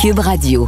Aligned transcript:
Cube 0.00 0.18
Radio. 0.20 0.66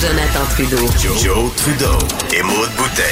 Jonathan 0.00 0.44
Trudeau. 0.50 0.76
Joe, 1.22 1.54
Trudeau 1.54 1.86
et 2.34 2.42
Maude 2.42 2.68
Boutet. 2.76 3.02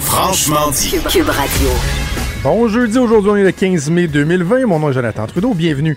Franchement 0.00 0.68
dit. 0.72 0.98
Cube 1.08 1.28
Radio. 1.28 1.68
Bon 2.42 2.66
jeudi, 2.66 2.98
aujourd'hui 2.98 3.30
on 3.30 3.36
est 3.36 3.44
le 3.44 3.52
15 3.52 3.88
mai 3.90 4.08
2020. 4.08 4.66
Mon 4.66 4.80
nom 4.80 4.90
est 4.90 4.94
Jonathan 4.94 5.28
Trudeau. 5.28 5.54
Bienvenue 5.54 5.96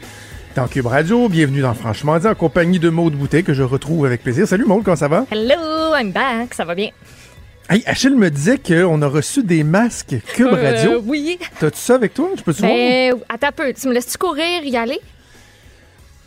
dans 0.55 0.68
Cube 0.68 0.86
Radio. 0.88 1.27
Bienvenue 1.30 1.62
dans 1.62 1.73
Franchement 1.73 2.18
dit 2.18 2.27
en 2.27 2.36
compagnie 2.36 2.80
de 2.80 2.90
Maude 2.90 3.13
Boutet 3.13 3.44
que 3.44 3.54
je 3.54 3.63
retrouve 3.63 4.05
avec 4.05 4.23
plaisir. 4.23 4.48
Salut 4.48 4.66
Maude, 4.66 4.84
comment 4.84 4.96
ça 4.96 5.08
va? 5.08 5.26
Hello, 5.32 5.96
I'm 5.96 6.12
back. 6.12 6.54
Ça 6.54 6.63
va 6.66 6.76
bien? 6.76 6.90
Hey, 7.70 7.84
Achille 7.85 8.16
me 8.16 8.30
disait 8.30 8.57
qu'on 8.57 9.02
a 9.02 9.07
reçu 9.07 9.43
des 9.43 9.63
masques 9.63 10.15
Cube 10.34 10.48
Euh, 10.48 10.71
Radio. 10.71 11.02
oui. 11.05 11.38
T'as-tu 11.60 11.77
ça 11.80 11.96
avec 11.96 12.13
toi? 12.13 12.30
Je 12.38 12.41
peux-tu 12.43 12.62
voir? 12.62 12.71
Ben, 12.74 13.15
attends 13.27 13.48
un 13.48 13.52
peu. 13.52 13.74
Tu 13.74 13.88
me 13.88 13.93
laisses-tu 13.93 14.18
courir, 14.18 14.63
y 14.63 14.77
aller? 14.77 14.99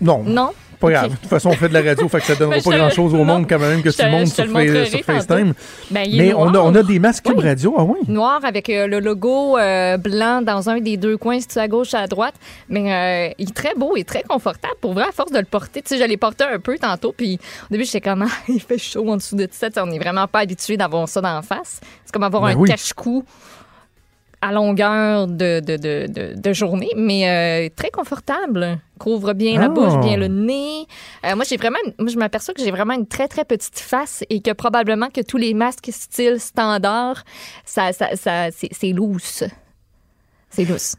Non. 0.00 0.22
Non? 0.24 0.50
Pas 0.80 0.90
grave. 0.90 1.10
De 1.10 1.16
toute 1.16 1.26
façon, 1.28 1.50
on 1.50 1.54
fait 1.54 1.68
de 1.68 1.74
la 1.74 1.82
radio, 1.82 2.08
fait 2.08 2.20
que 2.20 2.26
ça 2.26 2.34
donnera 2.36 2.56
Ben, 2.56 2.62
pas 2.62 2.76
grand-chose 2.78 3.14
au 3.14 3.24
monde 3.24 3.46
quand 3.48 3.58
même 3.58 3.82
que 3.82 3.88
tout 3.88 3.96
le 4.02 4.10
monde 4.10 4.26
sur, 4.26 4.44
le 4.46 4.84
sur. 4.86 5.00
FaceTime. 5.04 5.54
Ben, 5.90 6.08
Mais 6.12 6.32
on 6.34 6.54
a, 6.54 6.58
on 6.58 6.74
a 6.74 6.82
des 6.82 6.98
masques 6.98 7.26
Oui. 7.34 7.42
Radio. 7.42 7.74
Ah 7.76 7.82
oui? 7.84 7.98
Noir 8.06 8.40
avec 8.44 8.68
euh, 8.70 8.86
le 8.86 9.00
logo 9.00 9.58
euh, 9.58 9.96
blanc 9.96 10.40
dans 10.42 10.70
un 10.70 10.80
des 10.80 10.96
deux 10.96 11.16
coins, 11.16 11.40
si 11.40 11.48
tu 11.48 11.58
es 11.58 11.62
à 11.62 11.68
gauche, 11.68 11.94
à 11.94 12.06
droite? 12.06 12.34
Mais 12.68 13.30
euh, 13.30 13.34
il 13.38 13.48
est 13.48 13.54
très 13.54 13.74
beau 13.74 13.96
et 13.96 14.04
très 14.04 14.22
confortable. 14.22 14.74
Pour 14.80 14.92
vrai, 14.94 15.04
à 15.08 15.12
force 15.12 15.32
de 15.32 15.38
le 15.38 15.44
porter, 15.44 15.82
tu 15.82 15.96
sais, 15.96 16.02
je 16.02 16.08
l'ai 16.08 16.16
porté 16.16 16.44
un 16.44 16.58
peu 16.60 16.78
tantôt. 16.78 17.12
Puis 17.16 17.38
au 17.70 17.72
début, 17.72 17.84
j'étais 17.84 18.00
comme, 18.00 18.22
Ah, 18.28 18.34
il 18.48 18.60
fait 18.60 18.78
chaud 18.78 19.08
en 19.10 19.16
dessous 19.16 19.36
de 19.36 19.48
ça. 19.50 19.68
On 19.78 19.86
n'est 19.86 19.98
vraiment 19.98 20.26
pas 20.28 20.40
habitué 20.40 20.76
d'avoir 20.76 21.08
ça 21.08 21.20
dans 21.20 21.34
la 21.34 21.42
face. 21.42 21.80
C'est 22.04 22.12
comme 22.12 22.22
avoir 22.22 22.42
Ben 22.44 22.50
un 22.50 22.54
oui. 22.54 22.68
cache-cou 22.70 23.24
à 24.40 24.52
longueur 24.52 25.26
de, 25.26 25.60
de, 25.60 25.76
de, 25.76 26.34
de, 26.40 26.52
journée, 26.52 26.90
mais 26.96 27.28
euh, 27.28 27.68
très 27.74 27.90
confortable. 27.90 28.78
Couvre 28.98 29.32
bien 29.32 29.60
la 29.60 29.68
bouche, 29.68 29.98
bien 30.00 30.16
le 30.16 30.28
nez. 30.28 30.86
Euh, 31.24 31.34
moi, 31.34 31.44
j'ai 31.48 31.56
vraiment, 31.56 31.78
moi, 31.98 32.08
je 32.08 32.18
m'aperçois 32.18 32.54
que 32.54 32.62
j'ai 32.62 32.70
vraiment 32.70 32.94
une 32.94 33.06
très, 33.06 33.28
très 33.28 33.44
petite 33.44 33.78
face 33.78 34.24
et 34.30 34.40
que 34.40 34.52
probablement 34.52 35.08
que 35.08 35.20
tous 35.20 35.36
les 35.36 35.54
masques 35.54 35.90
style 35.92 36.40
standard, 36.40 37.24
ça, 37.64 37.92
ça, 37.92 38.16
ça, 38.16 38.50
c'est, 38.50 38.68
c'est 38.72 38.92
loose. 38.92 39.44
C'est 40.50 40.64
loose. 40.64 40.96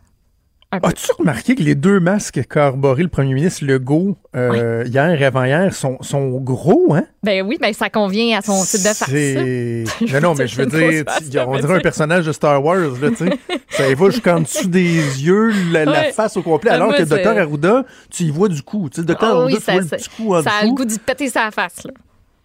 Peu. 0.71 0.87
As-tu 0.87 1.11
remarqué 1.17 1.55
que 1.55 1.63
les 1.63 1.73
deux 1.73 1.99
masques 1.99 2.45
qu'a 2.47 2.67
arboré 2.67 3.01
le 3.01 3.09
premier 3.09 3.33
ministre 3.33 3.65
Legault 3.65 4.15
euh, 4.35 4.83
hier 4.85 5.19
et 5.19 5.25
avant-hier 5.25 5.73
sont, 5.73 5.97
sont 6.01 6.29
gros, 6.39 6.93
hein? 6.93 7.05
Ben 7.23 7.43
oui, 7.43 7.57
ben 7.59 7.73
ça 7.73 7.89
convient 7.89 8.37
à 8.37 8.41
son 8.43 8.63
type 8.63 8.81
de 8.83 8.93
face. 8.93 9.09
Non, 10.13 10.21
non, 10.21 10.35
mais 10.35 10.45
je 10.47 10.57
veux 10.57 10.67
dire, 10.67 11.05
tu- 11.31 11.39
on 11.39 11.57
dirait 11.57 11.77
un 11.77 11.79
personnage 11.79 12.27
de 12.27 12.31
Star 12.31 12.63
Wars, 12.63 12.77
là, 13.01 13.09
tu 13.09 13.15
sais. 13.15 13.29
Ça 13.71 13.89
y 13.89 13.95
va 13.95 14.09
jusqu'en 14.11 14.41
dessous 14.41 14.67
des 14.67 14.95
yeux, 15.23 15.51
la, 15.71 16.11
face 16.11 16.37
au 16.37 16.43
complet, 16.43 16.69
Ah, 16.71 16.75
alors 16.75 16.93
que 16.93 16.99
le 16.99 17.05
docteur 17.07 17.37
Arruda, 17.37 17.83
tu 18.11 18.23
y 18.23 18.29
vois 18.31 18.47
du 18.49 18.61
coup. 18.61 18.89
Tu 18.89 18.97
sais, 18.97 19.01
le 19.01 19.07
docteur 19.07 19.29
Ah 19.29 19.39
Arruda, 19.41 19.45
oui, 19.47 19.55
tu 19.57 19.61
ça, 19.63 19.71
vois 19.71 19.81
le 19.81 19.87
petit 19.87 20.09
coup 20.09 20.35
en 20.35 20.43
ça 20.43 20.51
a 20.61 20.65
le 20.65 20.71
goût 20.71 20.85
d'y 20.85 20.99
péter 20.99 21.29
sa 21.29 21.49
face. 21.49 21.83
Là. 21.83 21.91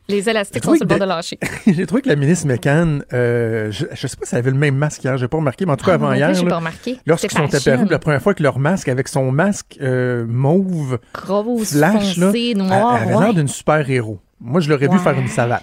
Les 0.09 0.28
élastiques 0.28 0.62
sont 0.65 0.75
sur 0.75 0.84
le 0.84 0.88
bord 0.88 0.98
de 0.98 1.04
lâcher. 1.04 1.38
J'ai 1.66 1.87
trouvé 1.87 2.03
que 2.03 2.09
la 2.09 2.16
ministre 2.16 2.47
McCann, 2.47 3.04
euh, 3.15 3.70
je, 3.70 3.87
je 3.92 4.06
sais 4.06 4.16
pas 4.16 4.26
si 4.26 4.34
elle 4.34 4.41
avait 4.41 4.50
le 4.50 4.56
même 4.59 4.76
masque 4.76 5.03
hier, 5.03 5.16
j'ai 5.16 5.28
pas 5.28 5.38
remarqué, 5.38 5.65
mais 5.65 5.72
en 5.72 5.76
tout 5.76 5.87
cas 5.87 5.92
Ah, 5.92 5.94
avant 5.94 6.12
hier, 6.12 6.28
plus, 6.28 6.37
j'ai 6.38 6.44
là, 6.44 6.50
pas 6.50 6.56
remarqué. 6.56 6.98
lorsqu'ils 7.06 7.31
sont 7.31 7.44
apparus 7.44 7.91
la 7.91 7.98
première 7.98 8.20
fois 8.20 8.34
que 8.34 8.43
leur 8.43 8.59
masque, 8.59 8.88
avec 8.88 9.09
son 9.09 9.31
masque 9.32 9.78
euh, 9.81 10.26
mauve 10.28 10.98
Rose, 11.26 11.70
flash, 11.70 12.19
foncé, 12.19 12.50
elle, 12.50 12.59
noir, 12.59 12.97
elle 12.97 13.03
avait 13.09 13.14
ouais. 13.14 13.25
l'air 13.25 13.34
d'une 13.34 13.48
super-héros. 13.48 14.20
Moi, 14.41 14.60
je 14.60 14.69
l'aurais 14.69 14.88
vu 14.88 14.98
faire 14.98 15.19
une 15.19 15.28
salade. 15.28 15.62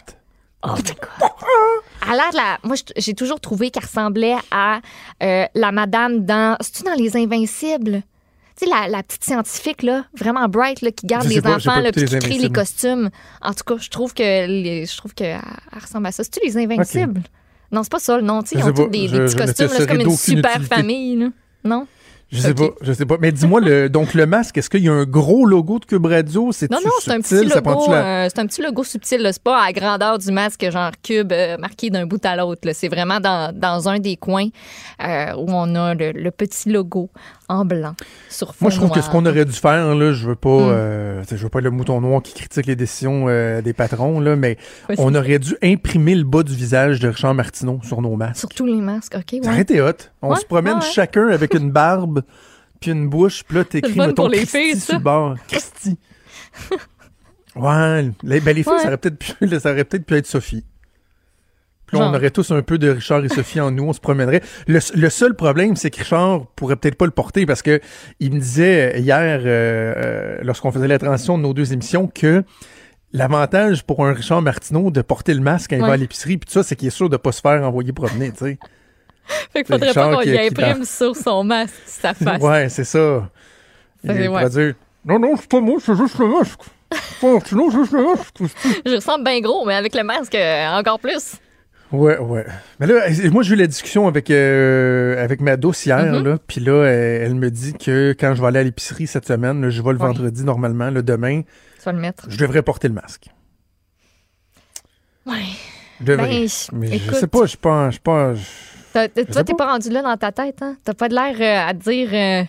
Oh 0.63 0.69
my 0.75 0.81
God. 0.83 1.29
Elle 2.03 2.13
a 2.13 2.15
l'air 2.15 2.31
de 2.31 2.37
la... 2.37 2.57
Moi, 2.63 2.75
j'ai 2.97 3.13
toujours 3.13 3.39
trouvé 3.39 3.69
qu'elle 3.69 3.83
ressemblait 3.83 4.35
à 4.49 4.79
euh, 5.21 5.45
la 5.53 5.71
madame 5.71 6.25
dans... 6.25 6.57
C'est-tu 6.59 6.83
dans 6.83 6.95
Les 6.95 7.15
Invincibles? 7.15 8.01
Tu 8.61 8.67
sais, 8.67 8.73
la, 8.75 8.87
la 8.87 9.01
petite 9.01 9.23
scientifique, 9.23 9.81
là, 9.81 10.05
vraiment 10.15 10.47
bright, 10.47 10.81
là, 10.81 10.91
qui 10.91 11.07
garde 11.07 11.25
les 11.27 11.41
pas, 11.41 11.55
enfants, 11.55 11.79
là, 11.79 11.91
puis 11.91 12.05
qui 12.05 12.13
Les 12.13 12.19
crée 12.19 12.37
les 12.37 12.49
costumes. 12.51 13.09
En 13.41 13.53
tout 13.53 13.63
cas, 13.65 13.75
je 13.79 13.89
trouve 13.89 14.13
que 14.13 14.21
les- 14.21 14.85
je 14.85 14.97
trouve 14.97 15.13
qu'elle 15.15 15.39
elle 15.73 15.81
ressemble 15.81 16.05
à 16.07 16.11
ça. 16.11 16.23
C'est-tu 16.23 16.39
Les 16.45 16.57
Invincibles? 16.57 17.21
Non, 17.71 17.81
c'est 17.83 17.91
pas 17.91 17.99
ça, 17.99 18.19
sais, 18.45 18.59
Je 18.59 18.59
ils 18.59 18.69
ont 18.69 18.73
tous 18.73 18.87
des, 18.89 19.07
petits 19.07 19.31
je 19.31 19.35
costumes, 19.37 19.67
c'est 19.75 19.87
comme 19.87 20.01
une 20.01 20.15
super 20.15 20.51
utilité. 20.57 20.75
famille, 20.75 21.15
là. 21.15 21.27
Non? 21.63 21.87
Je 22.33 22.39
sais 22.39 22.53
pas, 22.53 22.69
je 22.81 22.93
sais 22.93 23.05
pas. 23.05 23.17
Mais 23.19 23.33
dis-moi, 23.33 23.59
le, 23.59 23.89
donc 23.89 24.13
le 24.13 24.25
masque, 24.25 24.57
est-ce 24.57 24.69
qu'il 24.69 24.83
y 24.85 24.87
a 24.87 24.93
un 24.93 25.03
gros 25.03 25.45
logo 25.45 25.79
de 25.79 25.85
Cube 25.85 26.05
Radio? 26.05 26.53
C'est 26.53 26.71
Non, 26.71 26.77
non, 26.83 26.89
c'est 27.01 27.11
un 27.11 27.19
petit 27.19 27.43
logo. 27.43 27.91
la- 27.91 28.23
euh, 28.25 28.29
c'est 28.33 28.39
un 28.39 28.45
petit 28.47 28.61
logo 28.61 28.85
subtil. 28.85 29.27
C'est 29.33 29.43
pas 29.43 29.61
à 29.61 29.65
la 29.65 29.73
grandeur 29.73 30.17
du 30.17 30.31
masque, 30.31 30.69
genre 30.71 30.91
cube 31.03 31.33
euh, 31.33 31.57
marqué 31.57 31.89
d'un 31.89 32.05
bout 32.05 32.25
à 32.25 32.37
l'autre. 32.37 32.61
C'est 32.73 32.87
vraiment 32.87 33.19
dans, 33.19 33.53
dans 33.53 33.89
un 33.89 33.99
des 33.99 34.15
coins 34.15 34.47
euh, 35.03 35.33
où 35.35 35.45
on 35.49 35.75
a 35.75 35.93
le, 35.93 36.13
le 36.13 36.31
petit 36.31 36.69
logo 36.69 37.09
en 37.51 37.65
blanc 37.65 37.93
sur 38.29 38.49
fond 38.55 38.65
Moi, 38.65 38.71
je 38.71 38.77
trouve 38.77 38.91
que 38.91 39.01
ce 39.01 39.09
qu'on 39.09 39.25
aurait 39.25 39.45
dû 39.45 39.51
faire, 39.51 39.93
là, 39.95 40.13
je 40.13 40.27
veux 40.27 40.35
pas, 40.35 40.49
Mm. 40.49 40.69
euh, 40.71 41.23
je 41.29 41.35
veux 41.35 41.49
pas 41.49 41.59
être 41.59 41.65
le 41.65 41.71
mouton 41.71 41.99
noir 42.01 42.21
qui 42.23 42.33
critique 42.33 42.65
les 42.65 42.75
décisions 42.75 43.25
euh, 43.27 43.61
des 43.61 43.73
patrons, 43.73 44.19
là, 44.19 44.35
mais 44.35 44.57
on 44.97 45.13
aurait 45.13 45.39
dû 45.39 45.55
imprimer 45.61 46.15
le 46.15 46.23
bas 46.23 46.43
du 46.43 46.55
visage 46.55 46.99
de 46.99 47.09
Richard 47.09 47.33
Martineau 47.35 47.79
sur 47.83 48.01
nos 48.01 48.15
masques. 48.15 48.39
Sur 48.39 48.49
tous 48.49 48.65
les 48.65 48.79
masques, 48.81 49.15
OK, 49.15 49.33
ouais. 49.33 49.39
Ça 49.43 49.49
aurait 49.51 49.61
été 49.61 49.81
hot. 49.81 49.91
On 50.21 50.29
Ouais, 50.31 50.35
se 50.39 50.45
promène 50.45 50.75
ouais, 50.75 50.81
chacun 50.93 51.27
avec 51.27 51.53
une 51.53 51.71
barbe 51.71 52.23
puis 52.79 52.91
une 52.91 53.09
bouche, 53.09 53.43
puis 53.47 53.57
là, 53.57 53.63
t'écris, 53.63 53.93
mettons, 53.95 54.13
pour 54.13 54.29
les 54.29 54.39
Christy 54.39 54.57
filles, 54.71 54.79
sur 54.79 54.93
le 54.95 54.99
bord. 55.01 55.35
Christy. 55.47 55.97
ouais, 57.55 58.11
les, 58.23 58.39
ben, 58.39 58.55
les 58.55 58.63
filles, 58.63 58.71
Ouais. 58.73 58.79
ça 58.79 58.87
aurait 58.87 58.97
peut-être 58.97 59.19
pu, 59.19 59.59
ça 59.59 59.71
aurait 59.71 59.83
peut-être 59.83 60.05
pu 60.05 60.15
être 60.15 60.25
Sophie. 60.25 60.65
Puis 61.91 61.99
là, 61.99 62.05
on 62.09 62.13
aurait 62.15 62.31
tous 62.31 62.51
un 62.51 62.61
peu 62.61 62.77
de 62.77 62.89
Richard 62.89 63.23
et 63.25 63.29
Sophie 63.29 63.59
en 63.59 63.69
nous, 63.71 63.83
on 63.83 63.93
se 63.93 63.99
promènerait. 63.99 64.41
Le, 64.67 64.79
le 64.95 65.09
seul 65.09 65.35
problème, 65.35 65.75
c'est 65.75 65.89
que 65.89 65.97
Richard 65.99 66.45
pourrait 66.55 66.77
peut-être 66.77 66.95
pas 66.95 67.05
le 67.05 67.11
porter 67.11 67.45
parce 67.45 67.61
que 67.61 67.81
il 68.19 68.33
me 68.33 68.39
disait 68.39 68.99
hier, 68.99 69.41
euh, 69.43 69.93
euh, 69.97 70.37
lorsqu'on 70.41 70.71
faisait 70.71 70.87
la 70.87 70.97
transition 70.99 71.37
de 71.37 71.43
nos 71.43 71.53
deux 71.53 71.73
émissions, 71.73 72.07
que 72.07 72.43
l'avantage 73.13 73.83
pour 73.83 74.05
un 74.05 74.13
Richard 74.13 74.41
Martineau 74.41 74.89
de 74.91 75.01
porter 75.01 75.33
le 75.33 75.41
masque 75.41 75.71
quand 75.71 75.75
il 75.75 75.81
va 75.81 75.93
à 75.93 75.97
l'épicerie, 75.97 76.37
puis 76.37 76.47
tout 76.47 76.53
ça, 76.53 76.63
c'est 76.63 76.75
qu'il 76.75 76.87
est 76.87 76.91
sûr 76.91 77.09
de 77.09 77.17
pas 77.17 77.31
se 77.31 77.41
faire 77.41 77.61
envoyer 77.63 77.91
promener, 77.91 78.31
tu 78.31 78.37
sais. 78.45 78.59
Fait 79.53 79.63
qu'il 79.63 79.73
faudrait 79.73 79.89
Richard 79.89 80.11
pas 80.11 80.15
qu'on 80.17 80.21
y 80.29 80.37
imprime 80.37 80.85
sur 80.85 81.15
son 81.15 81.43
masque 81.43 81.73
sa 81.85 82.13
face. 82.13 82.41
Ouais, 82.41 82.69
c'est 82.69 82.83
ça. 82.83 83.29
Il 84.03 84.11
c'est- 84.11 84.27
ouais. 84.27 84.49
dire, 84.49 84.73
non, 85.05 85.19
non, 85.19 85.35
c'est 85.37 85.49
pas 85.49 85.59
moi, 85.61 85.77
c'est 85.85 85.95
juste 85.95 86.17
le 86.19 86.27
masque. 86.27 86.59
Pas 87.21 87.27
Martineau, 87.33 87.69
c'est 87.69 87.77
juste 87.77 87.91
le 87.93 88.03
masque. 88.03 88.35
Je 88.85 88.95
ressemble 88.95 89.23
bien 89.25 89.39
gros, 89.41 89.65
mais 89.65 89.75
avec 89.75 89.93
le 89.93 90.03
masque, 90.03 90.35
euh, 90.35 90.67
encore 90.71 90.99
plus. 90.99 91.35
Ouais, 91.91 92.17
ouais. 92.19 92.45
Mais 92.79 92.87
là, 92.87 93.01
moi, 93.31 93.43
j'ai 93.43 93.53
eu 93.53 93.57
la 93.57 93.67
discussion 93.67 94.07
avec, 94.07 94.31
euh, 94.31 95.21
avec 95.21 95.41
ma 95.41 95.57
douce 95.57 95.85
hier, 95.85 95.97
Mhm. 96.05 96.23
là. 96.23 96.37
Puis 96.47 96.61
là, 96.61 96.85
elle, 96.85 97.21
elle 97.23 97.35
me 97.35 97.49
dit 97.51 97.73
que 97.73 98.15
quand 98.17 98.33
je 98.33 98.41
vais 98.41 98.47
aller 98.47 98.59
à 98.59 98.63
l'épicerie 98.63 99.07
cette 99.07 99.27
semaine, 99.27 99.61
là, 99.61 99.69
je 99.69 99.81
vais 99.81 99.91
le 99.91 99.97
vendredi 99.97 100.43
normalement, 100.45 100.89
le 100.89 101.03
demain, 101.03 101.41
Tu 101.41 101.83
vas 101.85 101.91
le 101.91 101.99
mettre. 101.99 102.25
je 102.29 102.37
devrais 102.37 102.61
porter 102.61 102.87
le 102.87 102.93
masque. 102.93 103.25
Ouais. 105.25 105.33
Je 105.99 106.05
devrais. 106.05 106.27
Ben, 106.29 106.47
Mais 106.73 106.97
je 106.97 107.11
sais 107.13 107.27
pas, 107.27 107.45
je 107.45 107.57
pas, 107.57 107.89
je 107.91 107.99
pas. 107.99 108.33
je- 108.35 108.41
Toi, 108.93 109.07
t'es 109.43 109.53
pas. 109.53 109.65
pas 109.65 109.71
rendu 109.73 109.89
là 109.89 110.01
dans 110.01 110.17
ta 110.17 110.31
tête, 110.31 110.61
hein? 110.61 110.75
T'as 110.83 110.93
pas 110.93 111.07
de 111.09 111.15
l'air 111.15 111.35
euh, 111.39 111.69
à 111.69 111.73
te 111.73 111.89
dire. 111.89 112.09
euh, 112.13 112.43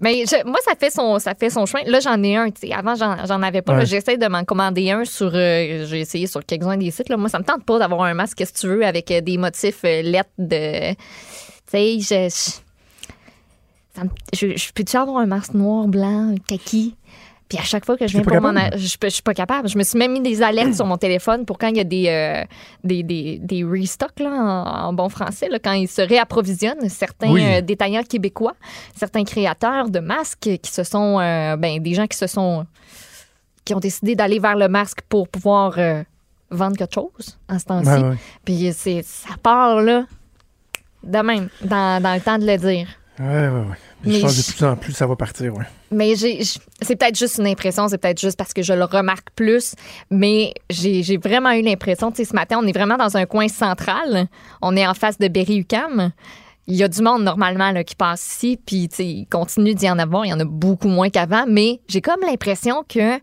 Mais 0.00 0.24
je- 0.26 0.46
moi, 0.46 0.58
ça 0.64 0.72
fait 0.78 0.90
son, 0.90 1.18
ça 1.18 1.34
fait 1.34 1.50
son 1.50 1.66
chemin. 1.66 1.82
Là, 1.86 1.98
j'en 2.00 2.22
ai 2.22 2.36
un. 2.36 2.50
tu 2.50 2.68
sais. 2.68 2.72
Avant, 2.72 2.94
j'en 2.94 3.42
avais 3.42 3.62
pas. 3.62 3.78
Ouais. 3.78 3.86
J'essaie 3.86 4.16
de 4.16 4.26
m'en 4.28 4.44
commander 4.44 4.90
un 4.92 5.04
sur. 5.04 5.32
euh, 5.34 5.86
J'ai 5.86 6.00
essayé 6.00 6.26
sur 6.28 6.44
quelques-uns 6.46 6.76
des 6.76 6.90
sites. 6.92 7.08
Là. 7.08 7.16
Moi, 7.16 7.28
ça 7.28 7.40
me 7.40 7.44
tente 7.44 7.64
pas 7.64 7.78
d'avoir 7.80 8.02
un 8.02 8.14
masque, 8.14 8.40
si 8.46 8.52
tu 8.52 8.68
veux, 8.68 8.86
avec 8.86 9.10
euh, 9.10 9.20
des 9.20 9.36
motifs 9.38 9.80
euh, 9.84 10.02
lettres 10.02 10.30
de. 10.38 10.92
Tu 10.92 10.96
sais, 11.66 11.98
je. 12.00 12.30
je, 14.32 14.56
je 14.56 14.72
peux-tu 14.72 14.96
avoir 14.96 15.16
un 15.18 15.26
masque 15.26 15.54
noir, 15.54 15.88
blanc, 15.88 16.34
kaki? 16.46 16.94
Puis 17.48 17.56
à 17.58 17.62
chaque 17.62 17.86
fois 17.86 17.96
que 17.96 18.06
je 18.06 18.12
viens 18.12 18.22
pour 18.22 18.34
a- 18.34 18.76
je, 18.76 19.08
suis 19.08 19.22
pas 19.22 19.32
capable. 19.32 19.68
Je 19.68 19.78
me 19.78 19.82
suis 19.82 19.98
même 19.98 20.12
mis 20.12 20.20
des 20.20 20.42
alertes 20.42 20.74
sur 20.74 20.84
mon 20.84 20.98
téléphone 20.98 21.46
pour 21.46 21.56
quand 21.56 21.68
il 21.68 21.78
y 21.78 21.80
a 21.80 21.84
des, 21.84 22.08
euh, 22.08 22.44
des, 22.84 23.02
des, 23.02 23.38
des 23.38 23.64
restocks 23.64 24.20
là, 24.20 24.30
en, 24.30 24.88
en 24.88 24.92
bon 24.92 25.08
français, 25.08 25.48
là, 25.48 25.58
quand 25.58 25.72
ils 25.72 25.88
se 25.88 26.02
réapprovisionnent, 26.02 26.88
certains 26.90 27.30
Oui. 27.30 27.42
euh, 27.42 27.60
détaillants 27.62 28.02
québécois, 28.02 28.54
certains 28.94 29.24
créateurs 29.24 29.88
de 29.88 29.98
masques 30.00 30.58
qui 30.60 30.70
se 30.70 30.84
sont, 30.84 31.18
euh, 31.20 31.56
ben, 31.56 31.82
des 31.82 31.94
gens 31.94 32.06
qui 32.06 32.18
se 32.18 32.26
sont 32.26 32.66
qui 33.64 33.74
ont 33.74 33.80
décidé 33.80 34.14
d'aller 34.14 34.38
vers 34.38 34.56
le 34.56 34.68
masque 34.68 35.00
pour 35.08 35.28
pouvoir 35.28 35.74
euh, 35.78 36.02
vendre 36.50 36.76
quelque 36.76 36.94
chose 36.94 37.38
en 37.50 37.58
ce 37.58 37.64
temps-ci. 37.66 38.18
Puis 38.44 38.72
c'est, 38.74 39.02
ça 39.02 39.34
part 39.42 39.80
là, 39.82 40.04
de 41.02 41.18
même, 41.18 41.48
dans, 41.62 42.02
dans 42.02 42.14
le 42.14 42.20
temps 42.20 42.38
de 42.38 42.46
le 42.46 42.56
dire. 42.56 42.88
Ouais. 43.20 43.48
Puis 44.02 44.10
Mais 44.12 44.16
je 44.16 44.20
pense 44.22 44.40
que 44.42 44.50
de 44.52 44.56
plus 44.56 44.64
en 44.66 44.76
plus, 44.76 44.92
ça 44.92 45.06
va 45.06 45.16
partir, 45.16 45.54
ouais. 45.54 45.64
Mais 45.90 46.14
c'est 46.16 46.96
peut-être 46.96 47.16
juste 47.16 47.38
une 47.38 47.46
impression, 47.46 47.88
c'est 47.88 47.98
peut-être 47.98 48.20
juste 48.20 48.36
parce 48.36 48.52
que 48.52 48.62
je 48.62 48.72
le 48.72 48.84
remarque 48.84 49.30
plus, 49.34 49.74
mais 50.10 50.54
j'ai, 50.70 51.16
vraiment 51.16 51.52
eu 51.52 51.62
l'impression, 51.62 52.10
tu 52.10 52.18
sais, 52.18 52.24
ce 52.24 52.34
matin, 52.34 52.58
on 52.62 52.66
est 52.66 52.72
vraiment 52.72 52.96
dans 52.96 53.16
un 53.16 53.26
coin 53.26 53.48
central, 53.48 54.28
on 54.60 54.76
est 54.76 54.86
en 54.86 54.94
face 54.94 55.18
de 55.18 55.28
Berry-UQAM. 55.28 56.12
Il 56.66 56.76
y 56.76 56.82
a 56.82 56.88
du 56.88 57.00
monde 57.00 57.22
normalement 57.22 57.70
là, 57.70 57.82
qui 57.82 57.94
passe 57.94 58.26
ici, 58.34 58.58
puis 58.64 58.88
il 58.98 59.26
continue 59.26 59.74
d'y 59.74 59.88
en 59.88 59.98
avoir, 59.98 60.26
il 60.26 60.28
y 60.28 60.34
en 60.34 60.40
a 60.40 60.44
beaucoup 60.44 60.88
moins 60.88 61.08
qu'avant, 61.08 61.46
mais 61.48 61.80
j'ai 61.88 62.02
comme 62.02 62.20
l'impression 62.20 62.84
que 62.86 63.16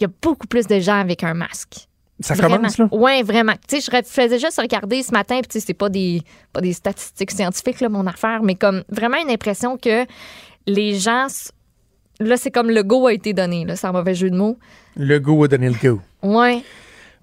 il 0.00 0.04
y 0.04 0.06
a 0.06 0.10
beaucoup 0.22 0.46
plus 0.46 0.66
de 0.66 0.80
gens 0.80 0.98
avec 0.98 1.24
un 1.24 1.34
masque. 1.34 1.86
Ça 2.20 2.34
Vraiment. 2.34 2.56
commence, 2.56 2.78
là? 2.78 2.88
Oui, 2.92 3.22
vraiment. 3.22 3.54
Tu 3.66 3.80
sais, 3.80 3.90
je 3.90 4.08
faisais 4.08 4.38
juste 4.38 4.60
regarder 4.60 5.02
ce 5.02 5.12
matin, 5.12 5.40
puis 5.40 5.48
tu 5.48 5.58
sais, 5.58 5.66
c'est 5.66 5.74
pas 5.74 5.88
des, 5.88 6.22
pas 6.52 6.60
des 6.60 6.74
statistiques 6.74 7.30
scientifiques, 7.30 7.80
là, 7.80 7.88
mon 7.88 8.06
affaire, 8.06 8.42
mais 8.42 8.54
comme 8.54 8.84
vraiment 8.90 9.16
une 9.16 9.30
impression 9.30 9.76
que 9.78 10.04
les 10.66 10.94
gens. 10.94 11.26
Là, 12.20 12.36
c'est 12.36 12.50
comme 12.50 12.70
le 12.70 12.82
go 12.82 13.06
a 13.06 13.14
été 13.14 13.32
donné, 13.32 13.64
là, 13.64 13.76
c'est 13.76 13.86
un 13.86 13.92
mauvais 13.92 14.14
jeu 14.14 14.28
de 14.28 14.36
mots. 14.36 14.58
Le 14.94 15.18
go 15.18 15.42
a 15.42 15.48
donné 15.48 15.70
le 15.70 15.76
go. 15.82 16.00
Ouais. 16.22 16.62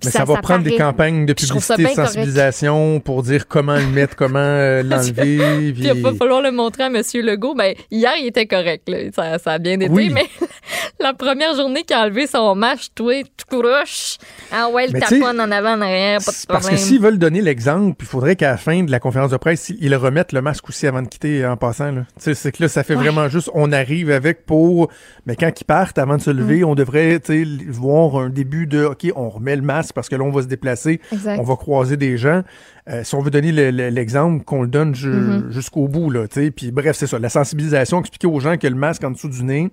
Mais 0.06 0.12
ça, 0.12 0.26
va 0.26 0.38
prendre 0.38 0.64
des 0.64 0.76
campagnes 0.78 1.26
de 1.26 1.34
publicité, 1.34 1.82
de 1.84 1.88
correct. 1.88 1.96
sensibilisation 1.96 3.00
pour 3.00 3.24
dire 3.24 3.48
comment 3.48 3.76
le 3.76 3.88
mettre, 3.88 4.16
comment 4.16 4.38
euh, 4.40 4.84
l'enlever. 4.84 5.74
Puis 5.74 5.84
il 5.88 6.02
va 6.04 6.14
falloir 6.14 6.42
le 6.44 6.52
montrer 6.52 6.84
à 6.84 6.88
M. 6.88 7.02
Legault. 7.16 7.56
Ben, 7.56 7.74
hier, 7.90 8.12
il 8.20 8.28
était 8.28 8.46
correct. 8.46 8.88
Là. 8.88 8.98
Ça, 9.16 9.40
ça 9.40 9.52
a 9.54 9.58
bien 9.58 9.80
été, 9.80 9.90
Oui. 9.90 10.12
mais 10.14 10.26
la 11.00 11.14
première 11.14 11.56
journée 11.56 11.82
qu'il 11.84 11.96
a 11.96 12.02
enlevé 12.04 12.28
son 12.28 12.54
masque, 12.54 12.92
toi, 12.94 13.24
tout 13.24 13.46
couroche. 13.50 14.18
Ah 14.52 14.70
ouais, 14.70 14.88
le 14.88 15.00
taponne 15.00 15.42
en 15.42 15.50
avant, 15.52 15.74
en 15.74 15.82
arrière, 15.82 16.20
pas 16.24 16.32
de 16.32 16.36
C'est 16.38 16.48
Parce 16.48 16.66
que 16.66 16.68
problème. 16.70 16.78
s'ils 16.78 17.02
veulent 17.02 17.18
donner 17.20 17.42
l'exemple, 17.42 17.96
il 18.00 18.06
faudrait 18.08 18.36
qu'à 18.36 18.52
la 18.52 18.58
fin 18.58 18.84
de 18.84 18.92
la 18.92 19.00
conférence 19.00 19.32
de 19.32 19.38
presse, 19.38 19.72
ils 19.80 19.96
remettent 19.96 20.32
le 20.32 20.42
masque 20.44 20.70
aussi 20.70 20.86
avant 20.86 21.02
de 21.02 21.08
quitter 21.08 21.44
en 21.46 21.58
passant. 21.58 21.92
C'est 22.18 22.52
que 22.52 22.62
là, 22.64 22.70
ça 22.70 22.84
fait 22.84 22.96
Ouais. 22.96 23.04
vraiment 23.04 23.30
juste, 23.30 23.50
on 23.56 23.72
arrive 23.72 24.12
avec 24.12 24.46
pour, 24.46 24.90
mais 25.26 25.36
quand 25.36 25.52
ils 25.60 25.66
partent, 25.66 25.98
avant 25.98 26.18
de 26.18 26.22
se 26.22 26.30
lever, 26.30 26.60
Mm. 26.62 26.66
on 26.66 26.76
devrait 26.76 27.20
voir 27.68 28.18
un 28.18 28.30
début 28.30 28.68
de, 28.68 28.84
OK, 28.86 29.08
on 29.16 29.30
remet 29.30 29.56
le 29.56 29.62
masque 29.64 29.87
parce 29.94 30.10
que 30.10 30.16
là, 30.16 30.24
on 30.24 30.32
va 30.32 30.42
se 30.42 30.48
déplacer, 30.48 31.00
Exact. 31.12 31.38
on 31.40 31.44
va 31.44 31.56
croiser 31.56 31.98
des 31.98 32.18
gens. 32.18 32.44
Euh, 32.90 33.04
si 33.04 33.16
on 33.16 33.22
veut 33.22 33.32
donner 33.32 33.52
le- 33.52 33.72
le- 33.72 33.90
l'exemple, 33.90 34.44
qu'on 34.46 34.62
le 34.62 34.68
donne 34.68 34.96
ju- 34.96 35.10
Mm-hmm. 35.12 35.50
jusqu'au 35.52 35.88
bout. 35.88 36.10
Là, 36.10 36.28
tu 36.28 36.44
sais. 36.46 36.52
Puis 36.52 36.72
bref, 36.72 36.96
c'est 36.98 37.08
ça, 37.08 37.20
la 37.20 37.30
sensibilisation, 37.30 38.00
expliquer 38.00 38.28
aux 38.28 38.40
gens 38.40 38.58
que 38.58 38.68
le 38.68 38.76
masque 38.76 39.04
en 39.04 39.12
dessous 39.12 39.30
du 39.30 39.44
nez, 39.44 39.70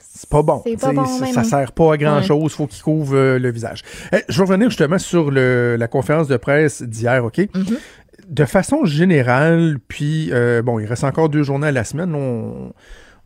c'est 0.00 0.28
pas 0.28 0.42
bon. 0.42 0.58
Pas 0.80 0.92
bon, 0.92 1.04
ça, 1.04 1.26
non. 1.32 1.44
sert 1.44 1.72
pas 1.72 1.94
à 1.94 1.96
grand 1.96 2.22
chose. 2.22 2.52
Faut 2.52 2.66
qu'il 2.66 2.82
couvre 2.82 3.14
euh, 3.16 3.38
le 3.38 3.50
visage. 3.52 3.82
Eh, 4.12 4.16
je 4.28 4.38
vais 4.38 4.44
revenir 4.48 4.68
justement 4.70 4.98
sur 4.98 5.30
le, 5.30 5.76
la 5.78 5.86
conférence 5.86 6.26
de 6.26 6.36
presse 6.36 6.82
d'hier, 6.82 7.24
OK? 7.24 7.36
Mm-hmm. 7.38 7.78
De 8.28 8.44
façon 8.44 8.84
générale, 8.84 9.78
puis 9.86 10.30
euh, 10.32 10.60
bon, 10.60 10.78
il 10.80 10.86
reste 10.86 11.04
encore 11.04 11.28
deux 11.28 11.44
journées 11.44 11.68
à 11.68 11.72
la 11.72 11.84
semaine. 11.84 12.14
On, 12.14 12.72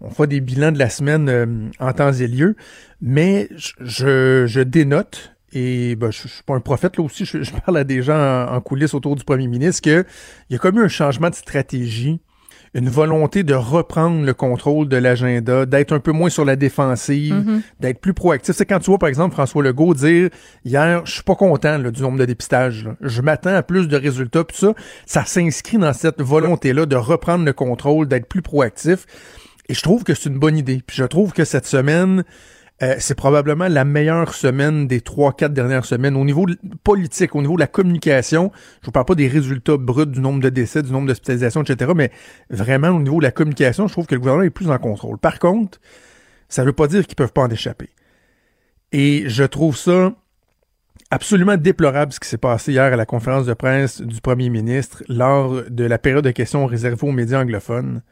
on 0.00 0.10
fera 0.10 0.26
des 0.26 0.40
bilans 0.40 0.70
de 0.70 0.78
la 0.78 0.90
semaine 0.90 1.28
euh, 1.28 1.46
en 1.80 1.92
temps 1.92 2.12
et 2.12 2.26
lieu, 2.28 2.56
mais 3.00 3.48
je 3.80 4.62
dénote. 4.62 5.31
Et 5.52 5.96
ben, 5.96 6.10
je, 6.10 6.22
je 6.22 6.28
suis 6.28 6.42
pas 6.42 6.54
un 6.54 6.60
prophète 6.60 6.96
là 6.96 7.04
aussi, 7.04 7.24
je, 7.24 7.42
je 7.42 7.52
parle 7.52 7.76
à 7.76 7.84
des 7.84 8.02
gens 8.02 8.16
en, 8.16 8.54
en 8.54 8.60
coulisses 8.60 8.94
autour 8.94 9.16
du 9.16 9.24
premier 9.24 9.46
ministre 9.46 9.82
que 9.82 10.04
il 10.48 10.54
y 10.54 10.56
a 10.56 10.58
comme 10.58 10.78
eu 10.78 10.84
un 10.84 10.88
changement 10.88 11.30
de 11.30 11.34
stratégie 11.34 12.20
une 12.74 12.88
volonté 12.88 13.42
de 13.42 13.54
reprendre 13.54 14.24
le 14.24 14.32
contrôle 14.32 14.88
de 14.88 14.96
l'agenda, 14.96 15.66
d'être 15.66 15.92
un 15.92 16.00
peu 16.00 16.12
moins 16.12 16.30
sur 16.30 16.44
la 16.44 16.56
défensive, 16.56 17.62
d'être 17.80 18.00
plus 18.00 18.14
proactif. 18.14 18.54
C'est 18.56 18.64
quand 18.64 18.78
tu 18.78 18.86
vois, 18.86 18.98
par 18.98 19.10
exemple, 19.10 19.34
François 19.34 19.62
Legault 19.62 19.94
dire 19.94 20.30
hier, 20.64 21.02
je 21.04 21.12
suis 21.12 21.22
pas 21.22 21.34
content 21.34 21.76
là, 21.76 21.90
du 21.90 22.00
nombre 22.00 22.18
de 22.18 22.24
dépistages. 22.24 22.84
là. 22.84 22.96
Je 23.02 23.20
m'attends 23.20 23.54
à 23.54 23.62
plus 23.62 23.88
de 23.88 23.96
résultats. 23.96 24.44
Puis 24.44 24.56
ça, 24.56 24.74
ça 25.04 25.24
s'inscrit 25.26 25.76
dans 25.76 25.92
cette 25.92 26.22
volonté-là 26.22 26.86
de 26.86 26.96
reprendre 26.96 27.44
le 27.44 27.52
contrôle, 27.52 28.08
d'être 28.08 28.26
plus 28.26 28.42
proactif. 28.42 29.04
Et 29.68 29.74
je 29.74 29.82
trouve 29.82 30.02
que 30.02 30.14
c'est 30.14 30.30
une 30.30 30.38
bonne 30.38 30.56
idée. 30.56 30.82
Puis 30.86 30.96
je 30.96 31.04
trouve 31.04 31.32
que 31.32 31.44
cette 31.44 31.66
semaine, 31.66 32.24
euh, 32.82 32.96
c'est 32.98 33.14
probablement 33.14 33.68
la 33.68 33.84
meilleure 33.84 34.34
semaine 34.34 34.88
des 34.88 35.00
trois, 35.00 35.32
quatre 35.32 35.52
dernières 35.52 35.84
semaines 35.84 36.16
au 36.16 36.24
niveau 36.24 36.46
politique, 36.82 37.34
au 37.36 37.40
niveau 37.40 37.54
de 37.54 37.60
la 37.60 37.68
communication. 37.68 38.50
Je 38.80 38.86
vous 38.86 38.92
parle 38.92 39.06
pas 39.06 39.14
des 39.14 39.28
résultats 39.28 39.76
bruts 39.76 40.06
du 40.06 40.20
nombre 40.20 40.40
de 40.40 40.48
décès, 40.48 40.82
du 40.82 40.90
nombre 40.90 41.06
d'hospitalisations, 41.06 41.62
etc., 41.62 41.92
mais 41.94 42.10
vraiment 42.50 42.88
au 42.88 43.00
niveau 43.00 43.18
de 43.18 43.24
la 43.24 43.30
communication, 43.30 43.86
je 43.86 43.92
trouve 43.92 44.06
que 44.06 44.14
le 44.14 44.20
gouvernement 44.20 44.44
est 44.44 44.50
plus 44.50 44.70
en 44.70 44.78
contrôle. 44.78 45.18
Par 45.18 45.38
contre, 45.38 45.80
ça 46.48 46.64
veut 46.64 46.72
pas 46.72 46.88
dire 46.88 47.06
qu'ils 47.06 47.16
peuvent 47.16 47.32
pas 47.32 47.42
en 47.42 47.50
échapper. 47.50 47.90
Et 48.90 49.24
je 49.28 49.44
trouve 49.44 49.76
ça 49.76 50.12
absolument 51.10 51.56
déplorable 51.56 52.12
ce 52.12 52.18
qui 52.18 52.28
s'est 52.28 52.38
passé 52.38 52.72
hier 52.72 52.92
à 52.92 52.96
la 52.96 53.06
conférence 53.06 53.46
de 53.46 53.54
presse 53.54 54.00
du 54.00 54.20
premier 54.20 54.50
ministre 54.50 55.04
lors 55.08 55.62
de 55.70 55.84
la 55.84 55.98
période 55.98 56.24
de 56.24 56.30
questions 56.30 56.66
réservée 56.66 57.06
aux 57.06 57.12
médias 57.12 57.40
anglophones 57.40 58.02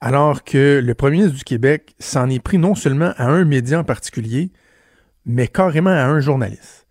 alors 0.00 0.44
que 0.44 0.80
le 0.82 0.94
premier 0.94 1.18
ministre 1.18 1.36
du 1.38 1.44
Québec 1.44 1.94
s'en 1.98 2.28
est 2.30 2.38
pris 2.42 2.58
non 2.58 2.74
seulement 2.74 3.12
à 3.16 3.26
un 3.26 3.44
média 3.44 3.78
en 3.80 3.84
particulier, 3.84 4.50
mais 5.26 5.46
carrément 5.46 5.90
à 5.90 6.04
un 6.06 6.20
journaliste. 6.20 6.86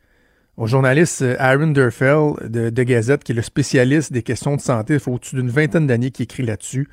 Au 0.58 0.68
journaliste 0.68 1.22
euh, 1.22 1.36
Aaron 1.40 1.68
Durfell 1.68 2.34
de, 2.48 2.70
de 2.70 2.84
Gazette, 2.84 3.24
qui 3.24 3.32
est 3.32 3.36
le 3.36 3.42
spécialiste 3.42 4.12
des 4.14 4.22
questions 4.24 4.56
de 4.56 4.62
santé, 4.62 4.96
il 4.96 5.00
faut 5.00 5.14
au-dessus 5.14 5.36
d'une 5.36 5.50
vingtaine 5.50 5.88
d'années 5.88 6.12
qu'il 6.12 6.24
écrit 6.26 6.44
là-dessus. 6.44 6.88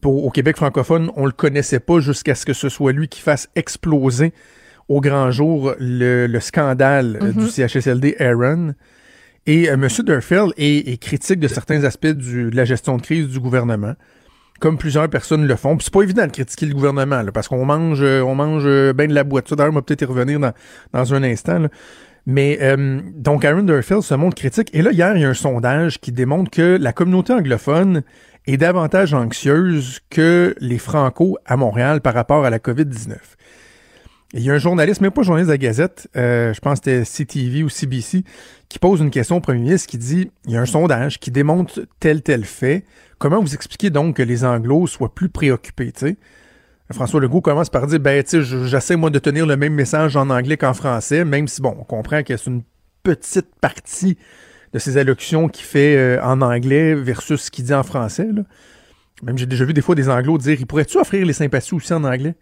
Pour, 0.00 0.24
au 0.24 0.30
Québec 0.30 0.56
francophone, 0.56 1.10
on 1.16 1.26
le 1.26 1.32
connaissait 1.32 1.78
pas 1.80 2.00
jusqu'à 2.00 2.34
ce 2.34 2.44
que 2.44 2.52
ce 2.54 2.68
soit 2.68 2.92
lui 2.92 3.06
qui 3.08 3.20
fasse 3.20 3.48
exploser 3.54 4.32
au 4.88 5.00
grand 5.00 5.30
jour 5.30 5.74
le, 5.78 6.26
le 6.26 6.40
scandale 6.40 7.18
euh, 7.22 7.32
du 7.32 7.46
CHSLD 7.48 8.16
Aaron. 8.18 8.74
Et 9.46 9.68
euh, 9.70 9.74
M. 9.74 9.86
Durfell 10.04 10.48
est, 10.56 10.88
est 10.88 10.96
critique 10.96 11.38
de 11.38 11.46
certains 11.48 11.84
aspects 11.84 12.06
du- 12.08 12.50
de 12.50 12.56
la 12.56 12.64
gestion 12.64 12.96
de 12.96 13.02
crise 13.02 13.28
du 13.28 13.38
gouvernement 13.38 13.94
comme 14.62 14.78
plusieurs 14.78 15.08
personnes 15.08 15.44
le 15.44 15.56
font. 15.56 15.76
Puis 15.76 15.86
c'est 15.86 15.92
pas 15.92 16.02
évident 16.02 16.24
de 16.24 16.30
critiquer 16.30 16.66
le 16.66 16.74
gouvernement, 16.74 17.24
parce 17.34 17.48
qu'on 17.48 17.64
mange, 17.64 18.00
euh, 18.00 18.22
on 18.22 18.36
mange 18.36 18.62
euh, 18.64 18.92
ben 18.92 19.08
de 19.08 19.14
la 19.14 19.24
boîte. 19.24 19.48
Ça, 19.48 19.56
d'ailleurs, 19.56 19.72
on 19.72 19.74
va 19.74 19.82
peut-être 19.82 20.02
y 20.02 20.04
revenir 20.04 20.38
dans, 20.38 21.14
un 21.14 21.22
instant. 21.24 21.66
Mais 22.26 22.58
euh, 22.62 23.00
donc, 23.16 23.44
Aaron 23.44 23.64
Durfield 23.64 24.02
se 24.02 24.14
montre 24.14 24.36
critique. 24.36 24.70
Et 24.72 24.82
là, 24.82 24.92
hier, 24.92 25.16
il 25.16 25.22
y 25.22 25.24
a 25.24 25.28
un 25.28 25.34
sondage 25.34 25.98
qui 25.98 26.12
démontre 26.12 26.48
que 26.52 26.78
la 26.80 26.92
communauté 26.92 27.32
anglophone 27.32 28.02
est 28.46 28.56
davantage 28.56 29.14
anxieuse 29.14 29.98
que 30.10 30.54
les 30.60 30.78
Franco 30.78 31.38
à 31.44 31.56
Montréal 31.56 32.00
par 32.00 32.14
rapport 32.14 32.44
à 32.44 32.50
la 32.50 32.60
COVID-19. 32.60 33.16
Il 34.34 34.42
y 34.42 34.50
a 34.50 34.54
un 34.54 34.58
journaliste, 34.58 35.00
même 35.02 35.10
pas 35.10 35.22
journaliste 35.22 35.48
de 35.48 35.52
la 35.52 35.58
Gazette, 35.58 36.08
euh, 36.16 36.54
je 36.54 36.60
pense 36.60 36.80
que 36.80 37.04
c'était 37.04 37.24
CTV 37.24 37.64
ou 37.64 37.68
CBC, 37.68 38.24
qui 38.70 38.78
pose 38.78 39.00
une 39.00 39.10
question 39.10 39.36
au 39.36 39.40
premier 39.40 39.60
ministre 39.60 39.88
qui 39.88 39.98
dit 39.98 40.30
il 40.46 40.52
y 40.52 40.56
a 40.56 40.60
un 40.60 40.66
sondage 40.66 41.20
qui 41.20 41.30
démontre 41.30 41.80
tel 42.00 42.22
tel 42.22 42.44
fait. 42.44 42.84
Comment 43.18 43.40
vous 43.42 43.54
expliquez 43.54 43.90
donc 43.90 44.16
que 44.16 44.22
les 44.22 44.44
Anglos 44.44 44.86
soient 44.86 45.14
plus 45.14 45.28
préoccupés, 45.28 45.92
tu 45.92 46.00
sais? 46.06 46.16
François 46.92 47.20
Legault 47.20 47.40
commence 47.40 47.70
par 47.70 47.86
dire 47.86 48.00
ben 48.00 48.22
tu 48.22 48.30
sais 48.30 48.42
je- 48.42 48.64
j'essaie 48.66 48.96
moi 48.96 49.08
de 49.10 49.18
tenir 49.18 49.46
le 49.46 49.56
même 49.56 49.72
message 49.72 50.14
en 50.16 50.28
anglais 50.28 50.58
qu'en 50.58 50.74
français 50.74 51.24
même 51.24 51.48
si 51.48 51.62
bon 51.62 51.74
on 51.78 51.84
comprend 51.84 52.22
que 52.22 52.36
c'est 52.36 52.50
une 52.50 52.62
petite 53.02 53.48
partie 53.62 54.18
de 54.74 54.78
ses 54.78 54.98
allocutions 54.98 55.48
qu'il 55.48 55.64
fait 55.64 55.96
euh, 55.96 56.22
en 56.22 56.42
anglais 56.42 56.94
versus 56.94 57.44
ce 57.44 57.50
qu'il 57.50 57.64
dit 57.64 57.72
en 57.72 57.82
français 57.82 58.28
là. 58.30 58.42
Même 59.22 59.38
j'ai 59.38 59.46
déjà 59.46 59.64
vu 59.64 59.72
des 59.72 59.80
fois 59.80 59.94
des 59.94 60.10
Anglos 60.10 60.36
dire 60.38 60.58
il 60.60 60.66
pourrait-tu 60.66 60.98
offrir 60.98 61.24
les 61.24 61.32
sympathies 61.32 61.74
aussi 61.74 61.94
en 61.94 62.04
anglais 62.04 62.34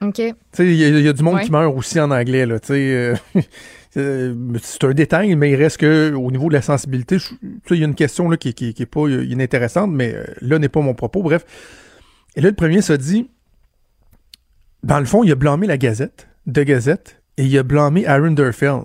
OK. 0.00 0.14
tu 0.14 0.32
sais, 0.52 0.66
il 0.66 0.74
y, 0.74 0.84
a- 0.84 0.88
il 0.88 1.00
y 1.04 1.08
a 1.08 1.12
du 1.12 1.22
monde 1.22 1.36
Ouais. 1.36 1.44
qui 1.44 1.50
meurt 1.50 1.76
aussi 1.76 1.98
en 2.00 2.10
anglais, 2.10 2.46
là, 2.46 2.60
tu 2.60 2.68
sais. 2.68 2.74
euh, 2.74 3.14
euh, 3.96 4.34
c'est 4.62 4.84
un 4.84 4.92
détail, 4.92 5.34
mais 5.36 5.50
il 5.50 5.56
reste 5.56 5.78
que 5.78 6.12
au 6.14 6.30
niveau 6.30 6.48
de 6.48 6.54
la 6.54 6.62
sensibilité, 6.62 7.16
il 7.70 7.76
y 7.78 7.82
a 7.82 7.86
une 7.86 7.94
question 7.94 8.28
là, 8.28 8.36
qui, 8.36 8.54
qui, 8.54 8.74
qui 8.74 8.82
est 8.82 8.86
pas 8.86 9.00
euh, 9.00 9.24
inintéressante, 9.24 9.90
mais 9.92 10.14
euh, 10.14 10.24
là 10.40 10.58
n'est 10.58 10.68
pas 10.68 10.80
mon 10.80 10.94
propos. 10.94 11.22
Bref. 11.22 11.44
Et 12.36 12.40
là, 12.40 12.48
le 12.50 12.54
premier 12.54 12.80
se 12.82 12.92
dit, 12.92 13.28
dans 14.82 15.00
le 15.00 15.06
fond, 15.06 15.24
il 15.24 15.32
a 15.32 15.34
blâmé 15.34 15.66
la 15.66 15.78
Gazette, 15.78 16.28
de 16.46 16.62
Gazette, 16.62 17.20
et 17.36 17.44
il 17.44 17.58
a 17.58 17.62
blâmé 17.62 18.06
Aaron 18.06 18.30
Durfell. 18.30 18.82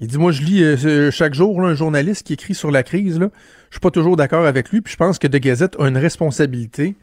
Il 0.00 0.06
dit, 0.08 0.18
moi, 0.18 0.32
je 0.32 0.42
lis 0.42 0.62
euh, 0.62 1.10
chaque 1.10 1.34
jour 1.34 1.60
là, 1.60 1.68
un 1.68 1.74
journaliste 1.74 2.26
qui 2.26 2.32
écrit 2.34 2.54
sur 2.54 2.70
la 2.70 2.82
crise, 2.82 3.18
là. 3.18 3.30
Je 3.70 3.76
suis 3.76 3.80
pas 3.80 3.90
toujours 3.90 4.16
d'accord 4.16 4.46
avec 4.46 4.70
lui, 4.70 4.80
puis 4.80 4.92
je 4.92 4.96
pense 4.96 5.18
que 5.18 5.26
De 5.28 5.38
Gazette 5.38 5.76
a 5.78 5.86
une 5.88 5.96
responsabilité 5.98 6.96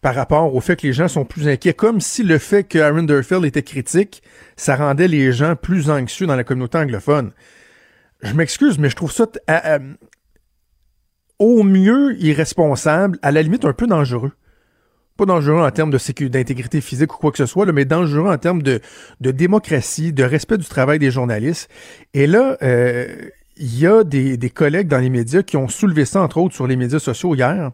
par 0.00 0.14
rapport 0.14 0.54
au 0.54 0.60
fait 0.60 0.76
que 0.76 0.86
les 0.86 0.92
gens 0.92 1.08
sont 1.08 1.24
plus 1.24 1.48
inquiets, 1.48 1.74
comme 1.74 2.00
si 2.00 2.22
le 2.22 2.38
fait 2.38 2.64
que 2.64 2.78
Aaron 2.78 3.02
Durfell 3.02 3.44
était 3.44 3.62
critique, 3.62 4.22
ça 4.56 4.76
rendait 4.76 5.08
les 5.08 5.32
gens 5.32 5.56
plus 5.56 5.90
anxieux 5.90 6.26
dans 6.26 6.36
la 6.36 6.44
communauté 6.44 6.78
anglophone. 6.78 7.32
Je 8.22 8.32
m'excuse, 8.34 8.78
mais 8.78 8.88
je 8.88 8.96
trouve 8.96 9.12
ça 9.12 9.26
au 11.38 11.62
mieux 11.62 12.16
irresponsable, 12.22 13.18
à 13.22 13.32
la 13.32 13.42
limite 13.42 13.64
un 13.64 13.72
peu 13.72 13.86
dangereux. 13.86 14.32
Pas 15.16 15.24
dangereux 15.26 15.60
en 15.60 15.70
termes 15.70 15.90
de 15.90 16.28
d'intégrité 16.28 16.80
physique 16.80 17.14
ou 17.14 17.18
quoi 17.18 17.30
que 17.30 17.38
ce 17.38 17.46
soit, 17.46 17.70
mais 17.72 17.84
dangereux 17.84 18.30
en 18.30 18.38
termes 18.38 18.62
de, 18.62 18.80
de 19.20 19.30
démocratie, 19.30 20.12
de 20.12 20.22
respect 20.22 20.58
du 20.58 20.66
travail 20.66 20.98
des 20.98 21.10
journalistes. 21.10 21.70
Et 22.14 22.26
là, 22.26 22.56
euh, 22.62 23.28
il 23.56 23.78
y 23.78 23.86
a 23.86 24.04
des, 24.04 24.36
des 24.36 24.50
collègues 24.50 24.88
dans 24.88 24.98
les 24.98 25.10
médias 25.10 25.42
qui 25.42 25.56
ont 25.58 25.68
soulevé 25.68 26.06
ça, 26.06 26.22
entre 26.22 26.38
autres, 26.38 26.54
sur 26.54 26.66
les 26.66 26.76
médias 26.76 26.98
sociaux 26.98 27.34
hier. 27.34 27.70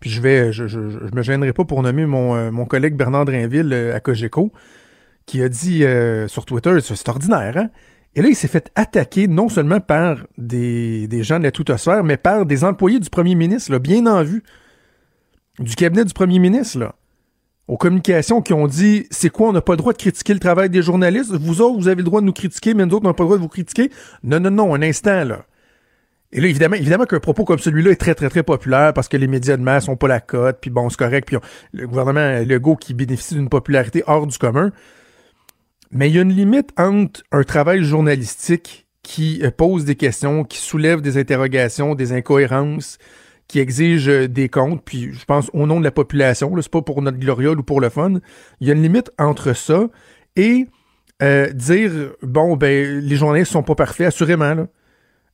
Puis 0.00 0.10
je 0.10 0.20
vais, 0.20 0.52
je, 0.52 0.66
je, 0.66 0.90
je 0.90 1.14
me 1.14 1.22
gênerai 1.22 1.52
pas 1.52 1.64
pour 1.64 1.82
nommer 1.82 2.06
mon, 2.06 2.34
euh, 2.34 2.50
mon 2.50 2.64
collègue 2.64 2.96
Bernard 2.96 3.26
Drinville 3.26 3.72
euh, 3.72 3.94
à 3.94 4.00
Cogeco, 4.00 4.50
qui 5.26 5.42
a 5.42 5.48
dit 5.48 5.84
euh, 5.84 6.26
sur 6.26 6.46
Twitter, 6.46 6.76
c'est 6.80 7.08
ordinaire, 7.08 7.56
hein? 7.56 7.68
Et 8.16 8.22
là, 8.22 8.28
il 8.28 8.34
s'est 8.34 8.48
fait 8.48 8.72
attaquer 8.74 9.28
non 9.28 9.48
seulement 9.48 9.78
par 9.78 10.26
des, 10.36 11.06
des 11.06 11.22
gens 11.22 11.38
de 11.38 11.44
la 11.44 11.52
toute-sphère, 11.52 12.02
mais 12.02 12.16
par 12.16 12.44
des 12.44 12.64
employés 12.64 12.98
du 12.98 13.08
premier 13.08 13.36
ministre, 13.36 13.70
là, 13.70 13.78
bien 13.78 14.04
en 14.06 14.24
vue, 14.24 14.42
du 15.60 15.76
cabinet 15.76 16.04
du 16.04 16.12
premier 16.12 16.40
ministre, 16.40 16.80
là, 16.80 16.96
aux 17.68 17.76
communications 17.76 18.42
qui 18.42 18.52
ont 18.52 18.66
dit 18.66 19.06
c'est 19.10 19.30
quoi, 19.30 19.50
on 19.50 19.52
n'a 19.52 19.60
pas 19.60 19.74
le 19.74 19.76
droit 19.76 19.92
de 19.92 19.98
critiquer 19.98 20.34
le 20.34 20.40
travail 20.40 20.70
des 20.70 20.82
journalistes? 20.82 21.30
Vous 21.30 21.60
autres, 21.60 21.78
vous 21.78 21.86
avez 21.86 21.98
le 21.98 22.02
droit 22.02 22.20
de 22.20 22.26
nous 22.26 22.32
critiquer, 22.32 22.74
mais 22.74 22.84
nous 22.84 22.96
autres, 22.96 23.04
on 23.04 23.10
n'a 23.10 23.14
pas 23.14 23.22
le 23.22 23.28
droit 23.28 23.36
de 23.36 23.42
vous 23.42 23.48
critiquer? 23.48 23.92
Non, 24.24 24.40
non, 24.40 24.50
non, 24.50 24.74
un 24.74 24.82
instant, 24.82 25.22
là. 25.22 25.44
Et 26.32 26.40
là, 26.40 26.46
évidemment, 26.46 26.76
évidemment 26.76 27.06
qu'un 27.06 27.18
propos 27.18 27.44
comme 27.44 27.58
celui-là 27.58 27.90
est 27.90 27.96
très, 27.96 28.14
très, 28.14 28.28
très 28.28 28.42
populaire 28.42 28.92
parce 28.92 29.08
que 29.08 29.16
les 29.16 29.26
médias 29.26 29.56
de 29.56 29.62
masse 29.62 29.88
ont 29.88 29.96
pas 29.96 30.06
la 30.06 30.20
cote, 30.20 30.58
puis 30.60 30.70
bon, 30.70 30.88
c'est 30.88 30.98
correct, 30.98 31.26
puis 31.26 31.36
le 31.72 31.88
gouvernement 31.88 32.44
Legault 32.46 32.76
qui 32.76 32.94
bénéficie 32.94 33.34
d'une 33.34 33.48
popularité 33.48 34.04
hors 34.06 34.26
du 34.26 34.38
commun. 34.38 34.70
Mais 35.90 36.08
il 36.08 36.14
y 36.14 36.18
a 36.18 36.22
une 36.22 36.32
limite 36.32 36.70
entre 36.78 37.22
un 37.32 37.42
travail 37.42 37.82
journalistique 37.82 38.86
qui 39.02 39.40
euh, 39.42 39.50
pose 39.50 39.84
des 39.84 39.96
questions, 39.96 40.44
qui 40.44 40.58
soulève 40.58 41.00
des 41.00 41.18
interrogations, 41.18 41.96
des 41.96 42.12
incohérences, 42.12 42.98
qui 43.48 43.58
exige 43.58 44.08
euh, 44.08 44.28
des 44.28 44.48
comptes, 44.48 44.82
puis 44.84 45.12
je 45.12 45.24
pense 45.24 45.50
au 45.52 45.66
nom 45.66 45.80
de 45.80 45.84
la 45.84 45.90
population, 45.90 46.54
c'est 46.60 46.70
pas 46.70 46.82
pour 46.82 47.02
notre 47.02 47.18
gloriole 47.18 47.58
ou 47.58 47.64
pour 47.64 47.80
le 47.80 47.88
fun. 47.88 48.14
Il 48.60 48.68
y 48.68 48.70
a 48.70 48.74
une 48.74 48.82
limite 48.82 49.10
entre 49.18 49.52
ça 49.52 49.88
et 50.36 50.68
euh, 51.22 51.50
dire 51.52 51.90
bon 52.22 52.56
ben 52.56 53.00
les 53.00 53.16
journalistes 53.16 53.50
sont 53.50 53.64
pas 53.64 53.74
parfaits, 53.74 54.06
assurément 54.06 54.54
là. 54.54 54.68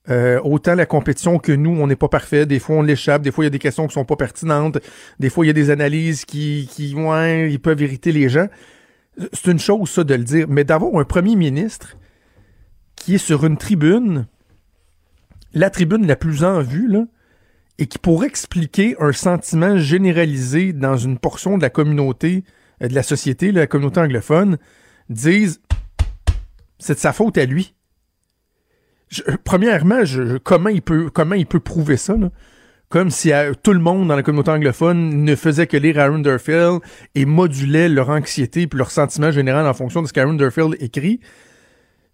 Euh, 0.09 0.41
autant 0.45 0.75
la 0.75 0.87
compétition 0.87 1.39
que 1.39 1.53
nous, 1.53 1.71
on 1.71 1.87
n'est 1.87 1.97
pas 1.97 2.09
parfait. 2.09 2.47
Des 2.47 2.59
fois, 2.59 2.77
on 2.77 2.83
l'échappe. 2.83 3.23
Des 3.23 3.33
fois, 3.33 3.45
il 3.45 3.47
y 3.47 3.49
a 3.49 3.51
des 3.51 3.59
questions 3.59 3.87
qui 3.87 3.95
sont 3.95 4.05
pas 4.05 4.17
pertinentes. 4.17 4.79
Des 5.19 5.31
fois, 5.31 5.45
il 5.45 5.49
y 5.49 5.51
a 5.51 5.55
des 5.55 5.71
analyses 5.71 6.25
qui, 6.25 6.69
qui 6.71 6.95
ouais, 6.95 7.51
ils 7.51 7.61
peuvent 7.61 7.81
irriter 7.81 8.13
les 8.13 8.29
gens. 8.29 8.49
C'est 9.33 9.51
une 9.51 9.59
chose, 9.59 9.91
ça, 9.91 10.05
de 10.05 10.15
le 10.15 10.25
dire. 10.25 10.47
Mais 10.49 10.65
d'avoir 10.65 10.95
un 11.01 11.05
premier 11.05 11.37
ministre 11.37 11.97
qui 12.95 13.17
est 13.17 13.19
sur 13.19 13.45
une 13.45 13.57
tribune, 13.57 14.27
la 15.53 15.71
tribune 15.71 16.07
la 16.07 16.17
plus 16.17 16.45
en 16.45 16.61
vue, 16.61 16.89
là, 16.89 17.05
et 17.79 17.87
qui 17.87 17.99
pourrait 17.99 18.29
expliquer 18.29 18.97
un 19.01 19.13
sentiment 19.13 19.77
généralisé 19.77 20.73
dans 20.73 20.97
une 20.97 21.19
portion 21.19 21.59
de 21.59 21.63
la 21.63 21.71
communauté, 21.71 22.45
euh, 22.83 22.89
de 22.89 22.95
la 22.95 23.03
société, 23.03 23.53
la 23.53 23.67
communauté 23.67 24.01
anglophone, 24.01 24.59
disent 25.11 25.61
c'est 26.79 26.95
de 26.95 26.99
sa 26.99 27.13
faute 27.13 27.39
à 27.39 27.45
lui. 27.45 27.75
Je- 29.09 29.23
premièrement, 29.45 30.05
je- 30.05 30.39
comment, 30.39 30.69
il 30.69 30.83
peut, 30.83 31.11
comment 31.13 31.35
il 31.35 31.47
peut 31.47 31.61
prouver 31.61 31.97
ça? 31.97 32.17
Là? 32.17 32.31
Comme 32.89 33.11
si 33.11 33.33
euh, 33.33 33.53
tout 33.63 33.73
le 33.73 33.81
monde 33.81 34.09
dans 34.09 34.17
la 34.17 34.23
communauté 34.23 34.51
anglophone 34.51 35.25
ne 35.25 35.35
faisait 35.37 35.67
que 35.67 35.77
lire 35.77 35.99
Aaron 35.99 36.21
Durfield 36.21 36.81
et 37.17 37.25
modulait 37.25 37.89
leur 37.89 38.11
anxiété 38.11 38.67
puis 38.67 38.79
leur 38.79 38.91
sentiment 38.91 39.31
général 39.33 39.67
en 39.67 39.75
fonction 39.75 40.03
de 40.03 40.07
ce 40.07 40.13
qu'Aaron 40.13 40.35
Durfield 40.35 40.77
écrit. 40.81 41.21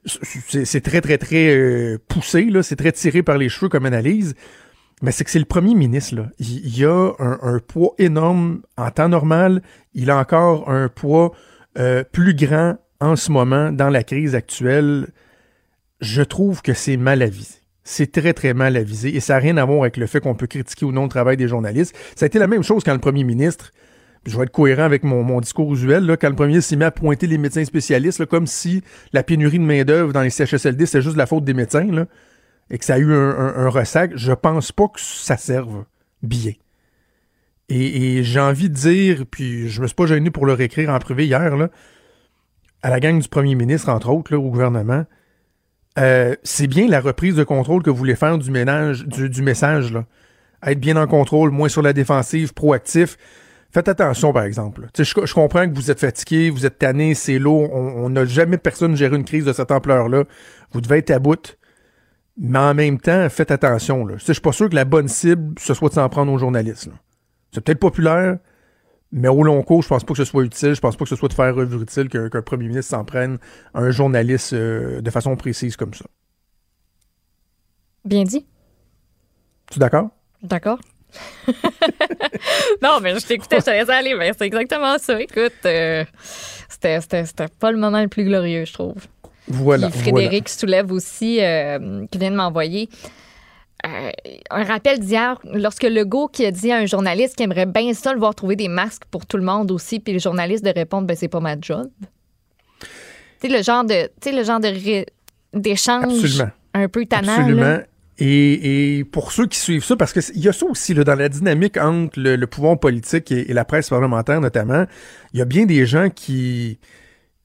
C'est 0.04 0.80
très, 0.80 1.00
très, 1.00 1.16
très 1.18 1.54
euh, 1.54 1.98
poussé, 2.08 2.48
c'est 2.62 2.76
très 2.76 2.90
tiré 2.92 3.22
par 3.22 3.38
les 3.38 3.48
cheveux 3.48 3.68
comme 3.68 3.86
analyse. 3.86 4.34
Mais 5.00 5.12
c'est 5.12 5.24
que 5.24 5.30
c'est 5.30 5.38
le 5.38 5.44
premier 5.44 5.74
ministre, 5.74 6.14
là. 6.16 6.26
Il, 6.38 6.66
il 6.76 6.84
a 6.84 7.12
un, 7.18 7.38
un 7.42 7.58
poids 7.58 7.94
énorme 7.98 8.62
en 8.76 8.90
temps 8.90 9.08
normal. 9.08 9.62
Il 9.94 10.10
a 10.10 10.16
encore 10.18 10.68
un 10.70 10.88
poids 10.88 11.32
euh, 11.78 12.02
plus 12.10 12.34
grand 12.34 12.76
en 13.00 13.14
ce 13.16 13.30
moment 13.30 13.72
dans 13.72 13.88
la 13.90 14.04
crise 14.04 14.34
actuelle. 14.34 15.08
Je 16.02 16.22
trouve 16.22 16.62
que 16.62 16.74
c'est 16.74 16.96
mal 16.96 17.22
avisé. 17.22 17.54
C'est 17.84 18.10
très, 18.10 18.34
très 18.34 18.54
mal 18.54 18.76
avisé. 18.76 19.14
Et 19.14 19.20
ça 19.20 19.34
n'a 19.34 19.38
rien 19.38 19.56
à 19.56 19.64
voir 19.64 19.82
avec 19.82 19.96
le 19.96 20.06
fait 20.06 20.20
qu'on 20.20 20.34
peut 20.34 20.48
critiquer 20.48 20.84
ou 20.84 20.92
non 20.92 21.04
le 21.04 21.08
travail 21.08 21.36
des 21.36 21.46
journalistes. 21.46 21.96
Ça 22.16 22.24
a 22.24 22.26
été 22.26 22.40
la 22.40 22.48
même 22.48 22.64
chose 22.64 22.82
quand 22.84 22.92
le 22.92 22.98
premier 22.98 23.22
ministre, 23.22 23.72
je 24.26 24.36
vais 24.36 24.42
être 24.44 24.50
cohérent 24.50 24.82
avec 24.82 25.04
mon, 25.04 25.40
discours 25.40 25.72
usuel, 25.72 26.16
quand 26.20 26.28
le 26.28 26.34
premier 26.34 26.48
ministre 26.48 26.70
s'est 26.70 26.76
mis 26.76 26.84
à 26.84 26.90
pointer 26.90 27.28
les 27.28 27.38
médecins 27.38 27.64
spécialistes, 27.64 28.26
comme 28.26 28.48
si 28.48 28.82
la 29.12 29.22
pénurie 29.22 29.60
de 29.60 29.64
main-d'œuvre 29.64 30.12
dans 30.12 30.22
les 30.22 30.30
CHSLD, 30.30 30.86
c'était 30.86 31.02
juste 31.02 31.16
la 31.16 31.26
faute 31.26 31.44
des 31.44 31.54
médecins, 31.54 32.06
et 32.70 32.78
que 32.78 32.84
ça 32.84 32.94
a 32.94 32.98
eu 32.98 33.12
un, 33.12 33.68
ressac. 33.68 34.12
Je 34.16 34.32
pense 34.32 34.72
pas 34.72 34.88
que 34.88 35.00
ça 35.00 35.36
serve 35.36 35.84
bien. 36.22 36.52
Et, 37.68 38.22
j'ai 38.24 38.40
envie 38.40 38.68
de 38.68 38.74
dire, 38.74 39.24
puis 39.30 39.68
je 39.68 39.80
me 39.80 39.86
suis 39.86 39.94
pas 39.94 40.06
gêné 40.06 40.30
pour 40.30 40.46
le 40.46 40.52
réécrire 40.52 40.90
en 40.90 40.98
privé 40.98 41.26
hier, 41.26 41.68
à 42.82 42.90
la 42.90 43.00
gang 43.00 43.20
du 43.20 43.28
premier 43.28 43.54
ministre, 43.54 43.88
entre 43.88 44.10
autres, 44.10 44.34
au 44.34 44.50
gouvernement, 44.50 45.04
euh, 45.98 46.34
c'est 46.42 46.66
bien 46.66 46.88
la 46.88 47.00
reprise 47.00 47.34
de 47.34 47.44
contrôle 47.44 47.82
que 47.82 47.90
vous 47.90 47.96
voulez 47.96 48.16
faire 48.16 48.38
du 48.38 48.50
ménage, 48.50 49.06
du, 49.06 49.42
message. 49.42 49.94
Être 50.64 50.80
bien 50.80 50.96
en 50.96 51.06
contrôle, 51.06 51.50
moins 51.50 51.68
sur 51.68 51.82
la 51.82 51.92
défensive, 51.92 52.54
proactif. 52.54 53.16
Faites 53.70 53.88
attention, 53.88 54.32
par 54.32 54.44
exemple. 54.44 54.88
Je, 54.96 55.34
comprends 55.34 55.68
que 55.68 55.74
vous 55.74 55.90
êtes 55.90 56.00
fatigué, 56.00 56.50
vous 56.50 56.66
êtes 56.66 56.78
tanné, 56.78 57.14
c'est 57.14 57.38
lourd. 57.38 57.72
On 57.72 58.10
n'a 58.10 58.24
jamais 58.24 58.58
personne 58.58 58.96
géré 58.96 59.16
une 59.16 59.24
crise 59.24 59.44
de 59.44 59.52
cette 59.52 59.70
ampleur-là. 59.70 60.24
Vous 60.72 60.80
devez 60.80 60.98
être 60.98 61.10
à 61.10 61.18
bout. 61.18 61.56
Mais 62.38 62.58
en 62.58 62.74
même 62.74 62.98
temps, 62.98 63.28
faites 63.28 63.50
attention. 63.50 64.06
Je 64.16 64.32
suis 64.32 64.40
pas 64.40 64.52
sûr 64.52 64.68
que 64.68 64.74
la 64.74 64.84
bonne 64.84 65.08
cible, 65.08 65.54
ce 65.58 65.74
soit 65.74 65.88
de 65.90 65.94
s'en 65.94 66.08
prendre 66.08 66.32
aux 66.32 66.38
journalistes. 66.38 66.88
C'est 67.52 67.62
peut-être 67.62 67.80
populaire, 67.80 68.38
mais 69.12 69.28
au 69.28 69.42
long 69.42 69.62
cours, 69.62 69.82
je 69.82 69.88
pense 69.88 70.04
pas 70.04 70.14
que 70.14 70.18
ce 70.18 70.24
soit 70.24 70.42
utile. 70.42 70.74
Je 70.74 70.80
pense 70.80 70.96
pas 70.96 71.04
que 71.04 71.08
ce 71.10 71.16
soit 71.16 71.28
de 71.28 71.34
faire 71.34 71.54
revue 71.54 71.82
utile 71.82 72.08
qu'un 72.08 72.42
premier 72.42 72.66
ministre 72.68 72.90
s'en 72.90 73.04
prenne 73.04 73.38
à 73.74 73.80
un 73.80 73.90
journaliste 73.90 74.54
euh, 74.54 75.02
de 75.02 75.10
façon 75.10 75.36
précise 75.36 75.76
comme 75.76 75.92
ça. 75.92 76.06
Bien 78.04 78.24
dit. 78.24 78.46
Tu 79.70 79.78
es 79.78 79.80
d'accord? 79.80 80.08
D'accord. 80.42 80.78
non, 82.82 83.00
mais 83.02 83.18
je 83.18 83.26
t'écoutais, 83.26 83.60
je 83.60 83.66
te 83.66 83.70
laissais 83.70 83.92
aller. 83.92 84.14
Mais 84.14 84.32
c'est 84.36 84.46
exactement 84.46 84.96
ça. 84.98 85.20
Écoute, 85.20 85.52
euh, 85.66 86.04
c'était 86.68 86.98
pas 87.60 87.70
le 87.70 87.78
moment 87.78 88.00
le 88.00 88.08
plus 88.08 88.24
glorieux, 88.24 88.64
je 88.64 88.72
trouve. 88.72 89.06
Voilà. 89.46 89.90
Puis 89.90 90.00
Frédéric 90.00 90.48
soulève 90.48 90.90
aussi, 90.90 91.42
euh, 91.42 92.06
qui 92.10 92.18
vient 92.18 92.30
de 92.30 92.36
m'envoyer, 92.36 92.88
euh, 93.86 94.10
un 94.50 94.64
rappel 94.64 95.00
d'hier, 95.00 95.40
lorsque 95.44 95.82
Legault 95.82 96.28
qui 96.28 96.46
a 96.46 96.50
dit 96.50 96.70
à 96.70 96.76
un 96.76 96.86
journaliste 96.86 97.36
qui 97.36 97.42
aimerait 97.42 97.66
bien 97.66 97.94
ça 97.94 98.12
le 98.12 98.18
voir 98.18 98.34
trouver 98.34 98.56
des 98.56 98.68
masques 98.68 99.02
pour 99.10 99.26
tout 99.26 99.36
le 99.36 99.42
monde 99.42 99.70
aussi, 99.70 99.98
puis 100.00 100.12
le 100.12 100.18
journaliste 100.18 100.64
de 100.64 100.72
répondre, 100.74 101.06
ben 101.06 101.16
c'est 101.16 101.28
pas 101.28 101.40
ma 101.40 101.56
job. 101.60 101.88
Tu 102.80 102.86
sais, 103.40 103.48
le 103.48 103.62
genre 103.62 103.84
de, 103.84 104.08
tu 104.20 104.34
le 104.34 104.44
genre 104.44 104.60
de 104.60 105.04
d'échange 105.52 106.44
un 106.74 106.88
peu 106.88 107.04
tannant. 107.06 107.32
Absolument. 107.32 107.62
là. 107.62 107.82
Et, 108.18 108.98
et 108.98 109.04
pour 109.04 109.32
ceux 109.32 109.46
qui 109.46 109.58
suivent 109.58 109.84
ça, 109.84 109.96
parce 109.96 110.12
qu'il 110.12 110.38
y 110.42 110.48
a 110.48 110.52
ça 110.52 110.66
aussi 110.66 110.94
là, 110.94 111.02
dans 111.02 111.14
la 111.16 111.28
dynamique 111.28 111.76
entre 111.76 112.20
le, 112.20 112.36
le 112.36 112.46
pouvoir 112.46 112.78
politique 112.78 113.32
et, 113.32 113.50
et 113.50 113.52
la 113.52 113.64
presse 113.64 113.88
parlementaire 113.88 114.40
notamment, 114.40 114.86
il 115.32 115.40
y 115.40 115.42
a 115.42 115.44
bien 115.44 115.66
des 115.66 115.86
gens 115.86 116.08
qui, 116.08 116.78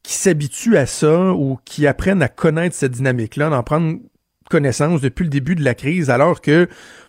qui 0.03 0.13
s'habituent 0.13 0.77
à 0.77 0.85
ça 0.85 1.31
ou 1.31 1.57
qui 1.65 1.87
apprennent 1.87 2.21
à 2.21 2.27
connaître 2.27 2.75
cette 2.75 2.91
dynamique-là, 2.91 3.49
d'en 3.49 3.63
prendre 3.63 3.97
connaissance 4.49 5.01
depuis 5.01 5.23
le 5.23 5.29
début 5.29 5.55
de 5.55 5.63
la 5.63 5.75
crise, 5.75 6.09
alors 6.09 6.41
que 6.41 6.67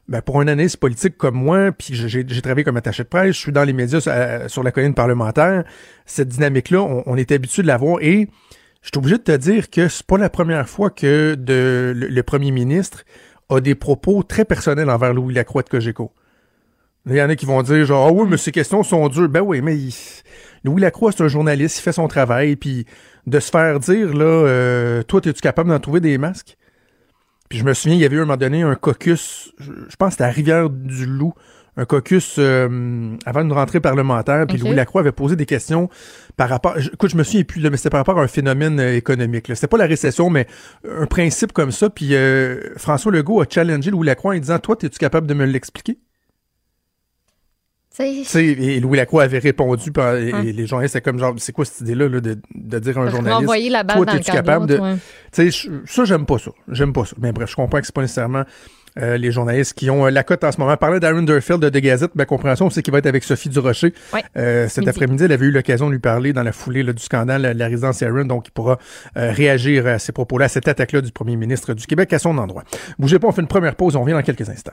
ben, 0.08 0.22
pour 0.22 0.40
un 0.40 0.48
analyste 0.48 0.78
politique 0.78 1.18
comme 1.18 1.34
moi, 1.34 1.70
puis 1.72 1.94
j'ai 1.94 2.42
travaillé 2.42 2.64
comme 2.64 2.76
attaché 2.76 3.02
de 3.02 3.08
presse, 3.08 3.36
je 3.36 3.40
suis 3.40 3.52
dans 3.52 3.64
les 3.64 3.74
médias 3.74 4.02
euh, 4.06 4.48
sur 4.48 4.62
la 4.62 4.72
colline 4.72 4.94
parlementaire, 4.94 5.64
cette 6.06 6.28
dynamique-là, 6.28 6.80
on, 6.80 7.16
est 7.16 7.30
habitué 7.30 7.62
de 7.62 7.66
la 7.66 7.76
voir 7.76 7.98
et 8.00 8.28
je 8.80 8.88
suis 8.88 8.98
obligé 8.98 9.18
de 9.18 9.22
te 9.22 9.36
dire 9.36 9.68
que 9.68 9.88
c'est 9.88 10.06
pas 10.06 10.16
la 10.16 10.30
première 10.30 10.68
fois 10.68 10.90
que 10.90 11.36
le, 11.38 12.22
premier 12.22 12.52
ministre 12.52 13.04
a 13.50 13.60
des 13.60 13.74
propos 13.74 14.22
très 14.22 14.44
personnels 14.44 14.88
envers 14.88 15.12
Louis 15.12 15.34
Lacroix 15.34 15.62
de 15.62 15.68
Cogeco. 15.68 16.12
Il 17.06 17.16
y 17.16 17.22
en 17.22 17.28
a 17.28 17.36
qui 17.36 17.46
vont 17.46 17.62
dire 17.62 17.84
genre, 17.84 18.08
ah 18.08 18.12
oui, 18.12 18.26
mais 18.30 18.36
ces 18.36 18.52
questions 18.52 18.82
sont 18.82 19.08
dures. 19.08 19.28
Ben 19.28 19.40
oui, 19.40 19.62
mais 19.62 19.76
Louis 20.64 20.80
Lacroix, 20.80 21.12
c'est 21.12 21.22
un 21.22 21.28
journaliste, 21.28 21.78
il 21.78 21.82
fait 21.82 21.92
son 21.92 22.08
travail, 22.08 22.56
puis 22.56 22.86
de 23.26 23.40
se 23.40 23.50
faire 23.50 23.78
dire, 23.80 24.14
là, 24.14 24.24
euh, 24.24 25.02
toi, 25.02 25.20
es-tu 25.24 25.40
capable 25.40 25.70
d'en 25.70 25.80
trouver 25.80 26.00
des 26.00 26.18
masques? 26.18 26.56
Puis 27.48 27.58
je 27.58 27.64
me 27.64 27.72
souviens, 27.74 27.96
il 27.96 28.00
y 28.00 28.04
avait 28.04 28.16
eu 28.16 28.18
à 28.18 28.22
un 28.22 28.24
moment 28.26 28.36
donné 28.36 28.62
un 28.62 28.74
caucus, 28.74 29.52
je, 29.58 29.72
je 29.88 29.96
pense 29.96 30.08
que 30.08 30.12
c'était 30.12 30.24
à 30.24 30.28
Rivière-du-Loup, 30.30 31.32
un 31.78 31.84
caucus 31.84 32.36
euh, 32.38 33.16
avant 33.24 33.42
une 33.42 33.52
rentrée 33.52 33.80
parlementaire, 33.80 34.46
puis. 34.46 34.58
Louis 34.58 34.74
Lacroix 34.74 35.00
avait 35.00 35.12
posé 35.12 35.36
des 35.36 35.46
questions 35.46 35.88
par 36.36 36.48
rapport, 36.48 36.78
je- 36.78 36.90
écoute, 36.92 37.10
je 37.10 37.16
me 37.16 37.22
souviens 37.22 37.44
plus, 37.44 37.62
mais 37.70 37.76
c'était 37.76 37.90
par 37.90 38.00
rapport 38.00 38.18
à 38.18 38.22
un 38.24 38.26
phénomène 38.28 38.80
euh, 38.80 38.96
économique. 38.96 39.46
C'était 39.54 39.68
pas 39.68 39.76
la 39.78 39.86
récession, 39.86 40.28
mais 40.28 40.46
un 40.88 41.06
principe 41.06 41.52
comme 41.52 41.70
ça. 41.70 41.88
Puis 41.88 42.14
euh, 42.16 42.60
François 42.76 43.12
Legault 43.12 43.40
a 43.40 43.44
challengé 43.48 43.90
Louis 43.92 44.06
Lacroix 44.06 44.34
en 44.34 44.38
disant, 44.38 44.58
toi, 44.58 44.76
es-tu 44.82 44.98
capable 44.98 45.26
de 45.28 45.34
me 45.34 45.44
l'expliquer? 45.46 45.94
Tu 45.94 46.00
Tu 46.00 46.00
sais, 47.87 47.87
sais, 47.87 47.87
et 48.04 48.80
Louis 48.80 48.96
Lacroix 48.96 49.22
avait 49.24 49.38
répondu, 49.38 49.90
par, 49.92 50.16
et, 50.16 50.28
et 50.28 50.52
les 50.52 50.66
journalistes 50.66 50.96
étaient 50.96 51.02
comme 51.10 51.18
genre, 51.18 51.34
c'est 51.38 51.52
quoi 51.52 51.64
cette 51.64 51.80
idée-là 51.80 52.08
là, 52.08 52.20
de, 52.20 52.38
de 52.54 52.78
dire 52.78 52.96
à 52.98 53.00
un 53.00 53.04
parce 53.04 53.16
journaliste, 53.16 53.70
la 53.70 53.84
toi, 53.84 54.06
t'es-tu 54.06 54.30
capable 54.32 54.66
de... 54.66 54.76
toi. 54.76 54.94
Tu 55.32 55.50
sais, 55.50 55.68
je- 55.68 55.70
ça, 55.92 56.04
j'aime 56.04 56.26
pas 56.26 56.38
ça. 56.38 56.50
J'aime 56.68 56.92
pas 56.92 57.04
ça. 57.04 57.16
Mais 57.20 57.32
bref, 57.32 57.50
je 57.50 57.56
comprends 57.56 57.80
que 57.80 57.86
c'est 57.86 57.94
pas 57.94 58.02
nécessairement 58.02 58.44
euh, 58.98 59.16
les 59.16 59.30
journalistes 59.30 59.74
qui 59.74 59.90
ont 59.90 60.06
euh, 60.06 60.10
la 60.10 60.24
cote 60.24 60.42
en 60.44 60.50
ce 60.50 60.58
moment. 60.60 60.76
Parler 60.76 60.98
d'Aaron 60.98 61.22
Durfield 61.22 61.60
de 61.60 61.68
The 61.68 61.82
Gazette, 61.82 62.14
ma 62.14 62.24
compréhension, 62.24 62.68
c'est 62.70 62.82
qu'il 62.82 62.90
va 62.92 62.98
être 62.98 63.06
avec 63.06 63.22
Sophie 63.22 63.48
Durocher. 63.48 63.92
Ouais. 64.12 64.22
Euh, 64.36 64.66
cet 64.68 64.78
Midi. 64.78 64.90
après-midi, 64.90 65.24
elle 65.24 65.32
avait 65.32 65.46
eu 65.46 65.50
l'occasion 65.50 65.86
de 65.86 65.92
lui 65.92 65.98
parler 66.00 66.32
dans 66.32 66.42
la 66.42 66.52
foulée 66.52 66.82
là, 66.82 66.92
du 66.92 67.02
scandale 67.02 67.42
de 67.42 67.58
la 67.58 67.66
résidence 67.68 68.02
Aaron, 68.02 68.24
donc 68.24 68.48
il 68.48 68.50
pourra 68.52 68.78
euh, 69.16 69.30
réagir 69.30 69.86
à 69.86 69.98
ces 69.98 70.12
propos-là, 70.12 70.46
à 70.46 70.48
cette 70.48 70.66
attaque-là 70.68 71.00
du 71.00 71.12
premier 71.12 71.36
ministre 71.36 71.74
du 71.74 71.86
Québec 71.86 72.12
à 72.12 72.18
son 72.18 72.36
endroit. 72.38 72.64
Bougez 72.98 73.18
pas, 73.18 73.28
on 73.28 73.32
fait 73.32 73.42
une 73.42 73.46
première 73.48 73.76
pause, 73.76 73.94
on 73.94 74.00
revient 74.00 74.14
dans 74.14 74.22
quelques 74.22 74.48
instants. 74.48 74.72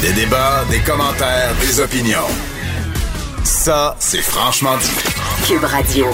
Des 0.00 0.12
débats, 0.12 0.64
des 0.70 0.78
commentaires, 0.78 1.52
des 1.60 1.80
opinions. 1.80 2.28
Ça, 3.42 3.96
c'est 3.98 4.22
franchement 4.22 4.76
dit. 4.76 4.92
Cube 5.44 5.64
Radio. 5.64 6.06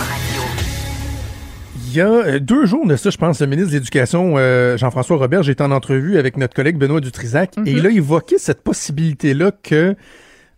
Il 1.86 1.94
y 1.94 2.00
a 2.00 2.08
euh, 2.08 2.40
deux 2.40 2.64
jours 2.64 2.86
de 2.86 2.96
ça, 2.96 3.10
je 3.10 3.18
pense, 3.18 3.42
le 3.42 3.46
ministre 3.46 3.72
de 3.72 3.76
l'Éducation, 3.76 4.36
euh, 4.38 4.78
Jean-François 4.78 5.18
Robert, 5.18 5.42
j'étais 5.42 5.62
en 5.62 5.70
entrevue 5.70 6.16
avec 6.16 6.38
notre 6.38 6.54
collègue 6.54 6.78
Benoît 6.78 7.02
Dutrisac, 7.02 7.58
et 7.66 7.72
il 7.72 7.86
a 7.86 7.90
évoqué 7.90 8.38
cette 8.38 8.62
possibilité-là 8.62 9.52
que 9.62 9.94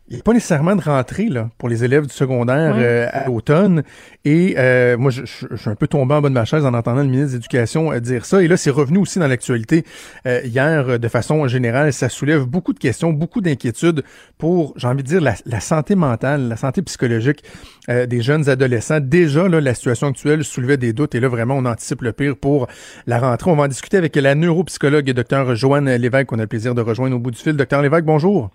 il 0.08 0.14
n'y 0.14 0.20
a 0.20 0.22
pas 0.22 0.32
nécessairement 0.32 0.76
de 0.76 0.82
rentrée 0.82 1.26
là, 1.28 1.50
pour 1.58 1.68
les 1.68 1.82
élèves 1.82 2.06
du 2.06 2.12
secondaire 2.14 2.74
euh, 2.76 3.08
à 3.12 3.26
l'automne. 3.26 3.82
Et 4.24 4.54
euh, 4.56 4.96
moi, 4.96 5.10
je, 5.10 5.24
je- 5.24 5.46
je 5.50 5.56
suis 5.56 5.68
un 5.70 5.74
peu 5.74 5.88
tombé 5.88 6.14
en 6.14 6.20
bas 6.20 6.28
de 6.28 6.34
ma 6.34 6.44
chaise 6.44 6.64
en 6.64 6.74
entendant 6.74 7.02
le 7.02 7.08
ministre 7.08 7.30
de 7.32 7.36
l'Éducation 7.38 7.92
euh, 7.92 7.98
dire 7.98 8.24
ça. 8.24 8.40
Et 8.42 8.46
là, 8.48 8.56
c'est 8.56 8.70
revenu 8.70 8.98
aussi 8.98 9.18
dans 9.18 9.26
l'actualité 9.26 9.84
euh, 10.26 10.40
hier 10.44 10.88
euh, 10.90 10.98
de 10.98 11.08
façon 11.08 11.48
générale. 11.48 11.92
Ça 11.92 12.08
soulève 12.08 12.44
beaucoup 12.44 12.72
de 12.72 12.78
questions, 12.78 13.12
beaucoup 13.12 13.40
d'inquiétudes 13.40 14.04
pour, 14.38 14.74
j'ai 14.76 14.86
envie 14.86 15.02
de 15.02 15.08
dire, 15.08 15.20
la, 15.20 15.34
la 15.44 15.60
santé 15.60 15.96
mentale, 15.96 16.48
la 16.48 16.56
santé 16.56 16.82
psychologique 16.82 17.42
euh, 17.88 18.06
des 18.06 18.20
jeunes 18.22 18.48
adolescents. 18.48 19.00
Déjà, 19.00 19.48
là, 19.48 19.60
la 19.60 19.74
situation 19.74 20.08
actuelle 20.08 20.44
soulevait 20.44 20.76
des 20.76 20.92
doutes. 20.92 21.14
Et 21.14 21.20
là, 21.20 21.28
vraiment, 21.28 21.56
on 21.56 21.64
anticipe 21.64 22.02
le 22.02 22.12
pire 22.12 22.36
pour 22.36 22.68
la 23.06 23.18
rentrée. 23.18 23.50
On 23.50 23.56
va 23.56 23.64
en 23.64 23.68
discuter 23.68 23.96
avec 23.96 24.14
la 24.16 24.34
neuropsychologue 24.34 25.08
et 25.08 25.14
docteur 25.14 25.54
Joanne 25.56 25.90
Lévesque, 25.96 26.26
qu'on 26.26 26.38
a 26.38 26.42
le 26.42 26.46
plaisir 26.46 26.74
de 26.74 26.80
rejoindre 26.80 27.16
au 27.16 27.18
bout 27.18 27.30
du 27.32 27.38
fil. 27.38 27.54
Docteur 27.54 27.82
Lévesque, 27.82 28.04
bonjour. 28.04 28.50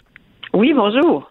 Oui, 0.54 0.74
bonjour. 0.76 1.31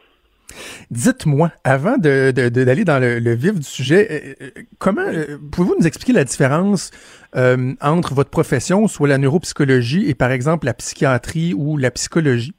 Dites-moi, 0.90 1.52
avant 1.64 1.99
de, 1.99 2.33
de- 2.35 2.49
de- 2.49 2.64
d'aller 2.64 2.85
dans 2.85 2.99
le, 2.99 3.19
le 3.19 3.35
vif 3.35 3.54
du 3.54 3.62
sujet, 3.66 4.37
euh, 4.40 4.47
euh, 4.47 4.62
comment 4.78 5.02
euh, 5.02 5.38
pouvez-vous 5.50 5.76
nous 5.78 5.87
expliquer 5.87 6.12
la 6.12 6.25
différence 6.25 6.90
euh, 7.37 7.75
entre 7.80 8.14
votre 8.14 8.30
profession, 8.30 8.88
soit 8.88 9.09
la 9.09 9.19
neuropsychologie, 9.19 10.09
et 10.09 10.14
par 10.14 10.30
exemple 10.33 10.66
la 10.66 10.75
psychiatrie 10.75 11.54
ou 11.54 11.76
la 11.76 11.90
psychologie? 11.90 12.54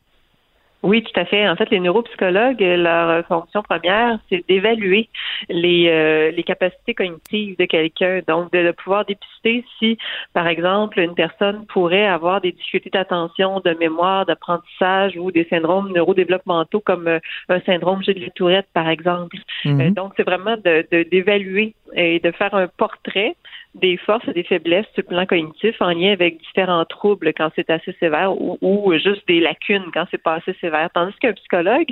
Oui, 0.83 1.03
tout 1.03 1.19
à 1.19 1.25
fait. 1.25 1.47
En 1.47 1.55
fait, 1.55 1.69
les 1.69 1.79
neuropsychologues, 1.79 2.59
leur 2.59 3.25
fonction 3.27 3.61
première, 3.61 4.17
c'est 4.29 4.43
d'évaluer 4.47 5.09
les, 5.47 5.87
euh, 5.89 6.31
les 6.31 6.43
capacités 6.43 6.95
cognitives 6.95 7.55
de 7.57 7.65
quelqu'un. 7.65 8.21
Donc, 8.27 8.51
de, 8.51 8.71
pouvoir 8.71 9.05
dépister 9.05 9.63
si, 9.77 9.97
par 10.33 10.47
exemple, 10.47 10.99
une 10.99 11.13
personne 11.13 11.65
pourrait 11.67 12.07
avoir 12.07 12.41
des 12.41 12.51
difficultés 12.51 12.89
d'attention, 12.89 13.59
de 13.59 13.75
mémoire, 13.79 14.25
d'apprentissage 14.25 15.15
ou 15.17 15.31
des 15.31 15.45
syndromes 15.49 15.91
neurodéveloppementaux 15.93 16.79
comme 16.79 17.07
euh, 17.07 17.19
un 17.49 17.61
syndrome 17.61 18.01
de 18.01 18.13
la 18.13 18.29
Tourette, 18.31 18.67
par 18.73 18.89
exemple. 18.89 19.37
Mhm. 19.65 19.81
Euh, 19.81 19.89
donc, 19.91 20.13
c'est 20.17 20.25
vraiment 20.25 20.57
de, 20.57 20.85
de- 20.91 21.03
d'évaluer 21.03 21.75
et 21.93 22.19
de 22.19 22.31
faire 22.31 22.55
un 22.55 22.67
portrait 22.67 23.35
des 23.75 23.97
forces 23.97 24.27
et 24.27 24.33
des 24.33 24.43
faiblesses 24.43 24.85
sur 24.93 25.03
le 25.03 25.07
plan 25.07 25.25
cognitif 25.25 25.81
en 25.81 25.91
lien 25.91 26.11
avec 26.11 26.39
différents 26.39 26.83
troubles 26.85 27.33
quand 27.33 27.49
c'est 27.55 27.69
assez 27.69 27.93
sévère 27.99 28.33
ou, 28.33 28.57
ou 28.61 28.93
juste 28.93 29.25
des 29.27 29.39
lacunes 29.39 29.85
quand 29.93 30.05
c'est 30.11 30.21
pas 30.21 30.35
assez 30.35 30.53
sévère. 30.59 30.89
Tandis 30.93 31.15
qu'un 31.19 31.33
psychologue, 31.33 31.87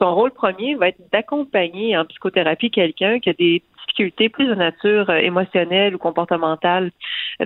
son 0.00 0.14
rôle 0.14 0.30
premier 0.30 0.76
va 0.76 0.88
être 0.88 1.00
d'accompagner 1.12 1.96
en 1.96 2.04
psychothérapie 2.04 2.70
quelqu'un 2.70 3.18
qui 3.18 3.30
a 3.30 3.32
des 3.32 3.62
difficultés 3.86 4.28
plus 4.28 4.46
de 4.46 4.54
nature 4.54 5.10
euh, 5.10 5.16
émotionnelle 5.16 5.94
ou 5.94 5.98
comportementale. 5.98 6.90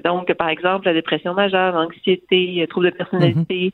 Donc, 0.04 0.32
par 0.34 0.48
exemple, 0.48 0.86
la 0.86 0.92
dépression 0.92 1.34
majeure, 1.34 1.74
l'anxiété, 1.74 2.62
euh, 2.62 2.66
troubles 2.66 2.90
de 2.90 2.96
personnalité. 2.96 3.72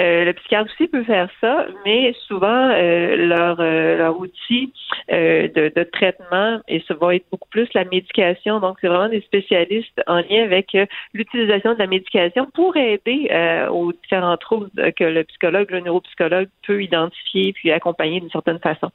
Euh, 0.00 0.24
le 0.24 0.32
psychiatre 0.32 0.70
aussi 0.72 0.88
peut 0.88 1.04
faire 1.04 1.28
ça, 1.40 1.66
mais 1.84 2.14
souvent, 2.26 2.70
euh, 2.70 3.16
leur, 3.16 3.60
euh, 3.60 3.96
leur 3.96 4.18
outil 4.18 4.72
euh, 5.10 5.48
de, 5.48 5.72
de 5.74 5.82
traitement, 5.84 6.60
et 6.68 6.82
ça 6.88 6.94
va 6.94 7.14
être 7.14 7.26
beaucoup 7.30 7.48
plus 7.48 7.68
la 7.74 7.84
médication. 7.84 8.60
Donc, 8.60 8.78
c'est 8.80 8.88
vraiment 8.88 9.08
des 9.08 9.20
spécialistes 9.20 10.00
en 10.06 10.16
lien 10.16 10.42
avec 10.42 10.76
l'utilisation 11.14 11.74
de 11.74 11.78
la 11.78 11.86
médication 11.86 12.46
pour 12.54 12.76
aider 12.76 13.28
euh, 13.30 13.68
aux 13.68 13.92
différents 13.92 14.36
troubles 14.36 14.70
que 14.96 15.04
le 15.04 15.24
psychologue, 15.24 15.70
le 15.70 15.80
neuropsychologue 15.80 16.48
peut 16.66 16.82
identifier 16.82 17.52
puis 17.52 17.70
accompagner 17.70 18.20
d'une 18.20 18.30
certaine 18.30 18.58
façon. 18.58 18.90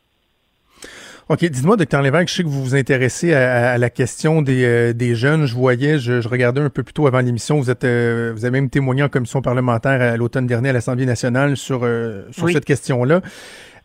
OK, 1.30 1.40
dites-moi, 1.40 1.76
docteur 1.76 2.02
Lévesque, 2.02 2.30
je 2.30 2.34
sais 2.36 2.44
que 2.44 2.48
vous 2.48 2.64
vous 2.64 2.76
intéressez 2.76 3.34
à, 3.34 3.72
à 3.74 3.78
la 3.78 3.90
question 3.90 4.42
des, 4.42 4.64
euh, 4.64 4.94
des 4.94 5.14
jeunes. 5.14 5.46
Je 5.46 5.56
voyais, 5.56 6.00
je, 6.00 6.22
je 6.22 6.28
regardais 6.30 6.62
un 6.62 6.70
peu 6.70 6.84
plus 6.84 6.94
tôt 6.94 7.06
avant 7.06 7.20
l'émission, 7.20 7.58
vous 7.58 7.70
êtes 7.70 7.84
euh, 7.84 8.32
vous 8.34 8.46
avez 8.46 8.52
même 8.62 8.70
témoigné 8.70 9.04
en 9.04 9.10
commission 9.10 9.42
parlementaire 9.42 10.02
à 10.02 10.16
l'automne 10.16 10.48
dernier 10.48 10.70
à 10.70 10.74
l'Assemblée 10.74 11.06
nationale 11.06 11.58
sur, 11.58 11.82
euh, 11.84 12.24
sur 12.32 12.46
Oui. 12.46 12.54
cette 12.54 12.64
question-là. 12.64 13.20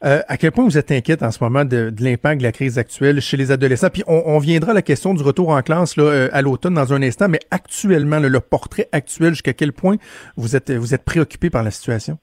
Euh, 0.04 0.20
à 0.28 0.36
quel 0.36 0.52
point 0.52 0.64
vous 0.64 0.78
êtes 0.78 0.92
inquiète 0.92 1.22
en 1.24 1.32
ce 1.32 1.42
moment 1.42 1.64
de, 1.64 1.90
de 1.90 2.04
l'impact 2.04 2.38
de 2.40 2.42
la 2.44 2.52
crise 2.52 2.78
actuelle 2.78 3.20
chez 3.20 3.36
les 3.36 3.50
adolescents? 3.50 3.90
Puis 3.92 4.04
on, 4.06 4.22
on 4.26 4.38
viendra 4.38 4.70
à 4.70 4.74
la 4.74 4.82
question 4.82 5.12
du 5.12 5.22
retour 5.24 5.48
en 5.50 5.62
classe 5.62 5.96
là, 5.96 6.04
euh, 6.04 6.28
à 6.32 6.42
l'automne 6.42 6.74
dans 6.74 6.92
un 6.92 7.02
instant, 7.02 7.28
mais 7.28 7.40
actuellement, 7.50 8.20
là, 8.20 8.28
le 8.28 8.40
portrait 8.40 8.88
actuel, 8.92 9.30
jusqu'à 9.30 9.52
quel 9.52 9.72
point 9.72 9.96
vous 10.36 10.54
êtes, 10.54 10.70
vous 10.70 10.94
êtes 10.94 11.04
préoccupé 11.04 11.50
par 11.50 11.64
la 11.64 11.72
situation? 11.72 12.18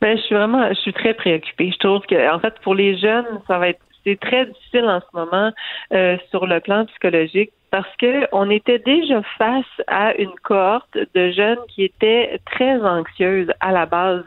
Ben, 0.00 0.16
je 0.16 0.22
suis 0.22 0.34
vraiment, 0.34 0.68
je 0.70 0.78
suis 0.80 0.92
très 0.92 1.14
préoccupée. 1.14 1.70
Je 1.72 1.78
trouve 1.78 2.02
que, 2.08 2.34
en 2.34 2.40
fait, 2.40 2.54
pour 2.62 2.74
les 2.74 2.96
jeunes, 2.98 3.26
ça 3.48 3.58
va 3.58 3.68
être, 3.70 3.80
c'est 4.08 4.20
très 4.20 4.46
difficile 4.46 4.84
en 4.84 5.00
ce 5.00 5.16
moment 5.16 5.52
euh, 5.92 6.16
sur 6.30 6.46
le 6.46 6.60
plan 6.60 6.86
psychologique 6.86 7.50
parce 7.70 7.88
que 7.96 8.26
on 8.32 8.48
était 8.48 8.78
déjà 8.78 9.22
face 9.36 9.64
à 9.86 10.14
une 10.14 10.32
cohorte 10.42 10.96
de 11.14 11.30
jeunes 11.30 11.58
qui 11.68 11.84
étaient 11.84 12.40
très 12.46 12.80
anxieuses 12.80 13.50
à 13.60 13.72
la 13.72 13.84
base, 13.84 14.24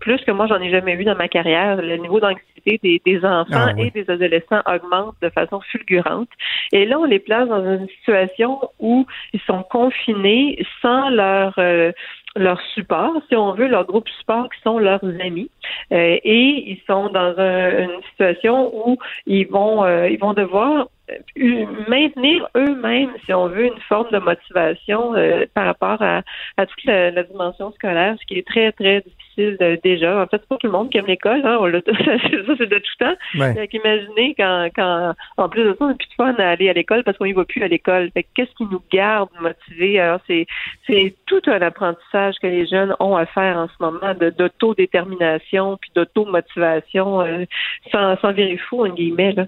plus 0.00 0.18
que 0.24 0.30
moi 0.30 0.46
j'en 0.46 0.60
ai 0.60 0.70
jamais 0.70 0.96
vu 0.96 1.04
dans 1.04 1.16
ma 1.16 1.28
carrière. 1.28 1.80
Le 1.80 1.96
niveau 1.96 2.20
d'anxiété 2.20 2.78
des, 2.82 3.00
des 3.04 3.24
enfants 3.24 3.46
Ah 3.68 3.72
oui. 3.76 3.90
et 3.94 4.02
des 4.02 4.10
adolescents 4.10 4.60
augmente 4.66 5.14
de 5.22 5.30
façon 5.30 5.60
fulgurante. 5.60 6.28
Et 6.72 6.84
là, 6.84 6.98
on 6.98 7.04
les 7.04 7.18
place 7.18 7.48
dans 7.48 7.64
une 7.64 7.88
situation 7.88 8.60
où 8.78 9.06
ils 9.32 9.40
sont 9.40 9.62
confinés 9.64 10.64
sans 10.80 11.08
leur 11.10 11.54
euh, 11.58 11.92
leur 12.36 12.60
support, 12.74 13.12
si 13.28 13.36
on 13.36 13.52
veut, 13.52 13.68
leur 13.68 13.84
groupe 13.86 14.08
support 14.20 14.48
qui 14.50 14.60
sont 14.62 14.78
leurs 14.78 15.04
amis. 15.20 15.50
Euh, 15.92 16.18
et 16.24 16.70
ils 16.70 16.80
sont 16.86 17.08
dans 17.10 17.34
un- 17.38 17.84
une 17.84 18.02
situation 18.10 18.70
où 18.74 18.96
ils 19.26 19.46
vont 19.46 19.84
euh, 19.84 20.08
ils 20.08 20.18
vont 20.18 20.32
devoir 20.32 20.88
euh, 21.10 21.66
maintenir 21.88 22.48
eux-mêmes, 22.56 23.10
si 23.24 23.34
on 23.34 23.48
veut, 23.48 23.66
une 23.66 23.80
forme 23.88 24.10
de 24.10 24.18
motivation 24.18 25.14
euh, 25.14 25.44
par 25.54 25.66
rapport 25.66 26.00
à, 26.00 26.22
à 26.56 26.66
toute 26.66 26.84
la, 26.84 27.10
la 27.10 27.22
dimension 27.24 27.72
scolaire, 27.72 28.16
ce 28.20 28.26
qui 28.26 28.38
est 28.38 28.46
très, 28.46 28.72
très 28.72 29.02
difficile 29.36 29.56
euh, 29.60 29.76
déjà. 29.82 30.22
En 30.22 30.26
fait, 30.26 30.38
c'est 30.40 30.48
pas 30.48 30.56
tout 30.56 30.66
le 30.66 30.72
monde 30.72 30.90
qui 30.90 30.98
aime 30.98 31.06
l'école, 31.06 31.42
hein, 31.44 31.58
on 31.60 31.66
l'a 31.66 31.82
tous- 31.82 31.94
ça 31.96 32.54
c'est 32.58 32.66
de 32.68 32.78
tout 32.78 32.96
temps. 32.98 33.14
Ouais. 33.38 33.54
Fait 33.54 33.68
qu'imaginez 33.68 34.34
quand, 34.36 34.68
quand, 34.74 35.14
en 35.36 35.48
plus 35.48 35.64
de 35.64 35.70
ça, 35.78 35.84
on 35.84 35.88
n'a 35.88 35.94
plus 35.94 36.08
de 36.08 36.14
fun 36.14 36.34
à 36.38 36.50
aller 36.50 36.68
à 36.68 36.72
l'école 36.72 37.04
parce 37.04 37.16
qu'on 37.18 37.24
y 37.24 37.32
va 37.32 37.44
plus 37.44 37.62
à 37.62 37.68
l'école. 37.68 38.10
Fait 38.12 38.22
que 38.22 38.28
qu'est-ce 38.34 38.54
qui 38.56 38.64
nous 38.64 38.82
garde 38.92 39.28
motivés? 39.40 40.00
Alors, 40.00 40.20
c'est, 40.26 40.46
c'est 40.86 41.14
tout 41.26 41.42
un 41.46 41.60
apprentissage 41.62 42.36
que 42.40 42.46
les 42.46 42.66
jeunes 42.66 42.94
ont 43.00 43.16
à 43.16 43.26
faire 43.26 43.56
en 43.56 43.68
ce 43.68 43.74
moment 43.80 44.14
de, 44.14 44.30
d'autodétermination 44.30 45.78
puis 45.80 45.90
d'automotivation, 45.94 47.20
euh, 47.22 47.44
sans, 47.90 48.16
sans 48.20 48.32
virer 48.32 48.56
fou, 48.56 48.84
en 48.84 48.88
guillemets, 48.88 49.32
là. 49.32 49.46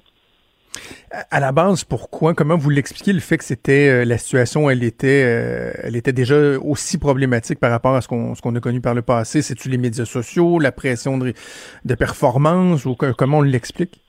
À 1.31 1.39
la 1.39 1.53
base, 1.53 1.85
pourquoi, 1.85 2.35
comment 2.35 2.57
vous 2.57 2.71
l'expliquez 2.71 3.13
le 3.13 3.21
fait 3.21 3.39
que 3.39 3.45
c'était 3.45 3.89
euh, 3.89 4.05
la 4.05 4.19
situation, 4.19 4.69
elle 4.69 4.83
était, 4.83 5.23
euh, 5.25 5.73
elle 5.83 5.95
était 5.95 6.13
déjà 6.13 6.59
aussi 6.59 6.99
problématique 6.99 7.61
par 7.61 7.71
rapport 7.71 7.95
à 7.95 8.01
ce 8.01 8.09
qu'on 8.09 8.35
qu'on 8.35 8.55
a 8.57 8.61
connu 8.61 8.81
par 8.81 8.95
le 8.95 9.03
passé? 9.03 9.41
C'est-tu 9.41 9.69
les 9.69 9.79
médias 9.79 10.05
sociaux, 10.05 10.59
la 10.59 10.73
pression 10.73 11.17
de, 11.19 11.33
de 11.85 11.95
performance 11.95 12.85
ou 12.85 12.97
comment 12.97 13.39
on 13.39 13.43
l'explique? 13.43 14.04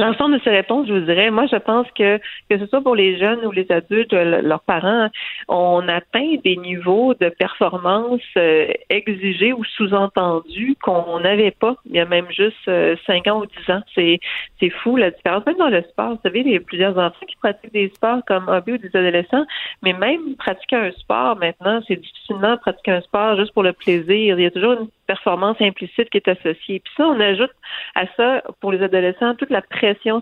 L'ensemble 0.00 0.38
de 0.38 0.42
ces 0.42 0.50
réponses, 0.50 0.88
je 0.88 0.94
vous 0.94 1.00
dirais, 1.00 1.30
moi, 1.30 1.44
je 1.46 1.56
pense 1.56 1.86
que 1.94 2.18
que 2.48 2.58
ce 2.58 2.66
soit 2.66 2.80
pour 2.80 2.96
les 2.96 3.18
jeunes 3.18 3.44
ou 3.44 3.50
les 3.50 3.70
adultes, 3.70 4.14
leurs 4.14 4.62
parents, 4.62 5.10
on 5.46 5.86
atteint 5.88 6.36
des 6.42 6.56
niveaux 6.56 7.12
de 7.20 7.28
performance 7.28 8.22
euh, 8.38 8.68
exigés 8.88 9.52
ou 9.52 9.62
sous-entendus 9.76 10.74
qu'on 10.82 11.20
n'avait 11.20 11.50
pas 11.50 11.76
il 11.84 11.96
y 11.96 12.00
a 12.00 12.06
même 12.06 12.30
juste 12.30 12.56
euh, 12.68 12.96
cinq 13.06 13.26
ans 13.26 13.42
ou 13.42 13.46
dix 13.46 13.70
ans. 13.70 13.82
C'est 13.94 14.20
c'est 14.58 14.70
fou 14.70 14.96
la 14.96 15.10
différence. 15.10 15.44
Même 15.44 15.58
dans 15.58 15.68
le 15.68 15.82
sport, 15.82 16.12
vous 16.12 16.20
savez, 16.22 16.40
il 16.40 16.52
y 16.52 16.56
a 16.56 16.60
plusieurs 16.60 16.96
enfants 16.96 17.26
qui 17.28 17.36
pratiquent 17.36 17.72
des 17.72 17.90
sports 17.94 18.22
comme 18.26 18.48
hobby 18.48 18.72
ou 18.72 18.78
des 18.78 18.96
adolescents, 18.96 19.44
mais 19.82 19.92
même 19.92 20.34
pratiquer 20.36 20.76
un 20.76 20.92
sport 20.92 21.36
maintenant, 21.36 21.80
c'est 21.86 21.96
difficilement 21.96 22.56
pratiquer 22.56 22.92
un 22.92 23.00
sport 23.02 23.36
juste 23.36 23.52
pour 23.52 23.64
le 23.64 23.74
plaisir. 23.74 24.38
Il 24.38 24.42
y 24.42 24.46
a 24.46 24.50
toujours 24.50 24.72
une 24.72 24.88
performance 25.06 25.56
implicite 25.60 26.08
qui 26.10 26.18
est 26.18 26.28
associée. 26.28 26.80
Puis 26.80 26.92
ça, 26.96 27.06
on 27.06 27.18
ajoute 27.18 27.50
à 27.96 28.04
ça, 28.16 28.42
pour 28.60 28.70
les 28.70 28.82
adolescents, 28.82 29.34
toute 29.34 29.50
la 29.50 29.60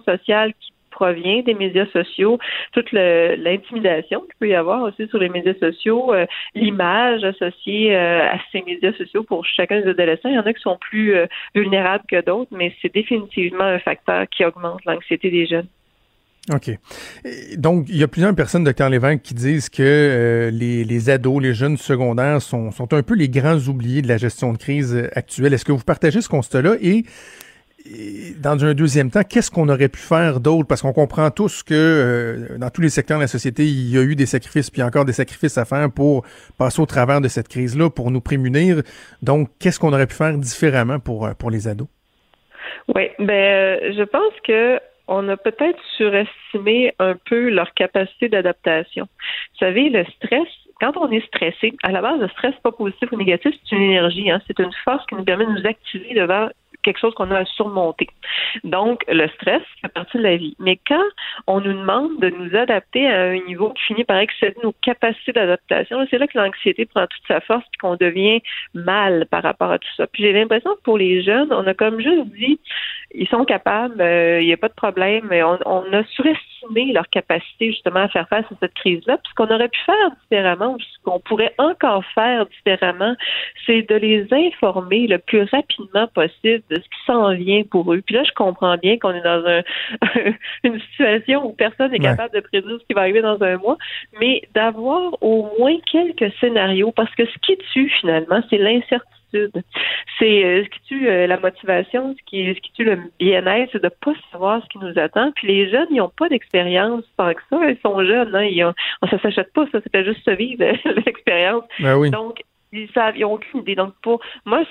sociale 0.05 0.53
qui 0.61 0.73
provient 0.99 1.43
des 1.43 1.55
médias 1.55 1.87
sociaux, 1.93 2.39
toute 2.73 2.91
l'intimidation 2.93 4.21
qu'il 4.21 4.35
peut 4.41 4.49
y 4.49 4.55
avoir 4.55 4.83
aussi 4.83 5.07
sur 5.09 5.19
les 5.19 5.29
médias 5.29 5.55
sociaux, 5.61 6.13
euh, 6.13 6.27
l'image 6.55 7.23
associée 7.25 7.95
euh, 7.95 8.27
à 8.27 8.39
ces 8.51 8.63
médias 8.63 8.93
sociaux 8.95 9.23
pour 9.23 9.45
chacun 9.47 9.81
des 9.81 9.91
adolescents. 9.91 10.29
Il 10.29 10.35
y 10.35 10.39
en 10.39 10.47
a 10.47 10.53
qui 10.53 10.61
sont 10.61 10.79
plus 10.81 11.15
euh, 11.15 11.27
vulnérables 11.55 12.05
que 12.09 12.21
d'autres, 12.21 12.51
mais 12.51 12.75
c'est 12.83 12.93
définitivement 12.93 13.65
un 13.65 13.79
facteur 13.79 14.27
qui 14.29 14.45
augmente 14.45 14.85
l'anxiété 14.87 15.31
des 15.31 15.47
jeunes. 15.47 15.69
OK. 16.51 16.71
Donc, 17.59 17.85
il 17.91 17.99
y 17.99 18.03
a 18.03 18.09
plusieurs 18.09 18.35
personnes, 18.35 18.65
docteur 18.65 18.89
Lévesque, 18.89 19.21
qui 19.21 19.35
disent 19.35 19.69
que 19.69 20.49
les, 20.51 20.83
les, 20.83 21.11
ados, 21.11 21.43
les 21.43 21.53
jeunes 21.53 21.77
secondaires 21.77 22.41
sont, 22.41 22.71
sont 22.71 22.91
un 22.95 23.03
peu 23.03 23.15
les 23.15 23.29
grands 23.29 23.59
oubliés 23.69 24.01
de 24.01 24.09
la 24.09 24.17
gestion 24.17 24.55
de 24.55 24.59
crise 24.59 24.97
actuelle. 25.15 25.53
Est-ce 25.53 25.67
que 25.67 25.73
vous 25.73 25.85
partagez 25.85 26.23
ce 26.23 26.29
constat-là? 26.31 26.77
Et 26.81 27.05
dans 28.41 28.65
un 28.65 28.75
deuxième 28.75 29.11
temps, 29.11 29.23
qu'est-ce 29.29 29.51
qu'on 29.51 29.69
aurait 29.69 29.89
pu 29.89 30.01
faire 30.01 30.41
d'autre? 30.41 30.67
Parce 30.69 30.83
qu'on 30.83 30.93
comprend 30.93 31.31
tous 31.31 31.63
que 31.63 31.75
euh, 31.75 32.59
dans 32.59 32.71
tous 32.71 32.81
les 32.81 32.89
secteurs 32.91 33.19
de 33.19 33.23
la 33.23 33.29
société, 33.29 33.65
il 33.65 33.91
y 33.91 33.99
a 33.99 34.03
eu 34.03 34.15
des 34.15 34.27
sacrifices, 34.27 34.71
puis 34.71 34.83
encore 34.83 35.05
des 35.05 35.13
sacrifices 35.13 35.59
à 35.59 35.65
faire 35.65 35.89
pour 35.91 36.25
passer 36.59 36.81
au 36.81 36.87
travers 36.87 37.21
de 37.21 37.29
cette 37.29 37.49
crise-là, 37.49 37.91
pour 37.91 38.11
nous 38.11 38.21
prémunir. 38.21 38.83
Donc, 39.23 39.49
qu'est-ce 39.61 39.79
qu'on 39.79 39.93
aurait 39.93 40.07
pu 40.07 40.15
faire 40.15 40.37
différemment 40.37 40.99
pour, 40.99 41.27
euh, 41.27 41.33
pour 41.39 41.51
les 41.51 41.69
ados? 41.69 41.89
Oui, 42.95 43.09
ben, 43.19 43.33
euh, 43.33 43.93
je 43.97 44.03
pense 44.03 44.35
que 44.47 44.81
on 45.11 45.27
a 45.31 45.39
peut-être 45.39 45.79
surestimé 45.97 46.95
un 46.99 47.15
peu 47.15 47.49
leur 47.49 47.73
capacité 47.73 48.29
d'adaptation. 48.29 49.05
Vous 49.05 49.59
savez, 49.59 49.89
le 49.89 50.05
stress, 50.05 50.49
quand 50.81 50.97
on 50.99 51.11
est 51.11 51.27
stressé, 51.27 51.73
à 51.83 51.93
la 51.93 52.03
base, 52.03 52.21
le 52.21 52.29
stress 52.29 52.55
pas 52.63 52.73
positif 52.73 53.11
ou 53.13 53.17
négatif, 53.17 53.55
c'est 53.65 53.77
une 53.77 53.83
énergie, 53.83 54.31
hein, 54.31 54.43
c'est 54.47 54.59
une 54.59 54.73
force 54.85 55.05
qui 55.07 55.15
nous 55.15 55.25
permet 55.25 55.47
de 55.47 55.53
nous 55.53 55.67
activer 55.67 56.13
devant 56.13 56.51
quelque 56.83 56.99
chose 56.99 57.15
qu'on 57.15 57.31
a 57.31 57.41
à 57.41 57.45
surmonter. 57.45 58.09
Donc, 58.65 59.05
le 59.09 59.29
stress 59.29 59.63
fait 59.81 59.89
partie 59.89 60.19
de 60.19 60.23
la 60.23 60.37
vie. 60.37 60.57
Mais 60.59 60.79
quand 60.87 61.05
on 61.47 61.61
nous 61.61 61.73
demande 61.73 62.19
de 62.21 62.31
nous 62.31 62.57
adapter 62.57 63.07
à 63.09 63.25
un 63.25 63.41
niveau 63.47 63.71
qui 63.71 63.83
finit 63.85 64.05
par 64.05 64.19
excéder 64.19 64.57
nos 64.63 64.73
capacités 64.73 65.33
d'adaptation, 65.33 66.07
c'est 66.11 66.19
là 66.19 66.27
que 66.27 66.39
l'anxiété 66.39 66.87
prend 66.87 67.07
toute 67.07 67.27
sa 67.27 67.41
force 67.41 67.65
et 67.75 67.77
qu'on 67.79 67.97
devient 67.97 68.41
mal 68.75 69.27
par 69.31 69.43
rapport 69.43 69.71
à 69.71 69.79
tout 69.79 69.89
ça. 69.97 70.07
Puis 70.07 70.23
j'ai 70.23 70.33
l'impression 70.33 70.75
que 70.77 70.83
pour 70.83 70.99
les 70.99 71.23
jeunes, 71.23 71.53
on 71.53 71.67
a 71.67 71.75
comme 71.75 72.01
juste 72.01 72.27
dit, 72.29 72.61
ils 73.15 73.29
sont 73.29 73.45
capables, 73.45 74.01
euh, 74.01 74.41
il 74.41 74.47
n'y 74.47 74.53
a 74.53 74.59
pas 74.59 74.69
de 74.69 74.75
problème, 74.75 75.27
mais 75.31 75.43
on, 75.43 75.59
on, 75.65 75.93
a 75.93 76.05
surestimé 76.05 76.93
leur 76.93 77.09
capacité 77.09 77.71
justement 77.71 78.01
à 78.01 78.09
faire 78.09 78.29
face 78.29 78.45
à 78.53 78.55
cette 78.61 78.75
crise-là. 78.75 79.17
Puis 79.17 79.31
ce 79.31 79.35
qu'on 79.35 79.53
aurait 79.53 79.69
pu 79.69 79.81
faire 79.81 80.11
différemment, 80.23 80.75
ou 80.75 80.79
ce 80.79 81.03
qu'on 81.05 81.19
pourrait 81.21 81.55
encore 81.57 82.05
faire 82.15 82.45
différemment, 82.47 83.17
c'est 83.65 83.89
de 83.89 83.95
les 83.95 84.27
informer 84.31 85.07
le 85.07 85.19
plus 85.19 85.43
rapidement 85.45 86.07
possible 86.09 86.63
de 86.69 86.77
ce 86.77 86.81
qui 86.81 87.05
s'en 87.07 87.35
vient 87.35 87.63
pour 87.71 87.93
eux. 87.95 88.03
Puis 88.05 88.15
là, 88.15 88.25
je 88.25 88.33
comprends 88.33 88.77
bien 88.77 88.99
qu'on 88.99 89.15
est 89.15 89.23
dans 89.23 89.45
un, 89.47 89.63
une 90.65 90.81
situation 90.81 91.47
où 91.47 91.53
personne 91.53 91.91
n'est 91.93 91.99
capable 91.99 92.35
de 92.35 92.41
prédire 92.41 92.79
ce 92.79 92.87
qui 92.87 92.93
va 92.93 93.03
arriver 93.03 93.23
dans 93.23 93.43
un 93.43 93.57
mois, 93.57 93.79
mais 94.21 94.43
d'avoir 94.55 95.15
au 95.23 95.49
moins 95.59 95.77
quelques 95.91 96.33
scénarios, 96.41 96.93
parce 96.93 97.15
que 97.15 97.25
ce 97.25 97.39
qui 97.41 97.57
tue 97.73 97.89
finalement, 98.01 98.43
c'est 98.51 98.59
l'incertitude 98.59 99.18
c'est 99.33 100.45
euh, 100.45 100.65
ce 100.65 100.69
qui 100.69 100.81
tue 100.87 101.09
euh, 101.09 101.27
la 101.27 101.39
motivation, 101.39 102.15
ce 102.19 102.25
qui, 102.25 102.55
ce 102.55 102.61
qui 102.61 102.73
tue 102.73 102.85
le 102.85 102.99
bien-être, 103.19 103.71
c'est 103.73 103.83
de 103.83 103.89
pas 103.89 104.13
savoir 104.33 104.63
ce 104.63 104.69
qui 104.69 104.79
nous 104.79 104.99
attend. 104.99 105.33
Puis 105.33 105.47
les 105.47 105.71
jeunes, 105.71 105.89
ils 105.91 105.99
n'ont 105.99 106.09
pas 106.09 106.29
d'expérience 106.29 107.05
tant 107.17 107.33
que 107.35 107.43
ça. 107.51 107.71
Ils 107.71 107.79
sont 107.83 108.05
jeunes, 108.05 108.35
hein, 108.35 108.45
ils 108.45 108.65
ont, 108.65 108.75
on, 109.03 109.07
ça 109.09 109.19
s'achète 109.21 109.53
pas, 109.53 109.67
ça, 109.73 109.81
c'était 109.83 110.05
juste 110.05 110.25
se 110.25 110.31
vivre 110.31 110.65
l'expérience. 111.07 111.65
Ben 111.81 112.11
Donc, 112.11 112.43
ils 112.73 112.89
savent, 112.93 113.17
ils 113.17 113.23
n'ont 113.23 113.35
aucune 113.35 113.61
idée. 113.61 113.75
Donc, 113.75 113.95
pour 114.03 114.21
moi, 114.45 114.63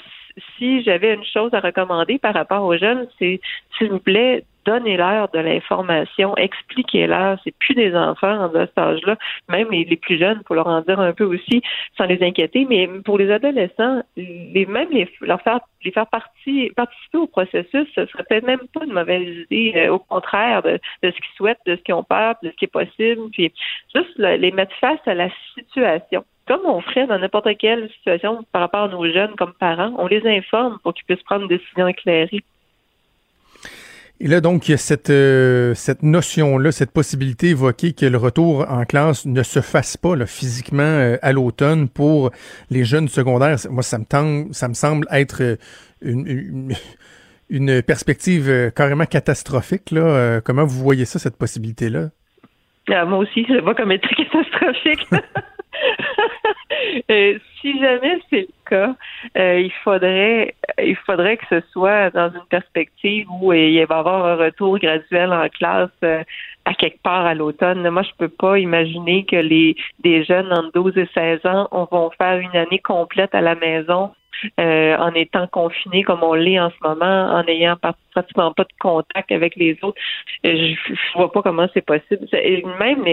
si 0.58 0.84
j'avais 0.84 1.14
une 1.14 1.26
chose 1.26 1.54
à 1.54 1.60
recommander 1.60 2.20
par 2.20 2.34
rapport 2.34 2.64
aux 2.64 2.78
jeunes, 2.78 3.08
c'est, 3.20 3.40
s'il 3.78 3.90
vous 3.90 4.00
plaît, 4.00 4.44
donnez-leur 4.68 5.30
de 5.30 5.40
l'information, 5.40 6.36
expliquez-leur. 6.36 7.40
C'est 7.44 7.56
plus 7.58 7.74
des 7.74 7.96
enfants 7.96 8.46
en 8.46 8.52
cet 8.52 8.78
âge-là, 8.78 9.16
même 9.48 9.72
les, 9.72 9.96
plus 9.96 10.20
jeunes, 10.20 10.44
pour 10.44 10.56
leur 10.56 10.68
en 10.68 10.82
dire 10.82 11.00
un 11.00 11.14
peu 11.14 11.24
aussi, 11.24 11.62
sans 11.98 12.06
les 12.06 12.22
inquiéter. 12.22 12.68
Mais 12.70 12.88
pour 13.06 13.18
les 13.18 13.32
adolescents, 13.32 14.04
les, 14.18 14.66
même 14.68 14.90
les, 14.92 15.10
leur 15.22 15.42
faire 15.42 15.62
participer 16.12 17.18
au 17.18 17.28
processus, 17.28 17.88
ce 17.96 18.06
serait 18.06 18.24
peut-être 18.28 18.46
même 18.46 18.68
pas 18.74 18.84
une 18.84 18.94
mauvaise 18.94 19.46
idée. 19.50 19.74
Euh, 19.78 19.94
au 19.94 20.00
contraire 20.00 20.62
de, 20.64 20.80
ce 21.02 21.10
qu'ils 21.10 21.38
souhaitent, 21.38 21.60
de 21.66 21.78
ce 21.78 21.82
qu'ils 21.82 21.96
ont 21.96 22.04
peur, 22.04 22.36
de 22.44 22.50
ce 22.50 22.56
qui 22.56 22.66
est 22.66 22.68
possible. 22.68 23.22
Puis 23.32 23.54
juste 23.96 24.18
les 24.18 24.52
mettre 24.52 24.76
face 24.82 25.00
à 25.06 25.14
la 25.14 25.30
situation 25.56 26.26
comme 26.48 26.62
on 26.66 26.80
ferait 26.80 27.08
dans 27.08 27.20
n'importe 27.20 27.58
quelle 27.58 27.90
situation 27.90 28.46
par 28.54 28.62
rapport 28.62 28.84
à 28.84 28.88
nos 28.88 29.06
jeunes 29.12 29.36
comme 29.36 29.54
parents, 29.60 29.94
on 29.98 30.08
les 30.08 30.26
informe 30.26 30.80
pour 30.82 30.94
qu'ils 30.94 31.04
puissent 31.04 31.24
prendre 31.24 31.42
une 31.42 31.50
décision 31.50 31.88
éclairée. 31.88 32.42
Et 34.20 34.28
là, 34.28 34.42
donc, 34.42 34.68
il 34.68 34.72
y 34.72 34.74
a 34.74 34.78
cette, 34.78 35.12
euh, 35.12 35.76
cette 35.76 36.02
notion-là, 36.02 36.72
cette 36.72 36.92
possibilité 36.92 37.50
évoquée 37.50 37.94
que 37.94 38.06
le 38.08 38.18
retour 38.18 38.66
en 38.68 38.84
classe 38.84 39.28
ne 39.28 39.44
se 39.44 39.62
fasse 39.62 39.96
pas 39.96 40.16
là, 40.16 40.26
physiquement 40.26 40.82
euh, 40.82 41.18
à 41.22 41.34
l'automne 41.34 41.88
pour 41.88 42.32
les 42.72 42.84
jeunes 42.84 43.10
secondaires. 43.10 43.58
Moi, 43.70 43.84
ça 43.84 44.00
me, 44.00 44.06
tend, 44.06 44.52
ça 44.54 44.68
me 44.70 44.74
semble 44.74 45.06
être 45.12 45.44
euh, 45.44 45.56
une, 46.02 46.74
une, 47.50 47.82
perspective 47.88 48.72
carrément 48.76 49.06
catastrophique. 49.06 49.92
Là. 49.92 50.42
comment 50.42 50.66
vous 50.66 50.82
voyez 50.82 51.06
ça, 51.06 51.20
cette 51.20 51.38
possibilité-là? 51.38 52.10
Ah, 52.90 53.06
moi 53.06 53.20
aussi, 53.20 53.46
je 53.48 53.62
vois 53.62 53.76
comme 53.76 53.92
être 53.92 54.08
catastrophique. 54.16 55.08
Euh, 57.10 57.40
si 57.60 57.80
jamais 57.80 58.20
c'est 58.30 58.42
le 58.42 58.70
cas, 58.70 58.96
euh, 59.38 59.60
il 59.60 59.72
faudrait 59.84 60.54
il 60.82 60.96
faudrait 60.98 61.38
que 61.38 61.46
ce 61.50 61.62
soit 61.72 62.10
dans 62.12 62.30
une 62.30 62.46
perspective 62.50 63.26
où 63.42 63.54
il 63.54 63.86
va 63.86 63.96
y 63.96 63.98
avoir 63.98 64.26
un 64.26 64.36
retour 64.36 64.78
graduel 64.78 65.32
en 65.32 65.48
classe 65.50 65.90
euh, 66.04 66.24
à 66.66 66.74
quelque 66.74 67.02
part 67.02 67.26
à 67.26 67.34
l'automne. 67.34 67.90
Moi, 67.90 68.04
je 68.04 68.12
peux 68.18 68.30
pas 68.30 68.60
imaginer 68.60 69.26
que 69.26 69.38
les 69.38 69.76
des 70.00 70.24
jeunes 70.26 70.52
entre 70.52 70.72
12 70.74 70.98
et 70.98 71.10
16 71.14 71.46
ans 71.46 71.68
vont 71.92 72.12
faire 72.18 72.38
une 72.40 72.56
année 72.56 72.80
complète 72.80 73.34
à 73.34 73.42
la 73.42 73.56
maison 73.56 74.12
euh, 74.60 74.96
en 74.98 75.14
étant 75.14 75.48
confiné 75.48 76.04
comme 76.04 76.24
on 76.24 76.34
l'est 76.34 76.60
en 76.60 76.70
ce 76.70 76.88
moment, 76.88 77.34
en 77.34 77.44
ayant 77.48 77.78
pratiquement 78.12 78.54
pas 78.54 78.64
de 78.64 78.74
contact 78.80 79.32
avec 79.32 79.56
les 79.56 79.78
autres. 79.82 80.00
Euh, 80.46 80.76
je, 80.88 80.94
je 80.94 81.18
vois 81.18 81.32
pas 81.32 81.42
comment 81.42 81.68
c'est 81.74 81.86
possible. 81.86 82.28
Et 82.34 82.64
même, 82.80 83.04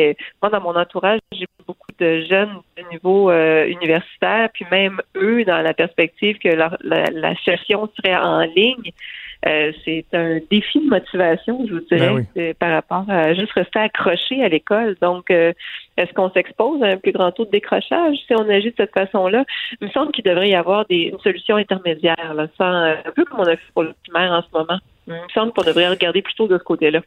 moi, 0.42 0.50
dans 0.50 0.60
mon 0.60 0.76
entourage, 0.76 1.20
j'ai 1.32 1.46
beaucoup 1.66 1.92
de 1.98 2.22
jeunes 2.22 2.60
de 2.76 2.82
niveau 2.90 3.30
euh, 3.30 3.66
universitaire, 3.66 4.48
puis 4.52 4.66
même 4.70 5.00
eux, 5.16 5.44
dans 5.44 5.62
la 5.62 5.74
perspective 5.74 6.38
que 6.38 6.48
la, 6.48 6.76
la 6.82 7.34
session 7.44 7.88
serait 7.96 8.16
en 8.16 8.40
ligne, 8.40 8.92
euh, 9.46 9.72
c'est 9.85 10.07
un 10.12 10.38
défi 10.50 10.80
de 10.80 10.88
motivation, 10.88 11.66
je 11.66 11.74
vous 11.74 11.80
dirais, 11.80 12.26
ben 12.35 12.54
par 12.54 12.70
rapport 12.72 13.04
à 13.09 13.35
juste 13.35 13.52
rester 13.52 13.78
accroché 13.78 14.42
à 14.42 14.48
l'école. 14.48 14.96
Donc, 15.02 15.30
euh, 15.30 15.52
est-ce 15.96 16.12
qu'on 16.14 16.30
s'expose 16.30 16.83
à 16.83 16.87
un 16.87 16.96
plus 16.96 17.12
grand 17.12 17.30
taux 17.33 17.44
de 17.44 17.50
décrochage 17.50 18.16
si 18.26 18.35
on 18.35 18.48
agit 18.48 18.70
de 18.70 18.74
cette 18.76 18.94
façon-là? 18.94 19.44
Il 19.80 19.88
me 19.88 19.92
semble 19.92 20.12
qu'il 20.12 20.24
devrait 20.24 20.48
y 20.48 20.54
avoir 20.54 20.87
des, 20.87 21.11
une 21.12 21.18
solution 21.18 21.57
intermédiaire, 21.57 22.35
là, 22.35 22.46
sans, 22.57 22.64
un 22.64 23.12
peu 23.14 23.24
comme 23.24 23.40
on 23.40 23.46
a 23.46 23.57
fait 23.57 23.72
pour 23.74 23.83
le 23.83 23.94
primaire 24.04 24.33
en 24.33 24.42
ce 24.42 24.59
moment. 24.59 24.78
Il 25.07 25.14
me 25.14 25.28
semble 25.35 25.52
qu'on 25.52 25.62
devrait 25.62 25.88
regarder 25.88 26.22
plutôt 26.22 26.48
de 26.48 26.57
ce 26.57 26.62
côté-là 26.64 27.00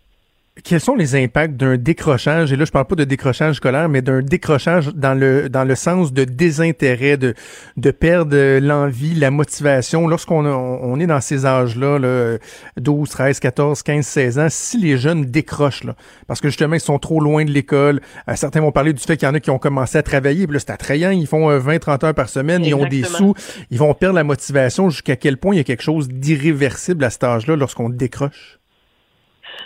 quels 0.64 0.82
sont 0.82 0.96
les 0.96 1.16
impacts 1.16 1.56
d'un 1.56 1.78
décrochage, 1.78 2.52
et 2.52 2.56
là 2.56 2.66
je 2.66 2.72
parle 2.72 2.86
pas 2.86 2.96
de 2.96 3.04
décrochage 3.04 3.56
scolaire, 3.56 3.90
mais 3.90 4.02
d'un 4.02 4.22
décrochage 4.22 4.88
dans 4.94 5.14
le 5.14 5.50
dans 5.50 5.64
le 5.64 5.76
sens 5.76 6.14
de 6.14 6.24
désintérêt, 6.24 7.18
de, 7.18 7.34
de 7.78 7.92
perdre 7.92 8.60
l'envie, 8.60 9.14
la 9.16 9.32
motivation, 9.32 10.08
lorsqu'on 10.08 10.46
on 10.46 11.00
est 11.00 11.08
dans 11.08 11.22
ces 11.22 11.46
âges-là, 11.46 12.00
là, 12.00 12.38
12, 12.78 13.10
13, 13.10 13.40
14, 13.40 13.84
15, 13.84 14.06
16 14.06 14.40
ans, 14.40 14.48
si 14.50 14.78
les 14.78 14.98
jeunes 14.98 15.26
décrochent, 15.26 15.84
là, 15.84 15.96
parce 16.28 16.42
que 16.42 16.50
justement 16.50 16.76
ils 16.76 16.82
sont 16.82 17.00
trop 17.00 17.20
loin 17.20 17.46
de 17.46 17.52
l'école, 17.52 18.02
euh, 18.30 18.36
certains 18.36 18.62
vont 18.62 18.72
parler 18.72 18.94
du 18.94 19.02
fait 19.02 19.18
qu'il 19.18 19.28
y 19.28 19.32
en 19.32 19.36
a 19.36 19.40
qui 19.40 19.50
ont 19.50 19.60
commencé 19.60 19.98
à 19.98 20.04
travailler, 20.04 20.48
puis 20.48 20.54
là 20.54 20.60
c'est 20.60 20.72
attrayant, 20.72 21.12
ils 21.12 21.28
font 21.28 21.48
20, 21.58 21.76
euh, 21.76 21.80
30 21.80 22.04
heures 22.04 22.14
par 22.14 22.30
semaine, 22.30 22.64
ils 22.64 22.76
ont 22.76 22.88
des 22.88 23.04
sous, 23.04 23.34
ils 23.72 23.80
vont 23.80 23.94
perdre 23.94 24.16
la 24.16 24.24
motivation 24.24 24.90
jusqu'à 24.90 25.16
quel 25.16 25.38
point 25.38 25.56
il 25.56 25.58
y 25.58 25.62
a 25.62 25.64
quelque 25.64 25.84
chose 25.84 26.08
d'irréversible 26.10 27.04
à 27.04 27.10
cet 27.10 27.24
âge-là 27.24 27.56
lorsqu'on 27.56 27.90
décroche? 27.90 28.57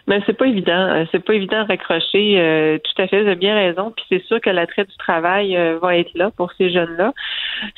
Mais 0.08 0.22
c'est 0.26 0.34
pas 0.34 0.48
évident. 0.48 0.88
Euh, 0.88 1.06
c'est 1.12 1.24
pas 1.24 1.34
évident 1.34 1.64
de 1.64 1.68
raccrocher. 1.68 2.40
Euh, 2.40 2.78
tout 2.80 3.02
à 3.02 3.08
fait, 3.08 3.22
vous 3.22 3.28
avez 3.28 3.36
bien 3.36 3.56
raison. 3.56 3.92
Puis 3.92 4.06
c'est 4.10 4.24
sûr 4.26 4.42
que 4.42 4.50
l'attrait 4.50 4.86
du 4.86 4.96
travail 4.98 5.56
euh, 5.56 5.78
va 5.80 5.98
être 5.98 6.14
là 6.16 6.32
pour 6.32 6.52
ces 6.54 6.72
jeunes-là. 6.72 7.14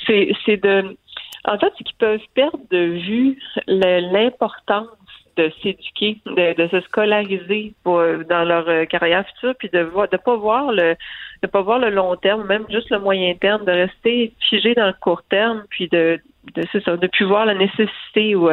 C'est, 0.06 0.32
c'est 0.45 0.58
de. 0.58 0.97
En 1.45 1.58
fait, 1.58 1.73
c'est 1.78 1.84
qu'ils 1.84 1.97
peuvent 1.97 2.21
perdre 2.34 2.60
de 2.71 2.78
vue 2.78 3.38
l'importance 3.67 4.88
de 5.36 5.52
s'éduquer, 5.62 6.19
de, 6.26 6.54
de, 6.54 6.67
se 6.69 6.80
scolariser 6.82 7.73
pour, 7.84 8.02
dans 8.30 8.43
leur 8.45 8.88
carrière 8.88 9.26
future, 9.28 9.56
puis 9.58 9.67
de 9.73 9.80
voir, 9.80 10.08
de 10.08 10.15
pas 10.15 10.36
voir 10.36 10.71
le, 10.71 10.95
de 11.41 11.47
pas 11.47 11.62
voir 11.62 11.80
le 11.80 11.89
long 11.89 12.15
terme, 12.15 12.45
même 12.45 12.65
juste 12.69 12.91
le 12.91 12.99
moyen 12.99 13.34
terme, 13.34 13.65
de 13.65 13.71
rester 13.71 14.32
figé 14.47 14.76
dans 14.76 14.86
le 14.86 14.93
court 15.02 15.23
terme, 15.23 15.63
puis 15.71 15.89
de, 15.89 16.19
de, 16.56 16.63
ça, 16.86 16.95
de 16.95 17.08
plus 17.08 17.26
voir 17.26 17.45
la 17.45 17.56
nécessité 17.56 18.36
ou 18.36 18.47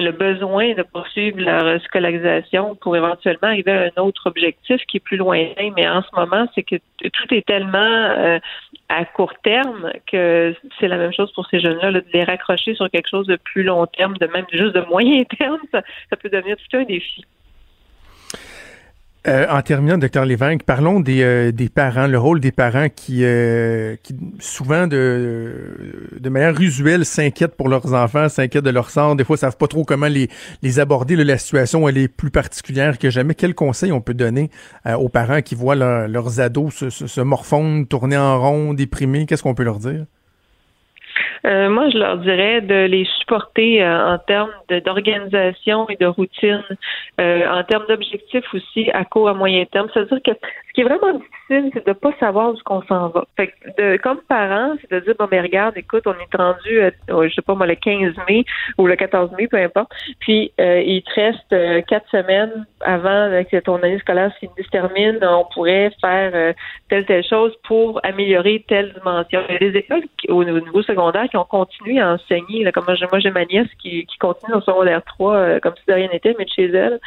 le 0.00 0.12
besoin 0.12 0.74
de 0.74 0.82
poursuivre 0.82 1.40
leur 1.40 1.80
scolarisation 1.82 2.74
pour 2.76 2.96
éventuellement 2.96 3.48
arriver 3.48 3.72
à 3.72 3.90
un 3.96 4.02
autre 4.02 4.26
objectif 4.26 4.80
qui 4.86 4.98
est 4.98 5.00
plus 5.00 5.16
lointain. 5.16 5.70
Mais 5.76 5.88
en 5.88 6.02
ce 6.02 6.08
moment, 6.14 6.46
c'est 6.54 6.62
que 6.62 6.76
tout 6.76 7.34
est 7.34 7.46
tellement 7.46 7.78
euh, 7.78 8.38
à 8.88 9.04
court 9.04 9.34
terme 9.42 9.92
que 10.10 10.54
c'est 10.78 10.88
la 10.88 10.96
même 10.96 11.12
chose 11.12 11.32
pour 11.32 11.46
ces 11.46 11.60
jeunes-là, 11.60 11.92
de 11.92 12.04
les 12.12 12.24
raccrocher 12.24 12.74
sur 12.74 12.90
quelque 12.90 13.08
chose 13.08 13.26
de 13.26 13.36
plus 13.36 13.62
long 13.62 13.86
terme, 13.86 14.16
de 14.18 14.26
même 14.26 14.46
juste 14.52 14.74
de 14.74 14.80
moyen 14.82 15.24
terme, 15.38 15.60
ça, 15.72 15.82
peut 16.20 16.28
devenir 16.28 16.56
tout 16.56 16.76
un 16.76 16.84
défi. 16.84 17.24
Euh, 19.26 19.44
en 19.50 19.60
terminant, 19.60 19.98
docteur 19.98 20.24
Lévesque, 20.24 20.62
parlons 20.62 21.00
des, 21.00 21.22
euh, 21.22 21.50
des 21.50 21.68
parents, 21.68 22.06
le 22.06 22.16
rôle 22.16 22.38
des 22.38 22.52
parents 22.52 22.88
qui, 22.88 23.24
euh, 23.24 23.96
qui 24.04 24.14
souvent 24.38 24.86
de, 24.86 26.10
de 26.20 26.28
manière 26.28 26.60
usuelle 26.60 27.04
s'inquiètent 27.04 27.56
pour 27.56 27.68
leurs 27.68 27.92
enfants, 27.92 28.28
s'inquiètent 28.28 28.64
de 28.64 28.70
leur 28.70 28.88
sort. 28.88 29.16
Des 29.16 29.24
fois, 29.24 29.36
savent 29.36 29.56
pas 29.56 29.66
trop 29.66 29.84
comment 29.84 30.06
les, 30.06 30.28
les 30.62 30.78
aborder. 30.78 31.16
la 31.16 31.38
situation, 31.38 31.88
elle 31.88 31.98
est 31.98 32.08
plus 32.08 32.30
particulière 32.30 32.98
que 32.98 33.10
jamais. 33.10 33.34
Quel 33.34 33.54
conseil 33.56 33.90
on 33.90 34.00
peut 34.00 34.14
donner 34.14 34.50
aux 34.96 35.08
parents 35.08 35.42
qui 35.42 35.56
voient 35.56 35.74
leurs 35.74 36.40
ados 36.40 36.72
se, 36.74 36.90
se, 36.90 37.08
se 37.08 37.20
morfondre, 37.20 37.88
tourner 37.88 38.16
en 38.16 38.40
rond, 38.40 38.74
déprimés? 38.74 39.26
Qu'est-ce 39.26 39.42
qu'on 39.42 39.54
peut 39.54 39.64
leur 39.64 39.78
dire? 39.80 40.04
Euh, 41.44 41.68
moi, 41.68 41.90
je 41.90 41.98
leur 41.98 42.18
dirais 42.18 42.60
de 42.60 42.86
les 42.86 43.04
supporter 43.18 43.82
euh, 43.82 44.14
en 44.14 44.18
termes 44.18 44.52
d'organisation 44.84 45.88
et 45.88 45.96
de 45.96 46.06
routine, 46.06 46.62
euh, 47.20 47.48
en 47.48 47.62
termes 47.64 47.86
d'objectifs 47.88 48.52
aussi 48.54 48.90
à 48.92 49.04
court, 49.04 49.28
à 49.28 49.34
moyen 49.34 49.64
terme. 49.66 49.88
C'est-à-dire 49.92 50.20
que 50.24 50.30
qui 50.76 50.82
est 50.82 50.84
vraiment 50.84 51.14
difficile, 51.14 51.70
c'est 51.72 51.86
de 51.86 51.94
pas 51.94 52.12
savoir 52.20 52.50
où 52.50 52.56
qu'on 52.62 52.82
s'en 52.82 53.08
va. 53.08 53.24
Fait 53.34 53.50
de, 53.78 53.96
comme 53.96 54.20
parent, 54.28 54.74
c'est 54.82 54.90
de 54.90 55.00
dire, 55.00 55.14
bon, 55.18 55.26
mais 55.30 55.40
regarde, 55.40 55.74
écoute, 55.76 56.02
on 56.06 56.12
est 56.12 56.36
rendu, 56.36 56.80
je 57.08 57.34
sais 57.34 57.40
pas 57.40 57.54
moi, 57.54 57.66
le 57.66 57.76
15 57.76 58.12
mai 58.28 58.44
ou 58.76 58.86
le 58.86 58.94
14 58.94 59.30
mai, 59.38 59.48
peu 59.48 59.56
importe, 59.56 59.90
puis 60.20 60.52
il 60.58 61.02
te 61.02 61.14
reste 61.14 61.86
quatre 61.86 62.08
semaines 62.10 62.66
avant 62.82 63.42
que 63.50 63.56
ton 63.60 63.76
année 63.76 63.98
scolaire 64.00 64.30
se 64.38 64.68
termine, 64.70 65.18
on 65.22 65.46
pourrait 65.54 65.90
faire 65.98 66.54
telle, 66.90 67.06
telle 67.06 67.24
chose 67.24 67.54
pour 67.64 67.98
améliorer 68.04 68.64
telle 68.68 68.92
dimension. 68.92 69.40
Il 69.48 69.52
y 69.52 69.56
a 69.56 69.58
des 69.58 69.78
écoles 69.78 70.04
au 70.28 70.44
niveau 70.44 70.82
secondaire 70.82 71.28
qui 71.30 71.38
ont 71.38 71.44
continué 71.44 72.00
à 72.00 72.12
enseigner. 72.12 72.64
Là, 72.64 72.72
comme 72.72 72.84
moi, 72.84 73.18
j'ai 73.18 73.30
ma 73.30 73.44
nièce 73.44 73.68
qui, 73.80 74.04
qui 74.06 74.18
continue 74.18 74.52
son 74.52 74.60
secondaire 74.60 75.02
3 75.04 75.34
euh, 75.34 75.60
comme 75.60 75.74
si 75.76 75.86
de 75.88 75.92
rien 75.92 76.08
n'était, 76.12 76.34
mais 76.38 76.44
de 76.44 76.50
chez 76.50 76.66
elle. 76.66 77.00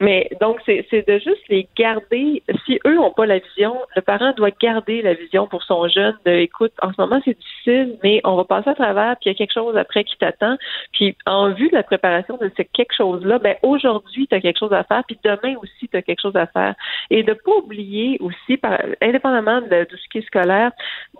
Mais 0.00 0.30
donc, 0.40 0.60
c'est 0.66 1.06
de 1.06 1.18
juste 1.18 1.46
les 1.48 1.68
garder. 1.76 2.42
Si 2.66 2.80
eux 2.86 2.98
pas 3.14 3.26
la 3.26 3.38
vision, 3.38 3.76
le 3.96 4.02
parent 4.02 4.32
doit 4.32 4.50
garder 4.50 5.02
la 5.02 5.14
vision 5.14 5.46
pour 5.46 5.62
son 5.62 5.88
jeune 5.88 6.16
de 6.24 6.32
écoute, 6.32 6.72
en 6.82 6.92
ce 6.92 7.00
moment, 7.00 7.20
c'est 7.24 7.38
difficile, 7.38 7.98
mais 8.02 8.20
on 8.24 8.36
va 8.36 8.44
passer 8.44 8.70
à 8.70 8.74
travers, 8.74 9.16
puis 9.16 9.28
il 9.30 9.32
y 9.32 9.34
a 9.34 9.38
quelque 9.38 9.52
chose 9.52 9.76
après 9.76 10.04
qui 10.04 10.16
t'attend. 10.18 10.56
Puis 10.92 11.16
en 11.26 11.50
vue 11.50 11.68
de 11.68 11.74
la 11.74 11.82
préparation 11.82 12.36
de 12.36 12.50
ce 12.56 12.62
quelque 12.62 12.94
chose-là, 12.94 13.38
ben 13.38 13.56
aujourd'hui, 13.62 14.26
tu 14.26 14.34
as 14.34 14.40
quelque 14.40 14.58
chose 14.58 14.72
à 14.72 14.84
faire, 14.84 15.02
puis 15.06 15.18
demain 15.24 15.56
aussi, 15.62 15.88
tu 15.88 15.96
as 15.96 16.02
quelque 16.02 16.20
chose 16.20 16.36
à 16.36 16.46
faire. 16.46 16.74
Et 17.10 17.22
de 17.22 17.32
pas 17.32 17.52
oublier 17.52 18.18
aussi, 18.20 18.56
par, 18.56 18.78
indépendamment 19.00 19.60
de, 19.60 19.86
de 19.90 19.96
ce 19.96 20.08
qui 20.10 20.18
est 20.18 20.26
scolaire, 20.26 20.72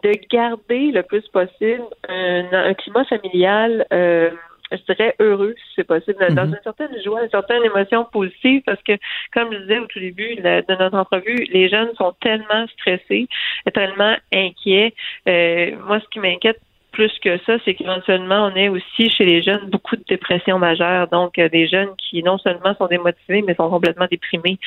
de 0.02 0.12
garder 0.30 0.92
le 0.92 1.02
plus 1.02 1.26
possible 1.28 1.84
un 2.08 2.70
un 2.70 2.74
climat 2.74 3.04
familial, 3.04 3.86
euh, 3.92 4.30
je 4.72 4.92
dirais 4.92 5.14
heureux, 5.18 5.54
si 5.56 5.72
c'est 5.76 5.84
possible, 5.84 6.18
dans 6.34 6.46
mhm. 6.46 6.54
une 6.54 6.60
certaine 6.62 7.02
joie, 7.02 7.22
une 7.22 7.30
certaine 7.30 7.64
émotion 7.64 8.06
positive, 8.12 8.62
parce 8.64 8.82
que, 8.82 8.92
comme 9.32 9.52
je 9.52 9.58
disais 9.58 9.78
au 9.78 9.86
tout 9.86 10.00
début 10.00 10.36
de 10.36 10.74
notre 10.74 10.96
entrevue, 10.96 11.46
les 11.52 11.68
jeunes 11.68 11.90
sont 11.96 12.14
tellement 12.20 12.66
stressés, 12.78 13.28
tellement 13.74 14.16
inquiets. 14.32 14.94
Euh, 15.28 15.76
moi, 15.86 16.00
ce 16.00 16.08
qui 16.08 16.20
m'inquiète 16.20 16.60
plus 16.92 17.12
que 17.22 17.38
ça, 17.44 17.56
c'est 17.64 17.74
qu'éventuellement, 17.74 18.50
on 18.52 18.56
est 18.56 18.68
aussi 18.68 19.10
chez 19.10 19.24
les 19.24 19.42
jeunes 19.42 19.70
beaucoup 19.70 19.96
de 19.96 20.04
dépression 20.08 20.58
majeure. 20.58 21.08
Donc, 21.08 21.38
euh, 21.38 21.48
des 21.48 21.68
jeunes 21.68 21.90
qui 21.98 22.22
non 22.22 22.38
seulement 22.38 22.74
sont 22.76 22.86
démotivés, 22.86 23.42
mais 23.42 23.54
sont 23.54 23.70
complètement 23.70 24.06
déprimés. 24.10 24.58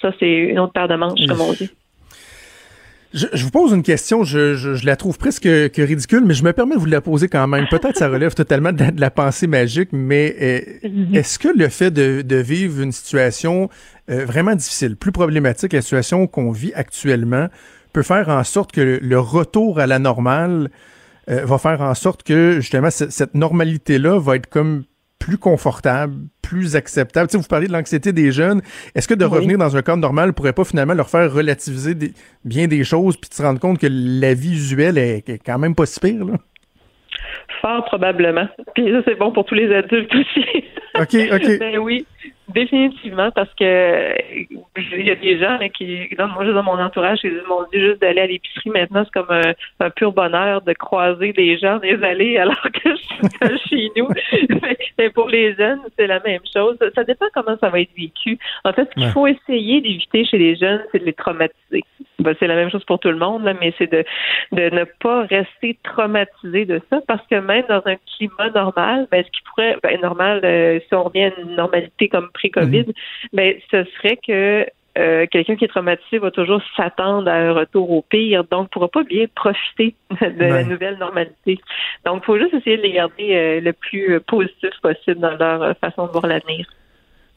Ça, 0.00 0.12
c'est 0.18 0.30
une 0.30 0.58
autre 0.58 0.72
paire 0.72 0.88
de 0.88 0.96
manches, 0.96 1.26
comme 1.28 1.40
on 1.40 1.52
dit. 1.52 1.70
Je, 3.14 3.26
vous 3.42 3.50
pose 3.50 3.72
une 3.72 3.82
question, 3.82 4.22
je, 4.22 4.54
je, 4.54 4.84
la 4.84 4.94
trouve 4.96 5.16
presque 5.16 5.44
que 5.44 5.82
ridicule, 5.82 6.24
mais 6.26 6.34
je 6.34 6.44
me 6.44 6.52
permets 6.52 6.74
de 6.74 6.80
vous 6.80 6.86
la 6.86 7.00
poser 7.00 7.28
quand 7.28 7.46
même. 7.46 7.66
Peut-être 7.70 7.96
ça 7.96 8.08
relève 8.08 8.34
totalement 8.34 8.72
de 8.72 8.84
la, 8.96 9.10
pensée 9.10 9.46
magique, 9.46 9.88
mais 9.92 10.36
euh, 10.40 10.88
mhm. 10.88 11.14
est-ce 11.14 11.38
que 11.38 11.48
le 11.48 11.68
fait 11.68 11.90
de, 11.90 12.20
de 12.20 12.36
vivre 12.36 12.82
une 12.82 12.92
situation 12.92 13.70
euh, 14.10 14.24
vraiment 14.26 14.54
difficile, 14.54 14.96
plus 14.96 15.12
problématique, 15.12 15.72
la 15.72 15.80
situation 15.80 16.26
qu'on 16.26 16.50
vit 16.50 16.72
actuellement, 16.74 17.48
peut 17.92 18.02
faire 18.02 18.28
en 18.28 18.44
sorte 18.44 18.72
que 18.72 19.00
le, 19.02 19.18
retour 19.18 19.80
à 19.80 19.86
la 19.86 19.98
normale 19.98 20.70
euh, 21.30 21.44
va 21.44 21.58
faire 21.58 21.80
en 21.80 21.94
sorte 21.94 22.22
que 22.22 22.60
justement 22.60 22.90
cette 22.90 23.34
normalité-là 23.34 24.18
va 24.18 24.36
être 24.36 24.48
comme 24.48 24.84
plus 25.28 25.36
confortable, 25.36 26.14
plus 26.40 26.74
acceptable. 26.74 27.28
Tu 27.28 27.32
sais, 27.32 27.38
vous 27.38 27.48
parlez 27.48 27.66
de 27.66 27.72
l'anxiété 27.72 28.12
des 28.14 28.32
jeunes. 28.32 28.62
Est-ce 28.94 29.06
que 29.06 29.12
de 29.12 29.26
revenir 29.26 29.58
dans 29.58 29.76
un 29.76 29.82
cadre 29.82 29.98
normal 29.98 30.32
pourrait 30.32 30.54
pas 30.54 30.64
finalement 30.64 30.94
leur 30.94 31.10
faire 31.10 31.30
relativiser 31.30 31.94
bien 32.46 32.66
des 32.66 32.82
choses 32.82 33.18
puis 33.18 33.28
de 33.28 33.34
se 33.34 33.42
rendre 33.42 33.60
compte 33.60 33.78
que 33.78 33.88
la 33.90 34.32
vie 34.32 34.52
usuelle 34.52 34.96
est, 34.96 35.28
est 35.28 35.38
quand 35.44 35.58
même 35.58 35.74
pas 35.74 35.84
si 35.84 36.00
pire, 36.00 36.24
là? 36.24 36.34
Fort 37.60 37.84
probablement. 37.86 38.48
Puis 38.74 38.90
ça, 38.90 39.02
c'est 39.04 39.16
bon 39.16 39.32
pour 39.32 39.44
tous 39.44 39.54
les 39.54 39.74
adultes 39.74 40.14
aussi. 40.14 40.64
OK, 40.98 41.16
OK. 41.34 41.58
ben 41.60 41.78
oui. 41.78 42.06
Définitivement, 42.48 43.30
parce 43.30 43.52
que 43.54 44.14
il 44.40 45.06
y 45.06 45.10
a 45.10 45.14
des 45.14 45.38
gens 45.38 45.58
qui, 45.76 46.08
moi, 46.18 46.44
juste 46.44 46.54
dans 46.54 46.62
mon 46.62 46.80
entourage, 46.80 47.18
ils 47.22 47.42
m'ont 47.46 47.64
dit 47.72 47.78
juste 47.78 48.00
d'aller 48.00 48.22
à 48.22 48.26
l'épicerie 48.26 48.70
maintenant, 48.70 49.04
c'est 49.04 49.12
comme 49.12 49.30
un, 49.80 49.90
pur 49.90 50.12
bonheur 50.12 50.62
de 50.62 50.72
croiser 50.72 51.32
des 51.34 51.58
gens 51.58 51.78
des 51.78 52.02
allées 52.02 52.38
alors 52.38 52.62
que 52.62 52.90
je 52.90 53.56
suis 53.58 53.68
chez 53.68 53.90
nous. 53.96 54.08
Mais 54.98 55.10
pour 55.10 55.28
les 55.28 55.54
jeunes, 55.56 55.80
c'est 55.98 56.06
la 56.06 56.20
même 56.20 56.40
chose. 56.52 56.78
Ça 56.94 57.04
dépend 57.04 57.26
comment 57.34 57.56
ça 57.60 57.68
va 57.68 57.80
être 57.80 57.94
vécu. 57.96 58.38
En 58.64 58.72
fait, 58.72 58.88
ce 58.88 58.94
qu'il 58.94 59.10
faut 59.10 59.26
essayer 59.26 59.80
d'éviter 59.80 60.24
chez 60.24 60.38
les 60.38 60.56
jeunes, 60.56 60.82
c'est 60.90 61.00
de 61.00 61.04
les 61.04 61.12
traumatiser. 61.12 61.84
Ben, 62.18 62.34
c'est 62.40 62.48
la 62.48 62.56
même 62.56 62.70
chose 62.70 62.84
pour 62.84 62.98
tout 62.98 63.10
le 63.10 63.16
monde, 63.16 63.44
là, 63.44 63.54
mais 63.60 63.72
c'est 63.78 63.90
de, 63.90 64.04
de 64.50 64.74
ne 64.74 64.84
pas 65.00 65.22
rester 65.26 65.78
traumatisé 65.84 66.64
de 66.64 66.80
ça, 66.90 67.00
parce 67.06 67.24
que 67.28 67.36
même 67.36 67.64
dans 67.68 67.82
un 67.86 67.94
climat 68.16 68.50
normal, 68.52 69.06
ben, 69.10 69.22
ce 69.24 69.30
qui 69.30 69.40
pourrait, 69.44 69.76
ben, 69.84 70.00
normal, 70.00 70.40
euh, 70.42 70.80
si 70.80 70.94
on 70.94 71.04
revient 71.04 71.24
à 71.24 71.40
une 71.40 71.54
normalité 71.54 72.08
comme 72.08 72.17
pré-COVID, 72.34 72.86
mhm. 72.86 72.92
ben, 73.32 73.54
ce 73.70 73.84
serait 73.96 74.16
que 74.16 74.66
euh, 74.98 75.26
quelqu'un 75.30 75.54
qui 75.54 75.64
est 75.64 75.68
traumatisé 75.68 76.18
va 76.18 76.30
toujours 76.30 76.60
s'attendre 76.76 77.30
à 77.30 77.34
un 77.34 77.52
retour 77.52 77.90
au 77.90 78.02
pire, 78.02 78.44
donc 78.44 78.70
pourra 78.70 78.88
pas 78.88 79.04
bien 79.04 79.26
profiter 79.34 79.94
de 80.20 80.40
la 80.40 80.64
nouvelle 80.64 80.98
normalité. 80.98 81.58
Donc, 82.04 82.22
il 82.22 82.26
faut 82.26 82.38
juste 82.38 82.54
essayer 82.54 82.78
de 82.78 82.82
les 82.82 82.92
garder 82.92 83.34
euh, 83.34 83.60
le 83.60 83.72
plus 83.72 84.20
positif 84.20 84.70
possible 84.82 85.20
dans 85.20 85.36
leur 85.36 85.76
façon 85.78 86.06
de 86.06 86.12
voir 86.12 86.26
l'avenir. 86.26 86.66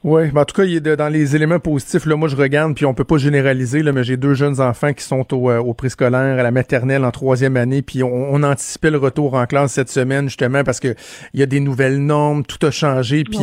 Oui, 0.03 0.31
ben 0.31 0.41
en 0.41 0.45
tout 0.45 0.55
cas, 0.55 0.63
il 0.63 0.75
est 0.75 0.95
dans 0.95 1.09
les 1.09 1.35
éléments 1.35 1.59
positifs, 1.59 2.07
là, 2.07 2.15
moi 2.15 2.27
je 2.27 2.35
regarde, 2.35 2.73
puis 2.73 2.87
on 2.87 2.93
peut 2.95 3.03
pas 3.03 3.17
généraliser, 3.17 3.83
là, 3.83 3.91
mais 3.91 4.03
j'ai 4.03 4.17
deux 4.17 4.33
jeunes 4.33 4.59
enfants 4.59 4.93
qui 4.93 5.03
sont 5.03 5.31
au, 5.31 5.51
euh, 5.51 5.59
au 5.59 5.75
préscolaire, 5.75 6.39
à 6.39 6.43
la 6.43 6.49
maternelle 6.49 7.05
en 7.05 7.11
troisième 7.11 7.55
année, 7.55 7.83
puis 7.83 8.01
on, 8.01 8.33
on, 8.33 8.41
anticipait 8.41 8.89
le 8.89 8.97
retour 8.97 9.35
en 9.35 9.45
classe 9.45 9.73
cette 9.73 9.91
semaine, 9.91 10.23
justement, 10.25 10.63
parce 10.63 10.79
que 10.79 10.95
il 11.35 11.39
y 11.39 11.43
a 11.43 11.45
des 11.45 11.59
nouvelles 11.59 11.99
normes, 11.99 12.43
tout 12.43 12.65
a 12.65 12.71
changé, 12.71 13.23
puis 13.23 13.37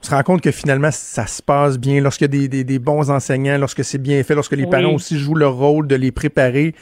on 0.00 0.04
se 0.04 0.10
rend 0.10 0.22
compte 0.22 0.42
que 0.42 0.52
finalement, 0.52 0.90
ça 0.92 1.26
se 1.26 1.42
passe 1.42 1.76
bien. 1.76 2.00
Lorsqu'il 2.00 2.26
y 2.26 2.30
a 2.36 2.40
des, 2.40 2.48
des, 2.48 2.62
des, 2.62 2.78
bons 2.78 3.10
enseignants, 3.10 3.58
lorsque 3.58 3.82
c'est 3.82 3.98
bien 3.98 4.22
fait, 4.22 4.36
lorsque 4.36 4.54
les 4.54 4.66
parents 4.66 4.94
aussi 4.94 5.18
jouent 5.18 5.34
leur 5.34 5.56
rôle 5.56 5.88
de 5.88 5.96
les 5.96 6.12
préparer, 6.12 6.76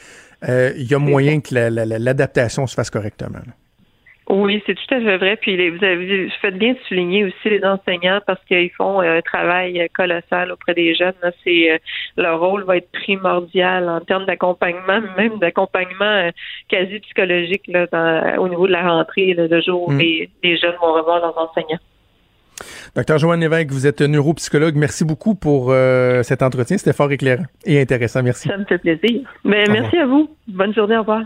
euh, 0.47 0.71
il 0.77 0.85
y 0.85 0.93
a 0.93 0.99
moyen 0.99 1.39
que 1.39 1.55
l'adaptation 1.55 2.67
se 2.67 2.75
fasse 2.75 2.91
correctement. 2.91 3.39
Oui, 4.27 4.63
c'est 4.65 4.73
tout 4.73 4.95
à 4.95 4.99
fait 4.99 5.17
vrai. 5.17 5.35
Puis 5.35 5.69
vous 5.69 5.83
avez 5.83 6.29
fait 6.41 6.51
bien 6.51 6.73
de 6.73 6.79
souligner 6.87 7.25
aussi 7.25 7.49
les 7.49 7.63
enseignants 7.63 8.21
parce 8.25 8.43
qu'ils 8.45 8.71
font 8.71 8.99
un 8.99 9.21
travail 9.21 9.87
colossal 9.93 10.51
auprès 10.51 10.73
des 10.73 10.95
jeunes. 10.95 11.13
C'est 11.43 11.71
euh, 11.71 11.77
leur 12.17 12.39
rôle 12.39 12.63
va 12.63 12.77
être 12.77 12.91
primordial 12.91 13.87
en 13.87 14.01
termes 14.01 14.25
d'accompagnement, 14.25 15.01
même 15.15 15.37
d'accompagnement 15.37 16.05
euh, 16.05 16.31
quasi 16.69 16.99
psychologique 17.01 17.67
là, 17.67 18.39
au 18.39 18.47
niveau 18.47 18.65
de 18.65 18.71
la 18.71 18.89
rentrée, 18.89 19.35
le 19.37 19.61
jour 19.61 19.87
où 19.87 19.91
mm. 19.91 19.99
les, 19.99 20.57
jeunes 20.57 20.75
vont 20.81 20.93
revoir 20.93 21.19
leurs 21.19 21.37
enseignants. 21.37 21.79
Docteur 22.95 23.17
Joanne 23.19 23.41
Lévesque, 23.41 23.71
vous 23.71 23.85
êtes 23.85 24.01
neuropsychologue. 24.01 24.75
Merci 24.75 25.05
beaucoup 25.05 25.35
pour 25.35 25.71
euh, 25.71 26.23
cet 26.23 26.41
entretien. 26.41 26.77
C'était 26.77 26.93
fort 26.93 27.11
éclairant 27.11 27.43
et 27.65 27.79
intéressant. 27.79 28.23
Merci. 28.23 28.47
Ça 28.47 28.57
me 28.57 28.65
fait 28.65 28.79
plaisir. 28.79 29.21
Mais 29.43 29.65
merci 29.69 29.97
à 29.97 30.07
vous. 30.07 30.29
Bonne 30.47 30.73
journée. 30.73 30.95
Au 30.95 31.01
revoir. 31.01 31.25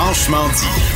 Franchement 0.00 0.46
dit. 0.54 0.94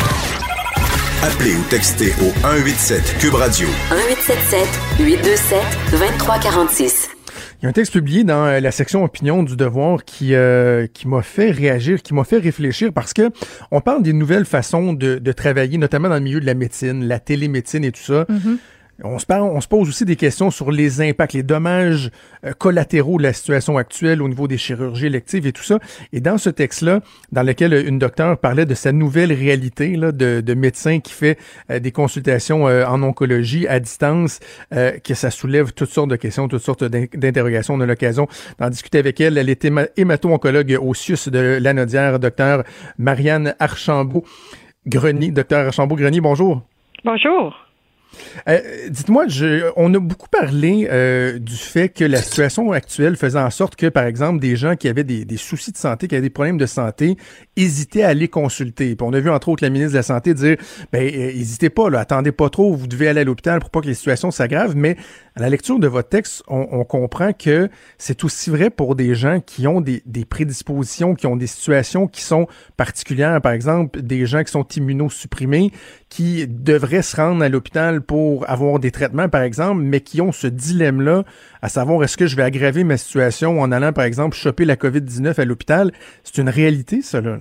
Appelez 1.25 1.57
ou 1.57 1.63
textez 1.69 2.13
au 2.21 2.31
187 2.43 3.19
Cube 3.19 3.35
Radio. 3.35 3.67
1877 3.91 4.69
827 5.01 5.61
2346. 5.91 7.11
Il 7.59 7.65
y 7.65 7.67
a 7.67 7.71
un 7.71 7.73
texte 7.73 7.93
publié 7.93 8.23
dans 8.23 8.47
euh, 8.47 8.61
la 8.61 8.71
section 8.71 9.03
opinion 9.03 9.43
du 9.43 9.57
Devoir 9.57 10.05
qui 10.05 10.37
euh, 10.37 10.87
qui 10.87 11.09
m'a 11.09 11.23
fait 11.23 11.51
réagir, 11.51 12.01
qui 12.01 12.15
m'a 12.15 12.23
fait 12.23 12.39
réfléchir 12.39 12.93
parce 12.93 13.13
que 13.13 13.31
on 13.73 13.81
parle 13.81 14.05
des 14.05 14.13
nouvelles 14.13 14.45
façons 14.45 14.93
de, 14.93 15.19
de, 15.19 15.33
travailler, 15.33 15.79
notamment 15.79 16.09
dans 16.09 16.15
le 16.15 16.21
milieu 16.21 16.41
de 16.41 16.47
la 16.47 16.55
médecine, 16.55 17.05
la 17.05 17.19
télémédecine 17.19 17.85
et 17.85 17.91
tout 17.91 18.03
ça. 18.03 18.23
Mm-hmm. 18.31 18.57
On 19.05 19.19
se, 19.19 19.27
parle, 19.27 19.43
on 19.43 19.61
se 19.61 19.69
pose 19.69 19.89
aussi 19.89 20.05
des 20.05 20.17
questions 20.17 20.51
sur 20.51 20.71
les 20.71 21.01
impacts, 21.01 21.33
les 21.33 21.43
dommages 21.43 22.11
euh, 22.45 22.53
collatéraux 22.53 23.19
de 23.19 23.25
la 23.25 23.33
situation 23.33 23.77
actuelle 23.77 24.23
au 24.23 24.29
niveau 24.29 24.47
des 24.47 24.59
chirurgies 24.59 25.07
électives 25.07 25.47
et 25.47 25.53
tout 25.53 25.63
ça. 25.63 25.79
Et 26.13 26.21
dans 26.21 26.39
ce 26.39 26.51
texte-là, 26.51 27.01
dans 27.33 27.43
lequel 27.43 27.73
une 27.87 27.99
docteure 27.99 28.39
parlait 28.39 28.67
de 28.67 28.75
sa 28.75 28.93
nouvelle 28.93 29.33
réalité 29.33 29.97
là, 29.97 30.13
de, 30.13 30.41
de 30.41 30.55
médecin 30.55 31.01
qui 31.01 31.13
fait 31.13 31.39
euh, 31.71 31.79
des 31.79 31.91
consultations 31.91 32.69
euh, 32.69 32.85
en 32.87 33.03
oncologie 33.03 33.67
à 33.67 33.81
distance, 33.81 34.41
que 34.71 35.15
ça 35.15 35.31
soulève 35.31 35.73
toutes 35.73 35.91
sortes 35.91 36.11
de 36.11 36.17
questions, 36.17 36.49
toutes 36.49 36.63
sortes 36.63 36.85
d'interrogations. 36.85 37.75
On 37.75 37.81
a 37.81 37.87
l'occasion 37.87 38.29
d'en 38.59 38.71
discuter 38.71 38.99
avec 38.99 39.21
elle. 39.21 39.39
Elle 39.39 39.49
est 39.49 39.67
hémato-oncologue 39.97 40.79
au 40.81 40.95
CIUS 40.95 41.29
de 41.29 41.59
l'Anodière, 41.61 42.19
docteur 42.19 42.65
Marianne 42.99 43.55
Archambault-Greny. 43.59 45.33
Docteur 45.33 45.67
Archambault-Greny, 45.67 46.21
bonjour. 46.21 46.63
Bonjour. 47.05 47.55
Euh, 48.49 48.89
dites-moi, 48.89 49.27
on 49.77 49.93
a 49.95 49.99
beaucoup 49.99 50.29
parlé 50.29 50.89
euh, 50.91 51.39
du 51.39 51.57
fait 51.57 51.89
que 51.89 52.05
la 52.05 52.21
situation 52.21 52.73
actuelle 52.73 53.17
faisait 53.17 53.39
en 53.39 53.51
sorte 53.51 53.77
que, 53.77 53.87
par 53.87 54.05
exemple, 54.05 54.41
des 54.41 54.57
gens 54.57 54.77
qui 54.77 54.89
avaient 54.89 55.05
des, 55.05 55.37
soucis 55.37 55.73
de 55.73 55.77
santé, 55.77 56.09
qui 56.09 56.15
avaient 56.15 56.23
des 56.23 56.31
problèmes 56.31 56.59
de 56.59 56.67
santé, 56.67 57.17
hésitaient 57.57 58.03
à 58.03 58.09
aller 58.09 58.29
consulter. 58.29 58.97
On 59.01 59.13
a 59.13 59.21
vu 59.21 59.31
entre 59.31 59.49
autres 59.49 59.65
la 59.65 59.71
ministre 59.71 59.93
de 59.93 59.99
la 59.99 60.03
Santé 60.03 60.35
dire, 60.35 60.57
ben, 60.93 61.03
euh, 61.03 61.31
hésitez 61.31 61.71
pas, 61.71 61.89
attendez 61.99 62.33
pas 62.33 62.51
trop, 62.51 62.75
vous 62.75 62.87
devez 62.87 63.09
aller 63.09 63.21
à 63.21 63.25
l'hôpital 63.25 63.61
pour 63.61 63.71
pas 63.71 63.81
que 63.81 63.87
les 63.87 63.95
situations 63.95 64.31
s'aggravent. 64.31 64.77
Mais 64.77 64.97
à 65.35 65.41
la 65.41 65.49
lecture 65.49 65.79
de 65.79 65.87
votre 65.87 66.11
texte, 66.11 66.43
on, 66.47 66.85
comprend 66.85 67.33
que 67.33 67.71
c'est 67.97 68.23
aussi 68.23 68.51
vrai 68.51 68.69
pour 68.69 68.95
des 68.95 69.15
gens 69.15 69.41
qui 69.41 69.67
ont 69.67 69.81
des, 69.81 70.03
des 70.05 70.27
prédispositions, 70.27 71.15
qui 71.15 71.27
ont 71.27 71.37
des 71.37 71.47
situations 71.47 72.07
qui 72.07 72.21
sont 72.21 72.47
particulières. 72.77 73.41
Par 73.41 73.53
exemple, 73.53 74.03
des 74.03 74.27
gens 74.27 74.45
qui 74.45 74.53
sont 74.53 74.67
immunosupprimés, 74.69 75.73
qui 76.11 76.47
devraient 76.47 77.03
se 77.03 77.17
rendre 77.17 77.43
à 77.43 77.49
l'hôpital 77.49 78.03
pour 78.03 78.49
avoir 78.51 78.79
des 78.79 78.91
traitements, 78.91 79.31
par 79.31 79.43
exemple, 79.43 79.81
mais 79.81 80.01
qui 80.01 80.21
ont 80.21 80.33
ce 80.33 80.49
dilemme-là, 80.49 81.25
à 81.63 81.71
savoir 81.71 82.05
est-ce 82.05 82.19
que 82.19 82.27
je 82.27 82.37
vais 82.37 82.43
aggraver 82.43 82.85
ma 82.85 82.99
situation 82.99 83.61
en 83.61 83.73
allant, 83.73 83.95
par 83.95 84.05
exemple, 84.05 84.37
choper 84.37 84.67
la 84.67 84.77
COVID-19 84.77 85.41
à 85.41 85.45
l'hôpital? 85.47 85.93
C'est 86.25 86.43
une 86.43 86.51
réalité, 86.51 87.01
là. 87.15 87.39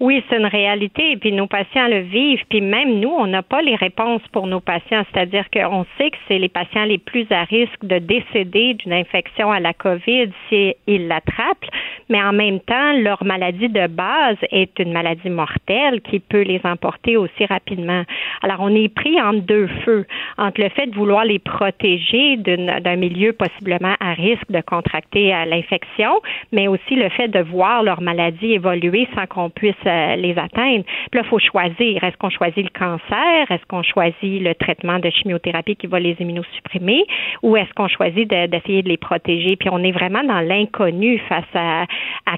Oui, 0.00 0.22
c'est 0.28 0.36
une 0.36 0.46
réalité. 0.46 1.12
Et 1.12 1.16
puis 1.16 1.32
nos 1.32 1.48
patients 1.48 1.88
le 1.88 2.00
vivent. 2.00 2.44
Puis 2.48 2.60
même 2.60 3.00
nous, 3.00 3.10
on 3.10 3.26
n'a 3.26 3.42
pas 3.42 3.62
les 3.62 3.74
réponses 3.74 4.22
pour 4.32 4.46
nos 4.46 4.60
patients. 4.60 5.02
C'est-à-dire 5.12 5.50
qu'on 5.50 5.84
sait 5.96 6.10
que 6.10 6.16
c'est 6.28 6.38
les 6.38 6.48
patients 6.48 6.84
les 6.84 6.98
plus 6.98 7.26
à 7.30 7.42
risque 7.42 7.84
de 7.84 7.98
décéder 7.98 8.74
d'une 8.74 8.92
infection 8.92 9.50
à 9.50 9.58
la 9.58 9.72
COVID 9.72 10.30
s'ils 10.48 11.08
l'attrapent. 11.08 11.66
Mais 12.08 12.22
en 12.22 12.32
même 12.32 12.60
temps, 12.60 12.92
leur 12.92 13.24
maladie 13.24 13.68
de 13.68 13.86
base 13.88 14.36
est 14.50 14.78
une 14.78 14.92
maladie 14.92 15.30
mortelle 15.30 16.00
qui 16.02 16.20
peut 16.20 16.42
les 16.42 16.60
emporter 16.64 17.16
aussi 17.16 17.44
rapidement. 17.46 18.04
Alors, 18.42 18.58
on 18.60 18.74
est 18.74 18.88
pris 18.88 19.20
entre 19.20 19.40
deux 19.40 19.66
feux, 19.84 20.06
entre 20.38 20.60
le 20.60 20.68
fait 20.68 20.86
de 20.86 20.94
vouloir 20.94 21.24
les 21.24 21.40
protéger 21.40 22.36
d'un 22.36 22.96
milieu 22.96 23.32
possiblement 23.32 23.94
à 24.00 24.12
risque 24.12 24.50
de 24.50 24.60
contracter 24.60 25.30
l'infection, 25.46 26.20
mais 26.52 26.68
aussi 26.68 26.94
le 26.94 27.08
fait 27.08 27.28
de 27.28 27.40
voir 27.40 27.82
leur 27.82 28.00
maladie 28.00 28.52
évoluer 28.52 29.08
sans 29.14 29.26
qu'on 29.26 29.50
puisse 29.50 29.74
euh, 29.88 30.16
les 30.16 30.36
atteindre. 30.38 30.84
Puis 31.10 31.18
là, 31.18 31.22
il 31.24 31.28
faut 31.28 31.38
choisir. 31.38 32.04
Est-ce 32.04 32.16
qu'on 32.16 32.30
choisit 32.30 32.64
le 32.64 32.78
cancer? 32.78 33.50
Est-ce 33.50 33.64
qu'on 33.66 33.82
choisit 33.82 34.42
le 34.42 34.54
traitement 34.54 34.98
de 34.98 35.10
chimiothérapie 35.10 35.76
qui 35.76 35.86
va 35.86 36.00
les 36.00 36.16
immunosupprimer? 36.20 37.04
Ou 37.42 37.56
est-ce 37.56 37.72
qu'on 37.74 37.88
choisit 37.88 38.28
d'essayer 38.28 38.82
de, 38.82 38.88
les 38.88 38.96
protéger? 38.96 39.56
Puis 39.56 39.68
on 39.72 39.82
est 39.82 39.92
vraiment 39.92 40.22
dans 40.24 40.40
l'inconnu 40.40 41.18
face 41.28 41.44
à, 41.54 41.86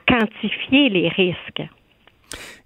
quantifier 0.07 0.89
les 0.89 1.09
risques. 1.09 1.63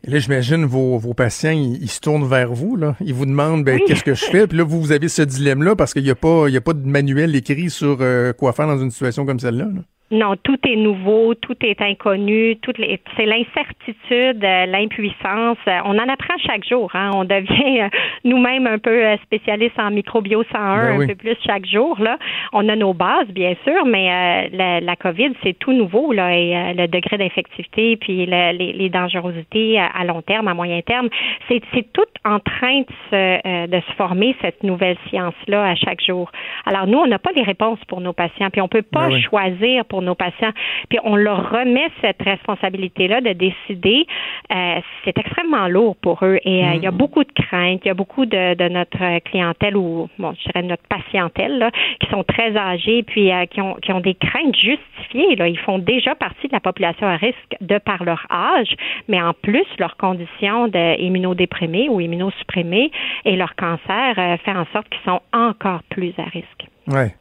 Et 0.06 0.10
là, 0.10 0.18
j'imagine 0.18 0.66
vos, 0.66 0.98
vos 0.98 1.14
patients, 1.14 1.52
ils, 1.52 1.88
se 1.88 2.00
tournent 2.00 2.28
vers 2.28 2.52
vous, 2.52 2.76
là. 2.76 2.94
Ils 3.00 3.14
vous 3.14 3.24
demandent 3.24 3.64
ben, 3.64 3.80
qu'est-ce 3.86 4.04
que 4.04 4.14
je 4.14 4.24
fais? 4.26 4.46
Puis 4.46 4.58
là, 4.58 4.64
vous, 4.64 4.80
vous 4.80 4.92
avez 4.92 5.08
ce 5.08 5.22
dilemme-là 5.22 5.74
parce 5.74 5.94
qu'il 5.94 6.02
n'y 6.02 6.10
a, 6.10 6.14
pas, 6.14 6.46
a 6.48 6.60
pas 6.60 6.74
de 6.74 6.86
manuel 6.86 7.34
écrit 7.34 7.70
sur 7.70 7.98
euh, 8.00 8.32
quoi 8.34 8.52
faire 8.52 8.66
dans 8.66 8.78
une 8.78 8.90
situation 8.90 9.24
comme 9.24 9.38
celle-là. 9.38 9.64
là 9.64 9.80
non, 10.14 10.36
tout 10.36 10.58
est 10.64 10.76
nouveau, 10.76 11.34
tout 11.34 11.56
est 11.62 11.82
inconnu, 11.82 12.56
tout 12.62 12.72
c'est 13.16 13.26
l'incertitude, 13.26 14.44
euh, 14.44 14.66
l'impuissance. 14.66 15.58
Euh, 15.66 15.78
on 15.84 15.98
en 15.98 16.08
apprend 16.08 16.38
chaque 16.38 16.64
jour. 16.64 16.88
Hein. 16.94 17.10
On 17.14 17.24
devient 17.24 17.80
euh, 17.82 17.88
nous-mêmes 18.24 18.68
un 18.68 18.78
peu 18.78 19.16
spécialistes 19.24 19.78
en 19.78 19.90
microbio 19.90 20.44
101 20.52 20.98
ben 20.98 21.02
un 21.02 21.06
peu 21.08 21.14
plus 21.16 21.36
chaque 21.44 21.66
jour. 21.66 21.98
Là, 22.00 22.16
on 22.52 22.68
a 22.68 22.76
nos 22.76 22.94
bases 22.94 23.26
bien 23.28 23.54
sûr, 23.64 23.84
mais 23.86 24.48
la, 24.52 24.80
la, 24.80 24.96
COVID 24.96 25.32
c'est 25.42 25.58
tout 25.58 25.72
nouveau 25.72 26.12
là 26.12 26.32
et 26.32 26.74
le 26.74 26.86
degré 26.86 27.18
d'infectivité 27.18 27.96
puis 27.96 28.24
les, 28.26 28.52
les, 28.52 28.88
dangerosités 28.88 29.78
à 29.78 30.04
long 30.04 30.22
terme, 30.22 30.46
à 30.46 30.54
moyen 30.54 30.80
terme, 30.82 31.08
c'est 31.48 31.92
tout 31.92 32.02
en 32.24 32.38
train 32.38 32.80
de 32.80 32.86
se, 33.10 33.66
de 33.66 33.80
se 33.80 33.92
former 33.96 34.36
cette 34.40 34.62
nouvelle 34.62 34.96
science 35.08 35.34
là 35.48 35.64
à 35.64 35.74
chaque 35.74 36.02
jour. 36.02 36.30
Alors 36.64 36.86
nous, 36.86 36.98
on 36.98 37.06
n'a 37.06 37.18
pas 37.18 37.32
les 37.34 37.42
réponses 37.42 37.80
pour 37.88 38.00
nos 38.00 38.12
patients, 38.12 38.50
puis 38.50 38.60
on 38.60 38.68
peut 38.68 38.82
pas 38.82 39.08
ben 39.08 39.20
choisir 39.20 39.84
pour 39.86 40.02
nos 40.04 40.14
patients. 40.14 40.52
Puis 40.88 40.98
on 41.04 41.16
leur 41.16 41.50
remet 41.50 41.88
cette 42.00 42.22
responsabilité-là 42.22 43.20
de 43.20 43.32
décider. 43.32 44.06
Euh, 44.52 44.80
c'est 45.04 45.16
extrêmement 45.18 45.68
lourd 45.68 45.96
pour 45.96 46.24
eux 46.24 46.38
et 46.44 46.64
euh, 46.64 46.74
il 46.74 46.82
y 46.82 46.86
a 46.86 46.90
mm. 46.90 46.96
beaucoup 46.96 47.24
de 47.24 47.32
craintes. 47.32 47.80
Il 47.84 47.88
y 47.88 47.90
a 47.90 47.94
beaucoup 47.94 48.26
de, 48.26 48.54
de, 48.54 48.68
notre 48.68 49.18
clientèle 49.20 49.76
ou, 49.76 50.08
bon, 50.18 50.34
je 50.38 50.50
dirais 50.50 50.62
notre 50.62 50.82
patientèle, 50.88 51.58
là, 51.58 51.70
qui 52.00 52.08
sont 52.10 52.24
très 52.24 52.56
âgés 52.56 53.02
puis 53.02 53.32
euh, 53.32 53.46
qui, 53.46 53.60
ont, 53.60 53.74
qui 53.74 53.92
ont 53.92 54.00
des 54.00 54.14
craintes 54.14 54.56
justifiées. 54.56 55.36
Là. 55.36 55.48
Ils 55.48 55.58
font 55.58 55.78
déjà 55.78 56.14
partie 56.14 56.48
de 56.48 56.52
la 56.52 56.60
population 56.60 57.06
à 57.06 57.16
risque 57.16 57.56
de 57.60 57.78
par 57.78 58.04
leur 58.04 58.26
âge, 58.30 58.74
mais 59.08 59.20
en 59.20 59.32
plus, 59.32 59.66
leur 59.78 59.96
condition 59.96 60.68
d'immunodéprimés 60.68 61.88
ou 61.88 62.00
immunosupprimés 62.00 62.90
et 63.24 63.36
leur 63.36 63.54
cancer 63.56 64.38
fait 64.44 64.52
en 64.52 64.66
sorte 64.72 64.88
qu'ils 64.88 65.04
sont 65.04 65.20
encore 65.32 65.82
plus 65.90 66.12
à 66.18 66.24
risque. 66.24 66.68
Ouais. 66.86 67.14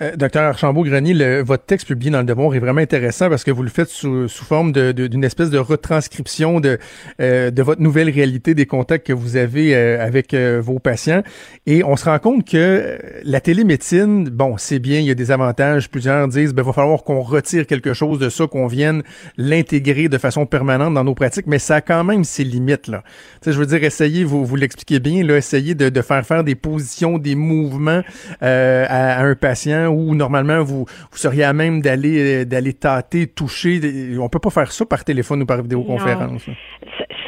Euh, 0.00 0.16
docteur 0.16 0.42
Archambault-Grenier, 0.44 1.42
votre 1.42 1.64
texte 1.64 1.86
publié 1.86 2.10
dans 2.10 2.18
le 2.18 2.24
Devoir 2.24 2.54
est 2.54 2.58
vraiment 2.58 2.80
intéressant 2.80 3.28
parce 3.28 3.44
que 3.44 3.50
vous 3.50 3.62
le 3.62 3.68
faites 3.68 3.88
sous, 3.88 4.28
sous 4.28 4.44
forme 4.44 4.72
d'une 4.72 5.22
espèce 5.22 5.50
de 5.50 5.58
retranscription 5.58 6.58
de, 6.58 6.78
euh, 7.20 7.50
de 7.50 7.62
votre 7.62 7.80
nouvelle 7.80 8.10
réalité, 8.10 8.54
des 8.54 8.66
contacts 8.66 9.06
que 9.06 9.12
vous 9.12 9.36
avez 9.36 9.74
euh, 9.74 10.04
avec 10.04 10.34
vos 10.34 10.78
patients. 10.78 11.22
Et 11.66 11.84
on 11.84 11.96
se 11.96 12.06
rend 12.06 12.18
compte 12.18 12.48
que 12.48 12.98
la 13.22 13.40
télémédecine, 13.40 14.28
bon, 14.28 14.56
c'est 14.56 14.78
bien, 14.78 14.98
il 14.98 15.06
y 15.06 15.10
a 15.10 15.14
des 15.14 15.30
avantages. 15.30 15.88
Plusieurs 15.88 16.26
disent, 16.28 16.54
ben, 16.54 16.62
va 16.62 16.72
falloir 16.72 17.04
qu'on 17.04 17.20
retire 17.20 17.66
quelque 17.66 17.94
chose 17.94 18.18
de 18.18 18.28
ça, 18.28 18.46
qu'on 18.46 18.66
vienne 18.66 19.02
l'intégrer 19.36 20.08
de 20.08 20.18
façon 20.18 20.46
permanente 20.46 20.94
dans 20.94 21.04
nos 21.04 21.14
pratiques, 21.14 21.46
mais 21.46 21.58
ça 21.58 21.76
a 21.76 21.80
quand 21.80 22.02
même 22.02 22.24
ses 22.24 22.44
limites, 22.44 22.88
là. 22.88 23.04
Je 23.46 23.52
veux 23.52 23.66
dire, 23.66 23.84
essayez, 23.84 24.24
vous, 24.24 24.44
vous 24.44 24.56
l'expliquez 24.56 24.98
bien, 24.98 25.22
là, 25.22 25.36
essayez 25.36 25.74
de, 25.74 25.88
de, 25.88 26.02
faire 26.02 26.26
faire 26.26 26.42
des 26.42 26.54
positions, 26.54 27.18
des 27.18 27.34
mouvements 27.34 28.02
à, 28.40 28.93
à 28.94 29.24
un 29.24 29.34
patient 29.34 29.88
où 29.88 30.14
normalement 30.14 30.62
vous, 30.62 30.86
vous 31.10 31.18
seriez 31.18 31.44
à 31.44 31.52
même 31.52 31.80
d'aller 31.80 32.42
euh, 32.42 32.44
d'aller 32.44 32.74
tâter, 32.74 33.26
toucher. 33.26 33.80
On 34.18 34.28
peut 34.28 34.38
pas 34.38 34.50
faire 34.50 34.72
ça 34.72 34.84
par 34.84 35.04
téléphone 35.04 35.42
ou 35.42 35.46
par 35.46 35.62
vidéoconférence 35.62 36.42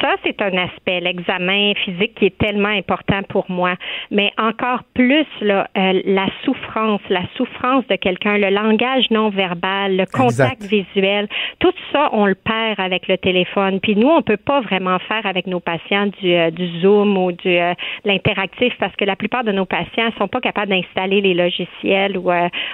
ça, 0.01 0.15
c'est 0.23 0.41
un 0.41 0.55
aspect, 0.57 0.99
l'examen 0.99 1.73
physique 1.83 2.15
qui 2.15 2.25
est 2.25 2.37
tellement 2.37 2.69
important 2.69 3.21
pour 3.29 3.49
moi. 3.49 3.75
Mais 4.11 4.31
encore 4.37 4.83
plus, 4.93 5.25
là, 5.41 5.67
euh, 5.77 6.01
la 6.05 6.27
souffrance, 6.43 7.01
la 7.09 7.23
souffrance 7.35 7.85
de 7.87 7.95
quelqu'un, 7.95 8.37
le 8.37 8.49
langage 8.49 9.05
non 9.11 9.29
verbal, 9.29 9.97
le 9.97 10.05
contact 10.05 10.63
visuel, 10.63 11.27
tout 11.59 11.73
ça, 11.91 12.09
on 12.11 12.25
le 12.25 12.35
perd 12.35 12.79
avec 12.79 13.07
le 13.07 13.17
téléphone. 13.17 13.79
Puis 13.79 13.95
nous, 13.95 14.09
on 14.09 14.21
peut 14.21 14.37
pas 14.37 14.61
vraiment 14.61 14.99
faire 14.99 15.25
avec 15.25 15.47
nos 15.47 15.59
patients 15.59 16.07
du, 16.21 16.33
euh, 16.33 16.51
du 16.51 16.79
Zoom 16.79 17.17
ou 17.17 17.31
du 17.31 17.57
euh, 17.57 17.73
l'interactif 18.05 18.73
parce 18.79 18.95
que 18.95 19.05
la 19.05 19.15
plupart 19.15 19.43
de 19.43 19.51
nos 19.51 19.65
patients 19.65 20.11
sont 20.17 20.27
pas 20.27 20.41
capables 20.41 20.69
d'installer 20.69 21.21
les 21.21 21.33
logiciels 21.33 22.17
ou 22.17 22.31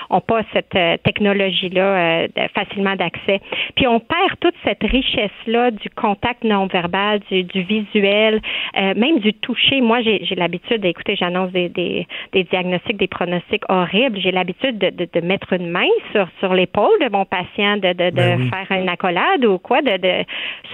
ont 0.09 0.21
pas 0.21 0.41
cette 0.53 0.77
technologie-là 1.03 2.27
facilement 2.53 2.95
d'accès. 2.95 3.39
Puis 3.75 3.87
on 3.87 3.99
perd 3.99 4.39
toute 4.39 4.55
cette 4.63 4.83
richesse-là 4.83 5.71
du 5.71 5.89
contact 5.89 6.43
non 6.43 6.67
verbal 6.67 7.12
du, 7.17 7.61
visuel, 7.61 8.41
euh, 8.77 8.93
même 8.95 9.19
du 9.19 9.33
toucher. 9.33 9.81
Moi, 9.81 10.01
j'ai 10.01 10.35
l'habitude 10.35 10.81
d'écouter, 10.81 11.15
j'annonce 11.15 11.51
des, 11.51 11.69
des, 11.69 12.43
diagnostics, 12.43 12.97
des 12.97 13.07
pronostics 13.07 13.63
horribles. 13.69 14.19
J'ai 14.19 14.31
l'habitude 14.31 14.77
de, 14.77 14.89
de, 14.89 15.25
mettre 15.25 15.53
une 15.53 15.69
main 15.69 15.89
sur, 16.11 16.27
sur 16.39 16.53
l'épaule 16.53 16.99
de 17.01 17.09
mon 17.09 17.25
patient, 17.25 17.77
de, 17.77 17.93
de, 17.93 18.09
ben 18.11 18.49
faire 18.49 18.77
une 18.77 18.89
accolade 18.89 19.45
ou 19.45 19.57
quoi, 19.57 19.81
de, 19.81 19.97
de 19.97 20.25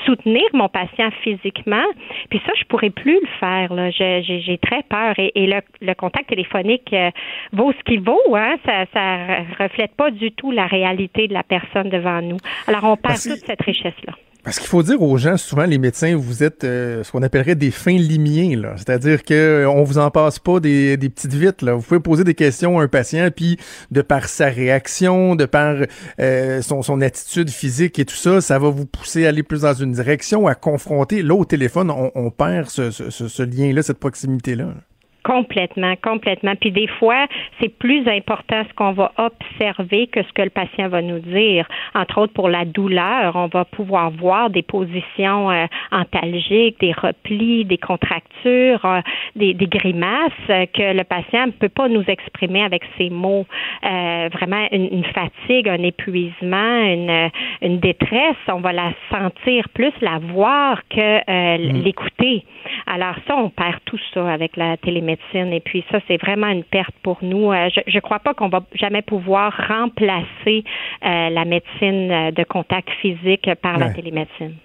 soutenir 0.06 0.44
mon 0.54 0.70
patient 0.70 1.10
physiquement. 1.22 1.86
Puis 2.30 2.42
ça, 2.46 2.52
je 2.58 2.64
pourrais 2.66 2.90
plus 2.90 3.20
le 3.22 3.28
faire. 3.40 3.70
J'ai 3.92 4.58
très 4.58 4.84
peur. 4.84 5.14
Et, 5.18 5.32
et 5.36 5.48
le, 5.48 5.62
le, 5.82 5.94
contact 5.94 6.30
téléphonique 6.30 6.92
euh, 6.94 7.12
vaut 7.54 7.72
ce 7.74 7.84
qu'il 7.84 8.02
vaut. 8.02 8.36
Hein? 8.36 8.56
Ça, 8.66 8.86
ça 8.94 9.18
reflète 9.60 9.96
pas 9.96 10.12
du 10.12 10.32
tout 10.32 10.52
la 10.52 10.66
réalité 10.66 11.28
de 11.28 11.34
la 11.34 11.44
personne 11.44 11.90
devant 11.90 12.22
nous. 12.22 12.38
Alors, 12.68 12.84
on 12.84 12.96
perd 12.96 13.16
toute 13.16 13.46
cette 13.46 13.62
richesse-là. 13.62 14.14
Parce 14.50 14.58
qu'il 14.58 14.68
faut 14.68 14.82
dire 14.82 15.00
aux 15.00 15.16
gens, 15.16 15.38
souvent 15.38 15.66
les 15.66 15.78
médecins, 15.78 16.16
vous 16.16 16.42
êtes 16.42 16.64
euh, 16.64 17.04
ce 17.04 17.12
qu'on 17.12 17.22
appellerait 17.22 17.54
des 17.54 17.70
fins 17.70 17.96
limiers. 17.96 18.60
C'est-à-dire 18.78 19.24
que 19.24 19.36
euh, 19.36 19.84
vous 19.84 20.00
en 20.00 20.10
passe 20.10 20.40
pas 20.40 20.60
des, 20.60 20.98
des 20.98 21.10
petites 21.10 21.36
vites, 21.36 21.62
là. 21.62 21.76
Vous 21.76 21.84
pouvez 21.84 22.00
poser 22.00 22.24
des 22.24 22.34
questions 22.34 22.80
à 22.80 22.84
un 22.84 22.88
patient, 22.88 23.30
puis 23.30 23.60
de 23.92 24.02
par 24.02 24.28
sa 24.28 24.48
réaction, 24.48 25.36
de 25.36 25.46
par 25.46 25.76
euh, 26.20 26.64
son, 26.64 26.82
son 26.82 27.00
attitude 27.02 27.52
physique 27.52 28.00
et 28.00 28.06
tout 28.06 28.16
ça, 28.16 28.42
ça 28.42 28.58
va 28.58 28.70
vous 28.70 28.88
pousser 28.88 29.28
à 29.28 29.30
aller 29.30 29.44
plus 29.44 29.62
dans 29.62 29.76
une 29.76 29.92
direction, 29.92 30.48
à 30.48 30.56
confronter. 30.56 31.22
Là, 31.22 31.36
au 31.36 31.46
téléphone, 31.46 31.92
on, 31.92 32.12
on 32.16 32.32
perd 32.32 32.72
ce, 32.72 32.90
ce, 32.90 33.12
ce 33.12 33.44
lien-là, 33.44 33.84
cette 33.84 34.00
proximité-là. 34.00 34.64
là 34.64 34.89
Complètement, 35.30 35.94
complètement. 36.02 36.56
Puis 36.60 36.72
des 36.72 36.88
fois, 36.88 37.28
c'est 37.60 37.70
plus 37.70 38.08
important 38.08 38.64
ce 38.68 38.74
qu'on 38.74 38.94
va 38.94 39.12
observer 39.18 40.08
que 40.08 40.24
ce 40.24 40.34
que 40.34 40.42
le 40.42 40.50
patient 40.50 40.88
va 40.88 41.04
nous 41.04 41.20
dire. 41.20 41.68
Entre 41.94 42.18
autres, 42.18 42.34
pour 42.34 42.50
la 42.50 42.66
douleur, 42.66 43.36
on 43.36 43.46
va 43.46 43.64
pouvoir 43.64 44.10
voir 44.10 44.50
des 44.50 44.64
positions 44.64 45.52
euh, 45.52 45.68
antalgiques, 45.92 46.80
des 46.80 46.94
replis, 46.94 47.64
des 47.64 47.78
contractures, 47.78 48.84
euh, 48.86 49.02
des, 49.36 49.54
des, 49.54 49.68
grimaces 49.68 50.32
que 50.48 50.98
le 50.98 51.04
patient 51.04 51.46
ne 51.46 51.52
peut 51.52 51.70
pas 51.70 51.88
nous 51.90 52.04
exprimer 52.08 52.64
avec 52.64 52.82
ses 52.98 53.12
mots. 53.12 53.46
Euh, 53.84 54.30
vraiment, 54.34 54.68
une, 54.72 54.92
une, 54.92 55.06
fatigue, 55.06 55.70
un 55.70 55.84
épuisement, 55.84 56.82
une, 56.86 57.30
une 57.62 57.80
détresse, 57.80 58.38
on 58.48 58.62
va 58.62 58.74
la 58.74 58.94
sentir 59.12 59.70
plus, 59.76 59.94
la 60.02 60.18
voir 60.18 60.82
que 60.90 61.20
mm. 61.20 61.84
l'écouter. 61.84 62.46
Alors 62.88 63.16
ça, 63.28 63.38
on 63.38 63.52
perd 63.52 63.78
tout 63.86 64.00
ça 64.12 64.28
avec 64.28 64.58
la 64.58 64.76
télémédecine. 64.78 65.19
Et 65.34 65.60
puis 65.60 65.84
ça, 65.92 66.00
c'est 66.08 66.18
vraiment 66.18 66.48
une 66.48 66.64
perte 66.64 66.96
pour 67.04 67.18
nous. 67.22 67.52
Euh, 67.52 67.70
je 67.70 67.96
ne 67.96 68.00
crois 68.00 68.20
pas 68.20 68.34
qu'on 68.34 68.50
va 68.50 68.62
jamais 68.74 69.02
pouvoir 69.02 69.54
remplacer 69.68 70.64
euh, 71.06 71.30
la 71.30 71.46
médecine 71.46 72.12
euh, 72.12 72.32
de 72.32 72.44
contact 72.44 72.90
physique 73.02 73.50
par 73.62 73.78
la 73.78 73.90
télémédecine. 73.90 74.56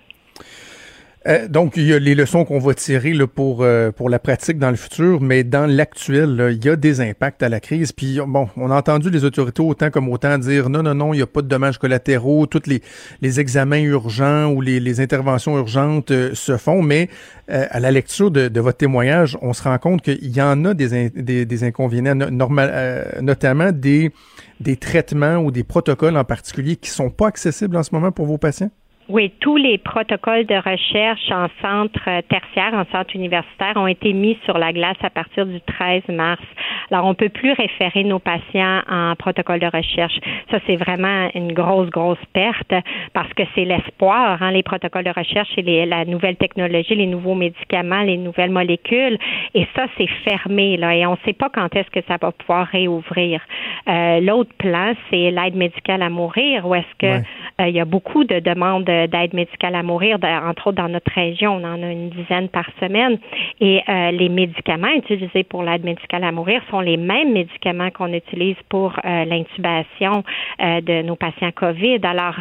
Euh, 1.26 1.48
donc, 1.48 1.76
il 1.76 1.86
y 1.86 1.94
a 1.94 1.98
les 1.98 2.14
leçons 2.14 2.44
qu'on 2.44 2.58
va 2.58 2.74
tirer 2.74 3.14
là, 3.14 3.26
pour, 3.26 3.62
euh, 3.62 3.90
pour 3.90 4.10
la 4.10 4.18
pratique 4.18 4.58
dans 4.58 4.70
le 4.70 4.76
futur, 4.76 5.22
mais 5.22 5.42
dans 5.42 5.66
l'actuel, 5.66 6.50
il 6.52 6.64
y 6.64 6.68
a 6.68 6.76
des 6.76 7.00
impacts 7.00 7.42
à 7.42 7.48
la 7.48 7.60
crise. 7.60 7.92
Puis, 7.92 8.18
bon, 8.26 8.48
on 8.56 8.70
a 8.70 8.76
entendu 8.76 9.08
les 9.08 9.24
autorités 9.24 9.62
autant 9.62 9.90
comme 9.90 10.10
autant 10.10 10.36
dire 10.36 10.68
non, 10.68 10.82
non, 10.82 10.94
non, 10.94 11.14
il 11.14 11.18
n'y 11.18 11.22
a 11.22 11.26
pas 11.26 11.40
de 11.40 11.48
dommages 11.48 11.78
collatéraux, 11.78 12.46
tous 12.46 12.66
les, 12.66 12.82
les 13.22 13.40
examens 13.40 13.80
urgents 13.80 14.52
ou 14.52 14.60
les, 14.60 14.80
les 14.80 15.00
interventions 15.00 15.56
urgentes 15.56 16.10
euh, 16.10 16.34
se 16.34 16.58
font, 16.58 16.82
mais 16.82 17.08
à 17.46 17.78
la 17.78 17.90
lecture 17.90 18.30
de, 18.30 18.48
de, 18.48 18.60
votre 18.60 18.78
témoignage, 18.78 19.36
on 19.42 19.52
se 19.52 19.62
rend 19.62 19.76
compte 19.76 20.00
qu'il 20.00 20.34
y 20.34 20.40
en 20.40 20.64
a 20.64 20.72
des, 20.72 21.10
des, 21.10 21.44
des 21.44 21.64
inconvénients, 21.64 22.14
normal, 22.14 23.18
notamment 23.20 23.70
des, 23.70 24.12
des 24.60 24.76
traitements 24.76 25.36
ou 25.36 25.50
des 25.50 25.62
protocoles 25.62 26.16
en 26.16 26.24
particulier 26.24 26.76
qui 26.76 26.88
sont 26.88 27.10
pas 27.10 27.26
accessibles 27.26 27.76
en 27.76 27.82
ce 27.82 27.90
moment 27.92 28.12
pour 28.12 28.24
vos 28.24 28.38
patients? 28.38 28.70
Oui, 29.10 29.30
tous 29.40 29.56
les 29.56 29.76
protocoles 29.76 30.46
de 30.46 30.54
recherche 30.54 31.30
en 31.30 31.48
centre 31.60 32.00
euh, 32.08 32.22
tertiaire, 32.22 32.72
en 32.72 32.86
centre 32.90 33.14
universitaire, 33.14 33.76
ont 33.76 33.86
été 33.86 34.14
mis 34.14 34.38
sur 34.46 34.56
la 34.56 34.72
glace 34.72 34.96
à 35.02 35.10
partir 35.10 35.44
du 35.44 35.60
13 35.60 36.04
mars. 36.08 36.42
Alors, 36.90 37.04
on 37.04 37.14
peut 37.14 37.28
plus 37.28 37.52
référer 37.52 38.02
nos 38.02 38.18
patients 38.18 38.80
en 38.88 39.14
protocole 39.14 39.58
de 39.58 39.66
recherche. 39.66 40.18
Ça, 40.50 40.58
c'est 40.66 40.76
vraiment 40.76 41.28
une 41.34 41.52
grosse, 41.52 41.90
grosse 41.90 42.24
perte 42.32 42.72
parce 43.12 43.30
que 43.34 43.42
c'est 43.54 43.66
l'espoir, 43.66 44.42
hein, 44.42 44.52
les 44.52 44.62
protocoles 44.62 45.04
de 45.04 45.12
recherche 45.14 45.50
et 45.58 45.62
les, 45.62 45.84
la 45.84 46.06
nouvelle 46.06 46.36
technologie, 46.36 46.94
les 46.94 47.06
nouveaux 47.06 47.34
médicaments, 47.34 48.00
les 48.00 48.16
nouvelles 48.16 48.52
molécules. 48.52 49.18
Et 49.54 49.66
ça, 49.76 49.84
c'est 49.98 50.08
fermé, 50.24 50.78
là, 50.78 50.96
et 50.96 51.04
on 51.04 51.12
ne 51.12 51.24
sait 51.26 51.34
pas 51.34 51.50
quand 51.50 51.76
est-ce 51.76 51.90
que 51.90 52.00
ça 52.08 52.16
va 52.20 52.32
pouvoir 52.32 52.68
réouvrir. 52.68 53.42
Euh, 53.86 54.20
L'autre 54.20 54.54
plan, 54.56 54.94
c'est 55.10 55.30
l'aide 55.30 55.56
médicale 55.56 56.00
à 56.00 56.08
mourir, 56.08 56.66
où 56.66 56.74
est-ce 56.74 56.94
que 56.98 57.22
euh, 57.60 57.68
il 57.68 57.74
y 57.74 57.80
a 57.80 57.84
beaucoup 57.84 58.24
de 58.24 58.38
demandes 58.38 58.93
d'aide 59.06 59.34
médicale 59.34 59.74
à 59.74 59.82
mourir, 59.82 60.18
entre 60.22 60.68
autres 60.68 60.76
dans 60.76 60.88
notre 60.88 61.10
région, 61.12 61.56
on 61.56 61.64
en 61.64 61.82
a 61.82 61.90
une 61.90 62.10
dizaine 62.10 62.48
par 62.48 62.66
semaine. 62.80 63.18
Et 63.60 63.82
euh, 63.88 64.10
les 64.10 64.28
médicaments 64.28 64.92
utilisés 64.96 65.44
pour 65.44 65.62
l'aide 65.62 65.84
médicale 65.84 66.24
à 66.24 66.32
mourir 66.32 66.62
sont 66.70 66.80
les 66.80 66.96
mêmes 66.96 67.32
médicaments 67.32 67.90
qu'on 67.90 68.12
utilise 68.12 68.56
pour 68.68 68.92
euh, 69.04 69.24
l'intubation 69.24 70.24
euh, 70.60 70.80
de 70.80 71.02
nos 71.02 71.16
patients 71.16 71.52
COVID. 71.52 72.00
Alors, 72.02 72.36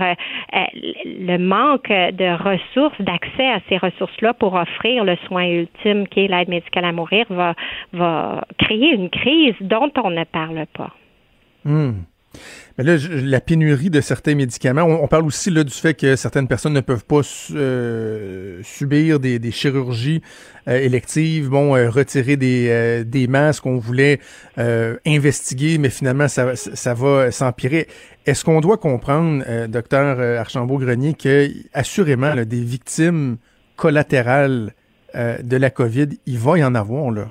le 1.05 1.37
manque 1.37 1.89
de 1.89 2.43
ressources, 2.43 2.99
d'accès 2.99 3.47
à 3.47 3.59
ces 3.69 3.77
ressources-là 3.77 4.33
pour 4.33 4.53
offrir 4.53 5.03
le 5.03 5.15
soin 5.27 5.45
ultime 5.45 6.07
qui 6.07 6.21
est 6.21 6.27
l'aide 6.27 6.49
médicale 6.49 6.85
à 6.85 6.91
mourir 6.91 7.25
va, 7.29 8.43
créer 8.57 8.93
une 8.93 9.09
crise 9.09 9.55
dont 9.61 9.91
on 10.03 10.09
ne 10.09 10.23
parle 10.23 10.65
pas. 10.73 10.91
Hmm. 11.65 11.93
Mais 12.77 12.83
là, 12.83 12.97
la 13.09 13.39
pénurie 13.39 13.91
de 13.91 14.01
certains 14.01 14.33
médicaments, 14.33 14.83
on, 14.83 15.07
parle 15.07 15.25
aussi 15.25 15.51
là, 15.51 15.63
du 15.63 15.73
fait 15.73 15.93
que 15.93 16.15
certaines 16.15 16.47
personnes 16.47 16.73
ne 16.73 16.81
peuvent 16.81 17.05
pas 17.05 17.21
euh, 17.51 18.59
subir 18.63 19.19
des, 19.19 19.37
des 19.37 19.51
chirurgies 19.51 20.21
euh, 20.67 20.79
électives, 20.79 21.49
bon, 21.49 21.75
euh, 21.75 21.89
retirer 21.89 22.37
des, 22.37 22.67
euh, 22.69 23.03
des 23.03 23.27
masses 23.27 23.59
qu'on 23.59 23.77
voulait 23.77 24.19
investiguer, 25.05 25.77
mais 25.77 25.89
finalement, 25.89 26.27
ça, 26.27 26.55
ça 26.55 26.93
va 26.93 27.31
s'empirer. 27.31 27.87
Est-ce 28.25 28.45
qu'on 28.45 28.61
doit 28.61 28.77
comprendre, 28.77 29.43
docteur 29.67 30.19
Archambault-Grenier, 30.39 31.13
que 31.13 31.49
assurément, 31.73 32.33
là, 32.33 32.45
des 32.45 32.61
victimes 32.61 33.37
collatérales 33.75 34.73
de 35.15 35.57
la 35.57 35.69
COVID, 35.69 36.07
il 36.25 36.37
va 36.37 36.57
y 36.57 36.63
en 36.63 36.75
avoir, 36.75 37.11
là? 37.11 37.27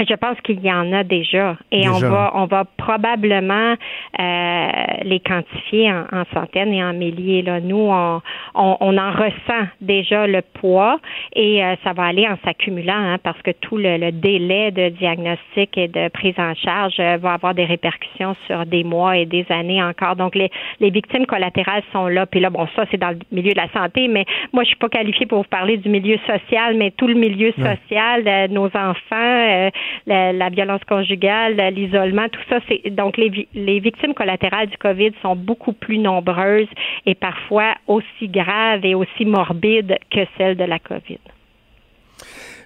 Euh, 0.00 0.04
je 0.08 0.14
pense 0.14 0.40
qu'il 0.42 0.60
y 0.60 0.72
en 0.72 0.92
a 0.92 1.04
déjà 1.04 1.56
et 1.70 1.88
on 1.88 1.98
va 1.98 2.32
on 2.34 2.46
va 2.46 2.64
probablement 2.76 3.74
euh, 4.18 4.68
les 5.02 5.20
quantifier 5.20 5.92
en, 5.92 6.24
centaines 6.34 6.72
et 6.72 6.82
en 6.82 6.92
milliers. 6.92 7.42
Là. 7.42 7.60
Nous, 7.60 7.76
on, 7.76 8.20
on, 8.54 8.98
en 8.98 9.12
ressent 9.12 9.66
déjà 9.80 10.26
le 10.26 10.42
poids 10.42 10.98
et 11.34 11.64
euh, 11.64 11.74
ça 11.84 11.92
va 11.92 12.04
aller 12.04 12.26
en 12.26 12.36
s'accumulant 12.44 12.92
hein, 12.94 13.18
parce 13.22 13.40
que 13.42 13.50
tout 13.52 13.76
le, 13.76 14.10
délai 14.10 14.70
de 14.70 14.88
diagnostic 14.90 15.76
et 15.78 15.88
de 15.88 16.08
prise 16.08 16.34
en 16.38 16.54
charge 16.54 16.96
va 16.98 17.34
avoir 17.34 17.54
des 17.54 17.64
répercussions 17.64 18.34
sur 18.46 18.66
des 18.66 18.84
mois 18.84 19.16
et 19.16 19.26
des 19.26 19.46
années 19.50 19.82
encore. 19.82 20.16
Donc 20.16 20.34
les, 20.34 20.50
les 20.80 20.90
victimes 20.90 21.26
collatérales 21.26 21.82
sont 21.92 22.08
là. 22.08 22.26
Puis 22.26 22.40
là, 22.40 22.50
bon, 22.50 22.66
ça 22.76 22.84
c'est 22.90 22.98
dans 22.98 23.10
le 23.10 23.18
milieu 23.30 23.52
de 23.52 23.58
la 23.58 23.68
santé, 23.68 24.08
mais 24.08 24.24
moi 24.52 24.64
je 24.64 24.68
suis 24.68 24.76
pas 24.76 24.88
qualifiée 24.88 25.26
pour 25.26 25.38
vous 25.38 25.48
parler 25.48 25.76
du 25.76 25.88
milieu 25.88 26.18
social, 26.26 26.74
mais 26.76 26.90
tout 26.90 27.06
le 27.06 27.14
milieu 27.14 27.52
social, 27.52 28.48
nos 28.50 28.66
enfants 28.66 29.70
la, 30.06 30.48
violence 30.50 30.84
conjugale, 30.84 31.56
l'isolement, 31.74 32.28
tout 32.28 32.40
ça. 32.48 32.58
C'est 32.68 32.90
donc 32.90 33.16
les, 33.16 33.48
les 33.54 33.80
victimes 33.80 34.14
collatérales 34.14 34.68
du 34.68 34.78
COVID 34.78 35.12
sont 35.22 35.36
beaucoup 35.36 35.72
plus 35.72 35.98
nombreuses 35.98 36.68
et 37.06 37.14
parfois 37.14 37.74
aussi 37.86 38.28
graves 38.28 38.84
et 38.84 38.94
aussi 38.94 39.24
morbides 39.24 39.98
que 40.10 40.20
celles 40.36 40.56
de 40.56 40.64
la 40.64 40.78
COVID. 40.78 41.18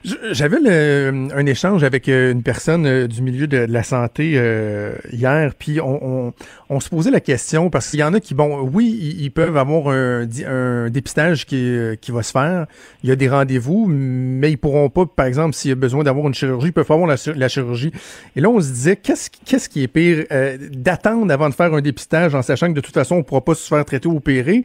J'avais 0.04 0.58
un 0.68 1.46
échange 1.46 1.82
avec 1.82 2.10
euh, 2.10 2.32
une 2.32 2.42
personne 2.42 2.84
euh, 2.84 3.06
du 3.06 3.22
milieu 3.22 3.46
de, 3.46 3.56
la 3.56 3.82
santé 3.82 4.34
euh, 4.36 4.96
hier, 5.10 5.54
puis 5.58 5.80
on, 5.80 6.26
on, 6.26 6.34
on, 6.68 6.80
se 6.80 6.90
posait 6.90 7.10
la 7.10 7.20
question 7.20 7.70
parce 7.70 7.88
qu'il 7.88 8.00
y 8.00 8.02
en 8.02 8.12
a 8.12 8.20
qui, 8.20 8.34
bon, 8.34 8.68
oui, 8.70 9.16
ils, 9.18 9.30
peuvent 9.30 9.56
avoir 9.56 9.88
un, 9.88 10.26
un 10.46 10.90
dépistage 10.90 11.46
qui, 11.46 11.78
qui 12.02 12.10
va 12.10 12.22
se 12.22 12.32
faire. 12.32 12.66
Il 13.02 13.08
y 13.08 13.12
a 13.12 13.16
des 13.16 13.30
rendez-vous, 13.30 13.86
mais 13.88 14.50
ils 14.50 14.58
pourront 14.58 14.90
pas, 14.90 15.06
par 15.06 15.24
exemple, 15.24 15.54
s'il 15.54 15.70
y 15.70 15.72
a 15.72 15.76
besoin 15.76 16.04
d'avoir 16.04 16.26
une 16.26 16.34
chirurgie, 16.34 16.68
ils 16.68 16.72
peuvent 16.72 16.90
avoir 16.90 17.06
la, 17.06 17.16
la 17.34 17.48
chirurgie. 17.48 17.90
Et 18.36 18.42
là, 18.42 18.50
on 18.50 18.60
se 18.60 18.68
disait, 18.68 18.96
qu'est-ce 18.96 19.30
qu'est-ce 19.46 19.70
qui 19.70 19.84
est 19.84 19.88
pire, 19.88 20.26
d'attendre 20.70 21.32
avant 21.32 21.48
de 21.48 21.54
faire 21.54 21.72
un 21.72 21.80
dépistage 21.80 22.34
en 22.34 22.42
sachant 22.42 22.68
que 22.68 22.74
de 22.74 22.82
toute 22.82 22.94
façon, 22.94 23.16
on 23.16 23.22
pourra 23.22 23.42
pas 23.42 23.54
se 23.54 23.66
faire 23.66 23.84
traiter 23.86 24.08
ou 24.08 24.18
opérer, 24.18 24.64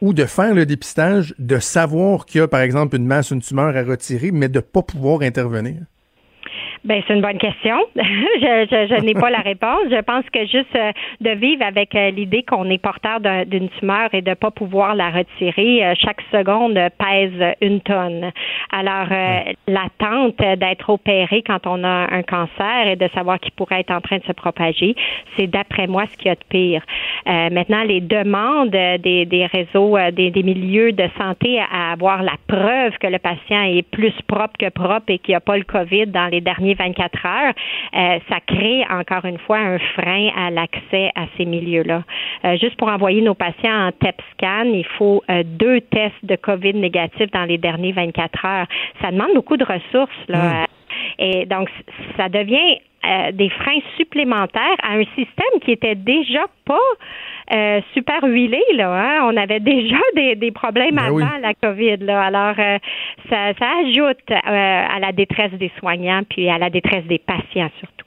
ou 0.00 0.12
de 0.12 0.24
faire 0.24 0.54
le 0.54 0.66
dépistage, 0.66 1.34
de 1.38 1.58
savoir 1.58 2.26
qu'il 2.26 2.40
y 2.40 2.44
a, 2.44 2.48
par 2.48 2.60
exemple, 2.60 2.96
une 2.96 3.06
masse, 3.06 3.30
une 3.30 3.40
tumeur 3.40 3.76
à 3.76 3.82
retirer, 3.82 4.30
mais 4.30 4.48
de 4.48 4.58
ne 4.58 4.60
pas 4.60 4.82
pouvoir 4.82 5.22
intervenir? 5.22 5.82
Ben 6.84 7.02
c'est 7.06 7.14
une 7.14 7.20
bonne 7.20 7.38
question. 7.38 7.76
je, 7.96 8.66
je, 8.70 8.94
je 8.94 9.00
n'ai 9.02 9.14
pas 9.14 9.30
la 9.30 9.38
réponse. 9.38 9.84
Je 9.90 10.00
pense 10.02 10.24
que 10.32 10.40
juste 10.46 10.74
euh, 10.76 10.92
de 11.20 11.30
vivre 11.30 11.64
avec 11.64 11.94
euh, 11.94 12.10
l'idée 12.10 12.42
qu'on 12.42 12.68
est 12.70 12.78
porteur 12.78 13.20
d'une 13.46 13.68
tumeur 13.70 14.08
et 14.12 14.22
de 14.22 14.34
pas 14.34 14.50
pouvoir 14.50 14.94
la 14.94 15.10
retirer, 15.10 15.84
euh, 15.84 15.94
chaque 15.98 16.20
seconde 16.32 16.78
pèse 16.98 17.56
une 17.60 17.80
tonne. 17.80 18.30
Alors 18.70 19.08
l'attente 19.66 20.38
d'être 20.38 20.90
opéré 20.90 21.42
quand 21.42 21.66
on 21.66 21.84
a 21.84 22.12
un 22.12 22.22
cancer 22.22 22.86
et 22.86 22.96
de 22.96 23.08
savoir 23.14 23.38
qu'il 23.40 23.52
pourrait 23.52 23.80
être 23.80 23.90
en 23.90 24.00
train 24.00 24.18
de 24.18 24.24
se 24.24 24.32
propager, 24.32 24.94
c'est 25.36 25.46
d'après 25.46 25.86
moi 25.86 26.04
ce 26.10 26.16
qu'il 26.16 26.26
y 26.26 26.30
a 26.30 26.34
de 26.34 26.44
pire. 26.48 26.82
maintenant, 27.26 27.82
les 27.84 28.00
demandes 28.00 28.70
des, 28.70 29.24
des 29.24 29.46
réseaux, 29.46 29.96
des, 30.12 30.30
des 30.30 30.42
milieux 30.42 30.92
de 30.92 31.08
santé 31.18 31.60
à 31.60 31.92
avoir 31.92 32.22
la 32.22 32.34
preuve 32.46 32.96
que 32.98 33.06
le 33.06 33.18
patient 33.18 33.62
est 33.62 33.82
plus 33.82 34.14
propre 34.26 34.54
que 34.58 34.68
propre 34.68 35.06
et 35.08 35.18
qu'il 35.18 35.32
n'y 35.32 35.36
a 35.36 35.40
pas 35.40 35.56
le 35.56 35.64
COVID 35.64 36.06
dans 36.06 36.26
les 36.26 36.40
derniers 36.40 36.65
24 36.74 37.26
heures, 37.26 37.54
euh, 37.94 38.18
ça 38.28 38.40
crée 38.46 38.84
encore 38.90 39.24
une 39.24 39.38
fois 39.38 39.58
un 39.58 39.78
frein 39.78 40.28
à 40.36 40.50
l'accès 40.50 41.10
à 41.14 41.26
ces 41.36 41.44
milieux-là. 41.44 42.02
Euh, 42.44 42.56
juste 42.58 42.76
pour 42.76 42.88
envoyer 42.88 43.22
nos 43.22 43.34
patients 43.34 43.88
en 43.88 43.92
TEP 43.92 44.20
scan, 44.32 44.64
il 44.64 44.86
faut 44.98 45.22
euh, 45.30 45.42
deux 45.44 45.80
tests 45.80 46.24
de 46.24 46.36
COVID 46.36 46.74
négatifs 46.74 47.30
dans 47.32 47.44
les 47.44 47.58
derniers 47.58 47.92
24 47.92 48.44
heures. 48.44 48.66
Ça 49.00 49.10
demande 49.10 49.34
beaucoup 49.34 49.56
de 49.56 49.64
ressources. 49.64 50.28
Là, 50.28 50.62
hmm. 50.62 50.66
Et 51.18 51.46
donc, 51.46 51.68
ça 52.16 52.28
devient 52.28 52.78
des 53.34 53.48
freins 53.50 53.78
supplémentaires 53.96 54.76
à 54.82 54.94
un 54.94 55.04
système 55.14 55.60
qui 55.62 55.70
était 55.70 55.94
déjà 55.94 56.46
pas 56.64 56.74
euh, 57.52 57.80
super 57.94 58.22
huilé. 58.24 58.62
Là, 58.74 58.92
hein. 58.92 59.30
On 59.30 59.36
avait 59.36 59.60
déjà 59.74 59.98
des, 60.14 60.34
des 60.36 60.50
problèmes 60.50 60.96
Ben 60.96 61.10
oui. 61.10 61.22
avant 61.22 61.38
la 61.38 61.54
COVID. 61.54 61.98
Là. 61.98 62.22
Alors, 62.22 62.54
euh, 62.58 62.78
ça, 63.30 63.52
ça 63.58 63.66
ajoute 63.84 64.30
euh, 64.30 64.36
à 64.42 64.98
la 65.00 65.12
détresse 65.12 65.52
des 65.52 65.70
soignants 65.78 66.22
puis 66.28 66.48
à 66.48 66.58
la 66.58 66.70
détresse 66.70 67.04
des 67.06 67.18
patients 67.18 67.70
surtout. 67.78 68.06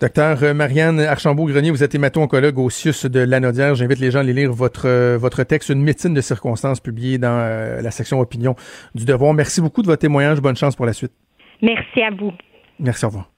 Docteur 0.00 0.54
Marianne 0.54 1.00
Archambault-Grenier, 1.00 1.70
vous 1.70 1.82
êtes 1.82 1.94
hémato-oncologue 1.94 2.58
au 2.58 2.70
CIUS 2.70 3.06
de 3.10 3.20
Lanaudière. 3.20 3.74
J'invite 3.74 3.98
les 3.98 4.10
gens 4.10 4.20
à 4.20 4.22
aller 4.22 4.32
lire 4.32 4.52
votre, 4.52 5.16
votre 5.16 5.42
texte, 5.42 5.70
Une 5.70 5.82
médecine 5.82 6.14
de 6.14 6.20
circonstances, 6.20 6.80
publié 6.80 7.18
dans 7.18 7.38
euh, 7.40 7.82
la 7.82 7.90
section 7.90 8.20
opinion 8.20 8.54
du 8.94 9.04
Devoir. 9.04 9.34
Merci 9.34 9.60
beaucoup 9.60 9.82
de 9.82 9.88
votre 9.88 10.00
témoignage. 10.00 10.40
Bonne 10.40 10.56
chance 10.56 10.76
pour 10.76 10.86
la 10.86 10.92
suite. 10.92 11.12
Merci 11.60 12.00
à 12.02 12.10
vous. 12.10 12.32
Merci, 12.78 13.04
au 13.04 13.08
revoir. 13.08 13.37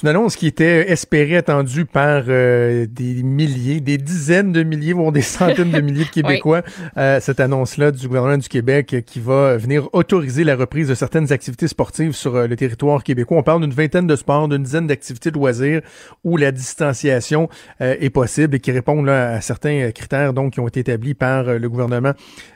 C'est 0.00 0.06
une 0.06 0.16
annonce 0.16 0.34
qui 0.34 0.46
était 0.46 0.90
espérée, 0.90 1.36
attendue 1.36 1.84
par 1.84 2.22
euh, 2.28 2.86
des 2.90 3.22
milliers, 3.22 3.82
des 3.82 3.98
dizaines 3.98 4.50
de 4.50 4.62
milliers, 4.62 4.94
voire 4.94 5.12
des 5.12 5.20
centaines 5.20 5.70
de 5.70 5.80
milliers 5.82 6.06
de 6.06 6.10
Québécois. 6.22 6.62
Euh, 6.96 7.20
cette 7.20 7.38
annonce-là 7.38 7.90
du 7.90 8.08
gouvernement 8.08 8.38
du 8.38 8.48
Québec 8.48 8.94
euh, 8.94 9.00
qui 9.02 9.20
va 9.20 9.58
venir 9.58 9.90
autoriser 9.92 10.42
la 10.42 10.56
reprise 10.56 10.88
de 10.88 10.94
certaines 10.94 11.30
activités 11.32 11.68
sportives 11.68 12.12
sur 12.12 12.34
euh, 12.34 12.46
le 12.46 12.56
territoire 12.56 13.04
québécois. 13.04 13.36
On 13.36 13.42
parle 13.42 13.60
d'une 13.60 13.74
vingtaine 13.74 14.06
de 14.06 14.16
sports, 14.16 14.48
d'une 14.48 14.62
dizaine 14.62 14.86
d'activités 14.86 15.30
de 15.30 15.34
loisirs 15.36 15.82
où 16.24 16.38
la 16.38 16.50
distanciation 16.50 17.50
euh, 17.82 17.94
est 18.00 18.08
possible 18.08 18.54
et 18.54 18.60
qui 18.60 18.72
répondent 18.72 19.04
là, 19.04 19.34
à 19.34 19.40
certains 19.42 19.90
critères 19.90 20.32
donc 20.32 20.54
qui 20.54 20.60
ont 20.60 20.68
été 20.68 20.80
établis 20.80 21.12
par 21.12 21.46
euh, 21.46 21.58
le 21.58 21.68
gouvernement 21.68 22.12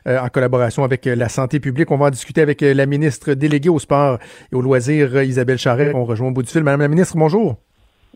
euh, 0.07 0.18
en 0.18 0.28
collaboration 0.28 0.84
avec 0.84 1.07
euh, 1.07 1.14
la 1.14 1.28
santé 1.28 1.61
publique. 1.61 1.90
On 1.90 1.97
va 1.97 2.07
en 2.07 2.11
discuter 2.11 2.40
avec 2.40 2.62
euh, 2.62 2.72
la 2.72 2.86
ministre 2.86 3.34
déléguée 3.34 3.68
au 3.68 3.78
sport 3.78 4.18
et 4.53 4.57
aux 4.57 4.62
loisirs, 4.62 5.11
euh, 5.14 5.24
Isabelle 5.24 5.59
Charret. 5.59 5.92
On 5.95 6.05
rejoint 6.05 6.28
au 6.28 6.32
bout 6.32 6.42
du 6.42 6.51
fil. 6.51 6.62
Madame 6.62 6.80
la 6.80 6.88
ministre, 6.88 7.16
bonjour. 7.16 7.34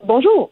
Bonjour. 0.04 0.50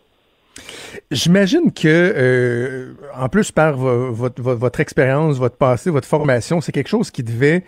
J'imagine 1.11 1.73
que, 1.73 1.87
euh, 2.17 2.93
en 3.15 3.29
plus 3.29 3.53
par 3.53 3.77
vo- 3.77 4.13
votre, 4.13 4.41
vo- 4.43 4.57
votre 4.57 4.81
expérience, 4.81 5.37
votre 5.39 5.57
passé, 5.57 5.91
votre 5.91 6.09
formation, 6.09 6.61
c'est 6.61 6.73
quelque 6.73 6.89
chose 6.89 7.11
qui 7.11 7.23
devait 7.23 7.63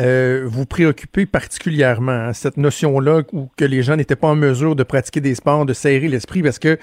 euh, 0.00 0.42
vous 0.46 0.66
préoccuper 0.66 1.24
particulièrement, 1.24 2.10
hein, 2.10 2.32
cette 2.32 2.56
notion-là 2.56 3.22
où 3.32 3.48
que 3.56 3.64
les 3.64 3.82
gens 3.84 3.94
n'étaient 3.96 4.16
pas 4.16 4.26
en 4.26 4.34
mesure 4.34 4.74
de 4.74 4.82
pratiquer 4.82 5.20
des 5.20 5.36
sports, 5.36 5.64
de 5.66 5.72
serrer 5.72 6.08
l'esprit, 6.08 6.42
parce 6.42 6.58
que 6.58 6.76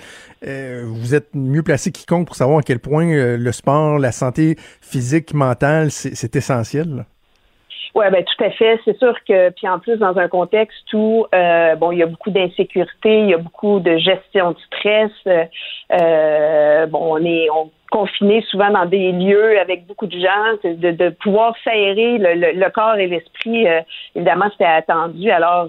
euh, 0.48 0.86
vous 0.88 1.14
êtes 1.14 1.28
mieux 1.36 1.62
placé 1.62 1.92
que 1.92 2.00
quiconque 2.00 2.28
pour 2.28 2.38
savoir 2.38 2.60
à 2.60 2.64
quel 2.64 2.80
point 2.80 3.36
le 3.38 3.52
sport, 3.52 4.00
la 4.00 4.14
santé 4.14 4.56
physique, 4.80 5.34
mentale, 5.34 5.92
c'est 5.92 6.16
c'est 6.16 6.36
essentiel. 6.38 6.96
là. 6.96 7.06
Oui, 7.96 8.06
ben 8.12 8.24
tout 8.24 8.44
à 8.44 8.50
fait. 8.52 8.80
C'est 8.86 8.98
sûr 8.98 9.16
que, 9.28 9.50
puis 9.50 9.68
en 9.68 9.80
plus, 9.80 9.98
dans 9.98 10.18
un 10.18 10.28
contexte 10.28 10.94
où, 10.94 11.26
euh, 11.34 11.76
bon, 11.76 11.92
il 11.92 12.00
y 12.00 12.04
a 12.04 12.06
beaucoup 12.06 12.32
d'insécurité, 12.32 13.20
il 13.20 13.30
y 13.30 13.34
a 13.34 13.38
beaucoup 13.38 13.80
de 13.80 13.98
gestion 13.98 14.52
de 14.52 14.58
stress. 14.68 15.12
euh, 15.28 15.46
euh, 16.00 16.86
bon, 16.88 17.18
on 17.18 17.26
est 17.26 17.50
on, 17.50 17.70
confiné 17.92 18.42
souvent 18.50 18.70
dans 18.72 18.86
des 18.86 19.12
lieux 19.12 19.60
avec 19.60 19.86
beaucoup 19.86 20.08
de 20.08 20.18
gens, 20.18 20.54
de, 20.64 20.92
de 20.92 21.10
pouvoir 21.10 21.54
s'aérer 21.64 22.18
le, 22.18 22.36
le, 22.36 22.52
le 22.54 22.70
corps 22.70 22.96
et 22.96 23.08
l'esprit. 23.08 23.68
euh, 23.68 23.82
évidemment, 24.16 24.46
c'était 24.52 24.64
attendu. 24.64 25.30
Alors, 25.30 25.68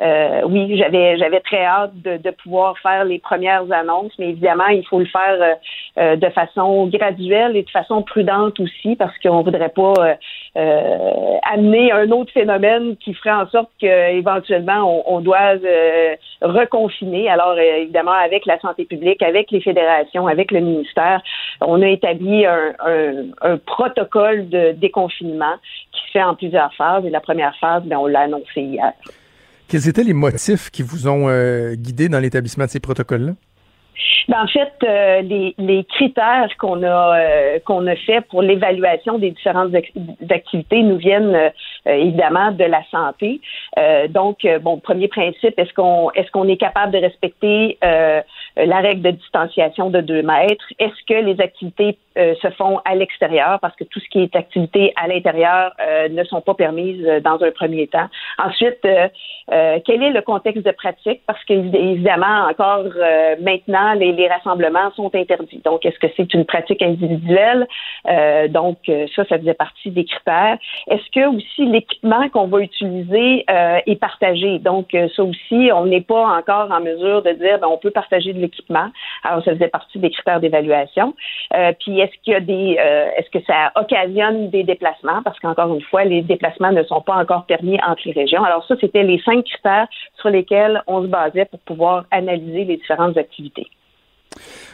euh, 0.00 0.42
oui, 0.46 0.76
j'avais 0.76 1.16
j'avais 1.18 1.40
très 1.40 1.64
hâte 1.64 1.92
de, 2.02 2.16
de 2.16 2.30
pouvoir 2.30 2.76
faire 2.78 3.04
les 3.04 3.18
premières 3.18 3.70
annonces, 3.70 4.12
mais 4.18 4.30
évidemment, 4.30 4.66
il 4.66 4.84
faut 4.86 4.98
le 4.98 5.06
faire 5.06 5.38
euh, 5.40 5.54
euh, 5.98 6.16
de 6.16 6.28
façon 6.30 6.86
graduelle 6.86 7.56
et 7.56 7.62
de 7.62 7.70
façon 7.70 8.02
prudente 8.02 8.58
aussi, 8.60 8.96
parce 8.96 9.16
qu'on 9.18 9.42
voudrait 9.42 9.68
pas 9.68 9.94
euh, 9.98 10.14
euh, 10.56 11.36
amener 11.52 11.92
un 11.92 12.10
autre 12.10 12.32
phénomène 12.32 12.96
qui 12.96 13.14
ferait 13.14 13.30
en 13.30 13.48
sorte 13.48 13.70
qu'éventuellement 13.78 15.04
on, 15.08 15.16
on 15.16 15.20
doive 15.20 15.62
euh, 15.64 16.16
reconfiner. 16.42 17.28
Alors, 17.28 17.58
évidemment, 17.58 18.12
avec 18.12 18.46
la 18.46 18.58
santé 18.60 18.84
publique, 18.84 19.22
avec 19.22 19.50
les 19.50 19.60
fédérations, 19.60 20.26
avec 20.26 20.50
le 20.50 20.60
ministère, 20.60 21.20
on 21.60 21.82
a 21.82 21.88
établi 21.88 22.46
un, 22.46 22.72
un, 22.84 23.12
un 23.42 23.56
protocole 23.58 24.48
de 24.48 24.72
déconfinement 24.72 25.54
qui 25.92 26.00
se 26.06 26.10
fait 26.12 26.22
en 26.22 26.34
plusieurs 26.34 26.74
phases. 26.74 27.04
Et 27.06 27.10
la 27.10 27.20
première 27.20 27.54
phase, 27.56 27.84
ben, 27.84 27.96
on 27.98 28.06
l'a 28.06 28.22
annoncé 28.22 28.60
hier. 28.60 28.92
Quels 29.68 29.88
étaient 29.88 30.04
les 30.04 30.12
motifs 30.12 30.70
qui 30.70 30.82
vous 30.82 31.08
ont 31.08 31.28
euh, 31.28 31.74
guidé 31.74 32.08
dans 32.08 32.20
l'établissement 32.20 32.64
de 32.64 32.70
ces 32.70 32.80
protocoles-là? 32.80 33.32
Ben, 34.26 34.42
en 34.42 34.46
fait, 34.46 34.72
euh, 34.82 35.20
les, 35.20 35.54
les 35.58 35.84
critères 35.84 36.48
qu'on 36.58 36.82
a 36.82 37.18
euh, 37.18 37.58
qu'on 37.64 37.86
a 37.86 37.94
fait 37.94 38.22
pour 38.22 38.40
l'évaluation 38.40 39.18
des 39.18 39.30
différentes 39.30 39.72
ac- 39.72 39.92
activités 40.30 40.82
nous 40.82 40.96
viennent 40.96 41.34
euh, 41.34 41.50
euh, 41.86 41.92
évidemment 41.92 42.50
de 42.50 42.64
la 42.64 42.82
santé. 42.90 43.42
Euh, 43.78 44.08
donc, 44.08 44.44
euh, 44.46 44.58
bon, 44.58 44.78
premier 44.78 45.08
principe, 45.08 45.58
est-ce 45.58 45.74
qu'on 45.74 46.10
est-ce 46.12 46.30
qu'on 46.30 46.48
est 46.48 46.56
capable 46.56 46.92
de 46.92 46.98
respecter 46.98 47.78
la 48.56 48.78
règle 48.78 49.02
de 49.02 49.10
distanciation 49.10 49.90
de 49.90 50.00
deux 50.00 50.22
mètres 50.22 50.64
Est-ce 50.78 51.04
que 51.06 51.24
les 51.24 51.40
activités 51.40 51.98
euh, 52.16 52.34
se 52.40 52.48
font 52.50 52.80
à 52.84 52.94
l'extérieur? 52.94 53.58
Parce 53.60 53.74
que 53.76 53.84
tout 53.84 54.00
ce 54.00 54.08
qui 54.08 54.22
est 54.22 54.36
activité 54.36 54.92
à 54.96 55.08
l'intérieur 55.08 55.72
euh, 55.80 56.08
ne 56.08 56.22
sont 56.24 56.40
pas 56.40 56.54
permises 56.54 57.04
euh, 57.06 57.20
dans 57.20 57.42
un 57.42 57.50
premier 57.50 57.86
temps. 57.88 58.08
Ensuite, 58.38 58.78
euh, 58.84 59.08
euh, 59.52 59.78
quel 59.84 60.02
est 60.02 60.10
le 60.10 60.22
contexte 60.22 60.64
de 60.64 60.70
pratique? 60.70 61.22
Parce 61.26 61.42
que 61.44 61.52
évidemment 61.54 62.46
encore 62.48 62.84
euh, 62.96 63.36
maintenant 63.40 63.94
les, 63.94 64.12
les 64.12 64.28
rassemblements 64.28 64.92
sont 64.94 65.10
interdits. 65.14 65.60
Donc, 65.64 65.84
est-ce 65.84 65.98
que 65.98 66.06
c'est 66.16 66.32
une 66.34 66.44
pratique 66.44 66.82
individuelle? 66.82 67.66
Euh, 68.08 68.46
Donc, 68.48 68.78
euh, 68.88 69.06
ça, 69.14 69.24
ça 69.24 69.38
faisait 69.38 69.54
partie 69.54 69.90
des 69.90 70.04
critères. 70.04 70.58
Est-ce 70.88 71.10
que 71.12 71.26
aussi 71.36 71.66
l'équipement 71.66 72.28
qu'on 72.28 72.46
va 72.46 72.60
utiliser 72.60 73.44
euh, 73.50 73.80
est 73.86 73.96
partagé? 73.96 74.58
Donc, 74.60 74.94
euh, 74.94 75.08
ça 75.16 75.24
aussi, 75.24 75.70
on 75.74 75.86
n'est 75.86 76.00
pas 76.00 76.24
encore 76.38 76.70
en 76.70 76.80
mesure 76.80 77.22
de 77.22 77.32
dire 77.32 77.58
ben, 77.58 77.68
on 77.68 77.78
peut 77.78 77.90
partager 77.90 78.32
de 78.32 78.43
Alors, 79.22 79.44
ça 79.44 79.52
faisait 79.52 79.68
partie 79.68 79.98
des 79.98 80.10
critères 80.10 80.40
d'évaluation. 80.40 81.14
Euh, 81.54 81.72
puis, 81.80 82.00
est-ce 82.00 82.12
qu'il 82.22 82.32
y 82.32 82.36
a 82.36 82.40
des, 82.40 82.76
euh, 82.78 83.08
est-ce 83.16 83.30
que 83.30 83.44
ça 83.44 83.72
occasionne 83.76 84.50
des 84.50 84.62
déplacements? 84.62 85.22
Parce 85.22 85.38
qu'encore 85.40 85.74
une 85.74 85.82
fois, 85.82 86.04
les 86.04 86.22
déplacements 86.22 86.72
ne 86.72 86.82
sont 86.84 87.00
pas 87.00 87.16
encore 87.16 87.46
permis 87.46 87.78
entre 87.86 88.02
les 88.04 88.12
régions. 88.12 88.44
Alors, 88.44 88.66
ça, 88.66 88.74
c'était 88.80 89.02
les 89.02 89.20
cinq 89.20 89.44
critères 89.44 89.86
sur 90.20 90.30
lesquels 90.30 90.82
on 90.86 91.02
se 91.02 91.06
basait 91.06 91.46
pour 91.46 91.60
pouvoir 91.60 92.04
analyser 92.10 92.64
les 92.64 92.76
différentes 92.76 93.16
activités. 93.16 93.66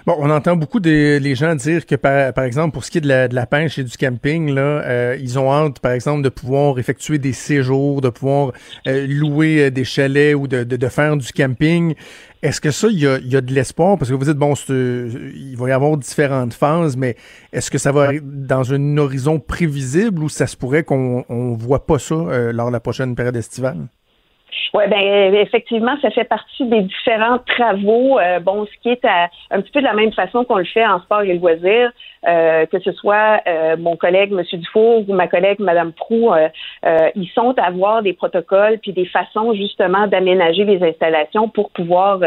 Bon, 0.06 0.16
on 0.18 0.30
entend 0.30 0.56
beaucoup 0.56 0.80
des 0.80 1.20
les 1.20 1.34
gens 1.34 1.54
dire 1.54 1.84
que, 1.84 1.94
par, 1.94 2.32
par 2.32 2.44
exemple, 2.44 2.72
pour 2.72 2.84
ce 2.84 2.90
qui 2.90 2.98
est 2.98 3.02
de 3.02 3.08
la, 3.08 3.28
de 3.28 3.34
la 3.34 3.46
pêche 3.46 3.78
et 3.78 3.84
du 3.84 3.96
camping, 3.96 4.50
là, 4.54 4.60
euh, 4.60 5.16
ils 5.20 5.38
ont 5.38 5.52
hâte, 5.52 5.78
par 5.80 5.92
exemple, 5.92 6.22
de 6.22 6.30
pouvoir 6.30 6.78
effectuer 6.78 7.18
des 7.18 7.32
séjours, 7.32 8.00
de 8.00 8.08
pouvoir 8.08 8.52
euh, 8.86 9.06
louer 9.06 9.66
euh, 9.66 9.70
des 9.70 9.84
chalets 9.84 10.34
ou 10.34 10.48
de, 10.48 10.64
de, 10.64 10.76
de 10.76 10.88
faire 10.88 11.16
du 11.16 11.30
camping. 11.32 11.94
Est-ce 12.42 12.62
que 12.62 12.70
ça, 12.70 12.88
il 12.88 12.98
y 12.98 13.06
a, 13.06 13.18
y 13.18 13.36
a 13.36 13.42
de 13.42 13.52
l'espoir? 13.52 13.98
Parce 13.98 14.10
que 14.10 14.14
vous 14.14 14.24
dites, 14.24 14.38
bon, 14.38 14.54
il 14.68 15.56
va 15.58 15.68
y 15.68 15.72
avoir 15.72 15.96
différentes 15.98 16.54
phases, 16.54 16.96
mais 16.96 17.16
est-ce 17.52 17.70
que 17.70 17.76
ça 17.76 17.92
va 17.92 18.12
dans 18.22 18.72
un 18.72 18.96
horizon 18.96 19.38
prévisible 19.38 20.22
ou 20.22 20.30
ça 20.30 20.46
se 20.46 20.56
pourrait 20.56 20.84
qu'on 20.84 21.24
on 21.28 21.52
voit 21.52 21.86
pas 21.86 21.98
ça 21.98 22.14
lors 22.52 22.68
de 22.68 22.72
la 22.72 22.80
prochaine 22.80 23.14
période 23.14 23.36
estivale? 23.36 23.88
Oui, 24.74 24.84
ben 24.88 25.34
effectivement, 25.34 25.96
ça 26.00 26.10
fait 26.10 26.24
partie 26.24 26.64
des 26.66 26.82
différents 26.82 27.38
travaux. 27.38 28.18
Euh, 28.18 28.40
bon, 28.40 28.66
ce 28.66 28.82
qui 28.82 28.90
est 28.90 29.04
à, 29.04 29.28
un 29.50 29.60
petit 29.60 29.72
peu 29.72 29.80
de 29.80 29.86
la 29.86 29.94
même 29.94 30.12
façon 30.12 30.44
qu'on 30.44 30.58
le 30.58 30.64
fait 30.64 30.86
en 30.86 31.00
sport 31.00 31.22
et 31.22 31.34
loisirs, 31.34 31.92
euh, 32.26 32.66
que 32.66 32.78
ce 32.80 32.92
soit 32.92 33.40
euh, 33.46 33.76
mon 33.78 33.96
collègue 33.96 34.32
M. 34.32 34.42
Dufour 34.52 35.08
ou 35.08 35.14
ma 35.14 35.26
collègue 35.26 35.58
Mme 35.58 35.92
Prou, 35.92 36.32
euh, 36.32 36.48
euh, 36.84 37.10
ils 37.14 37.28
sont 37.28 37.54
à 37.58 37.64
avoir 37.64 38.02
des 38.02 38.12
protocoles 38.12 38.78
puis 38.78 38.92
des 38.92 39.06
façons 39.06 39.54
justement 39.54 40.06
d'aménager 40.06 40.64
les 40.64 40.82
installations 40.82 41.48
pour 41.48 41.70
pouvoir 41.70 42.20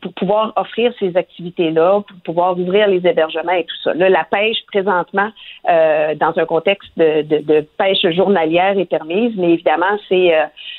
pour 0.00 0.12
pouvoir 0.14 0.52
offrir 0.56 0.92
ces 0.98 1.16
activités-là, 1.16 2.02
pour 2.06 2.16
pouvoir 2.24 2.58
ouvrir 2.58 2.88
les 2.88 3.06
hébergements 3.06 3.52
et 3.52 3.64
tout 3.64 3.76
ça. 3.82 3.94
Là, 3.94 4.08
la 4.08 4.24
pêche 4.24 4.58
présentement 4.66 5.30
dans 5.64 6.32
un 6.36 6.44
contexte 6.44 6.90
de, 6.96 7.22
de, 7.22 7.38
de 7.38 7.60
pêche 7.78 8.06
journalière 8.14 8.78
est 8.78 8.84
permise, 8.84 9.32
mais 9.36 9.52
évidemment, 9.52 9.98
c'est 10.08 10.32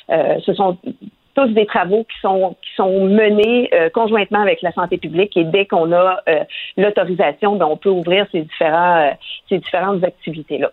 ce 0.09 0.53
sont 0.53 0.77
tous 1.35 1.47
des 1.49 1.65
travaux 1.65 2.03
qui 2.03 2.19
sont 2.21 2.55
qui 2.61 2.69
sont 2.75 3.05
menés 3.07 3.69
euh, 3.73 3.89
conjointement 3.89 4.41
avec 4.41 4.61
la 4.61 4.71
santé 4.71 4.97
publique 4.97 5.35
et 5.37 5.43
dès 5.43 5.65
qu'on 5.65 5.91
a 5.91 6.21
euh, 6.27 6.43
l'autorisation, 6.77 7.55
ben, 7.55 7.65
on 7.65 7.77
peut 7.77 7.89
ouvrir 7.89 8.27
ces 8.31 8.41
différents 8.41 9.07
euh, 9.07 9.11
ces 9.49 9.59
différentes 9.59 10.03
activités 10.03 10.57
là. 10.57 10.71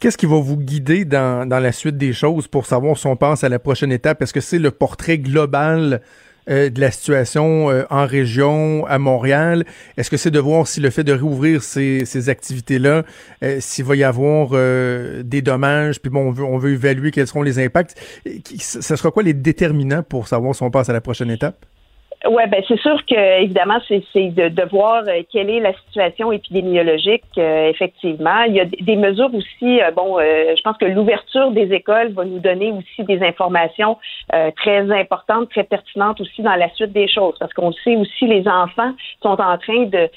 Qu'est-ce 0.00 0.16
qui 0.18 0.26
va 0.26 0.40
vous 0.40 0.56
guider 0.56 1.04
dans, 1.04 1.48
dans 1.48 1.60
la 1.60 1.70
suite 1.72 1.96
des 1.96 2.12
choses 2.12 2.48
pour 2.48 2.66
savoir 2.66 2.96
si 2.96 3.06
on 3.06 3.16
pense 3.16 3.44
à 3.44 3.48
la 3.48 3.58
prochaine 3.58 3.92
étape? 3.92 4.20
Est-ce 4.22 4.32
que 4.32 4.40
c'est 4.40 4.58
le 4.58 4.70
portrait 4.70 5.18
global 5.18 6.00
euh, 6.50 6.70
de 6.70 6.80
la 6.80 6.90
situation 6.90 7.70
euh, 7.70 7.84
en 7.90 8.06
région, 8.06 8.86
à 8.86 8.98
Montréal? 8.98 9.64
Est-ce 9.96 10.10
que 10.10 10.16
c'est 10.16 10.30
de 10.30 10.38
voir 10.38 10.66
si 10.66 10.80
le 10.80 10.90
fait 10.90 11.04
de 11.04 11.12
réouvrir 11.12 11.62
ces, 11.62 12.04
ces 12.04 12.28
activités-là, 12.28 13.04
euh, 13.42 13.58
s'il 13.60 13.84
va 13.84 13.96
y 13.96 14.04
avoir 14.04 14.50
des 15.24 15.42
dommages, 15.42 16.00
puis 16.00 16.10
bon, 16.10 16.28
on 16.28 16.30
veut, 16.30 16.44
on 16.44 16.58
veut 16.58 16.72
évaluer 16.72 17.10
quels 17.10 17.26
seront 17.26 17.42
les 17.42 17.58
impacts. 17.58 17.96
Ce 18.58 18.96
sera 18.96 19.10
quoi 19.10 19.22
les 19.22 19.34
déterminants 19.34 20.02
pour 20.02 20.28
savoir 20.28 20.54
si 20.54 20.62
on 20.62 20.70
passe 20.70 20.88
à 20.88 20.92
la 20.92 21.00
prochaine 21.00 21.30
étape? 21.30 21.64
Oui, 22.28 22.42
ben 22.48 22.62
c'est 22.68 22.78
sûr 22.78 23.04
que 23.04 23.42
évidemment, 23.42 23.78
c'est 23.88 24.00
de, 24.14 24.48
de 24.48 24.62
voir 24.70 25.02
euh, 25.08 25.22
quelle 25.32 25.50
est 25.50 25.58
la 25.58 25.72
situation 25.86 26.30
épidémiologique. 26.30 27.24
Euh, 27.36 27.68
effectivement, 27.68 28.42
il 28.46 28.54
y 28.54 28.60
a 28.60 28.64
des 28.64 28.94
mesures 28.94 29.34
aussi. 29.34 29.80
Euh, 29.82 29.90
bon, 29.90 30.18
je 30.20 30.60
pense 30.62 30.76
que 30.76 30.84
l'ouverture 30.84 31.50
des 31.50 31.72
écoles 31.72 32.12
va 32.12 32.24
nous 32.24 32.38
donner 32.38 32.70
aussi 32.70 33.04
des 33.04 33.22
informations 33.22 33.96
très 34.56 34.90
importantes, 34.92 35.50
très 35.50 35.64
pertinentes 35.64 36.20
aussi 36.20 36.42
dans 36.42 36.54
la 36.54 36.68
suite 36.74 36.92
des 36.92 37.08
choses, 37.08 37.34
parce 37.38 37.52
qu'on 37.52 37.72
sait 37.72 37.96
aussi 37.96 38.26
les 38.26 38.46
enfants 38.46 38.92
sont 39.22 39.40
en 39.40 39.58
train 39.58 39.84
de 39.84 40.08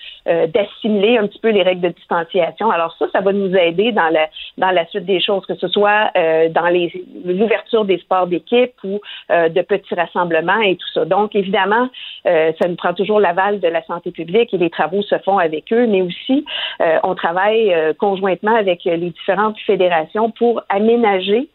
d'assimiler 0.48 1.18
un 1.18 1.28
petit 1.28 1.40
peu 1.40 1.50
les 1.50 1.64
règles 1.64 1.82
de 1.82 1.90
distanciation. 1.90 2.70
Alors 2.72 2.96
ça, 2.98 3.08
ça 3.12 3.22
va 3.22 3.34
nous 3.34 3.56
aider 3.56 3.92
dans 3.92 4.10
la 4.10 4.28
dans 4.58 4.72
la 4.72 4.86
suite 4.88 5.06
des 5.06 5.20
choses, 5.22 5.46
que 5.46 5.56
ce 5.56 5.68
soit 5.68 6.12
dans 6.50 6.68
les 6.68 6.92
l'ouverture 7.26 7.86
des 7.86 7.98
sports 8.00 8.28
d'équipe 8.28 8.74
ou 8.84 9.00
de 9.30 9.62
petits 9.62 9.96
rassemblements 9.96 10.62
et 10.62 10.76
tout 10.76 10.90
ça. 10.94 11.06
Donc 11.06 11.36
évidemment 11.36 11.90
euh, 12.26 12.52
ça 12.60 12.68
nous 12.68 12.76
prend 12.76 12.94
toujours 12.94 13.20
l'aval 13.20 13.60
de 13.60 13.68
la 13.68 13.84
santé 13.84 14.12
publique 14.12 14.54
et 14.54 14.58
les 14.58 14.70
travaux 14.70 15.02
se 15.02 15.18
font 15.20 15.38
avec 15.38 15.72
eux, 15.72 15.88
mais 15.88 16.02
aussi 16.02 16.46
euh, 16.82 16.98
on 17.04 17.16
travaille 17.16 17.74
euh, 17.74 17.94
conjointement 17.94 18.56
avec 18.56 18.84
les 18.86 18.98
différentes 19.12 19.60
fédérations 19.60 20.32
pour 20.32 20.62
aménager 20.70 21.50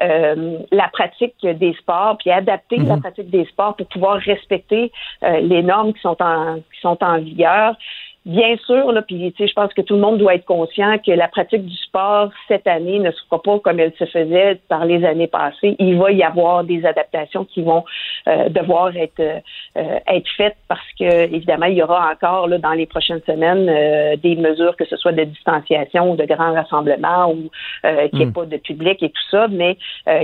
la 0.00 0.88
pratique 0.92 1.36
des 1.46 1.74
sports, 1.74 2.16
puis 2.18 2.32
adapter 2.32 2.76
la 2.76 2.96
mhm. 2.96 3.02
pratique 3.02 3.30
des 3.30 3.44
sports 3.44 3.76
pour 3.76 3.86
pouvoir 3.86 4.16
respecter 4.16 4.90
les 5.22 5.62
normes 5.62 5.92
qui 5.92 6.00
sont 6.00 6.20
en 6.20 6.56
qui 6.56 6.80
sont 6.80 6.98
en 7.04 7.18
vigueur. 7.18 7.76
Bien 8.24 8.56
sûr, 8.66 8.92
là, 8.92 9.02
puis 9.02 9.34
je 9.36 9.52
pense 9.52 9.74
que 9.74 9.80
tout 9.80 9.94
le 9.94 10.00
monde 10.00 10.18
doit 10.18 10.36
être 10.36 10.44
conscient 10.44 10.96
que 11.04 11.10
la 11.10 11.26
pratique 11.26 11.66
du 11.66 11.76
sport 11.76 12.30
cette 12.46 12.68
année 12.68 13.00
ne 13.00 13.10
se 13.10 13.20
fera 13.24 13.42
pas 13.42 13.58
comme 13.58 13.80
elle 13.80 13.92
se 13.98 14.04
faisait 14.04 14.60
par 14.68 14.84
les 14.84 15.04
années 15.04 15.26
passées. 15.26 15.74
Il 15.80 15.98
va 15.98 16.12
y 16.12 16.22
avoir 16.22 16.62
des 16.62 16.86
adaptations 16.86 17.44
qui 17.44 17.62
vont 17.62 17.84
euh, 18.28 18.48
devoir 18.48 18.96
être 18.96 19.18
euh, 19.18 19.98
être 20.06 20.28
faites 20.36 20.56
parce 20.68 20.86
que 20.96 21.24
évidemment 21.34 21.66
il 21.66 21.78
y 21.78 21.82
aura 21.82 22.12
encore 22.12 22.46
là, 22.46 22.58
dans 22.58 22.74
les 22.74 22.86
prochaines 22.86 23.22
semaines 23.26 23.68
euh, 23.68 24.14
des 24.16 24.36
mesures 24.36 24.76
que 24.76 24.84
ce 24.84 24.96
soit 24.96 25.10
de 25.10 25.24
distanciation 25.24 26.12
ou 26.12 26.14
de 26.14 26.24
grands 26.24 26.52
rassemblements 26.52 27.32
ou 27.32 27.50
qu'il 27.82 28.18
n'y 28.18 28.22
ait 28.22 28.26
mm. 28.26 28.32
pas 28.32 28.46
de 28.46 28.56
public 28.58 29.02
et 29.02 29.10
tout 29.10 29.28
ça, 29.32 29.48
mais 29.48 29.76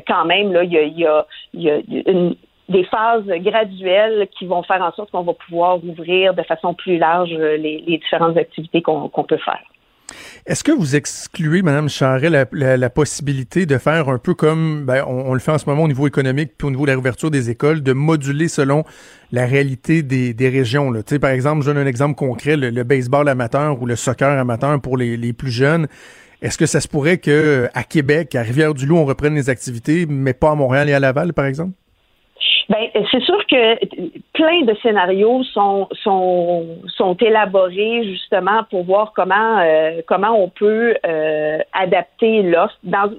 quand 0.07 0.25
même 0.25 0.53
là 0.53 0.63
il 0.63 0.73
y 0.73 0.79
a, 0.79 0.83
il 0.83 0.99
y 1.01 1.07
a, 1.07 1.27
il 1.53 1.63
y 1.63 1.71
a 1.71 1.81
une, 2.07 2.37
des 2.69 2.85
phases 2.85 3.27
graduelles 3.27 4.29
qui 4.39 4.47
vont 4.47 4.63
faire 4.63 4.83
en 4.83 4.93
sorte 4.93 5.11
qu'on 5.11 5.23
va 5.23 5.33
pouvoir 5.33 5.83
ouvrir 5.85 6.35
de 6.35 6.43
façon 6.43 6.75
plus 6.75 6.99
large 6.99 7.33
euh, 7.33 7.57
les, 7.57 7.83
différentes 7.87 8.37
activités 8.37 8.83
qu'on 8.83 9.09
peut 9.09 9.39
faire. 9.39 9.63
Est-ce 10.47 10.65
que 10.65 10.73
vous 10.73 10.97
excluez, 10.97 11.63
Mme 11.63 11.89
Charret, 11.89 12.31
la, 12.31 12.91
possibilité 12.91 13.67
de 13.67 13.77
faire 13.77 14.09
un 14.09 14.19
peu 14.19 14.35
comme 14.35 14.87
ben, 14.87 15.05
on, 15.07 15.35
le 15.35 15.41
fait 15.41 15.53
en 15.53 15.59
ce 15.59 15.69
moment 15.69 15.83
au 15.83 15.89
niveau 15.89 16.07
économique 16.07 16.53
puis 16.57 16.67
au 16.67 16.71
niveau 16.71 16.85
de 16.85 16.89
la 16.89 16.95
réouverture 16.95 17.31
des 17.31 17.51
écoles, 17.51 17.83
de 17.83 17.93
moduler 17.93 18.49
selon 18.49 18.85
la 19.33 19.45
réalité 19.45 20.03
des, 20.03 20.49
régions? 20.49 20.91
Là? 20.91 21.01
Par 21.21 21.31
exemple, 21.31 21.63
je 21.63 21.67
donne 21.67 21.79
un 21.79 21.87
exemple 21.87 22.15
concret, 22.15 22.57
le, 22.57 22.83
baseball 22.85 23.29
amateur 23.29 23.81
ou 23.81 23.87
le 23.87 23.97
soccer 23.97 24.39
amateur 24.39 24.81
pour 24.81 24.97
les, 24.97 25.17
les 25.17 25.35
plus 25.35 25.51
jeunes. 25.51 25.87
Est-ce 26.41 26.57
que 26.57 26.67
ça 26.67 26.81
se 26.81 26.89
pourrait 26.89 27.19
que 27.19 27.69
à 27.75 27.83
Québec, 27.83 28.35
à 28.35 28.43
Rivière-du-Loup, 28.43 28.97
on 28.97 29.05
reprenne 29.05 29.35
les 29.35 29.51
activités, 29.51 30.07
mais 30.09 30.33
pas 30.33 30.53
à 30.53 30.55
Montréal 30.55 30.89
et 30.89 30.95
à 30.95 31.01
Laval, 31.01 31.35
par 31.35 31.47
exemple? 31.47 31.73
Ben, 32.69 32.91
c'est 33.11 33.23
sûr 33.23 33.39
que 33.47 33.83
plein 34.35 34.63
de 34.63 34.75
scénarios 34.83 35.43
sont 35.45 35.89
sont 36.03 36.67
sont 36.87 37.15
élaborés 37.15 38.05
justement 38.05 38.65
pour 38.69 38.85
voir 38.85 39.13
comment 39.17 39.59
euh, 39.61 40.03
comment 40.07 40.39
on 40.39 40.51
peut 40.51 40.95
euh, 41.07 41.59
adapter 41.73 42.43
l'offre. 42.43 42.77
Dans 42.83 43.11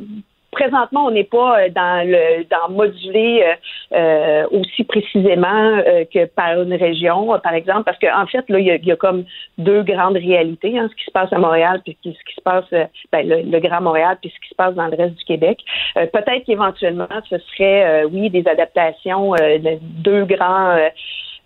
présentement, 0.60 1.05
on 1.05 1.12
n'est 1.12 1.24
pas 1.24 1.60
euh, 1.60 1.70
dans 1.70 2.05
le 2.05 2.43
dans 2.49 2.70
moduler 2.70 3.43
euh, 3.43 3.55
euh, 3.95 4.47
aussi 4.51 4.84
précisément 4.84 5.82
que 6.14 6.26
par 6.26 6.62
une 6.62 6.74
région, 6.74 7.39
par 7.41 7.53
exemple, 7.53 7.84
parce 7.84 7.97
qu'en 7.99 8.24
en 8.24 8.28
fait, 8.28 8.43
là, 8.49 8.60
il 8.60 8.86
y, 8.86 8.91
a, 8.91 8.95
comme 8.95 9.24
deux 9.57 9.84
grandes 9.84 10.18
réalités, 10.18 10.78
hein, 10.78 10.88
ce 10.89 10.95
qui 10.95 11.05
se 11.05 11.12
passe 11.12 11.32
à 11.32 11.39
Montréal, 11.39 11.82
puis 11.84 11.97
ce 12.03 12.10
qui 12.10 12.36
se 12.36 12.41
passe, 12.41 12.66
ben, 13.12 13.28
le, 13.28 13.60
Grand 13.60 13.82
Montréal, 13.82 14.18
puis 14.22 14.32
ce 14.34 14.39
qui 14.41 14.49
se 14.49 14.55
passe 14.55 14.76
dans 14.76 14.88
le 14.88 14.95
reste 14.95 15.16
du 15.16 15.24
Québec. 15.26 15.60
Peut-être 15.95 16.43
qu'éventuellement, 16.45 17.07
ce 17.30 17.38
serait, 17.38 18.05
oui, 18.05 18.30
des 18.30 18.47
adaptations 18.47 19.32
de 19.34 19.78
deux 19.82 20.26
grands 20.26 20.78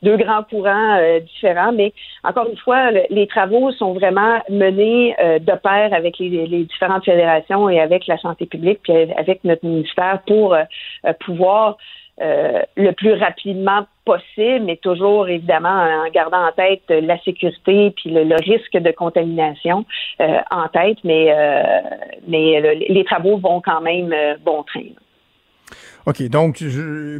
deux 0.03 0.17
grands 0.17 0.43
courants 0.43 0.97
euh, 0.97 1.19
différents, 1.21 1.71
mais 1.71 1.93
encore 2.23 2.47
une 2.49 2.57
fois, 2.57 2.91
les 2.91 3.27
travaux 3.27 3.71
sont 3.71 3.93
vraiment 3.93 4.39
menés 4.49 5.15
euh, 5.19 5.39
de 5.39 5.53
pair 5.53 5.93
avec 5.93 6.19
les, 6.19 6.65
différentes 6.65 7.05
fédérations 7.05 7.69
et 7.69 7.79
avec 7.79 8.05
la 8.07 8.17
santé 8.17 8.45
publique, 8.45 8.79
puis 8.83 8.93
avec 9.17 9.43
notre 9.43 9.65
ministère 9.65 10.19
pour 10.27 10.53
euh, 10.53 10.63
pouvoir 11.25 11.77
le 12.19 12.91
plus 12.91 13.13
rapidement 13.13 13.87
possible, 14.05 14.65
mais 14.65 14.77
toujours 14.77 15.27
évidemment 15.27 16.03
en 16.05 16.07
gardant 16.11 16.45
en 16.45 16.51
tête 16.51 16.83
la 16.87 17.17
sécurité 17.23 17.89
puis 17.89 18.11
le, 18.11 18.35
risque 18.35 18.77
de 18.77 18.91
contamination 18.91 19.83
en 20.19 20.67
tête, 20.71 20.99
mais 21.03 21.33
mais 22.27 22.77
les 22.87 23.03
travaux 23.03 23.37
vont 23.37 23.61
quand 23.61 23.81
même 23.81 24.13
bon 24.45 24.61
train. 24.61 24.91
OK, 26.05 26.21
donc 26.23 26.61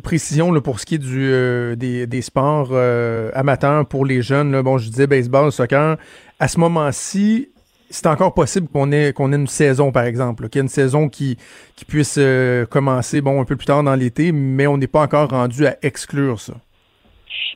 précision 0.03 0.51
là, 0.51 0.59
pour 0.59 0.79
ce 0.79 0.85
qui 0.85 0.95
est 0.95 0.97
du 0.99 1.31
euh, 1.31 1.75
des, 1.75 2.05
des, 2.05 2.21
sports 2.21 2.69
euh, 2.71 3.31
amateurs 3.33 3.85
pour 3.85 4.05
les 4.05 4.21
jeunes. 4.21 4.51
Là, 4.51 4.61
bon, 4.61 4.77
je 4.77 4.89
disais 4.89 5.07
baseball, 5.07 5.53
soccer. 5.53 5.97
À 6.39 6.47
ce 6.49 6.59
moment-ci, 6.59 7.47
c'est 7.89 8.07
encore 8.07 8.33
possible 8.33 8.67
qu'on 8.67 8.91
ait 8.91 9.13
qu'on 9.13 9.31
ait 9.31 9.37
une 9.37 9.47
saison, 9.47 9.93
par 9.93 10.03
exemple, 10.03 10.49
qu'il 10.49 10.59
y 10.59 10.61
ait 10.61 10.63
une 10.63 10.69
saison 10.69 11.07
qui 11.07 11.37
qui 11.77 11.85
puisse 11.85 12.15
euh, 12.17 12.65
commencer 12.65 13.21
bon 13.21 13.39
un 13.39 13.45
peu 13.45 13.55
plus 13.55 13.67
tard 13.67 13.83
dans 13.83 13.95
l'été, 13.95 14.33
mais 14.33 14.67
on 14.67 14.77
n'est 14.77 14.87
pas 14.87 15.03
encore 15.03 15.29
rendu 15.29 15.65
à 15.65 15.77
exclure 15.81 16.41
ça. 16.41 16.53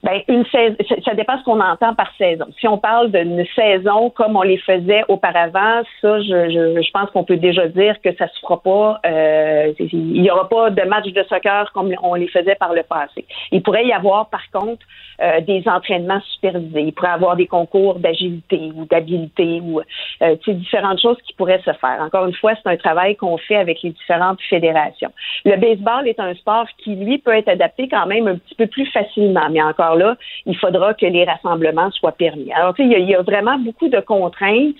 Ben, 0.03 0.21
une 0.27 0.45
saison, 0.45 0.75
ça 1.03 1.13
dépend 1.13 1.38
ce 1.39 1.43
qu'on 1.43 1.59
entend 1.59 1.93
par 1.95 2.11
saison. 2.17 2.45
Si 2.59 2.67
on 2.67 2.77
parle 2.77 3.11
d'une 3.11 3.45
saison 3.55 4.09
comme 4.09 4.35
on 4.35 4.43
les 4.43 4.57
faisait 4.57 5.03
auparavant, 5.07 5.81
ça, 6.01 6.21
je, 6.21 6.49
je, 6.49 6.81
je 6.81 6.91
pense 6.91 7.09
qu'on 7.11 7.23
peut 7.23 7.38
déjà 7.38 7.67
dire 7.67 7.99
que 8.01 8.13
ça 8.15 8.27
se 8.27 8.39
fera 8.39 8.61
pas. 8.61 8.99
Euh, 9.05 9.73
il 9.79 10.23
y 10.23 10.29
aura 10.29 10.47
pas 10.47 10.69
de 10.69 10.81
match 10.83 11.07
de 11.07 11.23
soccer 11.23 11.71
comme 11.73 11.93
on 12.03 12.15
les 12.15 12.27
faisait 12.27 12.55
par 12.55 12.73
le 12.73 12.83
passé. 12.83 13.25
Il 13.51 13.61
pourrait 13.63 13.85
y 13.85 13.93
avoir, 13.93 14.29
par 14.29 14.49
contre, 14.51 14.85
euh, 15.21 15.41
des 15.41 15.63
entraînements 15.65 16.21
supervisés. 16.33 16.81
Il 16.81 16.93
pourrait 16.93 17.09
y 17.09 17.13
avoir 17.13 17.35
des 17.35 17.47
concours 17.47 17.99
d'agilité 17.99 18.71
ou 18.75 18.85
d'habileté 18.85 19.61
ou 19.61 19.81
euh, 20.21 20.35
différentes 20.47 21.01
choses 21.01 21.17
qui 21.25 21.33
pourraient 21.33 21.61
se 21.65 21.73
faire. 21.73 21.97
Encore 21.99 22.25
une 22.25 22.35
fois, 22.35 22.53
c'est 22.55 22.69
un 22.69 22.77
travail 22.77 23.15
qu'on 23.15 23.38
fait 23.38 23.55
avec 23.55 23.81
les 23.81 23.91
différentes 23.91 24.39
fédérations. 24.49 25.11
Le 25.45 25.55
baseball 25.57 26.07
est 26.07 26.19
un 26.19 26.33
sport 26.35 26.67
qui, 26.77 26.95
lui, 26.95 27.17
peut 27.17 27.35
être 27.35 27.47
adapté 27.47 27.88
quand 27.88 28.05
même 28.05 28.27
un 28.27 28.38
petit 28.38 28.55
peu 28.55 28.67
plus 28.67 28.85
facilement, 28.88 29.47
mais 29.49 29.61
encore 29.78 29.95
là, 29.95 30.15
il 30.45 30.57
faudra 30.57 30.93
que 30.93 31.05
les 31.05 31.23
rassemblements 31.23 31.91
soient 31.91 32.11
permis. 32.11 32.51
Alors, 32.53 32.73
tu 32.73 32.84
sais, 32.84 32.99
il 32.99 33.09
y, 33.09 33.15
a 33.15 33.21
vraiment 33.21 33.57
beaucoup 33.59 33.89
de 33.89 33.99
contraintes 33.99 34.75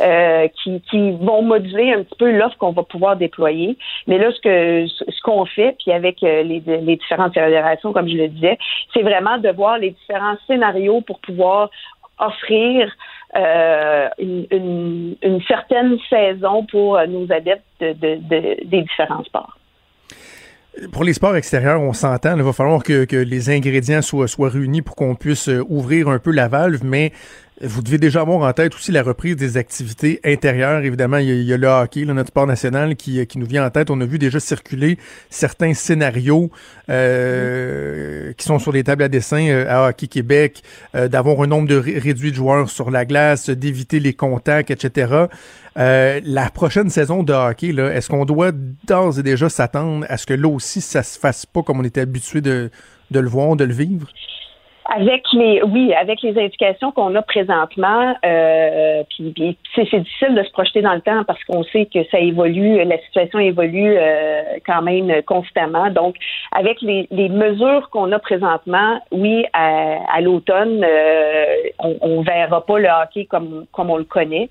euh, 0.00 0.48
qui, 0.62 1.10
vont 1.20 1.42
moduler 1.42 1.92
un 1.92 2.02
petit 2.02 2.16
peu 2.18 2.30
l'offre 2.30 2.56
qu'on 2.58 2.72
va 2.72 2.82
pouvoir 2.82 3.16
déployer. 3.16 3.76
Mais 4.06 4.18
là, 4.18 4.30
ce 4.32 4.86
ce 4.86 5.22
qu'on 5.22 5.44
fait, 5.44 5.76
puis 5.78 5.92
avec 5.92 6.22
euh, 6.22 6.42
les, 6.42 6.60
les 6.60 6.96
différentes 6.96 7.34
fédérations, 7.34 7.92
comme 7.92 8.08
je 8.08 8.16
le 8.16 8.28
disais, 8.28 8.58
c'est 8.94 9.02
vraiment 9.02 9.38
de 9.38 9.50
voir 9.50 9.78
les 9.78 9.90
différents 9.90 10.36
scénarios 10.46 11.00
pour 11.02 11.20
pouvoir 11.20 11.70
offrir 12.18 12.90
euh, 13.36 14.08
une, 14.18 15.16
certaine 15.46 15.98
saison 16.10 16.64
pour 16.64 16.98
nos 17.06 17.30
adeptes 17.30 17.64
des 17.80 18.82
différents 18.82 19.24
sports. 19.24 19.58
Pour 20.92 21.02
les 21.02 21.12
sports 21.12 21.36
extérieurs, 21.36 21.80
on 21.80 21.92
s'entend, 21.92 22.36
il 22.36 22.42
va 22.42 22.52
falloir 22.52 22.82
que, 22.82 23.16
les 23.16 23.50
ingrédients 23.50 24.02
soient, 24.02 24.28
réunis 24.48 24.82
pour 24.82 24.94
qu'on 24.94 25.16
puisse 25.16 25.48
euh, 25.48 25.64
ouvrir 25.68 26.08
un 26.08 26.18
peu 26.18 26.30
la 26.30 26.46
valve, 26.46 26.84
mais 26.84 27.12
Vous 27.60 27.82
devez 27.82 27.98
déjà 27.98 28.20
avoir 28.20 28.48
en 28.48 28.52
tête 28.52 28.72
aussi 28.76 28.92
la 28.92 29.02
reprise 29.02 29.34
des 29.34 29.56
activités 29.56 30.20
intérieures. 30.24 30.84
Évidemment, 30.84 31.16
il 31.16 31.42
y 31.42 31.52
a, 31.52 31.56
le 31.56 31.66
hockey, 31.66 32.04
notre 32.04 32.28
sport 32.28 32.46
national, 32.46 32.94
qui, 32.94 33.26
qui, 33.26 33.38
nous 33.38 33.46
vient 33.46 33.66
en 33.66 33.70
tête. 33.70 33.90
On 33.90 34.00
a 34.00 34.04
vu 34.04 34.18
déjà 34.20 34.38
circuler 34.38 34.96
certains 35.28 35.74
scénarios 35.74 36.52
euh, 36.88 38.32
qui 38.34 38.46
sont 38.46 38.60
sur 38.60 38.70
les 38.70 38.84
tables 38.84 39.02
à 39.02 39.08
dessin 39.08 39.48
euh, 39.48 39.66
à 39.68 39.88
Hockey 39.88 40.06
Québec, 40.06 40.62
euh, 40.94 41.08
d'avoir 41.08 41.42
un 41.42 41.48
nombre 41.48 41.66
de 41.66 41.76
réduit 41.76 42.30
de 42.30 42.36
joueurs 42.36 42.70
sur 42.70 42.92
la 42.92 43.04
glace, 43.04 43.50
d'éviter 43.50 43.98
les 43.98 44.12
contacts, 44.12 44.70
etc. 44.70 45.26
la 45.74 46.50
prochaine 46.54 46.90
saison 46.90 47.24
de 47.24 47.32
hockey, 47.32 47.68
est-ce 47.68 48.08
qu'on 48.08 48.24
doit 48.24 48.52
d'ores 48.86 49.18
et 49.18 49.22
déjà 49.24 49.48
s'attendre 49.48 50.06
à 50.08 50.16
ce 50.16 50.26
que 50.26 50.34
là 50.34 50.48
aussi, 50.48 50.80
ça 50.80 51.02
se 51.02 51.18
fasse 51.18 51.44
pas 51.44 51.62
comme 51.64 51.80
on 51.80 51.84
était 51.84 52.02
habitué 52.02 52.40
de, 52.40 52.70
de 53.10 53.20
le 53.20 53.28
voir, 53.28 53.56
de 53.56 53.64
le 53.64 53.74
vivre? 53.74 54.06
Avec 54.90 55.22
les, 55.34 55.62
oui, 55.62 55.92
avec 55.92 56.22
les 56.22 56.38
indications 56.42 56.92
qu'on 56.92 57.14
a 57.14 57.20
présentement, 57.20 58.14
euh, 58.24 59.02
puis, 59.10 59.56
c'est 59.74 59.84
difficile 60.00 60.34
de 60.34 60.42
se 60.42 60.50
projeter 60.50 60.80
dans 60.80 60.94
le 60.94 61.02
temps 61.02 61.24
parce 61.24 61.42
qu'on 61.44 61.62
sait 61.64 61.86
que 61.86 62.02
ça 62.10 62.18
évolue, 62.18 62.82
la 62.84 62.98
situation 63.02 63.38
évolue 63.38 63.96
euh, 63.98 64.42
quand 64.66 64.80
même 64.80 65.22
constamment. 65.24 65.90
Donc, 65.90 66.16
avec 66.52 66.80
les, 66.80 67.06
les 67.10 67.28
mesures 67.28 67.90
qu'on 67.90 68.10
a 68.12 68.18
présentement, 68.18 68.98
oui, 69.12 69.44
à, 69.52 69.98
à 70.10 70.20
l'automne, 70.22 70.82
euh, 70.82 71.44
on, 71.80 71.96
on 72.00 72.22
verra 72.22 72.64
pas 72.64 72.78
le 72.78 72.88
hockey 72.88 73.26
comme 73.26 73.66
comme 73.72 73.90
on 73.90 73.98
le 73.98 74.04
connaît, 74.04 74.48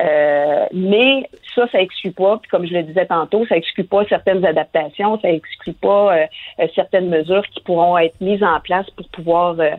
euh, 0.00 0.64
mais 0.72 1.28
ça, 1.54 1.68
ça 1.70 1.80
exclut 1.80 2.12
pas. 2.12 2.38
Puis 2.38 2.50
comme 2.50 2.66
je 2.66 2.72
le 2.72 2.84
disais 2.84 3.06
tantôt, 3.06 3.44
ça 3.46 3.56
exclut 3.56 3.84
pas 3.84 4.04
certaines 4.08 4.44
adaptations, 4.46 5.20
ça 5.20 5.30
exclut 5.30 5.74
pas 5.74 6.16
euh, 6.16 6.66
certaines 6.74 7.10
mesures 7.10 7.46
qui 7.52 7.60
pourront 7.60 7.98
être 7.98 8.18
mises 8.20 8.42
en 8.42 8.60
place 8.60 8.88
pour 8.90 9.08
pouvoir 9.10 9.56
euh, 9.60 9.72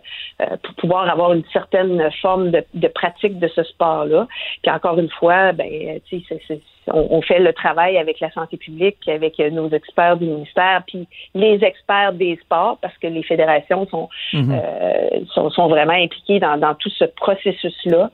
pour 0.63 0.73
pouvoir 0.75 1.09
avoir 1.09 1.33
une 1.33 1.43
certaine 1.51 2.09
forme 2.21 2.51
de, 2.51 2.87
pratique 2.87 3.39
de 3.39 3.47
ce 3.47 3.63
sport-là. 3.63 4.27
Puis 4.63 4.71
encore 4.71 4.99
une 4.99 5.09
fois, 5.09 5.51
ben, 5.51 5.99
tu 6.09 6.21
sais, 6.21 6.61
on, 6.87 7.21
fait 7.21 7.39
le 7.39 7.53
travail 7.53 7.97
avec 7.97 8.19
la 8.19 8.31
santé 8.31 8.57
publique, 8.57 8.97
avec 9.07 9.39
nos 9.39 9.69
experts 9.69 10.17
du 10.17 10.25
ministère, 10.25 10.83
puis 10.85 11.07
les 11.33 11.63
experts 11.63 12.13
des 12.13 12.37
sports, 12.43 12.77
parce 12.81 12.95
que 12.97 13.07
les 13.07 13.23
fédérations 13.23 13.87
sont 13.87 14.09
mhm. 14.33 14.51
euh, 14.51 15.49
sont, 15.49 15.67
vraiment 15.67 15.93
impliquées 15.93 16.39
dans, 16.39 16.75
tout 16.75 16.89
ce 16.89 17.05
processus-là. 17.05 18.11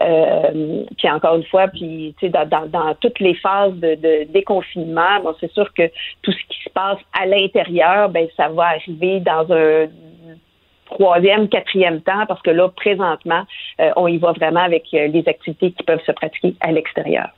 Euh, 0.00 0.84
puis 0.96 1.10
encore 1.10 1.36
une 1.36 1.44
fois, 1.44 1.68
puis 1.68 2.14
dans, 2.22 2.46
dans, 2.46 2.66
dans, 2.66 2.94
toutes 3.00 3.20
les 3.20 3.34
phases 3.34 3.74
de, 3.74 3.94
de 3.94 4.32
déconfinement, 4.32 5.20
bon, 5.22 5.34
c'est 5.40 5.52
sûr 5.52 5.72
que 5.74 5.88
tout 6.22 6.32
ce 6.32 6.44
qui 6.48 6.62
se 6.64 6.70
passe 6.70 6.98
à 7.18 7.26
l'intérieur, 7.26 8.08
ben 8.08 8.26
ça 8.36 8.48
va 8.48 8.68
arriver 8.68 9.20
dans 9.20 9.52
un 9.52 9.88
troisième, 10.86 11.48
quatrième 11.48 12.00
temps, 12.02 12.26
parce 12.26 12.42
que 12.42 12.50
là, 12.50 12.68
présentement, 12.68 13.44
euh, 13.80 13.90
on 13.96 14.08
y 14.08 14.18
va 14.18 14.32
vraiment 14.32 14.62
avec 14.62 14.84
euh, 14.94 15.08
les 15.08 15.26
activités 15.26 15.72
qui 15.72 15.82
peuvent 15.84 16.02
se 16.06 16.12
pratiquer 16.12 16.54
à 16.60 16.72
l'extérieur. 16.72 17.28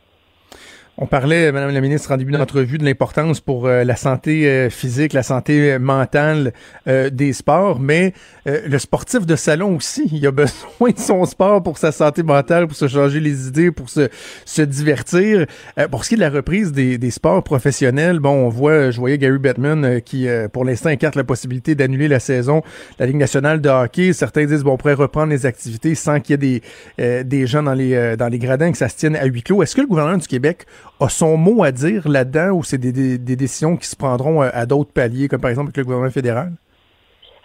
On 0.97 1.07
parlait, 1.07 1.51
Madame 1.51 1.75
la 1.75 1.81
ministre, 1.81 2.13
en 2.13 2.17
début 2.17 2.31
d'entrevue, 2.31 2.79
de 2.79 2.85
l'importance 2.85 3.41
pour 3.41 3.67
euh, 3.67 3.83
la 3.83 3.97
santé 3.97 4.49
euh, 4.49 4.71
physique, 4.71 5.13
la 5.13 5.25
santé 5.25 5.77
mentale 5.81 6.53
euh, 6.87 7.11
des 7.11 7.33
sports, 7.33 7.81
mais 7.81 8.13
le 8.47 8.79
sportif 8.79 9.27
de 9.27 9.35
salon 9.35 9.75
aussi, 9.75 10.09
il 10.13 10.25
a 10.27 10.31
besoin 10.31 10.91
de 10.91 10.99
son 10.99 11.25
sport 11.25 11.63
pour 11.63 11.79
sa 11.79 11.91
santé 11.91 12.23
mentale, 12.23 12.69
pour 12.69 12.77
se 12.77 12.87
changer 12.87 13.19
les 13.19 13.49
idées, 13.49 13.73
pour 13.73 13.89
se, 13.89 14.09
se 14.45 14.63
divertir. 14.63 15.47
pour 15.91 16.05
ce 16.05 16.11
qui 16.11 16.15
est 16.15 16.19
de 16.19 16.23
la 16.23 16.31
reprise 16.31 16.71
des, 16.71 16.97
des, 16.97 17.11
sports 17.11 17.43
professionnels, 17.43 18.21
bon, 18.21 18.47
on 18.47 18.49
voit, 18.49 18.91
je 18.93 19.01
voyais 19.01 19.19
Gary 19.19 19.39
Bettman 19.39 20.01
qui, 20.03 20.29
pour 20.53 20.65
l'instant, 20.65 20.91
écarte 20.91 21.17
la 21.17 21.25
possibilité 21.25 21.75
d'annuler 21.75 22.07
la 22.07 22.21
saison 22.21 22.59
de 22.59 22.65
la 23.01 23.07
Ligue 23.07 23.17
nationale 23.17 23.61
de 23.63 23.69
hockey. 23.71 24.13
Certains 24.13 24.45
disent, 24.45 24.63
bon, 24.63 24.73
on 24.73 24.77
pourrait 24.77 24.93
reprendre 24.93 25.31
les 25.31 25.47
activités 25.47 25.95
sans 25.95 26.21
qu'il 26.21 26.43
y 26.43 26.55
ait 26.57 26.61
des, 26.99 27.25
des 27.25 27.47
gens 27.47 27.63
dans 27.63 27.75
les, 27.75 28.15
dans 28.17 28.29
les 28.29 28.39
gradins, 28.39 28.71
que 28.71 28.79
ça 28.79 28.91
se 28.91 28.97
tienne 28.97 29.17
à 29.17 29.25
huis 29.25 29.43
clos. 29.43 29.63
Est-ce 29.63 29.75
que 29.75 29.81
le 29.81 29.87
gouvernement 29.87 30.19
du 30.19 30.29
Québec 30.29 30.67
a 31.01 31.09
son 31.09 31.37
mot 31.37 31.63
à 31.65 31.73
dire 31.73 32.09
là-dedans 32.09 32.51
ou 32.51 32.65
c'est 32.65 32.79
des, 32.79 33.19
décisions 33.19 33.77
qui 33.77 33.89
se 33.89 33.97
prendront 33.97 34.43
euh, 34.43 34.51
à, 34.53 34.67
d'autres 34.67 34.93
paliers, 34.93 35.29
comme 35.29 35.41
par 35.41 35.51
exemple 35.51 35.69
avec 35.69 35.77
le 35.79 35.85
gouvernement 35.85 36.11
fédéral? 36.11 36.53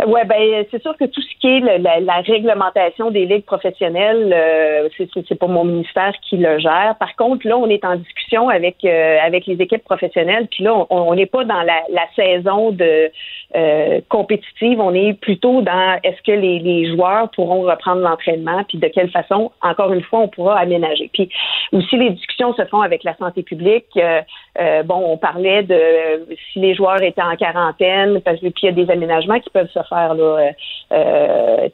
Oui, 0.07 0.21
ben 0.25 0.65
c'est 0.71 0.81
sûr 0.81 0.95
que 0.95 1.03
tout 1.03 1.21
ce 1.21 1.35
qui 1.41 1.47
est 1.47 1.59
la, 1.59 2.21
réglementation 2.21 3.11
des 3.11 3.25
ligues 3.25 3.43
professionnelles, 3.43 4.33
euh, 4.33 4.87
c'est 4.97 5.37
pas 5.37 5.47
mon 5.47 5.65
ministère 5.65 6.13
qui 6.21 6.37
le 6.37 6.57
gère. 6.57 6.95
Par 6.97 7.17
contre, 7.17 7.45
là, 7.45 7.57
on 7.57 7.67
est 7.67 7.83
en 7.83 7.97
discussion 7.97 8.47
avec 8.47 8.77
euh, 8.85 9.17
avec 9.21 9.45
les 9.45 9.55
équipes 9.61 9.83
professionnelles, 9.83 10.47
puis 10.49 10.63
là, 10.63 10.85
on 10.89 11.13
n'est 11.15 11.25
pas 11.25 11.43
dans 11.43 11.63
la, 11.63 11.81
la 11.89 12.07
saison 12.15 12.71
de 12.71 13.11
euh, 13.55 13.99
compétitive, 14.09 14.79
on 14.79 14.93
est 14.93 15.13
plutôt 15.13 15.61
dans 15.61 15.99
est-ce 16.03 16.21
que 16.21 16.31
les, 16.31 16.59
les 16.59 16.95
joueurs 16.95 17.29
pourront 17.31 17.61
reprendre 17.61 18.01
l'entraînement, 18.01 18.63
puis 18.67 18.77
de 18.77 18.87
quelle 18.87 19.09
façon, 19.09 19.51
encore 19.61 19.91
une 19.91 20.03
fois, 20.03 20.19
on 20.19 20.27
pourra 20.27 20.59
aménager. 20.59 21.09
Puis 21.11 21.29
aussi, 21.71 21.97
les 21.97 22.11
discussions 22.11 22.53
se 22.53 22.63
font 22.65 22.81
avec 22.81 23.03
la 23.03 23.15
santé 23.17 23.41
publique. 23.41 23.87
Euh, 23.97 24.21
euh, 24.59 24.83
bon, 24.83 25.01
on 25.13 25.17
parlait 25.17 25.63
de 25.63 26.27
si 26.51 26.59
les 26.59 26.75
joueurs 26.75 27.01
étaient 27.01 27.23
en 27.23 27.35
quarantaine, 27.35 28.21
parce 28.21 28.39
que 28.39 28.49
puis 28.49 28.61
il 28.63 28.65
y 28.65 28.69
a 28.69 28.71
des 28.71 28.91
aménagements 28.91 29.39
qui 29.39 29.49
peuvent 29.49 29.71
se 29.71 29.79
faire 29.89 30.13
là. 30.13 30.51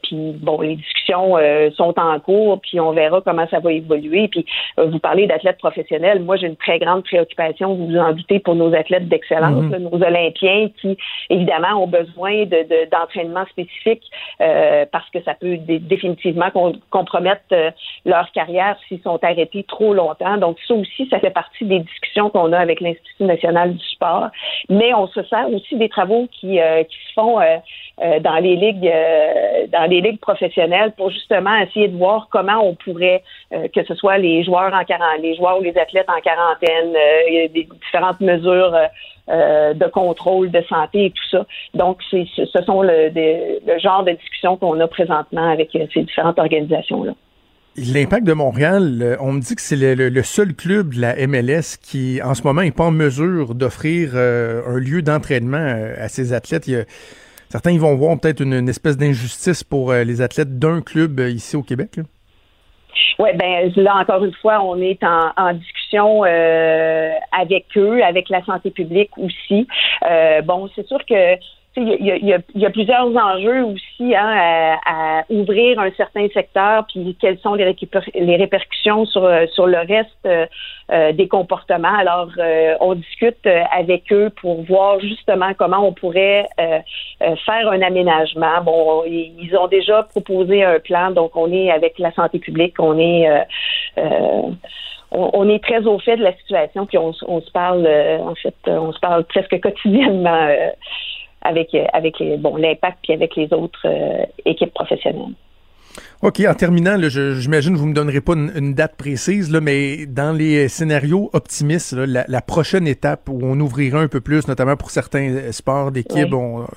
puis 0.02 0.32
bon, 0.40 0.60
les 0.60 0.76
discussions 0.76 1.36
sont 1.76 1.94
en 1.98 2.18
cours, 2.20 2.60
puis 2.60 2.80
on 2.80 2.92
verra 2.92 3.20
comment 3.20 3.46
ça 3.48 3.60
va 3.60 3.72
évoluer. 3.72 4.28
Puis 4.28 4.44
vous 4.76 4.98
parlez 4.98 5.26
d'athlètes 5.26 5.58
professionnels. 5.58 6.20
Moi, 6.20 6.36
j'ai 6.36 6.46
une 6.46 6.56
très 6.56 6.78
grande 6.78 7.04
préoccupation, 7.04 7.74
vous 7.74 7.86
vous 7.88 7.96
en 7.96 8.12
doutez, 8.12 8.40
pour 8.40 8.54
nos 8.54 8.74
athlètes 8.74 9.08
d'excellence, 9.08 9.64
mm-hmm. 9.64 9.90
nos 9.90 10.02
Olympiens, 10.02 10.68
qui 10.80 10.96
évidemment 11.30 11.82
ont 11.82 11.86
besoin 11.86 12.44
de, 12.44 12.88
d'entraînement 12.90 13.44
spécifique 13.46 14.02
euh, 14.40 14.84
parce 14.90 15.08
que 15.10 15.22
ça 15.22 15.34
peut 15.34 15.56
définitivement 15.58 16.50
compromettre 16.90 17.42
euh, 17.52 17.70
leur 18.04 18.30
carrière 18.32 18.76
s'ils 18.86 19.00
sont 19.02 19.22
arrêtés 19.22 19.64
trop 19.64 19.94
longtemps. 19.94 20.36
Donc 20.38 20.58
ça 20.66 20.74
aussi, 20.74 21.08
ça 21.08 21.18
fait 21.20 21.30
partie 21.30 21.64
des 21.64 21.80
discussions 21.80 22.30
qu'on 22.30 22.52
a 22.52 22.58
avec 22.58 22.80
l'Institut 22.80 23.24
national 23.24 23.74
du 23.74 23.84
sport. 23.86 24.28
Mais 24.68 24.94
on 24.94 25.06
se 25.08 25.22
sert 25.24 25.48
aussi 25.50 25.76
des 25.76 25.88
travaux 25.88 26.28
qui, 26.32 26.60
euh, 26.60 26.82
qui 26.84 26.96
se 27.08 27.12
font 27.14 27.40
dans 28.20 28.36
les 28.36 28.56
ligues 28.56 28.90
dans 29.72 29.88
les 29.88 30.00
ligues 30.00 30.20
professionnelles 30.20 30.92
pour 30.96 31.10
justement 31.10 31.54
essayer 31.56 31.88
de 31.88 31.96
voir 31.96 32.28
comment 32.30 32.60
on 32.62 32.74
pourrait 32.74 33.22
que 33.50 33.84
ce 33.84 33.94
soit 33.94 34.18
les 34.18 34.44
joueurs 34.44 34.72
en 34.74 34.84
quarantaine, 34.84 35.22
les 35.22 35.36
joueurs 35.36 35.58
ou 35.58 35.62
les 35.62 35.76
athlètes 35.76 36.08
en 36.08 36.20
quarantaine, 36.20 36.94
il 37.28 37.34
y 37.34 37.40
a 37.40 37.48
des 37.48 37.64
différentes 37.64 38.20
mesures 38.20 38.74
euh, 39.28 39.74
de 39.74 39.86
contrôle 39.86 40.52
de 40.52 40.62
santé 40.68 41.06
et 41.06 41.10
tout 41.10 41.28
ça. 41.32 41.46
Donc, 41.74 41.98
c'est, 42.12 42.28
ce 42.36 42.62
sont 42.62 42.82
le, 42.82 43.10
le 43.12 43.78
genre 43.80 44.04
de 44.04 44.12
discussions 44.12 44.56
qu'on 44.56 44.78
a 44.78 44.86
présentement 44.86 45.50
avec 45.50 45.74
euh, 45.74 45.84
ces 45.92 46.02
différentes 46.02 46.38
organisations-là. 46.38 47.12
L'impact 47.76 48.24
de 48.24 48.34
Montréal, 48.34 49.00
euh, 49.02 49.16
on 49.18 49.32
me 49.32 49.40
dit 49.40 49.56
que 49.56 49.60
c'est 49.60 49.74
le, 49.74 50.22
seul 50.22 50.54
club 50.54 50.94
de 50.94 51.00
la 51.00 51.26
MLS 51.26 51.76
qui, 51.82 52.20
en 52.22 52.34
ce 52.34 52.44
moment, 52.44 52.62
n'est 52.62 52.70
pas 52.70 52.84
en 52.84 52.92
mesure 52.92 53.56
d'offrir 53.56 54.14
un 54.14 54.78
lieu 54.78 55.02
d'entraînement 55.02 55.76
à 55.98 56.06
ses 56.06 56.32
athlètes. 56.32 56.70
Certains 57.48 57.72
ils 57.72 57.80
vont 57.80 57.94
voir 57.94 58.18
peut-être 58.18 58.40
une, 58.40 58.68
espèce 58.68 58.96
d'injustice 58.96 59.64
pour 59.64 59.92
les 59.92 60.20
athlètes 60.20 60.58
d'un 60.58 60.80
club 60.80 61.20
ici 61.20 61.56
au 61.56 61.62
Québec. 61.62 62.00
Oui, 63.18 63.30
ben 63.34 63.72
là 63.76 63.96
encore 63.96 64.24
une 64.24 64.34
fois, 64.34 64.62
on 64.62 64.80
est 64.80 65.02
en, 65.02 65.52
discussion 65.54 66.24
euh, 66.24 67.10
avec 67.32 67.64
eux, 67.76 68.02
avec 68.02 68.28
la 68.28 68.44
santé 68.44 68.70
publique 68.70 69.10
aussi. 69.16 69.66
Euh, 70.08 70.42
bon, 70.42 70.68
c'est 70.74 70.86
sûr 70.86 70.98
que 71.08 71.36
il 71.76 72.44
y, 72.54 72.64
a, 72.64 72.70
plusieurs 72.70 73.06
enjeux 73.14 73.64
aussi 73.64 74.14
hein, 74.14 74.78
à, 74.86 75.24
ouvrir 75.28 75.78
un 75.78 75.90
certain 75.92 76.26
secteur, 76.32 76.86
puis 76.86 77.16
quelles 77.20 77.38
sont 77.40 77.54
les, 77.54 77.64
répercussions 78.36 79.04
sur, 79.04 79.28
sur 79.52 79.66
le 79.66 79.78
reste 79.78 80.10
euh, 80.24 80.46
euh, 80.90 81.12
des 81.12 81.28
comportements. 81.28 81.94
Alors, 81.98 82.30
euh, 82.38 82.74
on 82.80 82.94
discute 82.94 83.46
avec 83.72 84.10
eux 84.12 84.30
pour 84.40 84.62
voir 84.62 85.00
justement 85.00 85.52
comment 85.58 85.86
on 85.86 85.92
pourrait 85.92 86.48
faire 86.56 87.68
un 87.68 87.82
aménagement. 87.82 88.62
Bon, 88.62 89.04
ils 89.04 89.54
ont 89.56 89.66
déjà 89.66 90.04
proposé 90.04 90.64
un 90.64 90.78
plan, 90.78 91.10
donc 91.10 91.36
on 91.36 91.52
est 91.52 91.70
avec 91.70 91.98
la 91.98 92.12
santé 92.12 92.38
publique, 92.38 92.76
on 92.78 92.98
est 92.98 93.28
on, 95.12 95.48
est 95.48 95.62
très 95.62 95.86
au 95.86 95.98
fait 95.98 96.16
de 96.16 96.22
la 96.22 96.34
situation, 96.36 96.86
puis 96.86 96.98
on 96.98 97.12
se 97.12 97.50
parle, 97.52 97.86
en 97.86 98.34
fait, 98.34 98.54
on 98.66 98.92
se 98.92 99.00
parle 99.00 99.24
presque 99.24 99.60
quotidiennement 99.60 100.48
avec, 101.46 102.20
euh, 102.20 102.36
bon, 102.38 102.56
l'impact 102.56 102.98
puis 103.02 103.12
avec 103.12 103.36
les 103.36 103.52
autres 103.52 103.86
euh, 103.86 104.24
équipes 104.44 104.74
professionnelles. 104.74 105.34
OK, 106.22 106.40
en 106.46 106.54
terminant, 106.54 106.96
j'imagine 107.08 107.74
que 107.74 107.78
vous 107.78 107.84
ne 107.84 107.90
me 107.90 107.94
donnerez 107.94 108.20
pas 108.20 108.34
une, 108.34 108.74
date 108.74 108.96
précise, 108.96 109.50
là, 109.50 109.60
mais 109.60 110.06
dans 110.06 110.36
les 110.36 110.68
scénarios 110.68 111.30
optimistes, 111.32 111.94
la, 111.94 112.40
prochaine 112.42 112.86
étape 112.86 113.28
où 113.28 113.38
on 113.42 113.58
ouvrira 113.60 114.00
un 114.00 114.08
peu 114.08 114.20
plus, 114.20 114.48
notamment 114.48 114.76
pour 114.76 114.90
certains 114.90 115.30
euh, 115.30 115.52
sports 115.52 115.92
d'équipe, 115.92 116.28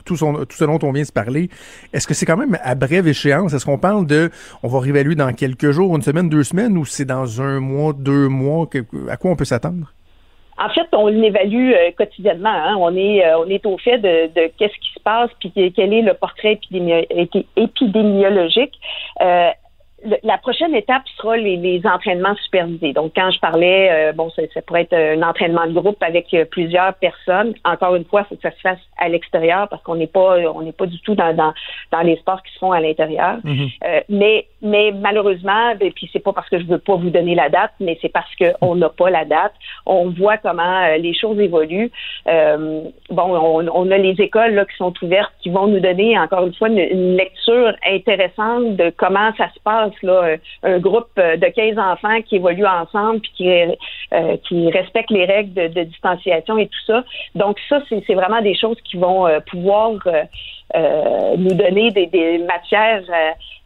tout, 0.06 0.16
tout, 0.16 0.58
ce 0.58 0.64
dont 0.66 0.80
on 0.84 0.92
vient 0.92 1.04
de 1.04 1.08
se 1.08 1.14
parler, 1.14 1.50
est-ce 1.94 2.08
que 2.08 2.14
c'est 2.14 2.26
quand 2.26 2.38
même 2.38 2.58
à 2.64 2.76
brève 2.76 3.08
échéance? 3.08 3.54
Est-ce 3.54 3.66
qu'on 3.66 3.78
parle 3.78 4.06
de, 4.06 4.30
on 4.64 4.68
va 4.68 4.80
réévaluer 4.80 5.16
dans 5.16 5.32
quelques 5.34 5.72
jours, 5.72 5.96
une 5.96 6.02
semaine, 6.02 6.30
deux 6.30 6.44
semaines, 6.44 6.78
ou 6.78 6.86
c'est 6.86 7.06
dans 7.06 7.42
un 7.42 7.60
mois, 7.60 7.94
deux 7.94 8.28
mois? 8.28 8.68
à 9.10 9.18
quoi 9.18 9.32
on 9.32 9.36
peut 9.36 9.46
s'attendre? 9.46 9.94
En 10.60 10.70
fait, 10.70 10.88
on 10.94 11.08
l'évalue 11.08 11.72
euh, 11.72 11.92
quotidiennement. 11.98 12.50
Hein. 12.50 12.76
On 12.78 12.96
est 12.96 13.26
euh, 13.26 13.40
on 13.40 13.50
est 13.50 13.66
au 13.66 13.78
fait 13.78 13.98
de, 13.98 14.28
de 14.28 14.52
qu'est-ce 14.58 14.78
qui 14.80 14.94
se 14.94 15.00
passe 15.00 15.30
puis 15.40 15.52
quel 15.76 15.94
est 15.94 16.02
le 16.02 16.14
portrait 16.14 16.60
épidémiologique. 17.56 18.74
Euh, 19.22 19.50
la 20.24 20.38
prochaine 20.38 20.74
étape 20.76 21.04
sera 21.18 21.38
les, 21.38 21.82
entraînements 21.86 22.36
supervisés. 22.44 22.94
Donc, 22.94 23.14
quand 23.16 23.32
je 23.32 23.40
parlais, 23.40 23.90
euh, 23.92 24.14
bon, 24.14 24.30
ça, 24.32 24.62
pourrait 24.62 24.84
être 24.84 24.94
un 24.94 25.22
entraînement 25.24 25.66
de 25.68 25.74
groupe 25.74 26.02
avec 26.02 26.34
euh, 26.34 26.46
plusieurs 26.46 26.94
personnes. 26.96 27.54
Encore 27.66 27.96
une 27.96 28.06
fois, 28.06 28.22
il 28.22 28.26
faut 28.30 28.36
que 28.36 28.42
ça 28.42 28.56
se 28.56 28.62
fasse 28.62 28.80
à 28.98 29.10
l'extérieur 29.10 29.68
parce 29.70 29.82
qu'on 29.84 29.96
n'est 29.96 30.08
pas, 30.08 30.38
on 30.54 30.62
n'est 30.62 30.72
pas 30.72 30.86
du 30.86 31.00
tout 31.02 31.16
dans, 31.16 31.34
dans, 31.36 31.54
dans, 31.92 32.02
les 32.02 32.18
sports 32.18 32.42
qui 32.44 32.54
se 32.54 32.60
font 32.60 32.72
à 32.72 32.80
l'intérieur. 32.80 33.38
Mm-hmm. 33.44 33.72
Euh, 33.86 34.02
mais, 34.10 34.48
mais 34.62 34.92
malheureusement, 34.92 35.72
et 35.72 35.76
ben, 35.76 35.92
puis 35.92 36.10
c'est 36.12 36.20
pas 36.20 36.34
parce 36.34 36.50
que 36.50 36.60
je 36.60 36.66
veux 36.66 36.80
pas 36.80 36.96
vous 36.96 37.10
donner 37.10 37.36
la 37.36 37.50
date, 37.50 37.72
mais 37.80 37.98
c'est 38.02 38.10
parce 38.10 38.30
qu'on 38.36 38.76
n'a 38.76 38.90
pas 38.90 39.10
la 39.10 39.26
date. 39.26 39.54
On 39.86 40.10
voit 40.10 40.38
comment 40.38 40.88
les 40.98 41.14
choses 41.14 41.40
évoluent. 41.40 41.92
bon, 42.26 42.94
on, 43.10 43.68
on, 43.68 43.92
a 43.92 43.98
les 43.98 44.16
écoles 44.20 44.54
là, 44.54 44.66
qui 44.66 44.76
sont 44.78 44.94
ouvertes, 45.02 45.34
qui 45.42 45.50
vont 45.50 45.68
nous 45.68 45.80
donner 45.80 46.18
encore 46.18 46.46
une 46.46 46.54
fois 46.54 46.70
une, 46.70 47.16
lecture 47.16 47.74
intéressante 47.86 48.76
de 48.76 48.92
comment 48.96 49.32
ça 49.38 49.50
se 49.54 49.60
passe 49.62 49.94
là, 50.04 50.36
un 50.64 50.80
groupe 50.80 51.10
de 51.16 51.48
15 51.48 51.78
enfants 51.78 52.22
qui 52.22 52.36
évoluent 52.36 52.66
ensemble 52.66 53.20
puis 53.22 53.32
qui, 53.36 53.50
euh, 54.12 54.38
qui 54.48 54.70
respectent 54.72 55.12
les 55.12 55.26
règles 55.26 55.54
de, 55.54 55.84
distanciation 55.84 56.58
et 56.58 56.68
tout 56.68 56.86
ça. 56.88 57.04
Donc 57.36 57.58
ça, 57.68 57.82
c'est 57.90 58.14
vraiment 58.16 58.42
des 58.42 58.56
choses 58.56 58.78
qui 58.84 58.98
vont 58.98 59.28
euh, 59.28 59.40
pouvoir 59.40 59.92
euh, 60.08 60.24
nous 60.76 61.54
donner 61.54 61.92
des, 61.92 62.38
matières 62.40 63.04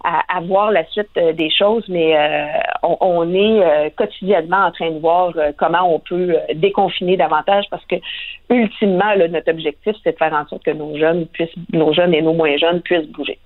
à, 0.04 0.42
voir 0.42 0.72
la 0.72 0.86
suite 0.86 1.10
des 1.16 1.50
choses, 1.50 1.84
mais 1.88 2.16
on, 2.82 3.34
est 3.34 3.92
quotidiennement 3.96 4.66
en 4.66 4.72
train 4.72 4.92
de 4.92 5.00
voir 5.00 5.34
comment 5.58 5.94
on 5.94 6.00
peut 6.00 6.36
déconfiner 6.56 7.18
davantage 7.18 7.66
parce 7.70 7.86
que 7.86 7.96
ultimement, 8.50 9.16
notre 9.30 9.52
objectif, 9.52 9.96
c'est 10.04 10.14
de 10.14 10.18
faire 10.18 10.34
en 10.34 10.48
sorte 10.48 10.64
que 10.64 10.72
nos 10.72 10.98
jeunes 10.98 11.28
puissent, 11.28 11.56
nos 11.72 11.94
jeunes 11.94 12.14
et 12.14 12.22
nos 12.22 12.34
moins 12.34 12.58
jeunes 12.58 12.82
puissent 12.82 13.08
bouger. 13.08 13.40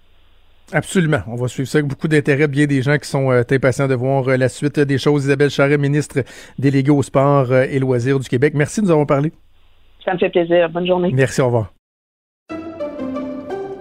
Absolument. 0.73 1.19
On 1.27 1.35
va 1.35 1.47
suivre 1.47 1.67
ça 1.67 1.77
avec 1.77 1.89
beaucoup 1.89 2.07
d'intérêt. 2.07 2.47
Bien 2.47 2.65
des 2.65 2.81
gens 2.81 2.97
qui 2.97 3.07
sont 3.07 3.31
euh, 3.31 3.43
impatients 3.49 3.87
de 3.87 3.95
voir 3.95 4.27
euh, 4.27 4.35
la 4.35 4.49
suite 4.49 4.79
des 4.79 4.97
choses. 4.97 5.25
Isabelle 5.25 5.49
Charret, 5.49 5.77
ministre 5.77 6.23
déléguée 6.59 6.91
au 6.91 7.03
sport 7.03 7.51
euh, 7.51 7.65
et 7.69 7.79
loisirs 7.79 8.19
du 8.19 8.27
Québec. 8.27 8.53
Merci 8.53 8.81
de 8.81 8.87
nous 8.87 8.91
avoir 8.91 9.07
parlé. 9.07 9.31
Ça 10.03 10.13
me 10.13 10.19
fait 10.19 10.29
plaisir. 10.29 10.69
Bonne 10.69 10.87
journée. 10.87 11.11
Merci. 11.13 11.41
Au 11.41 11.45
revoir. 11.45 11.76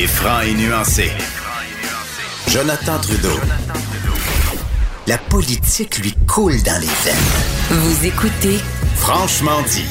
Il 0.00 0.04
est 0.04 0.06
franc 0.06 0.40
et 0.40 0.54
nuancé. 0.54 1.10
Jonathan 2.48 2.98
Trudeau. 3.02 3.38
La 5.06 5.18
politique 5.18 5.98
lui 5.98 6.14
coule 6.26 6.62
dans 6.62 6.80
les 6.80 6.86
veines. 6.86 7.68
Vous 7.68 8.06
écoutez 8.06 8.56
Franchement 8.94 9.60
dit. 9.66 9.84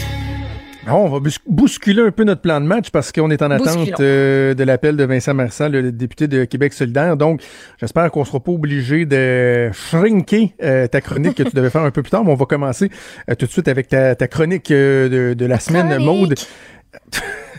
Ah, 0.88 0.96
on 0.96 1.10
va 1.10 1.20
bousculer 1.46 2.02
un 2.02 2.10
peu 2.10 2.24
notre 2.24 2.42
plan 2.42 2.60
de 2.60 2.66
match 2.66 2.90
parce 2.90 3.12
qu'on 3.12 3.30
est 3.30 3.44
en 3.44 3.52
attente 3.52 4.00
euh, 4.00 4.56
de 4.56 4.64
l'appel 4.64 4.98
de 4.98 5.04
Vincent 5.04 5.36
Marsan, 5.36 5.70
le 5.70 5.92
député 5.92 6.28
de 6.28 6.44
Québec 6.46 6.74
solidaire. 6.74 7.16
Donc, 7.16 7.44
j'espère 7.80 8.10
qu'on 8.10 8.26
sera 8.26 8.40
pas 8.40 8.52
obligé 8.52 9.06
de 9.06 9.70
shrinker 9.72 10.48
euh, 10.64 10.88
ta 10.88 11.02
chronique 11.02 11.36
que 11.36 11.44
tu 11.44 11.56
devais 11.56 11.70
faire 11.70 11.84
un 11.84 11.92
peu 11.92 12.02
plus 12.02 12.10
tard. 12.10 12.24
Mais 12.26 12.32
on 12.32 12.36
va 12.36 12.48
commencer 12.48 12.90
euh, 13.30 13.36
tout 13.36 13.46
de 13.46 13.52
suite 13.52 13.68
avec 13.68 13.90
ta, 13.90 14.16
chronique 14.28 14.70
de, 14.72 15.36
de, 15.38 15.46
la 15.46 15.60
semaine, 15.60 16.04
Maude. 16.04 16.34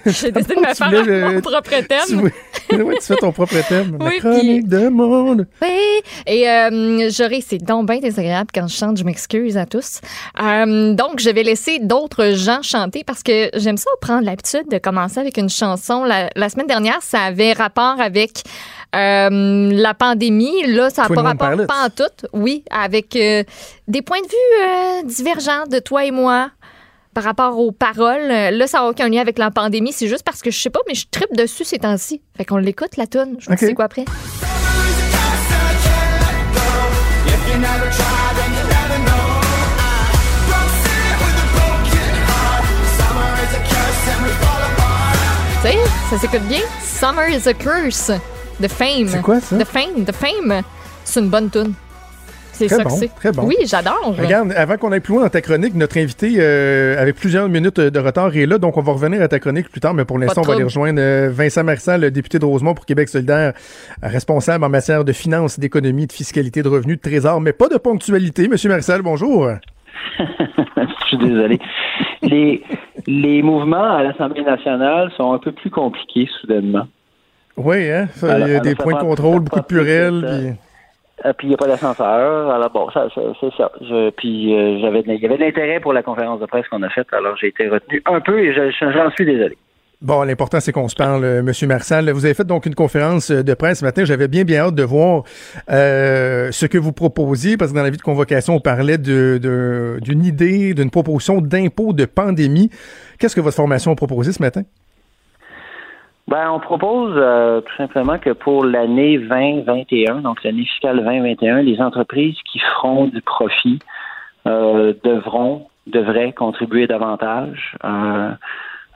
J'ai 0.07 0.33
décidé 0.33 0.55
de 0.55 0.61
me 0.61 0.75
faire 0.75 1.35
mon 1.35 1.41
propre 1.41 1.87
thème. 1.87 2.31
Tu, 2.71 2.77
oui, 2.83 2.95
tu 3.01 3.07
fais 3.07 3.17
ton 3.17 3.33
propre 3.33 3.57
thème. 3.69 3.99
Oui, 4.01 4.07
la 4.15 4.19
chronique 4.19 4.69
de 4.69 4.89
monde. 4.89 5.47
Oui. 5.61 6.01
Et 6.27 6.49
euh, 6.49 7.11
j'aurais, 7.11 7.41
c'est 7.47 7.59
donc 7.59 7.87
bien 7.87 7.99
désagréable 7.99 8.51
quand 8.55 8.67
je 8.67 8.77
chante. 8.77 8.97
Je 8.97 9.05
m'excuse 9.05 9.57
à 9.57 9.67
tous. 9.67 10.01
Euh, 10.43 10.95
donc, 10.95 11.21
je 11.21 11.31
vais 11.31 11.43
laisser 11.43 11.79
d'autres 11.81 12.33
gens 12.35 12.63
chanter 12.63 13.05
parce 13.05 13.23
que 13.23 13.51
j'aime 13.55 13.77
ça 13.77 13.91
prendre 14.01 14.25
l'habitude 14.25 14.69
de 14.71 14.79
commencer 14.79 15.21
avec 15.21 15.37
une 15.37 15.51
chanson. 15.51 16.05
La, 16.05 16.31
la 16.35 16.49
semaine 16.49 16.67
dernière, 16.67 17.03
ça 17.03 17.21
avait 17.21 17.53
rapport 17.53 18.01
avec 18.01 18.43
euh, 18.95 19.71
la 19.73 19.95
pandémie. 19.95 20.67
Là, 20.67 20.91
ça 20.91 21.03
n'a 21.03 21.09
pas 21.09 21.23
rapport 21.23 21.67
pas 21.67 21.87
en 21.87 21.91
tout. 21.91 22.27
Oui, 22.33 22.65
avec 22.71 23.17
euh, 23.17 23.45
des 23.87 24.03
points 24.03 24.21
de 24.21 25.03
vue 25.03 25.09
divergents 25.09 25.67
de 25.71 25.79
toi 25.79 26.05
et 26.05 26.11
moi 26.11 26.51
par 27.15 27.25
rapport 27.25 27.59
aux 27.59 27.73
paroles. 27.73 28.29
Là, 28.29 28.67
ça 28.67 28.81
n'a 28.81 28.89
aucun 28.89 29.09
lien 29.09 29.21
avec 29.21 29.39
la 29.39 29.51
pandémie. 29.51 29.93
C'est 29.93 30.09
juste 30.09 30.23
parce 30.25 30.43
que 30.43 30.51
je 30.51 30.61
sais 30.61 30.71
pas, 30.71 30.81
mais 30.89 30.95
je 30.95 31.07
tripe 31.11 31.35
dessus 31.37 31.65
ces 31.65 31.79
temps-ci. 31.79 32.23
Fait 32.37 32.45
qu'on 32.45 32.57
l'écoute, 32.57 32.97
la 32.97 33.07
tune. 33.07 33.37
Je 33.39 33.55
sais 33.57 33.75
quoi 33.75 33.87
après. 33.87 34.05
Tu 45.63 45.69
sais, 45.69 45.77
ça 46.09 46.19
s'écoute 46.19 46.49
bien. 46.49 46.61
Summer 46.83 47.29
is 47.29 47.47
a 47.47 47.53
curse. 47.53 48.11
The 48.63 48.69
Fame. 48.69 49.09
C'est 49.09 49.21
quoi 49.21 49.41
ça? 49.41 49.57
The 49.59 49.65
Fame. 49.65 50.05
The 50.07 50.13
Fame. 50.13 50.63
C'est 51.05 51.21
une 51.21 51.29
bonne 51.29 51.51
tune. 51.51 51.75
C'est 52.69 52.77
ça 52.77 52.85
bon, 52.85 53.09
Très 53.17 53.33
bon. 53.33 53.43
Oui, 53.45 53.57
j'adore. 53.65 54.15
Regarde, 54.19 54.53
avant 54.53 54.77
qu'on 54.77 54.93
aille 54.93 55.01
plus 55.01 55.15
loin 55.15 55.23
dans 55.23 55.31
ta 55.31 55.41
chronique, 55.41 55.75
notre 55.75 55.99
invité 55.99 56.35
euh, 56.39 57.01
avec 57.01 57.17
plusieurs 57.17 57.49
minutes 57.49 57.81
de 57.81 57.99
retard 57.99 58.37
est 58.37 58.47
là, 58.47 58.59
donc 58.59 58.77
on 58.77 58.83
va 58.83 58.93
revenir 58.93 59.23
à 59.23 59.29
ta 59.29 59.39
chronique 59.39 59.71
plus 59.71 59.81
tard, 59.81 59.95
mais 59.95 60.05
pour 60.05 60.19
l'instant, 60.19 60.43
on 60.45 60.47
va 60.47 60.55
aller 60.55 60.65
rejoindre 60.65 61.01
euh, 61.01 61.31
Vincent 61.33 61.65
Marsan, 61.65 61.99
le 61.99 62.11
député 62.11 62.39
de 62.39 62.45
Rosemont 62.45 62.75
pour 62.75 62.85
Québec 62.85 63.09
solidaire, 63.09 63.55
responsable 64.03 64.65
en 64.65 64.69
matière 64.69 65.05
de 65.05 65.13
finances, 65.13 65.59
d'économie, 65.59 66.07
de 66.07 66.13
fiscalité, 66.13 66.63
de 66.63 66.69
revenus, 66.69 66.97
de 66.97 67.03
trésor, 67.03 67.41
mais 67.41 67.53
pas 67.53 67.69
de 67.69 67.79
ponctualité. 67.79 68.49
Monsieur 68.49 68.69
Marcel, 68.69 69.01
bonjour. 69.03 69.49
Je 70.19 71.07
suis 71.07 71.19
désolé. 71.19 71.59
Les, 72.23 72.63
les 73.07 73.43
mouvements 73.43 73.97
à 73.97 74.03
l'Assemblée 74.03 74.43
nationale 74.43 75.11
sont 75.17 75.33
un 75.33 75.39
peu 75.39 75.53
plus 75.53 75.71
compliqués 75.71 76.29
soudainement. 76.41 76.87
Oui, 77.57 77.91
hein? 77.91 78.07
il 78.23 78.49
y 78.49 78.55
a 78.55 78.61
des 78.61 78.75
points 78.75 78.95
de 78.95 79.01
contrôle, 79.01 79.41
beaucoup 79.41 79.61
de 79.61 79.65
plurels. 79.65 80.57
Euh, 81.25 81.33
puis 81.37 81.47
il 81.47 81.51
n'y 81.51 81.55
a 81.55 81.59
pas 81.59 81.67
d'ascenseur. 81.67 82.51
Alors 82.51 82.71
bon, 82.71 82.91
ça, 82.91 83.09
c'est 83.15 83.51
ça. 83.57 83.71
puis 84.17 84.55
euh, 84.55 84.79
j'avais, 84.81 85.01
il 85.07 85.21
y 85.21 85.27
avait 85.27 85.37
de 85.37 85.45
l'intérêt 85.45 85.81
pour 85.81 85.93
la 85.93 86.03
conférence 86.03 86.41
de 86.41 86.47
presse 86.47 86.67
qu'on 86.69 86.83
a 86.83 86.89
faite. 86.89 87.09
Alors 87.13 87.37
j'ai 87.37 87.49
été 87.49 87.69
retenu 87.69 88.03
un 88.07 88.21
peu 88.21 88.39
et 88.41 88.55
j'en 88.55 89.11
suis 89.11 89.27
désolé. 89.27 89.57
Bon, 90.01 90.23
l'important, 90.23 90.61
c'est 90.61 90.73
qu'on 90.73 90.89
se 90.89 90.97
parle, 90.97 91.25
euh, 91.25 91.43
Monsieur 91.43 91.67
Marcel. 91.67 92.11
Vous 92.11 92.25
avez 92.25 92.33
fait 92.33 92.47
donc 92.47 92.65
une 92.65 92.75
conférence 92.75 93.31
de 93.31 93.55
presse 93.55 93.81
ce 93.81 93.85
matin. 93.85 94.07
J'avais 94.07 94.29
bien, 94.29 94.45
bien 94.45 94.65
hâte 94.65 94.75
de 94.75 94.83
voir 94.83 95.25
ce 95.69 96.67
que 96.67 96.79
vous 96.79 96.93
proposiez, 96.93 97.59
parce 97.59 97.73
que 97.73 97.77
dans 97.77 97.83
la 97.83 97.91
vie 97.91 97.99
de 97.99 98.03
convocation, 98.03 98.55
on 98.55 98.61
parlait 98.61 98.97
d'une 98.97 100.25
idée, 100.25 100.73
d'une 100.73 100.91
proposition 100.91 101.43
d'impôt 101.43 101.93
de 101.93 102.07
pandémie. 102.07 102.71
Qu'est-ce 103.19 103.37
que 103.37 103.43
votre 103.43 103.57
formation 103.57 103.93
a 103.93 103.95
proposé 103.95 104.33
ce 104.33 104.41
matin? 104.43 104.63
Ben, 106.31 106.49
on 106.49 106.61
propose 106.61 107.15
euh, 107.17 107.61
tout 107.61 107.77
simplement 107.77 108.17
que 108.17 108.31
pour 108.31 108.65
l'année 108.65 109.19
2021, 109.19 110.21
donc 110.21 110.45
l'année 110.45 110.65
fiscale 110.65 110.99
2021, 110.99 111.63
les 111.63 111.81
entreprises 111.81 112.37
qui 112.45 112.61
feront 112.61 113.07
du 113.07 113.21
profit 113.21 113.81
euh, 114.47 114.95
devront, 115.03 115.67
devraient 115.89 116.33
contribuer 116.33 116.87
davantage 116.87 117.75
euh, 117.85 118.31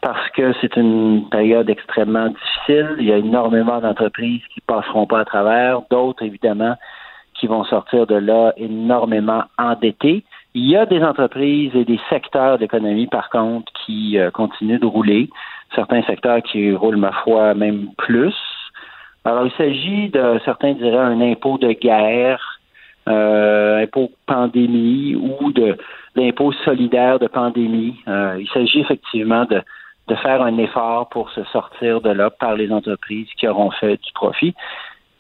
parce 0.01 0.31
que 0.31 0.53
c'est 0.61 0.77
une 0.77 1.29
période 1.29 1.69
extrêmement 1.69 2.29
difficile. 2.29 2.95
Il 3.01 3.07
y 3.07 3.13
a 3.13 3.17
énormément 3.17 3.81
d'entreprises 3.81 4.43
qui 4.55 4.61
passeront 4.61 5.09
pas 5.09 5.19
à 5.19 5.25
travers, 5.25 5.83
d'autres 5.91 6.23
évidemment 6.23 6.77
qui 7.35 7.49
vont 7.49 7.65
sortir 7.65 8.07
de 8.07 8.15
là 8.15 8.53
énormément 8.57 9.43
endettées. 9.59 10.23
Il 10.55 10.71
y 10.71 10.77
a 10.77 10.87
des 10.87 11.03
entreprises 11.03 11.75
et 11.75 11.85
des 11.85 11.99
secteurs 12.09 12.59
d'économie, 12.59 13.09
par 13.09 13.29
contre, 13.29 13.73
qui 13.85 14.17
continuent 14.33 14.79
de 14.79 14.87
rouler 14.87 15.31
certains 15.75 16.03
secteurs 16.03 16.43
qui 16.43 16.73
roulent, 16.73 16.97
ma 16.97 17.13
foi, 17.13 17.55
même 17.55 17.89
plus. 17.97 18.35
Alors, 19.25 19.47
il 19.47 19.53
s'agit 19.53 20.09
de, 20.11 20.41
certains 20.45 20.73
diraient, 20.75 20.99
un 20.99 21.21
impôt 21.21 21.59
de 21.59 21.73
guerre, 21.73 22.61
euh, 23.09 23.83
impôt 23.83 24.11
pandémie 24.27 25.15
ou 25.15 25.53
de 25.53 25.77
l'impôt 26.15 26.53
solidaire 26.65 27.19
de 27.19 27.27
pandémie. 27.27 27.97
Euh, 28.09 28.37
il 28.39 28.49
s'agit 28.49 28.81
effectivement 28.81 29.45
de, 29.45 29.63
de 30.09 30.15
faire 30.17 30.43
un 30.43 30.59
effort 30.59 31.09
pour 31.09 31.31
se 31.31 31.43
sortir 31.45 32.01
de 32.01 32.11
là 32.11 32.31
par 32.31 32.55
les 32.55 32.71
entreprises 32.71 33.29
qui 33.37 33.49
auront 33.49 33.71
fait 33.71 33.97
du 33.97 34.13
profit. 34.15 34.55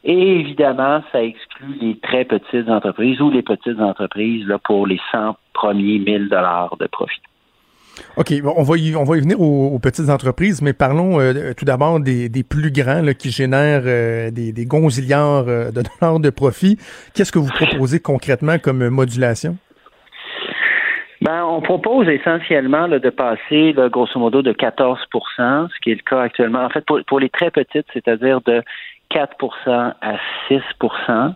Et 0.05 0.41
évidemment, 0.41 1.03
ça 1.13 1.23
exclut 1.23 1.79
les 1.81 1.99
très 1.99 2.25
petites 2.25 2.69
entreprises 2.69 3.21
ou 3.23 3.31
les 3.31 3.43
petites 3.43 3.81
entreprises 3.81 4.47
là, 4.47 4.59
pour 4.59 4.87
les 4.87 5.01
100 5.13 5.37
premiers 5.55 5.99
1000 5.99 6.29
dollars 6.29 6.77
de 6.79 6.87
profit. 6.87 7.23
OK, 8.17 8.33
on 8.45 8.63
va 8.63 8.77
y, 8.77 8.95
on 8.97 9.05
va 9.05 9.17
y 9.17 9.21
venir 9.21 9.41
aux, 9.41 9.79
petites 9.79 10.09
entreprises, 10.09 10.63
mais 10.63 10.73
parlons 10.73 11.21
euh, 11.21 11.53
tout 11.57 11.65
d'abord 11.65 12.01
des, 12.01 12.29
plus 12.49 12.71
grands 12.71 13.03
qui 13.19 13.31
génèrent 13.31 13.83
euh, 13.87 14.31
des, 14.31 14.53
des 14.53 14.67
gonzillards 14.67 15.49
euh, 15.49 15.71
de 15.71 15.83
dollars 16.01 16.21
de 16.21 16.31
profit. 16.31 16.79
Qu'est-ce 17.15 17.33
que 17.33 17.39
vous 17.39 17.51
proposez 17.51 18.01
concrètement 18.01 18.59
comme 18.59 18.89
modulation? 18.89 19.57
Ben, 21.23 21.43
on 21.45 21.63
propose 21.63 22.09
essentiellement 22.09 22.87
de 22.87 23.11
passer 23.11 23.75
grosso 23.91 24.19
modo 24.19 24.43
de 24.43 24.53
14% 24.53 24.97
ce 25.39 25.81
qui 25.83 25.91
est 25.91 25.95
le 25.95 26.03
cas 26.09 26.21
actuellement. 26.21 26.65
En 26.65 26.69
fait, 26.69 26.85
pour, 26.85 27.19
les 27.19 27.31
très 27.31 27.51
petites, 27.51 27.87
c'est-à-dire 27.95 28.43
de 28.43 28.63
4% 29.11 29.95
à 30.01 30.17
6% 30.51 31.35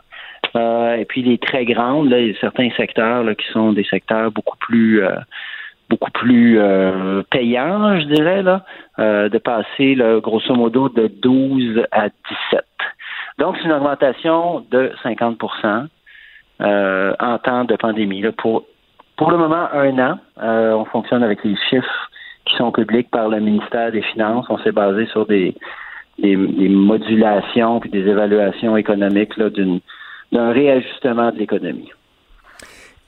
et 0.99 1.05
puis 1.07 1.23
les 1.23 1.39
très 1.39 1.65
grandes, 1.65 2.11
il 2.11 2.29
y 2.29 2.31
a 2.31 2.41
certains 2.41 2.71
secteurs 2.77 3.25
qui 3.37 3.47
sont 3.53 3.73
des 3.73 3.85
secteurs 3.85 4.31
beaucoup 4.31 4.57
plus 4.59 5.03
beaucoup 5.89 6.11
plus 6.11 6.59
euh, 6.59 7.23
payant, 7.31 7.99
je 7.99 8.07
dirais, 8.07 8.43
là, 8.43 8.65
euh, 8.99 9.29
de 9.29 9.39
passer 9.39 9.95
là, 9.95 10.21
grosso 10.21 10.55
modo 10.55 10.89
de 10.89 11.07
12 11.07 11.85
à 11.91 12.09
17. 12.09 12.65
Donc, 13.39 13.57
c'est 13.57 13.65
une 13.65 13.73
augmentation 13.73 14.65
de 14.71 14.93
50% 15.03 15.87
euh, 16.61 17.15
en 17.21 17.39
temps 17.39 17.65
de 17.65 17.77
pandémie. 17.77 18.21
Là, 18.21 18.33
pour, 18.33 18.65
pour 19.17 19.31
le 19.31 19.39
moment, 19.39 19.69
un 19.73 19.99
an, 19.99 20.19
euh, 20.43 20.73
on 20.73 20.85
fonctionne 20.87 21.23
avec 21.23 21.45
les 21.45 21.57
chiffres 21.71 22.11
qui 22.45 22.57
sont 22.57 22.73
publics 22.73 23.11
par 23.11 23.29
le 23.29 23.41
ministère 23.41 23.93
des 23.93 24.03
Finances. 24.03 24.47
On 24.49 24.59
s'est 24.59 24.73
basé 24.73 25.07
sur 25.07 25.27
des, 25.27 25.55
des, 26.19 26.37
des 26.37 26.69
modulations 26.69 27.81
puis 27.81 27.91
des 27.91 28.07
évaluations 28.09 28.77
économiques 28.77 29.39
d'une, 29.39 29.81
d'un 30.33 30.53
réajustement 30.53 31.31
de 31.31 31.39
l'économie. 31.39 31.91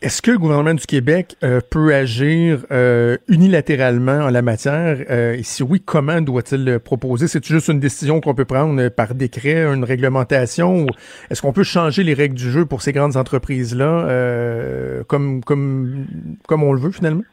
Est-ce 0.02 0.22
que 0.22 0.30
le 0.30 0.38
gouvernement 0.38 0.72
du 0.72 0.86
Québec 0.86 1.36
euh, 1.44 1.60
peut 1.60 1.94
agir 1.94 2.64
euh, 2.70 3.18
unilatéralement 3.28 4.20
en 4.20 4.30
la 4.30 4.40
matière? 4.40 5.04
Euh, 5.10 5.34
et 5.34 5.42
si 5.42 5.62
oui, 5.62 5.82
comment 5.84 6.22
doit-il 6.22 6.64
le 6.64 6.78
proposer? 6.78 7.28
C'est 7.28 7.44
juste 7.44 7.68
une 7.68 7.80
décision 7.80 8.22
qu'on 8.22 8.34
peut 8.34 8.46
prendre 8.46 8.88
par 8.88 9.14
décret, 9.14 9.62
une 9.62 9.84
réglementation? 9.84 10.86
Est-ce 11.28 11.42
qu'on 11.42 11.52
peut 11.52 11.64
changer 11.64 12.02
les 12.02 12.14
règles 12.14 12.34
du 12.34 12.50
jeu 12.50 12.64
pour 12.64 12.80
ces 12.80 12.92
grandes 12.92 13.18
entreprises-là 13.18 15.04
comme, 15.06 15.44
comme, 15.44 16.06
comme 16.48 16.62
on 16.62 16.72
le 16.72 16.80
veut 16.80 16.92
finalement? 16.92 17.24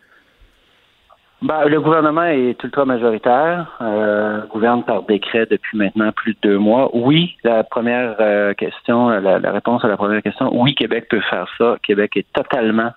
Ben, 1.43 1.65
le 1.65 1.79
gouvernement 1.79 2.23
est 2.23 2.61
ultra 2.63 2.83
majoritaire, 2.85 3.77
euh, 3.81 4.41
gouverne 4.47 4.83
par 4.83 5.03
décret 5.03 5.45
depuis 5.45 5.77
maintenant 5.77 6.11
plus 6.11 6.33
de 6.33 6.39
deux 6.41 6.57
mois. 6.57 6.89
Oui, 6.93 7.37
la 7.43 7.63
première 7.63 8.15
euh, 8.19 8.55
question, 8.55 9.09
la, 9.09 9.51
réponse 9.51 9.85
à 9.85 9.87
la 9.87 9.97
première 9.97 10.23
question, 10.23 10.49
oui, 10.51 10.73
Québec 10.73 11.05
peut 11.09 11.21
faire 11.29 11.47
ça. 11.59 11.77
Québec 11.83 12.17
est 12.17 12.25
totalement 12.33 12.91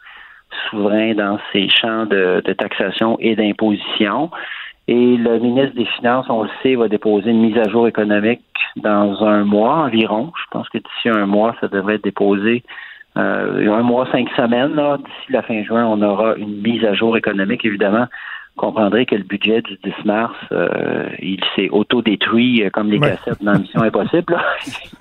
souverain 0.70 1.12
dans 1.12 1.38
ses 1.53 1.68
champs 1.68 2.07
de, 2.07 2.41
taxation 2.55 3.18
et 3.20 3.36
d'imposition. 3.36 4.30
Et 4.88 5.18
le 5.18 5.38
ministre 5.38 5.76
des 5.76 5.84
Finances, 5.84 6.26
on 6.30 6.45
le 6.45 6.51
sait, 6.62 6.76
va 6.76 6.88
déposer 6.88 7.30
une 7.30 7.43
mise 7.43 7.59
à 7.59 7.68
jour 7.68 7.86
économique 7.86 8.41
dans 8.76 9.22
un 9.22 9.45
mois 9.45 9.84
environ. 9.84 10.32
Je 10.34 10.51
pense 10.51 10.68
que 10.70 10.78
d'ici 10.78 11.11
un 11.11 11.26
mois, 11.26 11.55
ça 11.61 11.68
devrait 11.68 11.97
être 11.97 12.05
déposé 12.05 12.64
euh, 13.16 13.72
un 13.72 13.82
mois, 13.82 14.06
cinq 14.12 14.28
semaines, 14.36 14.74
d'ici 14.74 15.32
la 15.32 15.42
fin 15.42 15.62
juin, 15.64 15.84
on 15.86 16.00
aura 16.02 16.36
une 16.36 16.61
mise 16.61 16.84
à 16.84 16.94
jour 16.94 17.16
économique, 17.16 17.64
évidemment. 17.64 18.06
Vous 18.56 18.66
comprendrez 18.66 19.06
que 19.06 19.14
le 19.14 19.22
budget 19.22 19.62
du 19.62 19.78
10 19.82 20.04
mars, 20.04 20.36
euh, 20.52 21.08
il 21.18 21.40
s'est 21.54 21.70
auto-détruit 21.70 22.62
euh, 22.62 22.70
comme 22.70 22.90
les 22.90 23.00
cassettes 23.00 23.42
dans 23.42 23.58
Mission 23.58 23.82
Impossible. 23.82 24.36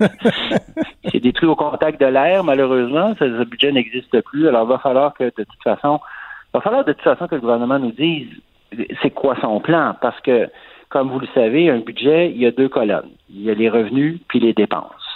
il 1.04 1.10
s'est 1.10 1.20
détruit 1.20 1.48
au 1.48 1.56
contact 1.56 2.00
de 2.00 2.06
l'air, 2.06 2.42
malheureusement. 2.42 3.14
Ce, 3.18 3.44
budget 3.44 3.72
n'existe 3.72 4.20
plus. 4.22 4.48
Alors, 4.48 4.64
il 4.64 4.68
va 4.68 4.78
falloir 4.78 5.14
que, 5.14 5.24
de 5.24 5.44
toute 5.44 5.62
façon, 5.62 6.00
il 6.48 6.50
va 6.54 6.60
falloir 6.60 6.84
de 6.84 6.92
toute 6.92 7.02
façon 7.02 7.26
que 7.26 7.34
le 7.34 7.40
gouvernement 7.40 7.78
nous 7.78 7.92
dise 7.92 8.28
c'est 9.02 9.10
quoi 9.10 9.36
son 9.40 9.60
plan? 9.60 9.96
Parce 10.00 10.20
que, 10.20 10.48
comme 10.88 11.10
vous 11.10 11.20
le 11.20 11.28
savez, 11.34 11.70
un 11.70 11.80
budget, 11.80 12.30
il 12.30 12.38
y 12.38 12.46
a 12.46 12.52
deux 12.52 12.68
colonnes. 12.68 13.10
Il 13.28 13.42
y 13.42 13.50
a 13.50 13.54
les 13.54 13.68
revenus 13.68 14.20
puis 14.28 14.40
les 14.40 14.52
dépenses 14.52 15.09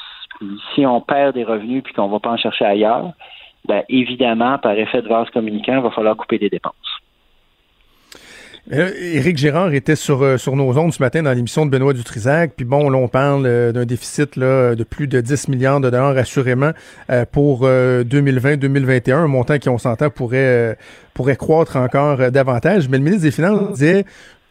si 0.75 0.87
on 0.87 1.01
perd 1.01 1.35
des 1.35 1.45
revenus 1.45 1.83
puis 1.83 1.93
qu'on 1.95 2.07
ne 2.07 2.13
va 2.13 2.21
pas 2.21 2.31
en 2.31 2.37
chercher 2.37 2.65
ailleurs, 2.65 3.13
ben, 3.67 3.83
évidemment, 3.89 4.59
par 4.59 4.73
effet 4.73 5.03
de 5.03 5.09
vase 5.09 5.31
communicant, 5.31 5.77
il 5.77 5.83
va 5.83 5.91
falloir 5.91 6.17
couper 6.17 6.39
des 6.39 6.51
dépenses. 6.51 6.75
Euh, 8.73 8.91
Éric 8.99 9.37
Gérard 9.37 9.75
était 9.75 9.97
sur, 9.97 10.23
euh, 10.23 10.39
sur 10.39 10.57
nos 10.57 10.79
ondes 10.79 10.93
ce 10.93 11.03
matin 11.03 11.23
dans 11.23 11.33
l'émission 11.33 11.67
de 11.67 11.71
Benoît 11.71 11.93
Dutrisac. 11.93 12.55
Puis 12.57 12.65
bon, 12.65 12.89
là, 12.89 12.97
on 12.97 13.09
parle 13.09 13.45
euh, 13.45 13.73
d'un 13.73 13.85
déficit 13.85 14.39
de 14.39 14.85
plus 14.85 15.07
de 15.07 15.21
10 15.21 15.49
milliards 15.49 15.81
de 15.81 15.91
dollars 15.91 16.17
assurément 16.17 16.71
pour 17.33 17.67
2020-2021, 17.67 19.13
un 19.13 19.27
montant 19.27 19.59
qui, 19.59 19.69
on 19.69 19.79
s'entend, 19.79 20.09
pourrait, 20.09 20.79
pourrait 21.13 21.37
croître 21.37 21.77
encore 21.77 22.31
davantage. 22.31 22.89
Mais 22.89 22.97
le 22.97 23.05
ministre 23.05 23.25
des 23.25 23.31
Finances 23.31 23.73
disait 23.73 24.05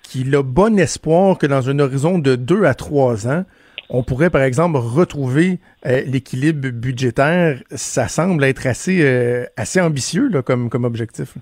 qu'il 0.03 0.35
a 0.35 0.43
bon 0.43 0.77
espoir 0.77 1.37
que 1.37 1.47
dans 1.47 1.69
un 1.69 1.79
horizon 1.79 2.19
de 2.19 2.35
2 2.35 2.65
à 2.65 2.75
3 2.75 3.27
ans, 3.27 3.45
on 3.93 4.01
pourrait, 4.01 4.31
par 4.31 4.41
exemple, 4.41 4.77
retrouver 4.77 5.59
euh, 5.85 6.01
l'équilibre 6.07 6.69
budgétaire. 6.69 7.59
Ça 7.69 8.07
semble 8.07 8.43
être 8.43 8.65
assez, 8.65 9.05
euh, 9.05 9.45
assez 9.55 9.79
ambitieux 9.79 10.27
là, 10.29 10.41
comme, 10.41 10.69
comme 10.71 10.83
objectif. 10.83 11.35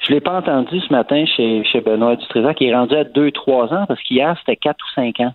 Je 0.00 0.12
ne 0.12 0.14
l'ai 0.14 0.20
pas 0.20 0.38
entendu 0.38 0.80
ce 0.80 0.92
matin 0.92 1.24
chez, 1.36 1.64
chez 1.64 1.80
Benoît 1.80 2.14
Dutrésor, 2.14 2.54
qui 2.54 2.66
est 2.66 2.74
rendu 2.74 2.94
à 2.94 3.02
2-3 3.02 3.74
ans, 3.74 3.86
parce 3.86 4.00
qu'hier, 4.04 4.36
c'était 4.38 4.54
4 4.54 4.76
ou 4.76 4.94
5 4.94 5.20
ans. 5.20 5.34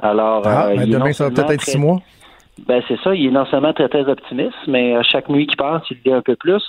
Alors, 0.00 0.42
ah, 0.46 0.68
euh, 0.68 0.76
ben 0.76 0.88
demain, 0.88 1.12
ça 1.12 1.24
va 1.24 1.30
peut-être 1.30 1.50
être 1.50 1.60
6 1.60 1.76
mois. 1.76 2.00
Ben, 2.66 2.82
c'est 2.88 2.98
ça. 3.00 3.14
Il 3.14 3.26
est 3.26 3.30
non 3.30 3.44
seulement 3.44 3.74
très, 3.74 3.90
très 3.90 4.08
optimiste, 4.08 4.56
mais 4.66 4.94
chaque 5.04 5.28
nuit 5.28 5.46
qui 5.46 5.56
passe, 5.56 5.82
il 5.90 5.98
dit 6.02 6.12
un 6.12 6.22
peu 6.22 6.36
plus. 6.36 6.62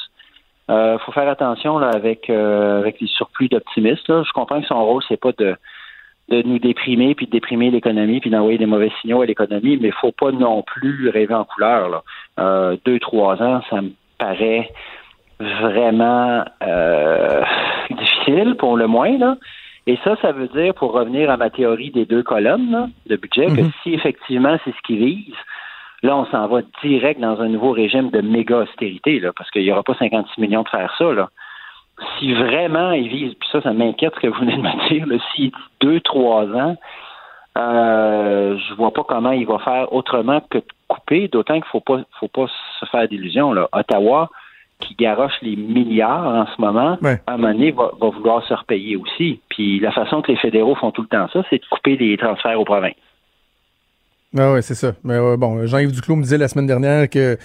Il 0.68 0.98
faut 1.06 1.12
faire 1.12 1.28
attention 1.28 1.80
là, 1.80 1.90
avec, 1.94 2.30
avec 2.30 3.02
les 3.02 3.08
surplus 3.08 3.50
d'optimistes. 3.50 4.08
Je 4.08 4.32
comprends 4.34 4.62
que 4.62 4.68
son 4.68 4.86
rôle, 4.86 5.04
c'est 5.08 5.20
pas 5.20 5.32
de 5.38 5.56
de 6.32 6.42
nous 6.44 6.60
déprimer, 6.60 7.14
puis 7.14 7.26
de 7.26 7.32
déprimer 7.32 7.70
l'économie, 7.70 8.22
puis 8.22 8.30
d'envoyer 8.30 8.58
des 8.58 8.66
mauvais 8.66 8.92
signaux 9.02 9.22
à 9.22 9.26
l'économie, 9.26 9.78
mais 9.80 9.90
il 9.90 9.94
faut 9.94 10.14
pas 10.14 10.32
non 10.32 10.64
plus 10.64 11.10
rêver 11.10 11.34
en 11.34 11.44
couleur. 11.44 11.90
Là. 11.90 12.04
Euh, 12.40 12.78
deux, 12.86 13.00
trois 13.00 13.42
ans, 13.42 13.62
ça 13.70 13.82
me 13.82 13.92
paraît 14.18 14.70
vraiment 15.40 16.46
euh, 16.64 17.44
difficile, 17.92 18.56
pour 18.58 18.78
le 18.78 18.88
moins. 18.88 19.18
Là. 19.18 19.36
Et 19.88 19.98
ça, 20.04 20.16
ça 20.22 20.32
veut 20.32 20.48
dire, 20.48 20.74
pour 20.74 20.94
revenir 20.94 21.30
à 21.30 21.38
ma 21.38 21.50
théorie 21.50 21.92
des 21.92 22.06
deux 22.06 22.24
colonnes 22.24 22.92
de 23.08 23.16
budget, 23.18 23.48
que 23.48 23.62
mhm. 23.62 23.72
si 23.84 23.94
effectivement 23.94 24.58
c'est 24.64 24.72
ce 24.72 24.82
qui 24.86 24.96
vise, 24.96 25.36
là, 26.02 26.16
on 26.16 26.26
s'en 26.28 26.48
va 26.48 26.62
direct 26.82 27.20
dans 27.20 27.42
un 27.42 27.50
nouveau 27.50 27.72
régime 27.72 28.10
de 28.10 28.22
méga 28.22 28.60
austérité, 28.60 29.20
là, 29.20 29.32
parce 29.36 29.52
qu'il 29.52 29.64
n'y 29.64 29.72
aura 29.72 29.84
pas 29.84 29.96
56 29.96 30.40
millions 30.40 30.64
de 30.64 30.70
faire 30.70 30.94
ça. 30.98 31.12
Là 31.12 31.30
si 32.18 32.34
vraiment 32.34 32.92
il 32.92 33.08
vise, 33.08 33.34
puis 33.36 33.50
ça, 33.52 33.62
ça 33.62 33.74
m'inquiète 33.74 34.14
ce 34.16 34.20
que 34.22 34.28
vous 34.28 34.40
venez 34.40 34.58
de 34.58 34.62
me 34.62 34.90
dire, 34.90 35.22
s'il 35.34 35.52
dit 35.52 35.56
deux, 35.80 36.00
trois 36.02 36.46
ans, 36.46 36.76
euh, 37.58 38.58
je 38.58 38.74
vois 38.76 38.92
pas 38.92 39.04
comment 39.04 39.32
il 39.32 39.46
va 39.46 39.60
faire 39.60 39.92
autrement 39.94 40.42
que 40.50 40.60
de 40.60 40.66
couper, 40.88 41.28
d'autant 41.28 41.56
qu'il 41.56 41.66
faut 41.66 41.82
pas 41.82 42.00
faut 42.20 42.28
pas 42.28 42.48
se 42.80 42.86
faire 42.86 43.08
d'illusions. 43.08 43.54
Ottawa, 43.74 44.30
qui 44.80 44.96
garoche 44.96 45.34
les 45.42 45.56
milliards 45.56 46.26
en 46.26 46.46
ce 46.48 46.62
moment, 46.62 46.98
à 47.04 47.34
un 47.34 47.38
moment 47.38 47.54
donné, 47.54 47.72
va, 47.72 47.92
va, 48.00 48.10
vouloir 48.10 48.44
se 48.48 48.54
repayer 48.54 48.96
aussi. 48.96 49.40
Puis 49.50 49.80
la 49.80 49.92
façon 49.92 50.22
que 50.22 50.32
les 50.32 50.38
fédéraux 50.38 50.76
font 50.76 50.92
tout 50.92 51.04
le 51.04 51.08
temps 51.08 51.28
ça, 51.32 51.44
c'est 51.50 51.60
de 51.60 51.66
couper 51.70 51.98
les 51.98 52.18
transferts 52.18 52.60
aux 52.60 52.66
provinces. 52.66 52.96
Ah 54.38 54.54
oui, 54.54 54.64
c'est 54.64 54.76
ça. 54.76 54.94
Mais 55.04 55.18
bon, 55.38 55.66
Jean-Yves 55.66 55.92
Duclos 55.92 56.16
me 56.16 56.24
disait 56.24 56.38
la 56.38 56.48
semaine 56.48 56.68
dernière 56.68 57.10
que 57.10 57.38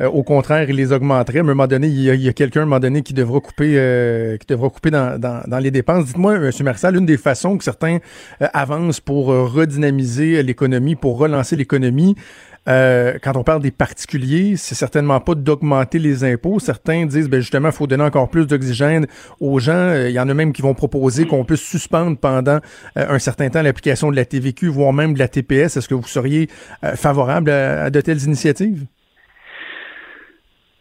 euh, 0.00 0.08
au 0.08 0.22
contraire, 0.22 0.68
il 0.68 0.76
les 0.76 0.92
augmenterait. 0.92 1.42
Mais 1.42 1.48
à 1.48 1.52
un 1.52 1.54
moment 1.54 1.66
donné, 1.66 1.88
il 1.88 2.00
y 2.00 2.28
a, 2.28 2.32
quelqu'un 2.32 2.60
à 2.60 2.62
un 2.64 2.66
moment 2.66 2.80
donné 2.80 3.02
qui 3.02 3.14
devra 3.14 3.40
couper 3.40 3.74
euh, 3.76 4.36
qui 4.36 4.46
devra 4.46 4.68
couper 4.68 4.90
dans, 4.90 5.18
dans, 5.18 5.42
dans 5.46 5.58
les 5.58 5.70
dépenses. 5.70 6.06
Dites-moi, 6.06 6.36
M. 6.36 6.50
Marcel, 6.60 6.96
une 6.96 7.06
des 7.06 7.16
façons 7.16 7.56
que 7.56 7.64
certains 7.64 7.98
euh, 8.42 8.48
avancent 8.52 9.00
pour 9.00 9.28
redynamiser 9.28 10.42
l'économie, 10.42 10.94
pour 10.94 11.18
relancer 11.18 11.56
l'économie, 11.56 12.16
euh, 12.68 13.14
quand 13.22 13.36
on 13.36 13.44
parle 13.44 13.62
des 13.62 13.70
particuliers, 13.70 14.56
c'est 14.56 14.74
certainement 14.74 15.20
pas 15.20 15.34
d'augmenter 15.34 15.98
les 15.98 16.24
impôts. 16.24 16.58
Certains 16.58 17.06
disent, 17.06 17.30
ben 17.30 17.40
justement, 17.40 17.68
il 17.68 17.74
faut 17.74 17.86
donner 17.86 18.04
encore 18.04 18.28
plus 18.28 18.46
d'oxygène 18.46 19.06
aux 19.40 19.58
gens. 19.58 19.72
Euh, 19.72 20.08
il 20.08 20.14
y 20.14 20.20
en 20.20 20.28
a 20.28 20.34
même 20.34 20.52
qui 20.52 20.62
vont 20.62 20.74
proposer 20.74 21.26
qu'on 21.26 21.44
puisse 21.44 21.64
suspendre 21.64 22.18
pendant 22.18 22.58
euh, 22.96 23.06
un 23.08 23.18
certain 23.18 23.48
temps 23.50 23.62
l'application 23.62 24.10
de 24.10 24.16
la 24.16 24.24
TVQ, 24.24 24.68
voire 24.68 24.92
même 24.92 25.14
de 25.14 25.18
la 25.18 25.28
TPS. 25.28 25.76
Est-ce 25.76 25.88
que 25.88 25.94
vous 25.94 26.02
seriez 26.06 26.48
favorable 26.96 27.50
à, 27.50 27.90
de 27.90 28.00
telles 28.00 28.22
initiatives? 28.24 28.86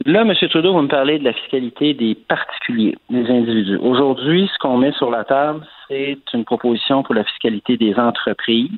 Là, 0.06 0.22
M. 0.22 0.34
Trudeau, 0.50 0.74
vous 0.74 0.82
me 0.82 0.88
parlez 0.88 1.18
de 1.18 1.24
la 1.24 1.34
fiscalité 1.34 1.94
des 1.94 2.14
particuliers, 2.14 2.96
des 3.10 3.28
individus. 3.28 3.78
Aujourd'hui, 3.78 4.50
ce 4.54 4.60
qu'on 4.60 4.78
met 4.78 4.92
sur 4.92 5.10
la 5.10 5.24
table, 5.24 5.66
c'est 5.88 6.18
une 6.34 6.46
proposition 6.46 7.02
pour 7.02 7.16
la 7.16 7.24
fiscalité 7.24 7.78
des 7.78 7.96
entreprises. 7.96 8.70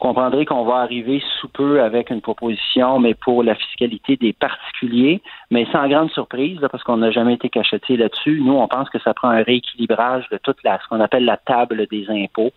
Vous 0.00 0.06
comprendrez 0.06 0.44
qu'on 0.44 0.64
va 0.64 0.76
arriver 0.76 1.20
sous 1.40 1.48
peu 1.48 1.82
avec 1.82 2.10
une 2.10 2.20
proposition, 2.20 3.00
mais 3.00 3.14
pour 3.14 3.42
la 3.42 3.56
fiscalité 3.56 4.16
des 4.16 4.32
particuliers, 4.32 5.20
mais 5.50 5.66
sans 5.72 5.88
grande 5.88 6.12
surprise, 6.12 6.60
parce 6.70 6.84
qu'on 6.84 6.98
n'a 6.98 7.10
jamais 7.10 7.34
été 7.34 7.48
cacheté 7.48 7.96
là-dessus. 7.96 8.40
Nous, 8.40 8.52
on 8.52 8.68
pense 8.68 8.88
que 8.90 9.00
ça 9.00 9.12
prend 9.12 9.30
un 9.30 9.42
rééquilibrage 9.42 10.28
de 10.30 10.38
toute 10.38 10.62
la, 10.62 10.78
ce 10.78 10.86
qu'on 10.86 11.00
appelle 11.00 11.24
la 11.24 11.36
table 11.36 11.88
des 11.90 12.06
impôts. 12.10 12.52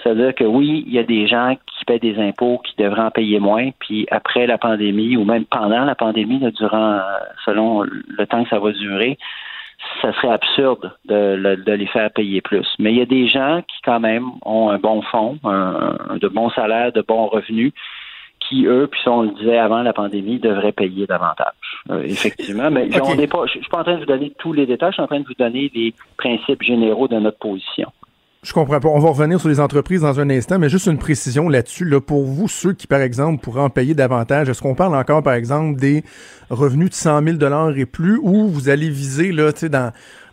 C'est-à-dire 0.00 0.36
que 0.36 0.44
oui, 0.44 0.84
il 0.86 0.92
y 0.92 1.00
a 1.00 1.02
des 1.02 1.26
gens 1.26 1.56
qui 1.66 1.84
paient 1.84 1.98
des 1.98 2.16
impôts 2.20 2.58
qui 2.58 2.76
devraient 2.80 3.02
en 3.02 3.10
payer 3.10 3.40
moins, 3.40 3.70
puis 3.80 4.06
après 4.12 4.46
la 4.46 4.56
pandémie 4.56 5.16
ou 5.16 5.24
même 5.24 5.44
pendant 5.46 5.84
la 5.84 5.96
pandémie, 5.96 6.38
durant 6.52 7.00
selon 7.44 7.82
le 7.82 8.26
temps 8.26 8.44
que 8.44 8.50
ça 8.50 8.60
va 8.60 8.70
durer, 8.70 9.18
ça 10.00 10.12
serait 10.14 10.32
absurde 10.32 10.92
de, 11.04 11.56
de, 11.64 11.72
les 11.72 11.86
faire 11.86 12.10
payer 12.10 12.40
plus. 12.40 12.66
Mais 12.78 12.92
il 12.92 12.98
y 12.98 13.02
a 13.02 13.06
des 13.06 13.28
gens 13.28 13.62
qui, 13.62 13.76
quand 13.84 14.00
même, 14.00 14.26
ont 14.44 14.70
un 14.70 14.78
bon 14.78 15.02
fonds, 15.02 15.38
un, 15.44 16.16
de 16.16 16.28
bons 16.28 16.50
salaires, 16.50 16.92
de 16.92 17.02
bons 17.02 17.26
revenus, 17.26 17.72
qui, 18.40 18.66
eux, 18.66 18.88
puis 18.90 19.00
on 19.06 19.22
le 19.22 19.30
disait 19.30 19.58
avant 19.58 19.82
la 19.82 19.92
pandémie, 19.92 20.38
devraient 20.38 20.72
payer 20.72 21.06
davantage. 21.06 21.52
Euh, 21.90 22.02
effectivement. 22.02 22.70
Mais 22.70 22.90
je 22.90 22.98
ne 22.98 23.46
suis 23.48 23.60
pas 23.70 23.78
en 23.78 23.84
train 23.84 23.94
de 23.94 24.00
vous 24.00 24.06
donner 24.06 24.32
tous 24.38 24.52
les 24.52 24.66
détails, 24.66 24.90
je 24.90 24.94
suis 24.94 25.02
en 25.02 25.06
train 25.06 25.20
de 25.20 25.26
vous 25.26 25.34
donner 25.38 25.70
les 25.74 25.94
principes 26.16 26.62
généraux 26.62 27.08
de 27.08 27.18
notre 27.18 27.38
position. 27.38 27.92
Je 28.44 28.52
comprends 28.52 28.80
pas. 28.80 28.88
On 28.88 28.98
va 28.98 29.10
revenir 29.10 29.38
sur 29.38 29.48
les 29.48 29.60
entreprises 29.60 30.00
dans 30.00 30.18
un 30.18 30.28
instant, 30.28 30.58
mais 30.58 30.68
juste 30.68 30.86
une 30.86 30.98
précision 30.98 31.48
là-dessus. 31.48 31.84
Là, 31.84 32.00
pour 32.00 32.24
vous, 32.24 32.48
ceux 32.48 32.72
qui, 32.72 32.88
par 32.88 33.00
exemple, 33.00 33.40
pourraient 33.40 33.62
en 33.62 33.70
payer 33.70 33.94
davantage, 33.94 34.48
est-ce 34.48 34.60
qu'on 34.60 34.74
parle 34.74 34.96
encore, 34.96 35.22
par 35.22 35.34
exemple, 35.34 35.78
des 35.78 36.02
revenus 36.50 36.90
de 36.90 36.94
100 36.94 37.22
000 37.38 37.72
et 37.76 37.86
plus, 37.86 38.18
ou 38.20 38.48
vous 38.48 38.68
allez 38.68 38.90
viser, 38.90 39.30
là, 39.30 39.52
tu 39.52 39.60
sais, 39.60 39.68
dans 39.68 39.92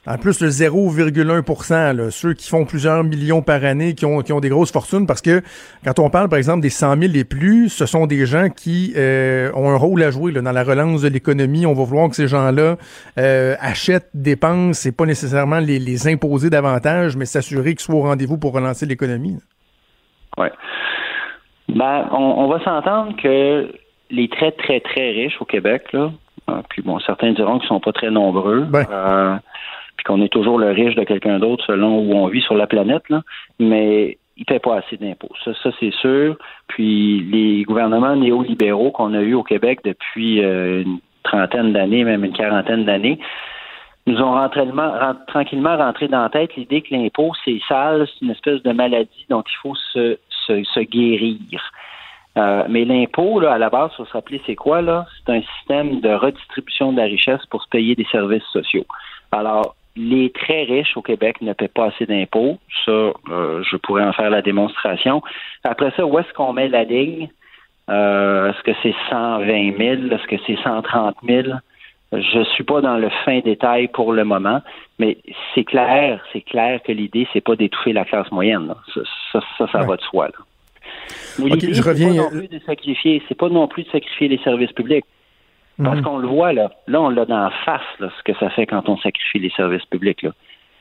en 0.10 0.18
plus, 0.18 0.41
le 0.41 0.47
0,1% 0.47 2.10
ceux 2.10 2.34
qui 2.34 2.49
font 2.49 2.66
plusieurs 2.66 3.03
millions 3.03 3.43
par 3.43 3.64
année, 3.64 3.93
qui 3.93 4.07
ont, 4.07 4.22
qui 4.22 4.34
ont 4.34 4.39
des 4.39 4.49
grosses 4.49 4.72
fortunes, 4.72 5.05
parce 5.05 5.22
que 5.22 5.41
quand 5.86 5.99
on 5.99 6.10
parle, 6.10 6.30
par 6.30 6.39
exemple, 6.39 6.62
des 6.62 6.72
100 6.72 6.97
000 6.97 7.14
et 7.14 7.24
plus, 7.24 7.70
ce 7.70 7.86
sont 7.86 8.07
des 8.07 8.26
gens 8.26 8.49
qui 8.49 8.93
euh, 8.97 9.51
ont 9.53 9.70
un 9.70 9.78
rôle 9.78 10.01
à 10.01 10.10
jouer 10.10 10.32
là, 10.32 10.41
dans 10.41 10.51
la 10.51 10.64
relance 10.64 11.03
de 11.03 11.10
l'économie. 11.10 11.68
On 11.68 11.74
va 11.74 11.84
vouloir 11.84 12.10
que 12.10 12.16
ces 12.16 12.28
gens-là 12.28 12.78
euh, 13.20 13.55
achètent, 13.60 14.10
dépensent, 14.16 14.89
et 14.89 14.91
pas 14.91 15.05
nécessairement 15.05 15.60
les, 15.60 15.78
les 15.78 16.07
imposer 16.07 16.49
davantage, 16.49 17.16
mais 17.16 17.26
s'assurer 17.26 17.76
qu'ils 17.76 17.82
soient 17.82 17.95
au 17.95 18.01
rendez-vous 18.01 18.39
pour 18.39 18.53
relancer 18.53 18.88
l'économie. 18.88 19.38
Oui. 20.39 20.47
Ben, 21.68 22.10
on, 22.12 22.47
va 22.47 22.60
s'entendre 22.64 23.16
que 23.22 23.72
les 24.10 24.28
très, 24.28 24.53
très, 24.53 24.80
très 24.80 25.12
riches 25.12 25.39
au 25.39 25.45
Québec, 25.45 25.84
là, 25.93 26.10
euh, 26.49 26.62
puis 26.70 26.82
bon, 26.82 26.97
certains 26.99 27.32
diront 27.34 27.60
qu'ils 27.60 27.68
sont 27.68 27.80
pas 27.80 27.91
très 27.91 28.10
nombreux. 28.10 28.62
Ben 28.62 29.39
puis 30.00 30.06
qu'on 30.06 30.22
est 30.22 30.32
toujours 30.32 30.58
le 30.58 30.72
riche 30.72 30.95
de 30.95 31.04
quelqu'un 31.04 31.39
d'autre 31.39 31.66
selon 31.66 32.00
où 32.00 32.14
on 32.14 32.28
vit 32.28 32.39
sur 32.39 32.56
la 32.56 32.68
planète, 32.68 33.04
là, 33.10 33.22
mais 33.60 34.18
il 34.38 34.43
ne 34.43 34.45
paie 34.45 34.60
pas 34.60 34.78
assez 34.78 34.95
d'impôts. 34.95 35.34
Ça, 35.43 35.52
ça 35.62 35.72
c'est 35.78 35.93
sûr. 35.95 36.38
Puis 36.70 37.20
les 37.30 37.64
gouvernements 37.64 38.16
néolibéraux 38.16 38.91
qu'on 38.91 39.14
a 39.14 39.20
eus 39.20 39.34
au 39.34 39.43
Québec 39.43 39.82
depuis 39.84 40.41
euh, 40.41 40.84
une 40.84 41.00
trentaine 41.24 41.74
d'années, 41.74 42.06
même 42.06 42.24
une 42.24 42.32
quarantaine 42.32 42.86
d'années, 42.86 43.20
nous 44.08 44.22
ont 44.22 44.50
tranquillement 45.28 45.78
rentré 45.78 46.08
dans 46.08 46.22
la 46.22 46.30
tête 46.30 46.56
l'idée 46.56 46.82
que 46.82 46.95
l'impôt, 46.95 47.34
c'est 47.43 47.60
sale, 47.68 48.08
c'est 48.08 48.26
une 48.26 48.32
espèce 48.32 48.64
de 48.64 48.72
maladie 48.72 49.26
dont 49.30 49.43
il 49.45 49.58
faut 49.62 49.76
se, 49.76 50.80
guérir. 50.80 51.38
Euh, 52.38 52.64
mais 52.70 52.86
l'impôt, 52.86 53.41
à 53.41 53.58
la 53.58 53.70
base, 53.70 53.91
il 53.93 53.97
faut 53.97 54.06
se 54.06 54.14
rappeler, 54.14 54.41
c'est 54.45 54.56
quoi, 54.56 54.82
là? 54.82 55.06
C'est 55.18 55.34
un 55.34 55.41
système 55.58 56.00
de 56.00 56.10
redistribution 56.10 56.93
de 56.93 56.97
la 56.97 57.04
richesse 57.04 57.45
pour 57.47 57.62
se 57.62 57.68
payer 57.68 57.95
des 57.95 58.08
services 58.10 58.47
sociaux. 58.54 58.86
Alors, 59.34 59.76
les 60.00 60.30
très 60.32 60.64
riches 60.64 60.95
au 60.95 61.02
Québec 61.02 61.41
ne 61.41 61.52
paient 61.52 61.68
pas 61.68 61.88
assez 61.88 62.06
d'impôts. 62.06 62.58
Ça, 62.86 62.91
euh, 62.91 63.62
je 63.70 63.76
pourrais 63.76 64.04
en 64.04 64.14
faire 64.14 64.30
la 64.30 64.41
démonstration. 64.41 65.22
Après 65.66 65.91
ça, 65.97 66.06
où 66.06 66.18
est-ce 66.18 66.32
qu'on 66.34 66.54
met 66.54 66.70
la 66.70 66.86
ligne? 66.86 67.28
Euh, 67.89 68.52
est-ce 68.52 68.64
que 68.64 68.72
c'est 68.82 68.95
120 69.10 69.78
000? 69.78 70.14
Est-ce 70.14 70.28
que 70.28 70.41
c'est 70.47 70.58
130 70.64 71.18
000? 71.28 71.47
Je 72.14 72.43
suis 72.54 72.64
pas 72.64 72.80
dans 72.80 72.97
le 72.97 73.10
fin 73.26 73.39
détail 73.39 73.89
pour 73.89 74.14
le 74.14 74.24
moment, 74.24 74.62
mais 75.00 75.18
c'est 75.54 75.66
clair, 75.66 76.24
c'est 76.32 76.41
clair 76.41 76.82
que 76.82 76.93
l'idée, 76.93 77.28
c'est 77.34 77.41
pas 77.41 77.56
d'étouffer 77.56 77.91
la 77.91 78.06
classe 78.06 78.32
moyenne. 78.32 78.74
Ça, 78.93 79.41
ça, 79.58 79.68
ça, 79.72 79.80
va 79.80 79.97
de 79.97 80.02
soi. 80.02 80.28
Là. 80.28 80.34
je 81.38 81.84
reviens. 81.84 82.10
Pas 82.10 82.16
non 82.16 82.30
plus 82.30 82.47
de 82.47 82.60
sacrifier, 82.66 83.22
c'est 83.28 83.38
pas 83.38 83.50
non 83.50 83.68
plus 83.68 83.84
de 83.84 83.89
sacrifier 83.89 84.30
les 84.30 84.39
services 84.39 84.72
publics. 84.72 85.06
Parce 85.82 85.97
mhm. 85.97 86.03
qu'on 86.03 86.17
le 86.17 86.27
voit, 86.27 86.53
là. 86.53 86.71
Là, 86.88 87.01
on 87.01 87.09
l'a 87.09 87.25
dans 87.25 87.39
la 87.39 87.51
face, 87.65 87.82
là, 87.99 88.09
ce 88.17 88.23
que 88.23 88.38
ça 88.38 88.49
fait 88.49 88.65
quand 88.65 88.89
on 88.89 88.97
sacrifie 88.97 89.39
les 89.39 89.51
services 89.51 89.86
publics, 89.86 90.21
là. 90.21 90.32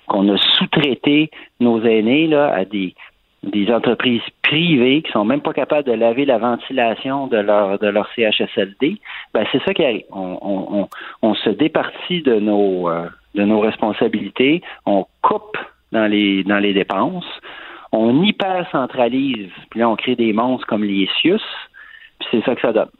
Qu'on 0.08 0.28
a 0.34 0.38
sous-traité 0.38 1.30
nos 1.60 1.82
aînés, 1.82 2.26
là, 2.26 2.52
à 2.52 2.64
des, 2.64 2.94
des 3.42 3.70
entreprises 3.72 4.22
privées 4.42 5.02
qui 5.02 5.12
sont 5.12 5.24
même 5.24 5.40
pas 5.40 5.52
capables 5.52 5.86
de 5.86 5.92
laver 5.92 6.24
la 6.24 6.38
ventilation 6.38 7.26
de 7.28 7.36
leur 7.36 7.78
de 7.78 7.86
leur 7.86 8.08
CHSLD, 8.14 9.00
ben 9.32 9.46
c'est 9.52 9.62
ça 9.64 9.74
qui 9.74 9.84
arrive. 9.84 10.04
On, 10.10 10.38
on, 10.42 10.88
on, 11.22 11.34
se 11.34 11.50
départit 11.50 12.22
de 12.22 12.40
nos 12.40 12.88
euh, 12.88 13.06
de 13.34 13.44
nos 13.44 13.60
responsabilités, 13.60 14.62
on 14.86 15.06
coupe 15.22 15.56
dans 15.92 16.06
les 16.06 16.42
dans 16.44 16.58
les 16.58 16.72
dépenses, 16.72 17.28
on 17.92 18.22
hyper 18.22 18.68
centralise, 18.72 19.50
puis 19.70 19.80
là 19.80 19.88
on 19.88 19.96
crée 19.96 20.16
des 20.16 20.32
monstres 20.32 20.66
comme 20.66 20.84
les 20.84 21.08
CIUS, 21.20 21.38
puis 22.18 22.28
c'est 22.30 22.44
ça 22.44 22.54
que 22.54 22.60
ça 22.60 22.72
donne. 22.72 22.90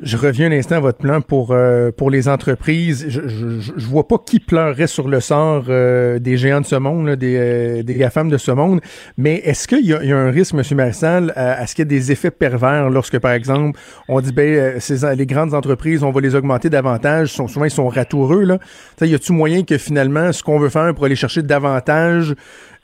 Je 0.00 0.16
reviens 0.16 0.46
un 0.46 0.52
instant 0.52 0.76
à 0.76 0.80
votre 0.80 0.98
plan 0.98 1.20
pour 1.20 1.50
euh, 1.50 1.90
pour 1.90 2.08
les 2.08 2.28
entreprises. 2.28 3.06
Je, 3.08 3.26
je, 3.26 3.60
je, 3.60 3.86
vois 3.86 4.06
pas 4.06 4.18
qui 4.24 4.38
pleurerait 4.38 4.86
sur 4.86 5.08
le 5.08 5.18
sort 5.18 5.64
euh, 5.68 6.20
des 6.20 6.36
géants 6.36 6.60
de 6.60 6.66
ce 6.66 6.76
monde, 6.76 7.10
des, 7.16 7.36
euh, 7.36 7.82
des 7.82 7.94
de 7.94 8.36
ce 8.36 8.50
monde, 8.52 8.80
mais 9.16 9.36
est-ce 9.44 9.66
qu'il 9.66 9.84
y, 9.84 9.88
y, 9.88 10.12
a 10.12 10.16
un 10.16 10.30
risque, 10.30 10.54
M. 10.54 10.62
Marissal, 10.76 11.32
à, 11.34 11.66
ce 11.66 11.74
qu'il 11.74 11.82
y 11.82 11.86
ait 11.86 11.98
des 11.98 12.12
effets 12.12 12.30
pervers 12.30 12.90
lorsque, 12.90 13.18
par 13.18 13.32
exemple, 13.32 13.78
on 14.08 14.20
dit 14.20 14.32
ben 14.32 14.78
ces, 14.78 15.16
les 15.16 15.26
grandes 15.26 15.52
entreprises, 15.52 16.04
on 16.04 16.12
va 16.12 16.20
les 16.20 16.36
augmenter 16.36 16.70
davantage, 16.70 17.32
souvent 17.32 17.64
ils 17.64 17.70
sont 17.70 17.88
ratoureux, 17.88 18.44
là. 18.44 18.58
y 19.00 19.14
a-tu 19.14 19.32
moyen 19.32 19.64
que 19.64 19.78
finalement, 19.78 20.32
ce 20.32 20.44
qu'on 20.44 20.60
veut 20.60 20.68
faire 20.68 20.94
pour 20.94 21.06
aller 21.06 21.16
chercher 21.16 21.42
davantage 21.42 22.36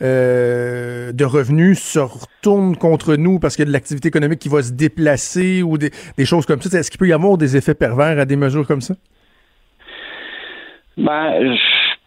euh, 0.02 1.12
de 1.12 1.24
revenus 1.24 1.78
se 1.78 1.98
retournent 1.98 2.76
contre 2.76 3.16
nous 3.16 3.38
parce 3.38 3.56
qu'il 3.56 3.64
y 3.64 3.66
a 3.66 3.68
de 3.68 3.72
l'activité 3.72 4.08
économique 4.08 4.38
qui 4.40 4.48
va 4.48 4.62
se 4.62 4.72
déplacer 4.72 5.62
ou 5.62 5.78
des, 5.78 5.90
choses 6.24 6.46
comme 6.46 6.60
ça. 6.60 6.78
Est-ce 6.78 6.90
qu'il 6.90 6.98
peut 6.98 7.08
y 7.08 7.12
avoir 7.12 7.38
des 7.38 7.56
effets 7.56 7.74
pervers 7.74 8.18
à 8.18 8.24
des 8.24 8.36
mesures 8.36 8.66
comme 8.66 8.80
ça? 8.80 8.94
Ben, 10.96 11.54
je 11.54 11.60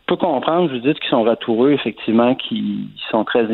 peux 0.06 0.16
comprendre, 0.16 0.72
vous 0.72 0.80
dites 0.80 1.00
qu'ils 1.00 1.10
sont 1.10 1.24
ratoureux, 1.24 1.72
effectivement, 1.72 2.36
qu'ils 2.36 2.88
sont 3.12 3.26
très 3.26 3.46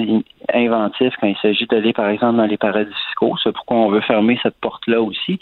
inventifs 0.54 1.14
quand 1.20 1.28
il 1.28 1.38
s'agit 1.42 1.66
d'aller, 1.66 1.94
par 1.94 2.10
exemple, 2.10 2.38
dans 2.38 2.46
les 2.46 2.58
paradis 2.58 2.94
fiscaux. 3.08 3.36
C'est 3.44 3.52
pourquoi 3.52 3.78
on 3.78 3.90
veut 3.90 4.02
fermer 4.02 4.40
cette 4.44 4.60
porte-là 4.62 5.02
aussi. 5.02 5.40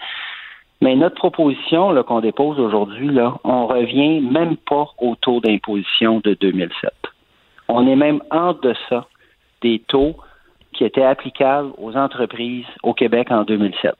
Mais 0.81 0.95
notre 0.95 1.15
proposition 1.15 1.93
qu'on 2.03 2.21
dépose 2.21 2.59
aujourd'hui, 2.59 3.09
là, 3.09 3.35
on 3.43 3.67
revient 3.67 4.19
même 4.19 4.57
pas 4.57 4.87
au 4.97 5.15
taux 5.15 5.39
d'imposition 5.39 6.21
de 6.23 6.33
2007. 6.33 6.91
On 7.74 7.88
est 7.88 7.95
même 7.95 8.22
en 8.32 8.53
deçà 8.53 9.05
des 9.61 9.80
taux 9.88 10.15
qui 10.74 10.84
étaient 10.84 11.05
applicables 11.05 11.72
aux 11.78 11.95
entreprises 11.95 12.65
au 12.84 12.93
Québec 12.93 13.32
en 13.32 13.43
2007. 13.43 13.93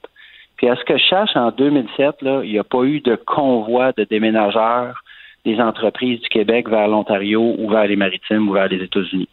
Puis 0.56 0.68
à 0.68 0.76
ce 0.76 0.84
que 0.84 0.96
je 0.96 1.02
cherche, 1.02 1.34
en 1.36 1.50
2007, 1.50 2.22
là, 2.22 2.42
il 2.44 2.52
n'y 2.52 2.58
a 2.58 2.64
pas 2.64 2.82
eu 2.84 3.00
de 3.00 3.16
convoi 3.16 3.92
de 3.92 4.04
déménageurs 4.04 5.02
des 5.44 5.58
entreprises 5.58 6.20
du 6.20 6.28
Québec 6.28 6.68
vers 6.68 6.86
l'Ontario 6.86 7.54
ou 7.58 7.68
vers 7.70 7.86
les 7.86 7.96
Maritimes 7.96 8.48
ou 8.48 8.52
vers 8.52 8.68
les 8.68 8.82
États-Unis. 8.82 9.28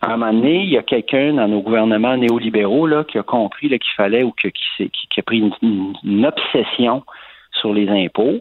À 0.00 0.14
un 0.14 0.16
moment 0.16 0.32
donné, 0.32 0.62
il 0.62 0.70
y 0.70 0.78
a 0.78 0.82
quelqu'un 0.82 1.34
dans 1.34 1.46
nos 1.46 1.60
gouvernements 1.60 2.16
néolibéraux 2.16 2.88
qui 3.04 3.18
a 3.18 3.22
compris 3.22 3.68
qu'il 3.68 3.94
fallait 3.96 4.22
ou 4.22 4.32
qui, 4.32 4.48
a 4.48 5.22
pris 5.22 5.52
une, 6.02 6.26
obsession 6.26 7.02
sur 7.52 7.72
les 7.72 7.88
impôts 7.88 8.40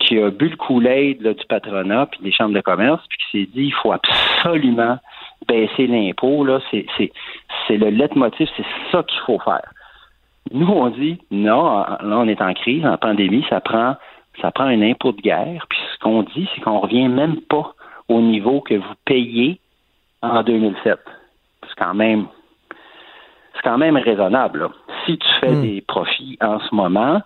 qui 0.00 0.18
a 0.18 0.30
bu 0.30 0.48
le 0.48 0.56
Kool-Aid 0.56 1.22
du 1.22 1.46
patronat 1.48 2.06
puis 2.06 2.20
des 2.22 2.32
chambres 2.32 2.54
de 2.54 2.60
commerce, 2.60 3.02
puis 3.08 3.18
qui 3.18 3.38
s'est 3.38 3.50
dit 3.52 3.66
il 3.66 3.74
faut 3.74 3.92
absolument 3.92 4.98
baisser 5.48 5.86
l'impôt. 5.86 6.44
Là, 6.44 6.60
c'est, 6.70 6.86
c'est, 6.96 7.12
c'est 7.66 7.76
le 7.76 7.90
leitmotiv, 7.90 8.48
c'est 8.56 8.66
ça 8.92 9.02
qu'il 9.02 9.20
faut 9.20 9.38
faire. 9.38 9.68
Nous, 10.52 10.68
on 10.68 10.88
dit 10.90 11.18
non, 11.30 11.64
là, 11.64 11.98
on 12.02 12.28
est 12.28 12.40
en 12.40 12.54
crise, 12.54 12.84
en 12.86 12.96
pandémie, 12.96 13.44
ça 13.48 13.60
prend 13.60 13.96
ça 14.42 14.50
prend 14.50 14.64
un 14.64 14.82
impôt 14.82 15.12
de 15.12 15.20
guerre. 15.20 15.66
Puis 15.68 15.78
ce 15.94 15.98
qu'on 16.00 16.22
dit, 16.22 16.48
c'est 16.54 16.60
qu'on 16.60 16.80
revient 16.80 17.08
même 17.08 17.40
pas 17.40 17.74
au 18.08 18.20
niveau 18.20 18.60
que 18.60 18.74
vous 18.74 18.94
payez 19.04 19.60
en 20.22 20.42
2007. 20.42 20.98
C'est 21.62 21.74
quand 21.76 21.94
même 21.94 22.26
c'est 23.54 23.62
quand 23.62 23.78
même 23.78 23.96
raisonnable. 23.96 24.68
Si 25.04 25.18
tu 25.18 25.28
fais 25.40 25.52
hmm. 25.52 25.62
des 25.62 25.80
profits 25.80 26.36
en 26.42 26.60
ce 26.60 26.74
moment, 26.74 27.22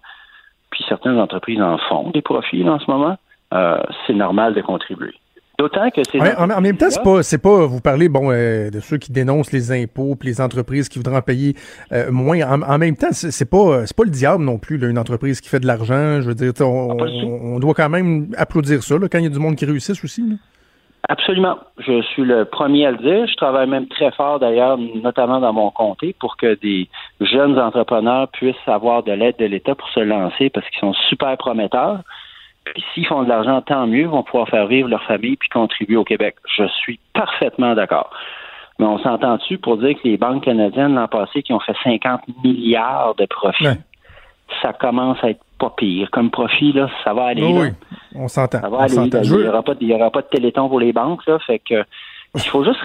puis 0.71 0.85
certaines 0.89 1.19
entreprises 1.19 1.61
en 1.61 1.79
font 1.89 2.11
des 2.11 2.23
profits 2.23 2.69
en 2.69 2.79
ce 2.79 2.91
moment, 2.91 3.17
euh, 3.53 3.83
c'est 4.07 4.15
normal 4.15 4.55
de 4.55 4.61
contribuer. 4.61 5.15
D'autant 5.59 5.91
que 5.91 6.01
c'est. 6.11 6.19
en, 6.39 6.61
même 6.63 6.79
temps, 6.79 6.89
c'est 6.89 7.03
pas, 7.03 7.23
c'est 7.23 7.37
pas, 7.37 7.67
vous 7.67 7.83
parlez, 7.83 8.09
bon, 8.09 8.31
euh, 8.31 8.71
de 8.71 8.81
ceux 8.81 8.97
qui 8.97 9.13
dénoncent 9.13 9.53
les 9.53 9.73
impôts, 9.73 10.17
puis 10.17 10.31
les 10.31 10.41
entreprises 10.41 10.89
qui 10.89 10.99
voudraient 10.99 11.19
en 11.19 11.23
payer 11.23 11.55
euh, 11.93 12.11
moins. 12.11 12.41
En, 12.63 12.79
même 12.79 12.97
temps, 12.97 13.09
c'est, 13.13 13.51
pas, 13.51 13.87
c'est 13.87 13.95
pas 13.95 14.05
le 14.05 14.11
diable 14.11 14.43
non 14.43 14.57
plus, 14.57 14.79
là, 14.79 14.89
une 14.89 14.99
entreprise 14.99 15.43
qui 15.43 15.51
fait 15.51 15.61
de 15.61 15.67
l'argent. 15.67 16.23
Je 16.23 16.29
veux 16.29 16.35
dire, 16.35 16.53
on, 16.61 16.97
on, 16.97 17.59
doit 17.59 17.75
quand 17.75 17.91
même 17.91 18.29
applaudir 18.39 18.83
ça, 18.83 18.97
là, 18.97 19.07
quand 19.11 19.19
il 19.19 19.25
y 19.25 19.27
a 19.27 19.31
du 19.31 19.39
monde 19.39 19.57
qui 19.57 19.67
réussisse 19.67 20.03
aussi. 20.03 20.23
Là. 20.23 20.37
Absolument. 21.09 21.59
Je 21.79 22.03
suis 22.03 22.23
le 22.23 22.45
premier 22.45 22.87
à 22.87 22.91
le 22.91 22.99
dire. 22.99 23.27
Je 23.27 23.35
travaille 23.35 23.69
même 23.69 23.89
très 23.89 24.11
fort 24.13 24.39
d'ailleurs, 24.39 24.79
notamment 24.79 25.41
dans 25.41 25.53
mon 25.53 25.71
comté, 25.71 26.15
pour 26.19 26.37
que 26.37 26.55
des 26.55 26.89
jeunes 27.21 27.59
entrepreneurs 27.59 28.29
puissent 28.29 28.57
avoir 28.67 29.03
de 29.03 29.13
l'aide 29.13 29.37
de 29.39 29.47
l'État 29.47 29.75
pour 29.75 29.89
se 29.89 30.01
lancer 30.01 30.51
parce 30.51 30.69
qu'ils 30.69 30.81
sont 30.81 30.93
super 31.09 31.37
prometteurs. 31.37 32.01
Puis 32.65 32.85
s'ils 32.93 33.07
font 33.07 33.23
de 33.23 33.29
l'argent, 33.29 33.63
tant 33.63 33.87
mieux, 33.87 34.03
ils 34.03 34.09
vont 34.09 34.23
pouvoir 34.23 34.49
faire 34.49 34.67
vivre 34.67 34.89
leur 34.89 35.03
famille 35.05 35.37
puis 35.37 35.49
contribuer 35.49 35.97
au 35.97 36.05
Québec. 36.05 36.37
Je 36.57 36.67
suis 36.69 37.01
parfaitement 37.15 37.75
d'accord. 37.75 38.11
Mais 38.79 38.87
on 38.87 38.99
s'entend-tu 38.99 39.59
pour 39.59 39.79
dire 39.79 39.95
que 39.95 40.09
les 40.09 40.17
banques 40.17 40.45
canadiennes 40.45 40.95
l'an 40.95 41.09
passé 41.09 41.43
qui 41.43 41.53
ont 41.53 41.61
fait 41.61 41.77
50 41.83 42.23
milliards 42.45 43.15
de 43.17 43.27
profits, 43.27 43.67
ça 44.63 44.73
commence 44.73 45.23
à 45.23 45.31
être 45.31 45.45
pas 45.61 45.73
pire. 45.77 46.11
Comme 46.11 46.31
profit, 46.31 46.73
là, 46.73 46.89
ça 47.05 47.15
va 47.15 47.27
aller. 47.27 47.43
Oui, 47.43 47.53
là. 47.55 47.61
oui, 47.61 47.69
on 48.17 48.27
s'entend. 48.29 48.61
Ça 48.61 48.69
va 48.69 48.79
on 48.79 48.81
aller. 48.81 48.95
là. 49.11 49.21
Il 49.23 49.31
n'y 49.37 49.49
aura, 49.49 49.63
pas 49.63 49.75
de- 49.75 49.83
il 49.83 49.89
y 49.89 49.95
aura 49.95 50.11
pas 50.11 50.23
de 50.23 50.27
téléthon 50.27 50.69
pour 50.69 50.81
les 50.81 50.93
banques, 50.93 51.25
là. 51.27 51.39
Fait 51.47 51.59
que 51.61 51.85
il 52.35 52.41
faut 52.43 52.65
juste, 52.65 52.81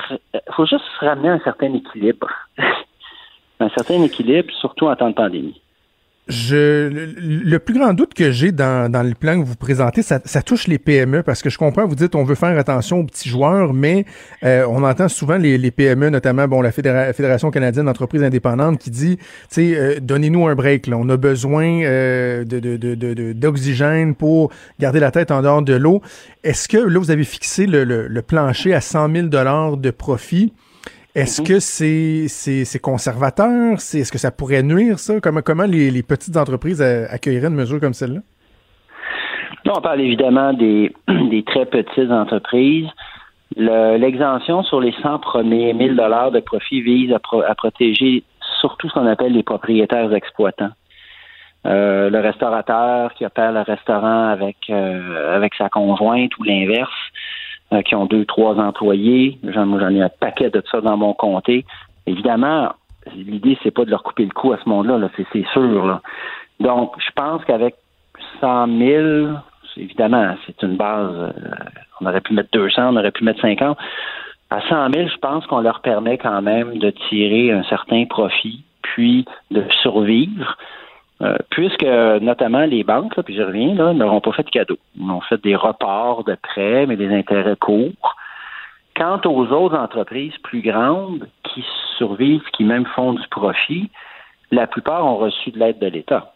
faut 0.52 0.66
juste 0.66 0.86
ramener 1.00 1.30
un 1.30 1.40
certain 1.40 1.74
équilibre. 1.74 2.28
un 3.60 3.70
certain 3.70 4.02
équilibre, 4.04 4.52
surtout 4.60 4.88
en 4.88 4.96
temps 4.96 5.10
de 5.10 5.16
pandémie. 5.16 5.62
Je, 6.28 6.90
le, 7.20 7.60
plus 7.60 7.76
grand 7.76 7.94
doute 7.94 8.16
que 8.16 8.32
j'ai 8.32 8.52
dans, 8.52 8.92
dans 8.92 9.04
le 9.04 9.14
plan 9.14 9.40
que 9.40 9.46
vous 9.46 9.56
présentez, 9.56 10.02
ça, 10.02 10.20
ça 10.26 10.42
touche 10.42 10.66
les 10.68 10.80
PME 10.80 11.22
parce 11.22 11.44
que 11.44 11.52
je 11.52 11.58
comprends, 11.60 11.86
vous 11.86 11.94
dites 11.94 12.16
on 12.16 12.24
veut 12.24 12.34
faire 12.34 12.58
attention 12.58 13.02
aux 13.02 13.04
petits 13.04 13.30
joueurs, 13.30 13.76
mais 13.76 14.06
euh, 14.44 14.66
on 14.68 14.84
entend 14.84 15.08
souvent 15.08 15.38
les, 15.38 15.60
les 15.60 15.70
PME, 15.70 16.10
notamment 16.10 16.48
bon 16.48 16.62
la 16.62 16.72
Fédéra- 16.72 17.14
Fédération 17.14 17.52
canadienne 17.52 17.86
d'entreprises 17.86 18.24
indépendantes, 18.24 18.80
qui 18.80 18.90
dit, 18.90 19.18
tu 19.18 19.24
sais, 19.50 19.76
euh, 19.76 20.00
donnez-nous 20.02 20.48
un 20.48 20.56
break, 20.56 20.88
là. 20.88 20.98
on 20.98 21.08
a 21.10 21.18
besoin 21.18 21.84
euh, 21.84 22.44
de, 22.44 22.60
de, 22.60 22.76
de, 22.76 23.34
d'oxygène 23.34 24.16
pour 24.16 24.52
garder 24.80 25.00
la 25.00 25.12
tête 25.12 25.30
en 25.30 25.44
dehors 25.44 25.62
de 25.62 25.76
l'eau. 25.76 26.02
Est-ce 26.44 26.68
que 26.68 26.78
là 26.78 26.98
vous 27.00 27.12
avez 27.12 27.24
fixé 27.24 27.68
le, 27.68 27.84
le, 27.84 28.08
le 28.08 28.22
plancher 28.24 28.74
à 28.74 28.82
100 28.82 29.12
000 29.14 29.28
dollars 29.28 29.78
de 29.78 29.92
profit? 29.92 30.54
Est-ce 31.16 31.42
que 31.42 31.60
c'est 31.60 32.80
conservateur? 32.80 33.74
Est-ce 33.76 34.12
que 34.12 34.18
ça 34.18 34.32
pourrait 34.32 34.64
nuire 34.64 35.00
ça? 35.00 35.20
Comment 35.22 35.42
comment 35.42 35.64
les, 35.64 35.90
les 35.90 36.04
petites 36.04 36.36
entreprises 36.38 36.82
accueilleraient 36.82 37.48
une 37.48 37.56
mesure 37.56 37.80
comme 37.80 37.94
celle-là? 37.94 38.20
Là, 39.64 39.74
on 39.78 39.82
parle 39.82 40.02
évidemment 40.02 40.54
des, 40.54 40.94
des 41.32 41.44
très 41.44 41.66
petites 41.66 42.12
entreprises. 42.12 42.88
Le- 43.56 43.98
L'exemption 43.98 44.62
sur 44.64 44.80
les 44.82 44.94
100 45.02 45.20
premiers 45.20 45.74
1000 45.74 45.96
dollars 45.96 46.32
de 46.32 46.40
profit 46.42 46.82
vise 46.82 47.14
à, 47.14 47.20
pro- 47.20 47.42
à 47.42 47.56
protéger 47.56 48.24
surtout 48.60 48.90
ce 48.90 48.94
qu'on 48.94 49.08
appelle 49.08 49.34
les 49.34 49.44
propriétaires 49.44 50.14
exploitants. 50.14 50.72
Euh, 51.66 52.12
le 52.12 52.20
restaurateur 52.20 53.12
qui 53.16 53.26
opère 53.26 53.52
le 53.52 53.62
restaurant 53.62 54.28
avec 54.28 54.58
euh, 54.70 55.36
avec 55.36 55.56
sa 55.56 55.68
conjointe 55.70 56.38
ou 56.38 56.44
l'inverse, 56.44 56.92
euh, 57.76 57.82
qui 57.82 57.96
ont 57.96 58.06
deux, 58.06 58.26
trois 58.26 58.56
employés. 58.56 59.38
J'en, 59.44 59.66
moi, 59.66 59.80
j'en 59.80 59.90
ai 59.90 60.02
un 60.02 60.10
paquet 60.10 60.50
de 60.50 60.62
ça 60.72 60.82
dans 60.82 60.98
mon 60.98 61.14
comté. 61.14 61.66
Évidemment, 62.08 62.70
l'idée, 63.16 63.58
c'est 63.64 63.72
pas 63.72 63.86
de 63.86 63.92
leur 63.92 64.04
couper 64.04 64.24
le 64.26 64.32
cou 64.32 64.54
à 64.54 64.58
ce 64.64 64.68
monde-là, 64.70 64.98
là, 64.98 65.10
c'est, 65.16 65.46
sûr. 65.54 66.00
Donc, 66.60 66.94
je 67.00 67.12
pense 67.16 67.44
qu'avec 67.46 67.76
100 68.40 68.68
000, 68.68 69.38
c'est- 69.74 69.82
évidemment, 69.82 70.36
c'est 70.46 70.62
une 70.64 70.76
base. 70.78 71.12
euh, 71.14 71.32
on 72.02 72.06
aurait 72.06 72.22
pu 72.22 72.34
mettre 72.34 72.50
200, 72.52 72.94
on 72.94 72.98
aurait 72.98 73.12
pu 73.12 73.24
mettre 73.24 73.42
50. 73.42 73.78
À 74.50 74.62
100 74.70 74.92
000, 74.94 75.08
je 75.08 75.18
pense 75.18 75.46
qu'on 75.48 75.60
leur 75.62 75.82
permet 75.82 76.18
quand 76.18 76.42
même 76.42 76.78
de 76.78 76.90
tirer 77.10 77.52
un 77.52 77.64
certain 77.64 78.06
profit, 78.06 78.64
puis 78.82 79.26
de 79.52 79.64
survivre. 79.82 80.58
Euh, 81.22 81.38
puisque 81.50 81.84
notamment 81.84 82.66
les 82.66 82.84
banques, 82.84 83.16
là, 83.16 83.24
puis 83.24 83.36
je 83.36 83.42
reviens, 83.42 83.74
là, 83.74 83.94
n'auront 83.94 84.20
pas 84.20 84.34
fait 84.34 84.44
de 84.44 84.50
cadeaux. 84.50 84.78
Ils 84.98 85.10
ont 85.10 85.22
fait 85.22 85.42
des 85.42 85.56
reports 85.56 86.26
de 86.26 86.36
prêts, 86.36 86.86
mais 86.86 86.98
des 86.98 87.14
intérêts 87.14 87.56
courts. 87.56 88.16
Quant 88.98 89.20
aux 89.26 89.48
autres 89.52 89.78
entreprises 89.78 90.38
plus 90.44 90.62
grandes 90.62 91.28
qui 91.44 91.64
survivent, 91.98 92.44
qui 92.54 92.64
même 92.66 92.86
font 92.86 93.14
du 93.14 93.26
profit, 93.30 93.90
la 94.52 94.68
plupart 94.68 95.06
ont 95.06 95.16
reçu 95.18 95.52
de 95.52 95.60
l'aide 95.60 95.80
de 95.80 95.88
l'État, 95.88 96.34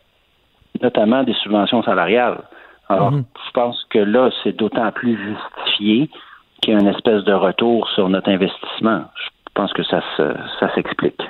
notamment 0.82 1.24
des 1.24 1.34
subventions 1.36 1.84
salariales. 1.84 2.40
Alors, 2.88 3.12
Mhm. 3.12 3.24
je 3.48 3.52
pense 3.52 3.86
que 3.90 4.00
là, 4.00 4.30
c'est 4.44 4.56
d'autant 4.56 4.92
plus 4.92 5.18
justifié 5.18 6.10
qu'il 6.62 6.74
y 6.74 6.78
a 6.78 6.80
une 6.80 6.88
espèce 6.88 7.24
de 7.24 7.34
retour 7.34 7.88
sur 7.90 8.08
notre 8.10 8.30
investissement. 8.30 9.04
Je 9.16 9.30
pense 9.54 9.72
que 9.74 9.84
ça, 9.84 10.02
se- 10.18 10.36
ça 10.60 10.74
s'explique. 10.74 11.22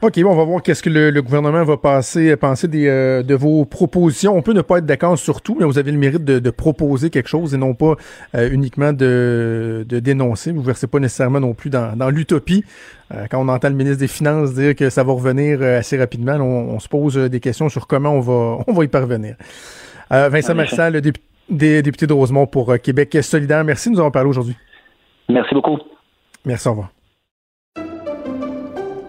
OK, 0.00 0.20
bon, 0.22 0.30
on 0.30 0.36
va 0.36 0.44
voir 0.44 0.62
qu'est-ce 0.62 0.82
que 0.82 0.90
le, 0.90 1.10
le 1.10 1.22
gouvernement 1.22 1.64
va 1.64 1.76
passer, 1.76 2.36
penser 2.36 2.68
des, 2.68 2.86
euh, 2.86 3.24
de 3.24 3.34
vos 3.34 3.64
propositions. 3.64 4.36
On 4.36 4.42
peut 4.42 4.52
ne 4.52 4.60
pas 4.60 4.78
être 4.78 4.86
d'accord 4.86 5.18
sur 5.18 5.42
tout, 5.42 5.56
mais 5.58 5.64
vous 5.64 5.76
avez 5.76 5.90
le 5.90 5.98
mérite 5.98 6.24
de, 6.24 6.38
de 6.38 6.50
proposer 6.50 7.10
quelque 7.10 7.28
chose 7.28 7.52
et 7.52 7.56
non 7.56 7.74
pas 7.74 7.96
euh, 8.36 8.48
uniquement 8.52 8.92
de, 8.92 9.84
de 9.88 9.98
dénoncer. 9.98 10.52
Vous 10.52 10.60
ne 10.60 10.66
versez 10.66 10.86
pas 10.86 11.00
nécessairement 11.00 11.40
non 11.40 11.52
plus 11.52 11.68
dans, 11.68 11.96
dans 11.96 12.10
l'utopie. 12.10 12.64
Euh, 13.12 13.26
quand 13.28 13.40
on 13.44 13.48
entend 13.48 13.70
le 13.70 13.74
ministre 13.74 13.98
des 13.98 14.06
Finances 14.06 14.54
dire 14.54 14.76
que 14.76 14.88
ça 14.88 15.02
va 15.02 15.12
revenir 15.12 15.58
euh, 15.62 15.78
assez 15.80 15.98
rapidement, 15.98 16.34
on, 16.36 16.74
on 16.76 16.78
se 16.78 16.88
pose 16.88 17.18
euh, 17.18 17.28
des 17.28 17.40
questions 17.40 17.68
sur 17.68 17.88
comment 17.88 18.10
on 18.12 18.20
va, 18.20 18.58
on 18.68 18.72
va 18.72 18.84
y 18.84 18.88
parvenir. 18.88 19.34
Euh, 20.12 20.28
Vincent. 20.28 20.54
Marissal, 20.54 20.92
le 20.92 21.00
dép- 21.00 21.16
des 21.50 21.82
député 21.82 22.06
de 22.06 22.12
Rosemont 22.12 22.46
pour 22.46 22.70
euh, 22.70 22.76
Québec 22.76 23.18
solidaire. 23.22 23.64
Merci 23.64 23.88
de 23.88 23.94
nous 23.94 23.98
avoir 23.98 24.12
parlé 24.12 24.28
aujourd'hui. 24.30 24.56
Merci 25.28 25.54
beaucoup. 25.56 25.78
Merci, 26.44 26.68
au 26.68 26.72
revoir. 26.72 26.97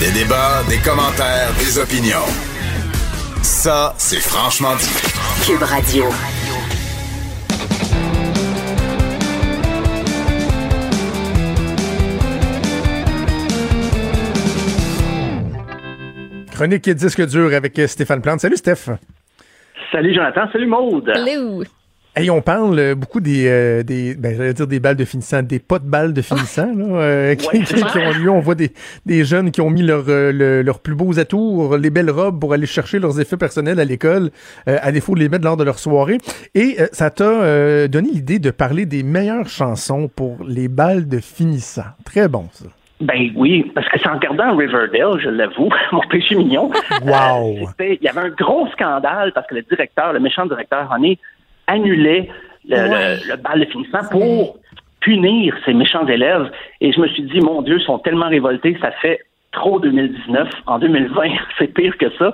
Des 0.00 0.12
débats, 0.12 0.62
des 0.68 0.78
commentaires, 0.78 1.52
des 1.58 1.76
opinions. 1.76 2.28
Ça, 3.42 3.94
c'est 3.98 4.20
franchement 4.20 4.76
dit. 4.76 4.88
Cube 5.44 5.62
Radio. 5.62 6.04
Chronique 16.52 16.86
et 16.86 16.94
disque 16.94 17.26
dur 17.26 17.52
avec 17.52 17.80
Stéphane 17.88 18.22
Plante. 18.22 18.38
Salut, 18.40 18.56
Steph. 18.56 18.90
Salut 19.90 20.14
Jonathan, 20.14 20.42
salut 20.52 20.66
Maude. 20.66 21.10
Hello. 21.14 21.64
Hey, 22.16 22.30
on 22.30 22.40
parle 22.40 22.76
euh, 22.80 22.94
beaucoup 22.96 23.20
des, 23.20 23.46
euh, 23.46 23.84
des 23.84 24.16
ben, 24.16 24.34
j'allais 24.36 24.52
dire 24.52 24.66
des 24.66 24.80
balles 24.80 24.96
de 24.96 25.04
finissant, 25.04 25.40
des 25.42 25.60
pas 25.60 25.78
de 25.78 25.86
balles 25.88 26.12
de 26.12 26.20
finissant 26.20 26.66
là, 26.74 26.84
euh, 26.96 27.34
qui, 27.36 27.46
Ouais, 27.46 27.60
qui- 27.62 27.74
qui 27.74 27.98
ont 27.98 28.10
lieu. 28.10 28.28
On 28.30 28.40
voit 28.40 28.56
des, 28.56 28.72
des 29.06 29.24
jeunes 29.24 29.52
qui 29.52 29.60
ont 29.60 29.70
mis 29.70 29.82
leur, 29.82 30.04
euh, 30.08 30.32
le- 30.32 30.62
leurs 30.62 30.80
plus 30.80 30.96
beaux 30.96 31.20
atours, 31.20 31.76
les 31.76 31.90
belles 31.90 32.10
robes 32.10 32.40
pour 32.40 32.52
aller 32.54 32.66
chercher 32.66 32.98
leurs 32.98 33.20
effets 33.20 33.36
personnels 33.36 33.78
à 33.78 33.84
l'école, 33.84 34.30
euh, 34.68 34.78
à 34.82 34.90
défaut 34.90 35.14
de 35.14 35.20
les 35.20 35.28
mettre 35.28 35.44
lors 35.44 35.56
de 35.56 35.62
leur 35.62 35.78
soirée. 35.78 36.18
Et 36.56 36.76
euh, 36.80 36.86
ça 36.90 37.10
t'a 37.10 37.22
euh, 37.24 37.86
donné 37.86 38.08
l'idée 38.12 38.40
de 38.40 38.50
parler 38.50 38.84
des 38.84 39.04
meilleures 39.04 39.48
chansons 39.48 40.08
pour 40.08 40.38
les 40.44 40.66
balles 40.66 41.06
de 41.06 41.20
finissant. 41.20 41.84
Très 42.04 42.26
bon, 42.26 42.48
ça. 42.52 42.64
Ben 43.00 43.30
oui, 43.36 43.70
parce 43.76 43.88
que 43.90 43.96
c'est 44.00 44.08
en 44.08 44.14
regardant 44.14 44.56
Riverdale, 44.56 45.20
je 45.22 45.28
l'avoue, 45.28 45.68
mon 45.92 46.00
péché 46.10 46.34
mignon. 46.34 46.68
Wow! 47.04 47.68
euh, 47.80 47.94
Il 47.94 47.98
y 48.02 48.08
avait 48.08 48.22
un 48.22 48.30
gros 48.30 48.66
scandale 48.72 49.30
parce 49.32 49.46
que 49.46 49.54
le 49.54 49.62
directeur, 49.62 50.12
le 50.12 50.18
méchant 50.18 50.46
directeur 50.46 50.90
René, 50.90 51.16
annulait 51.68 52.28
le, 52.68 52.76
Ouais. 52.76 53.16
le, 53.24 53.30
le 53.30 53.36
bal 53.36 53.60
de 53.60 53.64
finissant 53.66 54.00
pour 54.10 54.58
punir 55.00 55.54
ces 55.64 55.72
méchants 55.74 56.06
élèves. 56.06 56.50
Et 56.80 56.90
je 56.92 57.00
me 57.00 57.06
suis 57.08 57.22
dit, 57.22 57.40
mon 57.40 57.62
Dieu, 57.62 57.78
ils 57.80 57.84
sont 57.84 57.98
tellement 58.00 58.28
révoltés, 58.28 58.76
ça 58.80 58.90
fait 59.00 59.20
trop 59.52 59.78
2019. 59.78 60.48
En 60.66 60.78
2020, 60.80 61.22
c'est 61.58 61.68
pire 61.72 61.96
que 61.96 62.10
ça. 62.18 62.32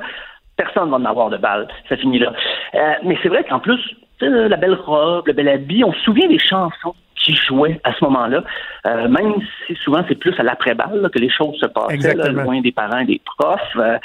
Personne 0.56 0.89
va 0.90 0.97
en 0.97 1.05
avoir 1.05 1.31
de 1.31 1.36
balle. 1.36 1.69
Ça 1.89 1.97
finit 1.97 2.19
là. 2.19 2.32
Euh, 2.74 2.93
mais 3.05 3.19
c'est 3.23 3.28
vrai 3.28 3.44
qu'en 3.44 3.61
plus, 3.61 3.78
la 4.20 4.56
belle 4.56 4.74
robe, 4.74 5.27
le 5.27 5.32
bel 5.35 5.48
habit, 5.48 5.85
on 5.85 5.93
se 5.93 6.01
souvient 6.01 6.28
des 6.28 6.39
chansons 6.39 6.94
qui 7.16 7.35
jouaient 7.35 7.81
à 7.85 7.93
ce 7.93 8.05
moment-là, 8.05 8.43
euh, 8.86 9.09
même 9.09 9.35
si 9.66 9.74
souvent 9.77 10.05
c'est 10.09 10.15
plus 10.15 10.35
à 10.39 10.43
l'après-balle 10.43 11.09
que 11.12 11.19
les 11.19 11.31
choses 11.31 11.57
se 11.59 11.66
passaient, 11.66 12.15
là, 12.15 12.28
loin 12.28 12.61
des 12.61 12.73
parents 12.73 12.99
et 12.99 13.07
des 13.07 13.20
profs. 13.24 13.61
Euh, 13.77 13.99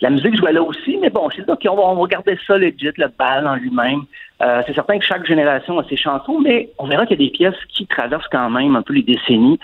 la 0.00 0.10
musique 0.10 0.36
jouait 0.36 0.52
là 0.52 0.62
aussi, 0.62 0.98
mais 1.00 1.10
bon, 1.10 1.28
c'est 1.34 1.48
OK, 1.48 1.66
on 1.68 1.76
va, 1.76 1.82
on 1.82 2.02
va 2.02 2.06
garder 2.06 2.38
ça 2.46 2.58
legit, 2.58 2.90
le 2.96 3.08
bal 3.18 3.46
en 3.46 3.56
lui-même. 3.56 4.02
Euh, 4.42 4.62
c'est 4.66 4.74
certain 4.74 4.98
que 4.98 5.04
chaque 5.04 5.24
génération 5.24 5.78
a 5.78 5.84
ses 5.88 5.96
chansons, 5.96 6.40
mais 6.40 6.70
on 6.78 6.88
verra 6.88 7.06
qu'il 7.06 7.20
y 7.20 7.24
a 7.24 7.26
des 7.26 7.32
pièces 7.32 7.64
qui 7.68 7.86
traversent 7.86 8.28
quand 8.28 8.50
même 8.50 8.74
un 8.74 8.82
peu 8.82 8.92
les 8.92 9.02
décennies. 9.02 9.58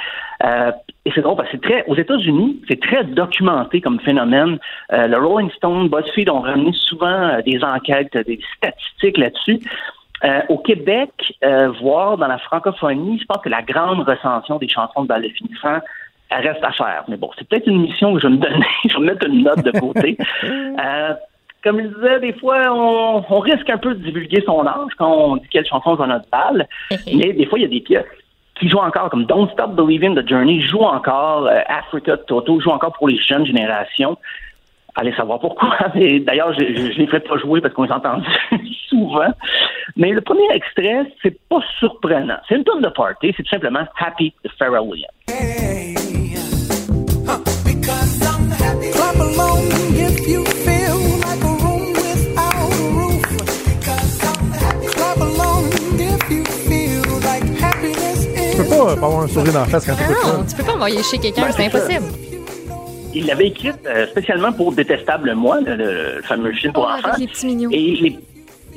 Euh, 0.45 0.70
et 1.05 1.11
c'est 1.15 1.23
drôle 1.23 1.37
parce 1.37 1.51
que 1.51 1.57
c'est 1.57 1.69
très, 1.69 1.85
aux 1.87 1.97
États-Unis, 1.97 2.61
c'est 2.69 2.81
très 2.81 3.03
documenté 3.03 3.81
comme 3.81 3.99
phénomène. 4.01 4.59
Euh, 4.93 5.09
le 5.09 5.16
Rolling 5.16 5.51
Stone, 5.53 5.89
BuzzFeed 5.89 6.31
ont 6.31 6.41
ramené 6.41 6.70
souvent 6.75 7.07
euh, 7.07 7.43
des 7.43 7.65
enquêtes, 7.65 8.16
des 8.27 8.39
statistiques 8.57 9.19
là-dessus. 9.19 9.59
Euh, 10.24 10.40
au 10.49 10.59
Québec, 10.59 11.11
euh, 11.45 11.70
voire 11.81 12.19
dans 12.19 12.27
la 12.27 12.39
francophonie, 12.39 13.19
je 13.20 13.24
pense 13.24 13.43
que 13.43 13.49
la 13.49 13.62
grande 13.62 14.01
recension 14.01 14.59
des 14.59 14.69
chansons 14.69 15.03
de 15.03 15.09
bal 15.09 15.23
de 15.23 15.28
finissant, 15.28 15.78
reste 16.31 16.62
à 16.62 16.73
faire. 16.73 17.05
Mais 17.09 17.16
bon, 17.16 17.31
c'est 17.39 17.49
peut-être 17.49 17.66
une 17.66 17.82
mission 17.82 18.15
que 18.15 18.20
je 18.20 18.27
vais 18.27 18.35
me 18.35 18.39
donner. 18.39 18.66
je 18.85 18.95
vais 18.95 19.01
me 19.01 19.07
mettre 19.07 19.27
une 19.27 19.43
note 19.43 19.62
de 19.62 19.78
côté. 19.78 20.16
Euh, 20.78 21.15
comme 21.65 21.81
je 21.81 21.89
disais, 21.89 22.20
des 22.20 22.32
fois, 22.35 22.57
on, 22.69 23.24
on 23.28 23.40
risque 23.40 23.69
un 23.69 23.78
peu 23.78 23.93
de 23.93 24.05
divulguer 24.05 24.43
son 24.47 24.65
âge 24.65 24.93
quand 24.97 25.12
on 25.12 25.36
dit 25.36 25.49
quelle 25.51 25.66
chanson 25.66 25.97
va 25.97 26.07
notre 26.07 26.28
bal. 26.31 26.69
Mais 27.07 27.32
des 27.32 27.47
fois, 27.47 27.59
il 27.59 27.62
y 27.62 27.65
a 27.65 27.69
des 27.69 27.81
pièces 27.81 28.07
qui 28.59 28.69
jouent 28.69 28.78
encore, 28.78 29.11
comme 29.11 29.24
Don't 29.24 29.51
Stop 29.51 29.74
Believing 29.74 30.15
the 30.15 30.27
Journey, 30.27 30.61
joue 30.61 30.82
encore, 30.82 31.47
euh, 31.47 31.61
Africa 31.66 32.16
Toto 32.16 32.61
joue 32.61 32.70
encore 32.70 32.93
pour 32.93 33.09
les 33.09 33.19
jeunes 33.19 33.45
générations. 33.45 34.16
Allez 35.01 35.12
savoir 35.15 35.39
pourquoi. 35.39 35.70
D'ailleurs, 35.95 36.53
je 36.55 36.61
ne 36.65 36.89
les 36.99 37.07
ferai 37.07 37.20
pas 37.20 37.37
jouer 37.39 37.61
parce 37.61 37.73
qu'on 37.73 37.85
les 37.85 37.93
entend 37.93 38.20
souvent. 38.89 39.33
Mais 39.97 40.11
le 40.11 40.20
premier 40.20 40.51
extrait, 40.53 41.05
c'est 41.23 41.39
pas 41.49 41.61
surprenant. 41.79 42.39
C'est 42.49 42.57
une 42.57 42.65
tonne 42.65 42.83
de 42.83 42.89
party. 42.89 43.33
C'est 43.37 43.45
tout 43.45 43.51
simplement 43.51 43.85
Happy 44.01 44.35
de 44.45 44.51
Pharrell 44.59 44.81
Williams. 44.81 45.12
Clap 47.79 49.16
along 49.16 49.62
if 49.95 50.27
you 50.29 50.45
feel 50.45 50.97
like 51.25 51.43
a 51.43 51.53
room 51.62 51.93
without 51.93 52.73
a 52.73 52.91
roof. 52.99 53.23
Clap 54.95 55.16
along 55.19 55.65
if 55.99 56.31
you 56.31 56.45
feel 56.45 57.03
like 57.23 57.45
happiness 57.61 58.27
Tu 58.53 58.57
peux 58.62 58.69
pas, 58.69 58.93
avoir 58.93 59.20
un 59.23 59.29
sourire 59.29 59.53
dans 59.53 59.61
la 59.61 59.66
face 59.66 59.87
quand 59.87 59.95
t'écoutes 59.97 60.16
Non, 60.25 60.45
ça. 60.45 60.47
tu 60.51 60.57
peux 60.57 60.65
pas 60.65 60.75
envoyer 60.75 61.03
chez 61.03 61.19
quelqu'un, 61.19 61.43
Ben, 61.43 61.53
c'est 61.53 61.70
ça. 61.70 62.01
Il 63.19 63.27
l'avait 63.27 63.49
écrite 63.49 63.81
euh, 63.86 64.07
spécialement 64.07 64.53
pour 64.53 64.73
Détestable 64.73 65.35
Moi, 65.35 65.59
le, 65.61 66.20
fameux 66.23 66.53
film 66.53 66.73
pour 66.73 66.89
Oh, 66.89 66.99
enfants. 66.99 67.16
les 67.19 67.27
petits. 67.27 67.66
Et 67.73 67.97
les, 67.97 68.19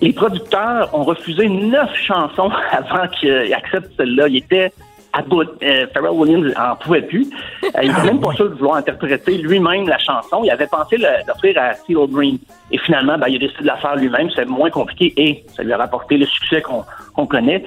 les 0.01 0.13
producteurs 0.13 0.89
ont 0.93 1.03
refusé 1.03 1.47
neuf 1.47 1.91
chansons 1.95 2.49
avant 2.71 3.07
qu'il 3.07 3.53
accepte 3.53 3.91
celle-là. 3.97 4.27
Il 4.29 4.37
était 4.37 4.73
à 5.13 5.21
bout. 5.21 5.43
Euh, 5.63 5.87
Pharrell 5.93 6.11
Williams 6.11 6.53
en 6.57 6.75
pouvait 6.75 7.01
plus. 7.01 7.27
Euh, 7.63 7.69
il 7.83 7.91
était 7.91 8.03
même 8.03 8.19
pas 8.19 8.33
sûr 8.33 8.49
de 8.49 8.55
vouloir 8.55 8.77
interpréter 8.77 9.37
lui-même 9.37 9.87
la 9.87 9.97
chanson. 9.97 10.41
Il 10.43 10.51
avait 10.51 10.67
pensé 10.67 10.97
l'offrir 10.97 11.57
à 11.57 11.73
Theo 11.75 12.07
Green. 12.07 12.37
Et 12.71 12.77
finalement, 12.77 13.17
ben, 13.17 13.27
il 13.27 13.35
a 13.35 13.39
décidé 13.39 13.61
de 13.61 13.67
la 13.67 13.77
faire 13.77 13.95
lui-même. 13.95 14.29
C'est 14.35 14.45
moins 14.45 14.69
compliqué 14.69 15.13
et 15.17 15.43
ça 15.55 15.63
lui 15.63 15.73
a 15.73 15.77
rapporté 15.77 16.17
le 16.17 16.25
succès 16.25 16.61
qu'on 16.61 17.25
connaît. 17.25 17.63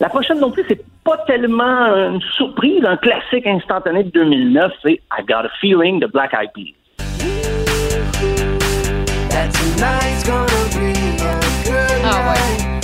La 0.00 0.08
prochaine 0.08 0.40
non 0.40 0.50
plus, 0.50 0.64
c'est 0.68 0.82
pas 1.04 1.18
tellement 1.26 1.64
une 1.64 2.20
surprise, 2.36 2.84
un 2.84 2.96
classique 2.96 3.46
instantané 3.46 4.04
de 4.04 4.10
2009. 4.10 4.72
C'est 4.82 4.92
I 4.92 5.24
Got 5.26 5.46
a 5.46 5.50
Feeling 5.60 6.00
de 6.00 6.06
Black 6.06 6.34
Eyed 6.34 6.50
Peas. 6.54 6.74
That 9.30 9.52
tonight's 9.52 10.24
gonna 10.24 10.46
be 10.74 10.96
a 11.20 11.40
good 11.64 12.04
Ah 12.04 12.32
ouais. 12.32 12.76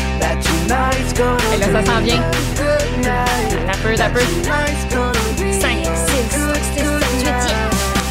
Et 1.55 1.59
là, 1.59 1.67
ça 1.67 1.85
s'en 1.85 2.01
be 2.01 2.05
vient. 2.05 2.72
A 2.93 2.97
good 2.97 3.05
night. 3.05 3.67
T'as 3.67 3.79
peu, 3.79 3.95
t'as 3.97 4.11
peu. 4.11 4.21
Tonight's 4.21 4.85
gonna 4.95 5.13
be 5.37 5.53
5, 5.53 5.85
6, 5.85 6.31
7, 6.31 6.83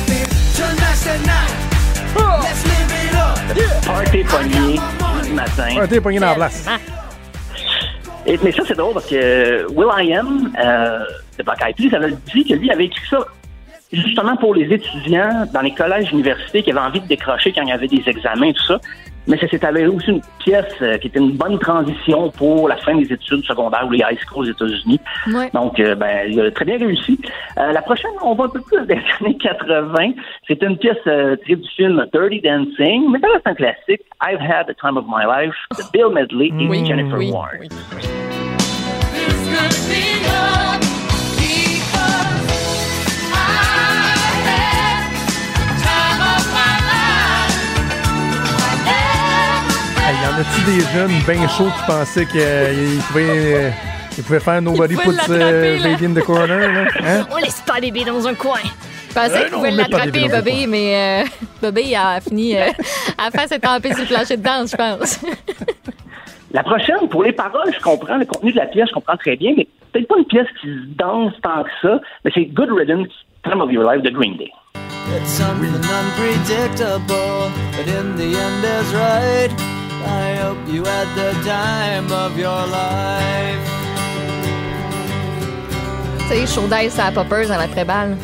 8, 0.07 0.27
Tonight's 0.57 1.03
the 1.03 1.17
night. 1.25 1.55
Let's 2.43 2.63
live 2.65 2.91
it 3.03 3.15
up. 3.15 3.85
Party 3.85 4.23
pogné 4.23 4.79
du 5.23 5.33
matin. 5.33 5.99
Pogné 6.01 6.19
dans 6.19 6.27
la 6.27 6.35
place. 6.35 6.65
Et- 8.25 8.39
mais 8.43 8.51
ça, 8.51 8.63
c'est 8.67 8.75
drôle 8.77 8.93
parce 8.93 9.07
que 9.07 9.65
Will 9.71 9.89
I 9.97 10.13
Am, 10.13 10.51
euh, 10.63 10.99
de 11.37 11.43
Black 11.43 11.61
Eyed 11.63 11.75
Peas, 11.75 11.95
avait 11.97 12.13
dit 12.33 12.45
que 12.45 12.53
lui 12.53 12.69
avait 12.71 12.85
écrit 12.85 13.01
ça 13.09 13.17
justement 13.91 14.35
pour 14.37 14.55
les 14.55 14.73
étudiants 14.73 15.45
dans 15.53 15.61
les 15.61 15.73
collèges 15.73 16.11
universités 16.11 16.63
qui 16.63 16.71
avaient 16.71 16.79
envie 16.79 17.01
de 17.01 17.07
décrocher 17.07 17.51
quand 17.51 17.63
il 17.63 17.69
y 17.69 17.73
avait 17.73 17.87
des 17.87 18.03
examens 18.07 18.47
et 18.47 18.53
tout 18.53 18.65
ça. 18.65 18.79
Mais 19.27 19.37
ça 19.37 19.47
s'est 19.47 19.63
avéré 19.63 19.87
aussi 19.87 20.09
une 20.09 20.21
pièce 20.39 20.73
euh, 20.81 20.97
qui 20.97 21.07
était 21.07 21.19
une 21.19 21.33
bonne 21.33 21.59
transition 21.59 22.31
pour 22.31 22.67
la 22.67 22.75
fin 22.77 22.95
des 22.95 23.13
études 23.13 23.43
secondaires 23.43 23.85
ou 23.87 23.91
les 23.91 23.99
high 23.99 24.17
schools 24.19 24.47
aux 24.47 24.51
États-Unis. 24.51 24.99
Ouais. 25.31 25.49
Donc, 25.53 25.79
euh, 25.79 25.93
ben, 25.93 26.27
il 26.27 26.41
a 26.41 26.49
très 26.49 26.65
bien 26.65 26.79
réussi. 26.79 27.19
Euh, 27.59 27.71
la 27.71 27.83
prochaine, 27.83 28.11
on 28.23 28.33
va 28.33 28.45
un 28.45 28.49
peu 28.49 28.61
plus 28.61 28.83
des 28.87 28.99
années 29.19 29.37
80. 29.37 30.13
C'est 30.47 30.63
une 30.63 30.75
pièce 30.77 30.97
euh, 31.05 31.35
tirée 31.45 31.57
du 31.57 31.69
film 31.69 32.03
Dirty 32.11 32.41
Dancing, 32.41 33.11
mais 33.11 33.19
ça 33.19 33.27
reste 33.31 33.45
un 33.45 33.53
classique. 33.53 34.01
I've 34.23 34.41
Had 34.41 34.67
the 34.67 34.75
Time 34.81 34.97
of 34.97 35.05
My 35.07 35.25
Life 35.25 35.55
de 35.77 35.83
Bill 35.93 36.11
Medley 36.11 36.47
et 36.47 36.67
Oui, 36.67 36.83
Jennifer 36.83 37.17
oui, 37.17 37.31
Warren. 37.31 37.69
Hey, 50.03 50.15
y 50.15 50.27
en 50.27 50.39
a-tu 50.39 50.61
des 50.65 50.81
jeunes 50.93 51.21
bien 51.27 51.47
chauds 51.47 51.65
qui 51.69 51.83
pensaient 51.87 52.25
qu'ils 52.25 53.01
pouvaient, 53.07 53.55
euh, 53.55 53.69
ils 54.17 54.23
pouvaient 54.23 54.39
faire 54.39 54.61
Nobody 54.61 54.95
pouvaient 54.95 55.15
Puts 55.17 55.31
euh. 55.31 55.83
Baby 55.83 56.05
in 56.05 56.13
the 56.13 56.23
Corner? 56.25 56.59
Là? 56.73 56.85
Hein? 57.03 57.27
On 57.31 57.37
laisse 57.37 57.61
pas 57.61 57.79
bébé 57.79 58.03
dans 58.03 58.27
un 58.27 58.33
coin. 58.33 58.59
Je 59.09 59.13
pensais 59.13 59.35
Euh, 59.37 59.43
qu'il 59.43 59.51
non, 59.51 59.57
pouvait 59.59 59.71
on 59.71 59.75
met 59.75 59.83
pas 59.85 59.97
l'attraper, 60.05 60.27
bébé, 60.29 60.67
mais 60.67 61.23
euh, 61.23 61.27
bébé 61.71 61.95
a 61.95 62.19
fini 62.19 62.57
euh, 62.57 62.65
à 63.17 63.29
faire 63.31 63.47
cette 63.47 63.61
tempête 63.61 63.93
sur 63.93 64.03
le 64.03 64.07
plancher 64.07 64.37
de 64.37 64.43
danse, 64.43 64.71
je 64.71 64.75
pense. 64.77 65.19
La 66.53 66.63
prochaine, 66.63 67.07
pour 67.09 67.23
les 67.23 67.31
paroles, 67.31 67.71
je 67.73 67.79
comprends. 67.81 68.17
Le 68.17 68.25
contenu 68.25 68.51
de 68.51 68.57
la 68.57 68.65
pièce, 68.65 68.89
je 68.89 68.93
comprends 68.93 69.15
très 69.15 69.37
bien, 69.37 69.53
mais 69.55 69.67
peut-être 69.93 70.07
pas 70.09 70.17
une 70.17 70.25
pièce 70.25 70.47
qui 70.59 70.67
se 70.67 70.97
danse 70.97 71.31
tant 71.41 71.63
que 71.63 71.69
ça, 71.81 71.99
mais 72.25 72.31
c'est 72.33 72.43
Good 72.45 72.71
Riddance, 72.71 73.07
Time 73.43 73.61
of 73.61 73.71
Your 73.71 73.89
Life 73.89 74.01
de 74.03 74.09
Green 74.09 74.35
Day. 74.37 74.51
It's 75.15 75.31
something 75.31 75.73
unpredictable, 75.75 77.51
but 77.71 77.87
in 77.87 78.15
the 78.17 78.35
end 78.37 78.65
is 78.65 78.93
right. 78.93 79.80
I 80.05 80.35
hope 80.43 80.57
you 80.67 80.83
had 80.83 81.07
the 81.15 81.33
time 81.45 82.11
of 82.11 82.37
your 82.37 82.65
life. 82.67 83.59
tu 86.29 86.37
sais, 86.37 86.47
chaud 86.47 86.67
d'ail, 86.67 86.89
ça 86.89 87.05
a 87.07 87.11
poppers 87.11 87.47
dans 87.47 87.57
l'après-balle. 87.57 88.17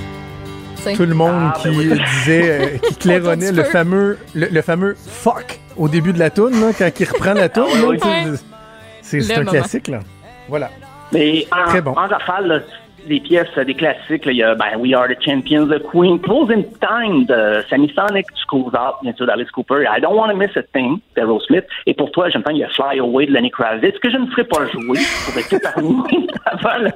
Tu 0.77 0.81
sais. 0.83 0.93
Tout 0.93 1.05
le 1.05 1.13
monde 1.15 1.51
Ah, 1.53 1.57
qui 1.61 1.69
ben 1.69 1.77
oui. 1.77 1.89
disait, 2.15 2.49
euh, 2.51 2.77
qui 2.89 2.95
claironnait 2.95 3.51
le 3.51 3.63
fameux, 3.63 4.17
le, 4.33 4.47
le 4.47 4.61
fameux 4.61 4.95
fuck 5.05 5.59
au 5.75 5.87
début 5.89 6.13
de 6.13 6.19
la 6.19 6.29
toune, 6.29 6.59
là, 6.59 6.67
quand 6.77 6.89
il 6.99 7.05
reprend 7.07 7.33
la 7.33 7.49
toune. 7.49 7.65
Ah, 7.67 7.85
oui, 7.87 7.97
oui. 8.03 8.37
c'est 9.01 9.21
c'est 9.21 9.33
un 9.35 9.39
moment. 9.39 9.51
classique, 9.51 9.87
là. 9.89 9.99
Voilà. 10.47 10.69
Mais 11.11 11.45
en, 11.51 11.69
Très 11.69 11.81
bon. 11.81 11.91
en 11.91 12.07
rafale, 12.07 12.47
là, 12.47 12.59
des 13.07 13.19
pièces, 13.19 13.47
euh, 13.57 13.63
des 13.63 13.73
classiques, 13.73 14.25
là, 14.25 14.31
il 14.31 14.37
y 14.37 14.43
a 14.43 14.55
ben, 14.55 14.77
We 14.77 14.93
Are 14.93 15.07
the 15.07 15.17
Champions, 15.23 15.67
The 15.67 15.81
Queen, 15.91 16.19
Closing 16.19 16.65
Time 16.79 17.25
de 17.25 17.63
Sammy 17.69 17.91
Sonic, 17.95 18.25
Schools 18.45 18.73
Out, 18.75 18.95
bien 19.01 19.13
sûr, 19.13 19.25
d'Alice 19.25 19.49
Cooper, 19.51 19.83
I 19.83 20.01
Don't 20.01 20.15
Want 20.15 20.29
to 20.29 20.35
Miss 20.35 20.55
a 20.55 20.63
Thing 20.73 20.99
d'Aerosmith. 21.15 21.65
Et 21.85 21.93
pour 21.93 22.11
toi, 22.11 22.29
j'entends, 22.29 22.51
il 22.51 22.57
y 22.57 22.63
a 22.63 22.69
Fly 22.69 22.99
Away 22.99 23.27
de 23.27 23.31
Lenny 23.33 23.51
Kravitz, 23.51 23.97
que 23.99 24.09
je 24.09 24.17
ne 24.17 24.27
ferai 24.27 24.43
pas 24.43 24.67
jouer 24.67 24.99
pour 25.25 25.35
rester 25.35 25.59
parmi 25.59 25.95
avant 26.45 26.77
le, 26.79 26.91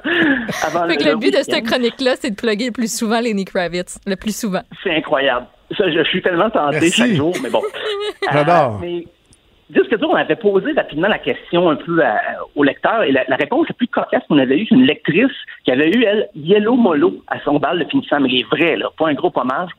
avant 0.64 0.88
Fait 0.88 0.96
que 0.96 1.08
le 1.08 1.16
but 1.16 1.32
de 1.32 1.42
cette 1.42 1.64
chronique-là, 1.64 2.14
c'est 2.18 2.30
de 2.30 2.36
plugger 2.36 2.66
le 2.66 2.72
plus 2.72 2.92
souvent 2.92 3.20
Lenny 3.20 3.44
Kravitz. 3.44 3.98
Le 4.06 4.16
plus 4.16 4.36
souvent. 4.36 4.62
C'est 4.82 4.94
incroyable. 4.94 5.46
Ça, 5.76 5.90
je, 5.90 5.98
je 5.98 6.08
suis 6.08 6.22
tellement 6.22 6.50
tenté 6.50 6.80
Merci. 6.80 6.92
chaque 6.92 7.12
jour, 7.12 7.34
mais 7.42 7.48
bon. 7.48 7.62
J'adore. 8.32 8.80
Euh, 8.82 9.00
mais 9.74 9.80
Disque 9.80 9.98
dur, 9.98 10.08
on 10.10 10.14
avait 10.16 10.36
posé 10.36 10.72
rapidement 10.72 11.08
la 11.08 11.18
question 11.18 11.70
un 11.70 11.76
peu 11.76 12.02
à- 12.04 12.20
au 12.54 12.62
lecteur, 12.64 13.02
et 13.02 13.12
la, 13.12 13.24
la 13.28 13.36
réponse 13.36 13.68
la 13.68 13.74
plus 13.74 13.86
cocasse 13.88 14.22
qu'on 14.28 14.38
avait 14.38 14.58
eue, 14.58 14.66
c'est 14.68 14.74
une 14.74 14.86
lectrice 14.86 15.32
qui 15.64 15.70
avait 15.72 15.90
eu, 15.90 16.04
elle, 16.04 16.28
Yellow 16.34 16.74
Molo 16.76 17.22
à 17.28 17.40
son 17.40 17.58
bal 17.58 17.78
de 17.78 17.84
finissant, 17.84 18.20
mais 18.20 18.28
les 18.28 18.42
vrais, 18.44 18.76
là, 18.76 18.88
pas 18.98 19.08
un 19.08 19.14
gros 19.14 19.32
hommage. 19.34 19.70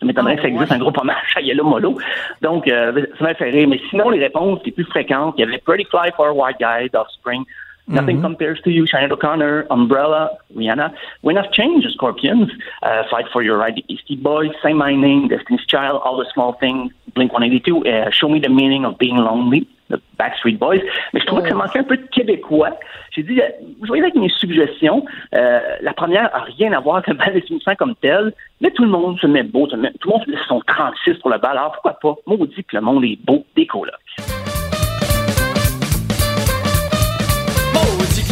Ça 0.00 0.06
m'étonnerait 0.06 0.36
que 0.36 0.42
ça 0.42 0.48
existe 0.48 0.72
un 0.72 0.78
gros 0.78 0.92
hommage 1.00 1.32
à 1.36 1.40
Yellow 1.40 1.64
Molo. 1.64 1.96
Donc, 2.42 2.68
euh, 2.68 3.06
ça 3.18 3.24
m'a 3.24 3.34
fait 3.34 3.50
rire. 3.50 3.68
Mais 3.68 3.80
sinon, 3.90 4.10
les 4.10 4.18
réponses 4.18 4.60
les 4.64 4.72
plus 4.72 4.84
fréquentes, 4.84 5.34
il 5.38 5.42
y 5.42 5.44
avait 5.44 5.58
Pretty 5.58 5.84
Fly 5.84 6.10
for 6.16 6.26
a 6.26 6.32
White 6.32 6.58
Guy 6.58 6.90
d'Offspring, 6.90 7.44
Nothing 7.86 8.22
Compares 8.22 8.60
to 8.62 8.70
You, 8.70 8.84
Sinead 8.86 9.12
O'Connor, 9.12 9.66
Umbrella, 9.70 10.30
Rihanna, 10.56 10.92
When 11.20 11.36
I've 11.36 11.52
Changed, 11.52 11.86
Scorpions, 11.92 12.50
uh, 12.82 13.02
Fight 13.10 13.26
for 13.32 13.42
Your 13.42 13.58
Right, 13.58 13.74
Beastie 13.86 14.16
Boys, 14.16 14.52
Say 14.62 14.72
My 14.72 14.94
Name, 14.96 15.28
Destiny's 15.28 15.66
Child, 15.66 16.00
All 16.02 16.16
the 16.16 16.24
Small 16.32 16.54
Things, 16.54 16.90
Blink-182, 17.14 17.86
uh, 17.86 18.10
Show 18.10 18.28
Me 18.30 18.40
the 18.40 18.48
Meaning 18.48 18.86
of 18.86 18.96
Being 18.98 19.16
Lonely, 19.18 19.66
The 19.90 20.00
Backstreet 20.18 20.58
Boys. 20.58 20.80
Mais 21.12 21.20
je 21.20 21.26
trouvais 21.26 21.42
que 21.42 21.50
ça 21.50 21.54
manquait 21.54 21.80
un 21.80 21.84
peu 21.84 21.98
de 21.98 22.06
québécois. 22.06 22.70
J'ai 23.10 23.22
dit, 23.22 23.38
euh, 23.40 23.48
vous 23.80 23.86
voyez 23.86 24.02
avec 24.02 24.14
mes 24.14 24.30
suggestions, 24.30 25.04
euh, 25.34 25.60
la 25.82 25.92
première 25.92 26.34
a 26.34 26.40
rien 26.40 26.72
à 26.72 26.80
voir 26.80 26.96
avec 26.96 27.08
le 27.08 27.14
bal 27.14 27.34
des 27.34 27.42
finissants 27.42 27.74
comme 27.76 27.94
tel, 27.96 28.32
mais 28.62 28.70
tout 28.70 28.82
le 28.82 28.88
monde 28.88 29.18
se 29.20 29.26
met 29.26 29.42
beau, 29.42 29.66
tout 29.66 29.76
le 29.76 29.82
monde- 29.82 29.92
tout 30.00 30.08
le 30.08 30.14
monde 30.14 30.24
fait 30.24 30.44
son 30.48 30.60
36 30.66 31.14
pour 31.20 31.30
le 31.30 31.36
bal, 31.38 31.58
alors 31.58 31.72
pourquoi 31.72 31.98
pas? 32.00 32.14
Maudit 32.26 32.64
que 32.64 32.76
le 32.76 32.80
monde 32.82 33.04
est 33.04 33.18
beau 33.24 33.44
des 33.56 33.66
colocs. 33.66 33.94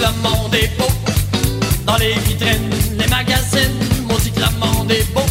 Le 0.02 0.10
monde 0.20 0.54
est 0.54 0.76
beau 0.76 0.90
Dans 1.86 1.96
les 1.96 2.14
vitrines, 2.26 2.70
les 2.98 3.08
magazines 3.08 3.78
que 4.08 4.40
le 4.40 4.52
monde 4.58 4.90
est 4.90 5.14
beau 5.14 5.22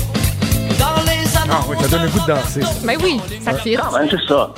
Dans 0.80 1.02
les 1.04 1.28
annonces 1.38 1.50
Ah 1.50 1.66
oui, 1.70 1.76
ça 1.82 1.88
donne 1.90 2.04
le 2.04 2.10
goût 2.10 2.20
de 2.20 2.28
danser. 2.28 2.62
Mais 2.86 2.96
oui, 2.98 3.20
ça. 3.42 3.52
Quand 3.52 4.00
même, 4.00 4.10
c'est 4.10 4.28
ça. 4.28 4.54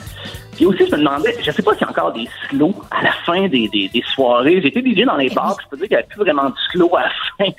Puis 0.56 0.66
aussi, 0.68 0.86
je 0.86 0.92
me 0.92 0.98
demandais, 1.00 1.36
je 1.42 1.50
sais 1.52 1.64
pas 1.64 1.74
s'il 1.74 1.82
y 1.82 1.86
a 1.86 1.90
encore 1.90 2.14
des 2.14 2.28
slows 2.48 2.76
à 2.92 3.04
la 3.04 3.12
fin 3.26 3.48
des, 3.48 3.68
des, 3.70 3.90
des 3.90 4.04
soirées. 4.14 4.62
J'étais 4.62 4.82
DJ 4.82 5.06
dans 5.06 5.18
les 5.18 5.30
bars, 5.30 5.58
je 5.64 5.70
peux 5.70 5.78
dire 5.78 5.88
qu'il 5.88 5.98
n'y 5.98 6.04
avait 6.04 6.08
plus 6.08 6.20
vraiment 6.20 6.50
de 6.50 6.56
slow 6.72 6.96
à 6.96 7.02
la 7.02 7.12
fin. 7.38 7.52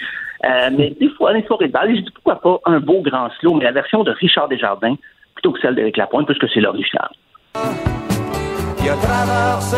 Euh, 0.45 0.71
mais 0.77 0.91
des 1.01 1.09
fois, 1.11 1.33
les 1.33 1.43
soirées 1.45 1.67
de 1.67 1.73
bal, 1.73 1.93
j'ai 1.93 2.03
dit 2.03 2.11
pourquoi 2.15 2.41
pas 2.41 2.61
un 2.71 2.79
beau 2.79 3.01
grand 3.01 3.31
slow, 3.41 3.55
mais 3.55 3.65
la 3.65 3.73
version 3.73 4.05
de 4.05 4.13
Richard 4.13 4.49
Desjardins, 4.49 4.95
plutôt 5.35 5.53
que 5.53 5.61
celle 5.61 5.75
d'Éric 5.75 5.97
Lapointe, 5.97 6.27
puisque 6.27 6.49
c'est 6.53 6.61
l'original. 6.61 7.09
Il 8.85 8.91
a 8.91 8.97
traversé 8.97 9.77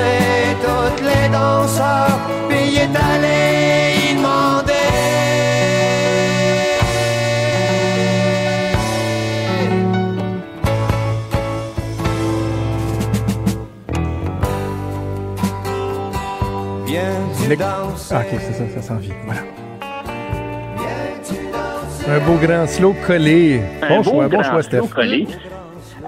toutes 0.65 1.01
les 1.07 1.29
danseurs, 1.29 2.19
puis 2.49 2.59
il 2.73 2.79
est 2.79 2.97
allé 2.97 4.11
y 4.11 4.15
demander. 4.17 4.73
Viens-tu 16.87 17.49
Le- 17.51 17.57
danser? 17.57 18.15
Ah, 18.15 18.21
ok, 18.21 18.41
c'est 18.41 18.53
ça, 18.53 18.65
ça 18.75 18.83
s'en 18.83 18.97
vient. 18.97 19.15
Voilà. 19.25 19.41
Viens-tu 20.77 21.35
danser? 21.53 22.11
Un 22.11 22.19
beau 22.21 22.35
grand 22.37 22.67
slow 22.67 22.95
collé. 23.07 23.61
Un 23.83 23.89
Bon 23.89 23.97
beau 23.99 24.03
choix, 24.05 24.29
bon 24.29 24.29
grand 24.29 24.43
choix, 24.45 24.63
slow 24.63 24.83
Steph. 24.85 24.95
collé. 24.95 25.27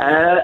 Euh, 0.01 0.37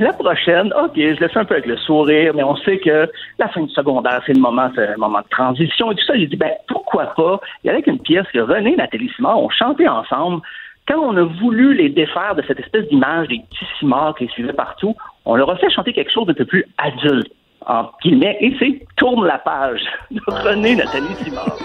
la, 0.00 0.12
prochaine, 0.12 0.72
OK, 0.82 0.92
je 0.96 1.20
le 1.20 1.28
fais 1.28 1.38
un 1.38 1.44
peu 1.44 1.54
avec 1.54 1.66
le 1.66 1.76
sourire, 1.76 2.32
mais 2.34 2.42
on 2.42 2.56
sait 2.56 2.78
que 2.78 3.10
la 3.38 3.48
fin 3.48 3.62
du 3.62 3.72
secondaire, 3.72 4.22
c'est 4.26 4.32
le 4.32 4.40
moment, 4.40 4.70
c'est 4.74 4.88
un 4.88 4.96
moment 4.96 5.20
de 5.20 5.28
transition 5.30 5.92
et 5.92 5.94
tout 5.94 6.04
ça. 6.04 6.14
J'ai 6.16 6.26
dit, 6.26 6.36
ben, 6.36 6.52
pourquoi 6.68 7.06
pas? 7.14 7.40
Il 7.62 7.68
y 7.68 7.70
avait 7.70 7.80
une 7.80 8.00
pièce 8.00 8.26
que 8.32 8.40
René 8.40 8.72
et 8.72 8.76
Nathalie 8.76 9.10
Simard 9.16 9.38
ont 9.40 9.50
chanté 9.50 9.88
ensemble. 9.88 10.42
Quand 10.88 10.98
on 10.98 11.16
a 11.16 11.22
voulu 11.22 11.74
les 11.74 11.88
défaire 11.88 12.34
de 12.34 12.42
cette 12.48 12.58
espèce 12.58 12.88
d'image 12.88 13.28
des 13.28 13.38
petits 13.38 13.66
cimards 13.78 14.14
qui 14.16 14.24
les 14.24 14.30
suivaient 14.30 14.52
partout, 14.52 14.96
on 15.24 15.36
leur 15.36 15.50
a 15.50 15.56
fait 15.56 15.70
chanter 15.70 15.92
quelque 15.92 16.10
chose 16.10 16.26
d'un 16.26 16.34
peu 16.34 16.46
plus 16.46 16.64
adulte, 16.78 17.30
en 17.66 17.90
guillemets, 18.02 18.38
et 18.40 18.56
c'est 18.58 18.86
Tourne 18.96 19.26
la 19.26 19.38
page 19.38 19.82
de 20.10 20.20
René 20.26 20.74
Nathalie 20.76 21.14
Simard. 21.22 21.56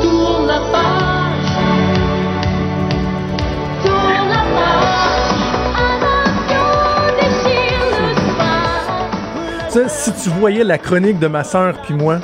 Tourne 0.00 0.46
la 0.46 0.60
page. 0.72 1.14
Tourne 3.84 4.28
la 4.28 4.44
page. 4.54 4.83
Ça, 9.74 9.88
si 9.88 10.12
tu 10.22 10.28
voyais 10.38 10.62
la 10.62 10.78
chronique 10.78 11.18
de 11.18 11.26
ma 11.26 11.42
sœur 11.42 11.82
puis 11.82 11.94
moi, 11.94 12.20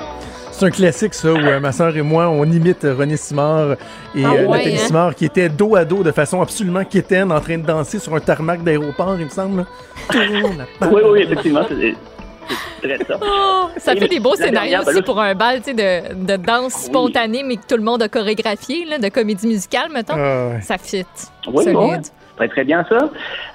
c'est 0.52 0.66
un 0.66 0.70
classique 0.70 1.14
ça 1.14 1.32
où 1.32 1.36
euh, 1.36 1.59
ma 1.59 1.72
sœur 1.72 1.97
et 1.97 2.02
moi 2.02 2.28
on 2.28 2.44
imite 2.44 2.85
euh, 2.85 2.94
René 2.94 3.16
Simard 3.16 3.72
et 4.14 4.24
Ah 4.24 4.35
euh, 4.35 4.47
ouais, 4.47 4.59
Nathalie 4.59 4.77
hein? 4.77 4.86
Simard 4.86 5.14
qui 5.16 5.24
étaient 5.24 5.48
dos 5.48 5.74
à 5.74 5.85
dos 5.85 6.05
de 6.05 6.12
façon 6.12 6.40
absolument 6.40 6.85
quétaine 6.85 7.32
en 7.32 7.40
train 7.40 7.59
de 7.59 7.66
danser 7.66 7.98
sur 7.98 8.14
un 8.14 8.20
tarmac 8.20 8.62
d'aéroport, 8.62 9.16
il 9.18 9.24
me 9.24 9.31
semble. 9.31 9.66
Oui, 10.14 11.01
oui, 11.05 11.22
effectivement, 11.22 11.64
très 11.64 12.98
ça. 13.05 13.18
Oh, 13.20 13.66
ça 13.78 13.94
Et 13.94 13.98
fait 13.98 14.06
des 14.06 14.20
beaux 14.20 14.36
scénarios 14.36 14.52
dernière, 14.52 14.81
ben 14.85 14.89
aussi 14.90 15.01
là, 15.01 15.02
pour 15.02 15.20
un 15.20 15.35
bal 15.35 15.60
de, 15.60 16.14
de 16.14 16.36
danse 16.36 16.74
spontanée, 16.74 17.43
mais 17.43 17.56
que 17.56 17.66
tout 17.68 17.77
le 17.77 17.82
monde 17.82 18.01
a 18.01 18.09
chorégraphié, 18.09 18.85
là, 18.85 18.98
de 18.98 19.09
comédie 19.09 19.48
musicale, 19.48 19.89
mettons. 19.93 20.14
Ah 20.16 20.51
ouais. 20.55 20.60
Ça 20.62 20.78
fit. 20.78 21.05
Oui, 21.52 21.64
Solide. 21.64 21.77
oui. 21.77 21.97
Très, 22.40 22.48
très 22.48 22.64
bien 22.64 22.86
ça. 22.88 22.96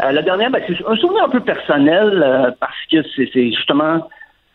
Euh, 0.03 0.11
la 0.11 0.21
dernière, 0.21 0.51
ben, 0.51 0.61
c'est 0.67 0.75
un 0.87 0.95
souvenir 0.97 1.23
un 1.23 1.29
peu 1.29 1.39
personnel 1.39 2.21
euh, 2.23 2.51
parce 2.59 2.75
que 2.91 2.97
c'est 3.15 3.51
justement 3.51 4.07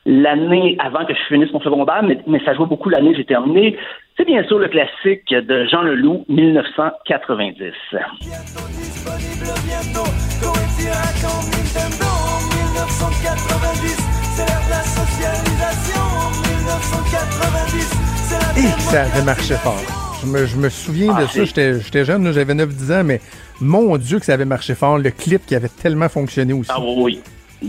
l'année 0.07 0.77
avant 0.79 1.05
que 1.05 1.13
je 1.15 1.21
finisse 1.27 1.53
mon 1.53 1.61
secondaire, 1.61 2.05
mais, 2.05 2.17
mais 2.29 2.39
ça 2.45 2.55
joue 2.55 2.65
beaucoup 2.67 2.91
l'année 2.91 3.11
que 3.11 3.17
j'ai 3.17 3.25
terminé. 3.25 3.77
C'est 4.17 4.25
bien 4.25 4.45
sûr 4.45 4.61
le 4.61 4.69
classique 4.69 5.29
de 5.35 5.65
Jean 5.67 5.83
Leloup, 5.83 6.25
1990. 6.29 7.59
Bientôt 7.91 8.69
disponible, 8.69 9.51
bientôt 9.67 10.07
coïncidera 10.41 11.11
quand 11.21 11.43
Nintendo 11.51 12.11
1990, 12.55 13.99
c'est 14.37 14.47
l'ère 14.47 14.63
de 14.63 14.71
la 14.71 14.83
socialisation 14.87 16.07
1990, 16.55 17.99
c'est 18.29 18.39
la 18.39 18.51
Et 18.63 18.81
ça 18.81 19.03
avait 19.13 19.25
marché 19.25 19.55
fort. 19.55 19.83
Je 20.23 20.27
me, 20.27 20.45
je 20.47 20.57
me 20.57 20.69
souviens 20.69 21.15
Ah, 21.17 21.23
de 21.23 21.27
ça, 21.27 21.47
c'est- 21.53 21.81
j'étais 21.83 22.05
jeune, 22.05 22.31
j'avais 22.33 22.55
9-10 22.55 22.93
ans, 22.93 23.03
mais 23.05 23.21
mon 23.61 23.97
Dieu 23.97 24.19
que 24.19 24.25
ça 24.25 24.35
avait 24.35 24.45
marché 24.45 24.75
fort. 24.75 24.99
Le 24.99 25.11
clip 25.11 25.45
qui 25.47 25.55
avait 25.55 25.69
tellement 25.69 26.09
fonctionné 26.09 26.53
aussi. 26.53 26.71
Ah 26.73 26.81
oui, 26.81 26.95
oui. 26.97 27.21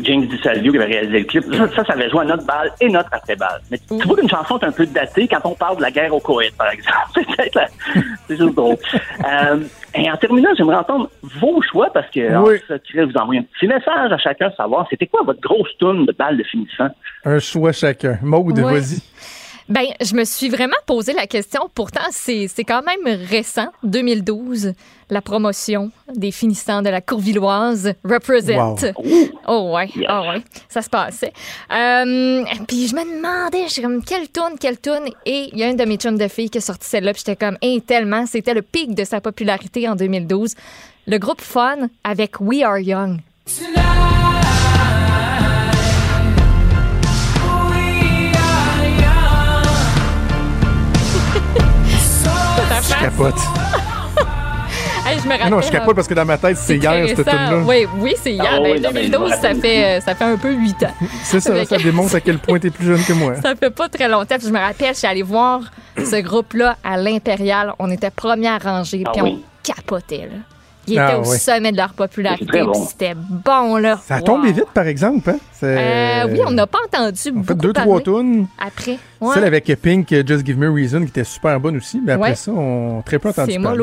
James 0.03 0.26
DiSalvio 0.26 0.72
qui 0.72 0.77
avait 0.77 0.93
réalisé 0.93 1.19
le 1.19 1.26
clip. 1.26 1.43
Ça, 1.53 1.68
ça, 1.76 1.84
ça 1.84 1.93
avait 1.93 2.09
joué 2.09 2.22
à 2.22 2.23
notre 2.23 2.45
balle 2.45 2.72
et 2.80 2.88
notre 2.88 3.09
après-balle. 3.11 3.59
Mais 3.69 3.77
tu 3.77 4.07
vois 4.07 4.15
qu'une 4.15 4.30
chanson 4.30 4.57
est 4.59 4.63
un 4.65 4.72
peu 4.72 4.85
datée 4.85 5.27
quand 5.27 5.41
on 5.43 5.53
parle 5.53 5.76
de 5.77 5.81
la 5.81 5.91
guerre 5.91 6.15
au 6.15 6.22
Koweït, 6.22 6.55
par 6.55 6.69
exemple. 6.72 6.95
C'est 7.13 7.26
peut-être 7.26 7.55
la- 7.55 7.68
c'est 8.26 8.38
juste 8.38 8.55
drôle. 8.55 8.77
Euh, 9.30 9.57
et 9.93 10.09
en 10.09 10.15
terminant, 10.15 10.47
j'aimerais 10.57 10.77
entendre 10.77 11.09
vos 11.41 11.61
choix 11.61 11.89
parce 11.93 12.09
que 12.09 12.34
en 12.34 12.43
Oui. 12.45 12.55
secret, 12.69 13.03
vous 13.03 13.18
envoyez 13.18 13.41
un 13.41 13.43
petit 13.43 13.68
message 13.68 14.11
à 14.13 14.18
chacun, 14.18 14.49
savoir 14.55 14.88
c'était 14.89 15.07
quoi 15.07 15.23
votre 15.26 15.41
grosse 15.41 15.68
tourne 15.77 16.05
de 16.05 16.13
balle 16.13 16.38
de 16.38 16.43
finissant. 16.43 16.88
Un 17.26 17.39
choix 17.39 17.73
chacun. 17.73 18.18
Maude, 18.22 18.59
Ouais. 18.59 18.80
vas-y. 18.80 19.01
Ben, 19.72 19.85
je 20.02 20.15
me 20.15 20.26
suis 20.26 20.49
vraiment 20.49 20.76
posé 20.85 21.14
la 21.14 21.27
question. 21.27 21.69
Pourtant, 21.73 22.02
c'est 22.11 22.49
c'est 22.53 22.65
quand 22.65 22.81
même 22.84 23.18
récent, 23.30 23.68
2012, 23.84 24.73
la 25.10 25.22
promotion 25.22 25.91
des 26.14 26.31
finissants 26.31 26.81
de 26.81 26.89
la 26.89 26.99
Courvilloise 26.99 27.93
Represent. 28.03 28.76
Oh 29.48 29.72
ouais, 29.73 29.89
Yes. 29.95 30.07
oh 30.10 30.22
ouais, 30.30 30.43
ça 30.68 30.81
se 30.81 30.89
passait. 30.89 31.31
Euh, 31.72 32.43
puis 32.68 32.88
je 32.89 32.95
me 32.95 33.15
demandais, 33.15 33.64
je 33.68 33.72
suis 33.72 33.81
comme, 33.81 34.03
quelle 34.03 34.27
tourne, 34.27 34.57
quelle 34.60 34.77
tourne? 34.77 35.06
Et 35.26 35.49
il 35.53 35.60
y 35.60 35.64
a 35.64 35.68
un 35.68 35.73
de 35.73 35.85
mes 35.85 35.95
chums 35.95 36.18
de 36.18 36.27
filles 36.27 36.49
qui 36.49 36.57
a 36.57 36.61
sorti 36.61 36.89
celle-là, 36.89 37.14
puis 37.14 37.23
j'étais 37.26 37.38
comme, 37.38 37.57
hey, 37.61 37.81
tellement, 37.81 38.26
c'était 38.26 38.53
le 38.53 38.64
pic 38.64 38.93
de 38.93 39.06
sa 39.06 39.22
popularité 39.22 39.88
en 39.88 39.95
2012. 39.95 40.53
Le 41.07 41.18
groupe 41.18 41.39
Fun 41.41 41.88
avec 42.03 42.41
We 42.41 42.61
Are 42.64 42.77
Young. 42.77 43.19
Je 52.91 53.03
capote. 53.05 53.35
Hey, 55.03 55.18
je 55.19 55.23
me 55.26 55.30
rappelle. 55.31 55.47
Ah 55.47 55.49
non, 55.49 55.61
je 55.61 55.72
capote 55.72 55.95
parce 55.95 56.07
que 56.07 56.13
dans 56.13 56.26
ma 56.26 56.38
tête, 56.38 56.57
c'est 56.57 56.77
hier, 56.77 57.05
cette 57.07 57.27
tune-là. 57.27 57.63
Oui, 57.65 57.88
oui, 57.97 58.13
c'est 58.22 58.34
hier. 58.34 58.45
Ah 58.47 58.59
Ben, 58.61 58.73
oui, 58.73 58.80
non, 58.80 58.89
mais 58.93 59.01
je 59.05 59.07
me 59.07 59.18
2012, 59.18 59.31
ça 59.41 59.55
fait, 59.55 59.97
euh, 59.97 59.99
ça 59.99 60.13
fait 60.15 60.23
un 60.26 60.38
peu 60.38 60.53
8 60.53 60.84
ans. 60.84 60.91
C'est 61.23 61.39
ça, 61.39 61.65
ça 61.65 61.77
démontre 61.77 62.15
à 62.15 62.22
quel 62.22 62.38
point 62.38 62.59
t'es 62.59 62.69
plus 62.69 62.85
jeune 62.85 63.03
que 63.03 63.11
moi. 63.13 63.34
Ça 63.41 63.55
fait 63.55 63.72
pas 63.72 63.89
très 63.89 64.07
longtemps. 64.07 64.35
Puis 64.38 64.47
je 64.47 64.53
me 64.53 64.59
rappelle, 64.59 64.93
je 64.93 64.99
suis 64.99 65.07
allée 65.07 65.23
voir 65.23 65.61
ce 65.97 66.22
groupe-là 66.22 66.77
à 66.84 66.97
l'Impérial. 66.97 67.73
On 67.80 67.89
était 67.89 68.11
première 68.11 68.61
rangée, 68.61 69.03
Ah 69.07 69.11
puis 69.11 69.22
oui. 69.23 69.43
on 69.43 69.73
capotait. 69.73 70.30
Là. 70.31 70.38
Ils 70.88 70.94
étaient 70.94 71.02
Ah 71.02 71.20
au 71.20 71.30
oui. 71.30 71.38
sommet 71.38 71.72
de 71.72 71.78
leur 71.78 71.94
popularité, 71.94 72.64
bon. 72.64 72.74
c'était 72.74 73.14
bon, 73.16 73.78
là. 73.78 73.99
Ça 74.03 74.16
a 74.16 74.18
Wow. 74.20 74.26
tombé 74.26 74.52
vite, 74.52 74.66
par 74.74 74.88
exemple. 74.88 75.30
Hein? 75.30 75.38
Euh, 75.64 76.28
oui, 76.32 76.40
on 76.48 76.52
n'a 76.52 76.66
pas 76.66 76.80
entendu 76.86 77.20
On 77.30 77.32
beaucoup 77.34 77.48
fait 77.48 77.56
deux, 77.56 77.74
parler 77.74 77.90
trois 78.02 78.02
tunes. 78.02 78.48
après. 78.60 78.98
Ouais. 79.22 79.34
Celle 79.36 79.44
avec 79.44 79.72
Pink, 79.80 80.10
Just 80.28 80.44
Give 80.45 80.58
Me 80.58 80.70
a 80.70 80.74
Reason, 80.74 81.02
qui 81.02 81.10
était 81.10 81.24
super 81.24 81.60
bonne 81.60 81.78
aussi. 81.78 82.02
Mais 82.03 82.14
après 82.14 82.30
Ouais. 82.32 82.36
ça, 82.36 82.52
on 82.52 83.03
très 83.06 83.20
peu 83.20 83.30
entendu 83.30 83.52
C'est 83.53 83.60
parler. 83.60 83.78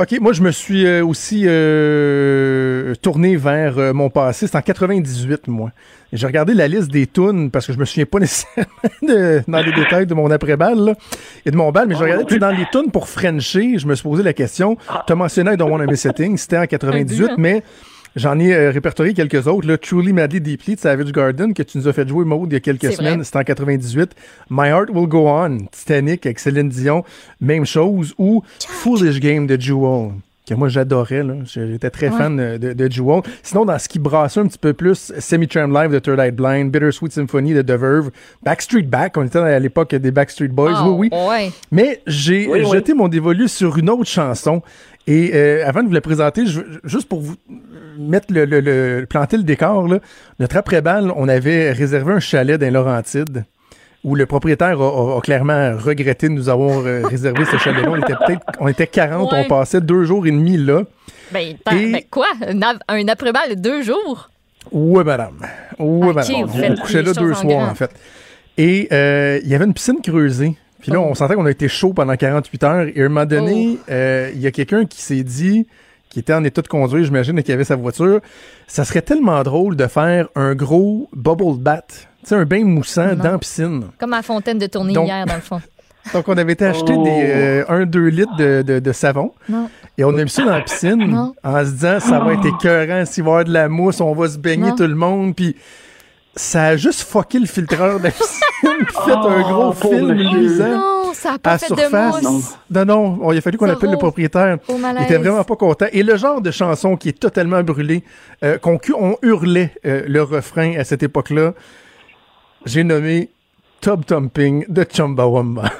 OK, 0.00 0.16
moi, 0.18 0.32
je 0.32 0.40
me 0.40 0.50
suis 0.50 0.86
euh, 0.86 1.04
aussi 1.04 1.42
euh, 1.46 2.94
tourné 3.02 3.36
vers 3.36 3.78
euh, 3.78 3.92
mon 3.92 4.08
passé. 4.08 4.46
C'est 4.46 4.56
en 4.56 4.62
98, 4.62 5.46
moi. 5.48 5.72
J'ai 6.10 6.26
regardé 6.26 6.54
la 6.54 6.68
liste 6.68 6.90
des 6.90 7.06
tunes 7.06 7.50
parce 7.50 7.66
que 7.66 7.74
je 7.74 7.78
me 7.78 7.84
souviens 7.84 8.06
pas 8.06 8.18
nécessairement 8.20 8.64
de- 9.02 9.42
dans 9.46 9.60
les 9.60 9.72
détails 9.72 10.06
de 10.06 10.14
mon 10.14 10.30
après-balle 10.30 10.94
et 11.44 11.50
de 11.50 11.56
mon 11.56 11.70
bal, 11.70 11.86
mais 11.86 11.94
j'ai 11.96 12.04
regardé 12.04 12.24
que 12.24 12.34
dans 12.36 12.50
les 12.50 12.64
tunes 12.72 12.90
pour 12.90 13.08
Frencher, 13.08 13.78
je 13.78 13.86
me 13.86 13.94
suis 13.94 14.02
posé 14.08 14.22
la 14.22 14.32
question. 14.32 14.78
Tu 15.06 15.12
as 15.12 15.16
mentionné 15.16 15.52
I 15.52 15.56
Don't 15.58 15.70
Wanna 15.70 15.84
Miss 15.84 16.06
a 16.06 16.14
Thing, 16.14 16.36
c'était 16.38 16.56
en 16.56 16.66
98, 16.66 17.24
hein? 17.24 17.34
mais 17.36 17.62
j'en 18.16 18.38
ai 18.38 18.52
euh, 18.54 18.70
répertorié 18.70 19.14
quelques 19.14 19.46
autres. 19.46 19.66
Là. 19.66 19.78
Truly 19.78 20.12
Madly 20.12 20.40
Deeply 20.40 20.74
de 20.76 20.80
Savage 20.80 21.12
Garden, 21.12 21.54
que 21.54 21.62
tu 21.62 21.78
nous 21.78 21.88
as 21.88 21.92
fait 21.92 22.08
jouer, 22.08 22.24
Maude, 22.24 22.48
il 22.50 22.54
y 22.54 22.56
a 22.56 22.60
quelques 22.60 22.92
semaines. 22.92 23.24
C'était 23.24 23.38
en 23.38 23.44
98. 23.44 24.12
My 24.50 24.68
Heart 24.68 24.90
Will 24.92 25.06
Go 25.08 25.28
On, 25.28 25.58
Titanic 25.70 26.26
avec 26.26 26.38
Céline 26.38 26.68
Dion, 26.68 27.04
même 27.40 27.64
chose. 27.66 28.14
Ou 28.18 28.42
Foolish 28.66 29.20
Game 29.20 29.46
de 29.46 29.60
Jewel, 29.60 30.12
que 30.48 30.54
moi 30.54 30.68
j'adorais. 30.68 31.22
là. 31.22 31.34
J'étais 31.44 31.90
très 31.90 32.08
Ouais. 32.08 32.16
fan 32.18 32.36
de, 32.58 32.72
de, 32.72 32.90
Jewel. 32.90 33.22
Sinon, 33.42 33.64
dans 33.64 33.78
ce 33.78 33.88
qui 33.88 33.98
brassait 34.00 34.40
un 34.40 34.46
petit 34.46 34.58
peu 34.58 34.72
plus, 34.72 35.12
Semi-Tram 35.18 35.72
Live 35.72 35.92
de 35.92 35.98
Third 36.00 36.18
Eye 36.18 36.32
Blind, 36.32 36.70
Bittersweet 36.72 37.12
Symphony 37.12 37.54
de 37.54 37.62
The 37.62 37.78
Verve, 37.78 38.10
Backstreet 38.42 38.82
Back, 38.82 39.16
on 39.16 39.24
était 39.24 39.38
à 39.38 39.58
l'époque 39.60 39.94
des 39.94 40.10
Backstreet 40.10 40.48
Boys, 40.48 40.74
Oh, 40.84 40.96
oui, 40.98 41.08
oui. 41.12 41.18
ouais. 41.28 41.52
Mais 41.70 42.02
j'ai 42.06 42.48
Oui, 42.48 42.62
oui. 42.64 42.70
jeté 42.72 42.94
mon 42.94 43.06
dévolu 43.08 43.46
sur 43.48 43.78
une 43.78 43.90
autre 43.90 44.06
chanson. 44.10 44.62
Et 45.06 45.30
euh, 45.34 45.66
avant 45.66 45.82
de 45.82 45.88
vous 45.88 45.94
la 45.94 46.00
présenter, 46.00 46.46
je- 46.46 46.60
juste 46.84 47.08
pour 47.08 47.20
vous 47.20 47.34
mettre 47.98 48.26
le, 48.32 48.44
le- 48.44 48.60
le- 48.60 49.06
planter 49.08 49.36
le 49.36 49.42
décor, 49.42 49.88
là, 49.88 49.98
notre 50.38 50.56
après-balle, 50.56 51.12
on 51.16 51.28
avait 51.28 51.72
réservé 51.72 52.12
un 52.12 52.20
chalet 52.20 52.60
dans 52.60 52.72
Laurentides 52.72 53.44
où 54.04 54.14
le 54.14 54.24
propriétaire 54.26 54.80
a, 54.80 54.84
a- 55.14 55.18
a 55.18 55.20
clairement 55.20 55.76
regretté 55.76 56.28
de 56.28 56.34
nous 56.34 56.48
avoir 56.48 56.80
euh, 56.86 57.02
réservé 57.06 57.44
ce 57.44 57.56
chalet-là. 57.56 57.90
On 57.90 57.96
était 57.96 58.14
peut-être, 58.14 58.40
on 58.60 58.68
était 58.68 58.86
40, 58.86 59.32
Ouais. 59.32 59.42
on 59.44 59.48
passait 59.48 59.80
deux 59.80 60.04
jours 60.04 60.26
et 60.26 60.30
demi 60.30 60.56
là. 60.56 60.82
Ben, 61.32 61.40
Et- 61.72 61.92
ben 61.92 62.00
quoi? 62.10 62.26
Un, 62.46 63.08
après-balle 63.08 63.50
de 63.50 63.54
deux 63.60 63.82
jours? 63.82 64.30
Oui, 64.70 65.02
madame. 65.04 65.38
Oui, 65.78 66.12
madame. 66.14 66.34
On 66.44 66.74
couchait 66.76 67.02
là 67.02 67.12
deux 67.14 67.34
soirs, 67.34 67.70
en 67.70 67.74
fait. 67.74 67.90
Et 68.58 68.88
euh, 68.92 69.40
il 69.42 69.48
y 69.48 69.54
avait 69.54 69.64
une 69.64 69.72
piscine 69.74 70.00
creusée. 70.02 70.54
Puis 70.80 70.90
là, 70.92 71.00
on 71.00 71.14
sentait 71.14 71.34
qu'on 71.34 71.46
a 71.46 71.50
été 71.50 71.68
chaud 71.68 71.92
pendant 71.92 72.16
48 72.16 72.64
heures. 72.64 72.86
Et 72.94 73.00
à 73.02 73.04
un 73.06 73.08
moment 73.08 73.26
donné, 73.26 73.78
Oh. 73.78 73.90
euh, 73.90 74.30
il 74.34 74.40
y 74.40 74.46
a 74.46 74.50
quelqu'un 74.50 74.84
qui 74.86 75.02
s'est 75.02 75.22
dit, 75.22 75.66
qui 76.08 76.18
était 76.20 76.32
en 76.34 76.42
état 76.44 76.62
de 76.62 76.68
conduire, 76.68 77.04
j'imagine, 77.04 77.38
et 77.38 77.42
qui 77.42 77.52
avait 77.52 77.64
sa 77.64 77.76
voiture, 77.76 78.20
ça 78.66 78.84
serait 78.84 79.02
tellement 79.02 79.42
drôle 79.42 79.76
de 79.76 79.86
faire 79.86 80.28
un 80.34 80.54
gros 80.54 81.08
bubble 81.14 81.58
bath. 81.58 82.08
Tu 82.22 82.28
sais, 82.28 82.34
un 82.34 82.44
bain 82.44 82.64
moussant 82.64 83.08
Non. 83.08 83.14
dans 83.24 83.32
la 83.32 83.38
piscine. 83.38 83.84
Comme 83.98 84.12
à 84.12 84.22
Fontaine 84.22 84.58
de 84.58 84.66
tournée 84.66 84.92
Donc- 84.92 85.06
hier, 85.06 85.24
dans 85.26 85.34
le 85.36 85.40
fond. 85.40 85.60
Donc, 86.14 86.28
on 86.28 86.36
avait 86.38 86.54
été 86.54 86.64
acheter 86.64 86.94
Oh. 86.96 87.04
des 87.04 87.62
1-2 87.68 88.08
litres 88.08 88.34
de, 88.36 88.62
de- 88.62 88.78
de 88.78 88.92
savon. 88.92 89.32
Non. 89.48 89.68
Et 89.98 90.04
on 90.04 90.16
a 90.16 90.24
mis 90.24 90.30
ça 90.30 90.44
dans 90.44 90.52
la 90.56 90.62
piscine 90.62 90.96
Non. 90.96 91.34
en 91.44 91.64
se 91.64 91.70
disant, 91.72 92.00
ça 92.00 92.18
va 92.20 92.32
être 92.32 92.46
écœurant 92.46 93.04
s'il 93.04 93.22
va 93.24 93.28
y 93.28 93.32
avoir 93.32 93.44
de 93.44 93.52
la 93.52 93.68
mousse, 93.68 94.00
on 94.00 94.14
va 94.14 94.28
se 94.28 94.38
baigner 94.38 94.70
Non. 94.70 94.76
tout 94.76 94.86
le 94.86 94.94
monde. 94.94 95.36
Puis 95.36 95.56
ça 96.36 96.64
a 96.64 96.76
juste 96.76 97.02
fucké 97.02 97.38
le 97.38 97.46
filtreur 97.46 98.00
de 98.00 98.08
piscine, 98.08 98.86
fait 99.04 99.12
un 99.12 99.40
gros 99.40 99.72
film 99.72 100.12
luisant. 100.12 100.68
Non, 100.68 101.12
ça 101.12 101.36
à 101.42 101.58
fait 101.58 101.66
surface. 101.66 102.22
De. 102.70 102.84
Non, 102.84 103.18
non, 103.18 103.32
il 103.32 103.38
a 103.38 103.40
fallu 103.40 103.58
qu'on 103.58 103.68
appelle 103.68 103.90
le 103.90 103.96
propriétaire. 103.96 104.58
Il 104.68 105.02
était 105.02 105.18
vraiment 105.18 105.44
pas 105.44 105.56
content. 105.56 105.86
Et 105.92 106.02
le 106.02 106.16
genre 106.16 106.40
de 106.40 106.50
chanson 106.50 106.96
qui 106.96 107.08
est 107.08 107.18
totalement 107.18 107.62
brûlée, 107.62 108.04
euh, 108.44 108.58
qu'on 108.58 108.78
hurlait 109.22 109.74
euh, 109.84 110.04
le 110.06 110.22
refrain 110.22 110.76
à 110.78 110.84
cette 110.84 111.02
époque-là, 111.02 111.54
j'ai 112.64 112.84
nommé 112.84 113.30
Top 113.80 114.06
Thumping 114.06 114.66
de 114.68 114.86
Chumbawamba. 114.90 115.70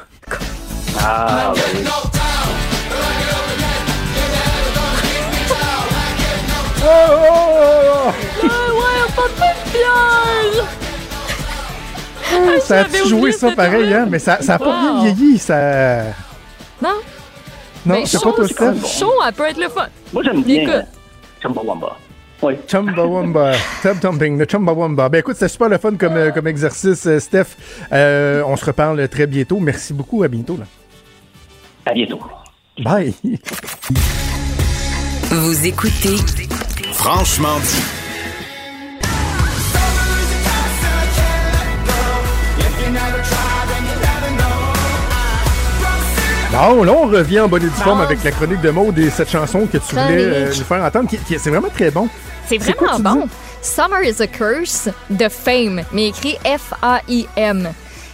Ah, 0.98 1.52
ça 12.62 12.80
a 12.80 12.82
j'avais 12.84 13.06
joué 13.06 13.32
ça 13.32 13.50
pareil, 13.52 13.92
hein? 13.92 14.06
Mais 14.08 14.18
ça, 14.18 14.40
ça 14.42 14.54
a 14.54 14.58
pas 14.58 14.80
bien 14.80 15.12
vieilli, 15.12 15.38
ça. 15.38 16.02
Non? 16.82 16.88
Non, 17.86 17.94
Mais 17.94 18.06
c'est 18.06 18.18
chaud, 18.18 18.30
pas 18.32 18.36
toi, 18.36 18.48
Steph. 18.48 18.86
Chaud, 18.98 19.12
elle 19.26 19.32
peut 19.32 19.44
être 19.48 19.58
le 19.60 19.68
fun. 19.68 19.86
Moi, 20.12 20.22
j'aime 20.22 20.42
bien 20.42 20.62
Écoute. 20.62 20.74
euh, 20.74 20.82
Chumbawamba. 21.42 21.96
Oui. 22.42 22.54
Chumbawamba, 22.66 23.52
tub 23.82 24.00
thumping, 24.00 24.38
le 24.38 24.46
Chumbawamba. 24.46 25.08
Ben 25.08 25.18
écoute, 25.18 25.34
c'était 25.34 25.48
super 25.48 25.68
le 25.68 25.78
fun 25.78 25.94
comme, 25.96 26.16
euh, 26.16 26.30
comme 26.30 26.46
exercice, 26.46 27.06
euh, 27.06 27.18
Steph. 27.20 27.56
Euh, 27.92 28.42
on 28.46 28.56
se 28.56 28.64
reparle 28.64 29.06
très 29.08 29.26
bientôt. 29.26 29.58
Merci 29.60 29.92
beaucoup, 29.92 30.22
à 30.22 30.28
bientôt. 30.28 30.56
Là. 30.58 30.64
À 31.86 31.92
bientôt. 31.94 32.20
Bye. 32.82 33.14
Vous 35.30 35.66
écoutez 35.66 36.16
Franchement 36.92 37.58
dit. 37.60 37.99
Bon, 46.60 46.84
là, 46.84 46.92
on 46.92 47.06
revient 47.06 47.40
en 47.40 47.48
bonne 47.48 47.62
et 47.62 47.66
due 47.66 47.70
forme 47.82 48.00
avec 48.00 48.22
la 48.22 48.30
chronique 48.32 48.60
de 48.60 48.70
mode 48.70 48.98
et 48.98 49.10
cette 49.10 49.30
chanson 49.30 49.66
que 49.66 49.78
tu 49.78 49.94
voulais 49.94 50.04
euh, 50.24 50.46
nous 50.48 50.64
faire 50.64 50.82
entendre. 50.84 51.08
Qui, 51.08 51.16
qui- 51.18 51.38
c'est 51.38 51.50
vraiment 51.50 51.68
très 51.70 51.90
bon. 51.90 52.08
C'est 52.46 52.58
quoi 52.74 52.92
vraiment 52.98 53.20
bon. 53.22 53.28
Summer 53.62 54.02
is 54.04 54.20
a 54.22 54.26
Curse 54.26 54.88
de 55.10 55.28
Fame, 55.28 55.82
mais 55.92 56.08
écrit 56.08 56.36
F-A-I-M. 56.44 57.70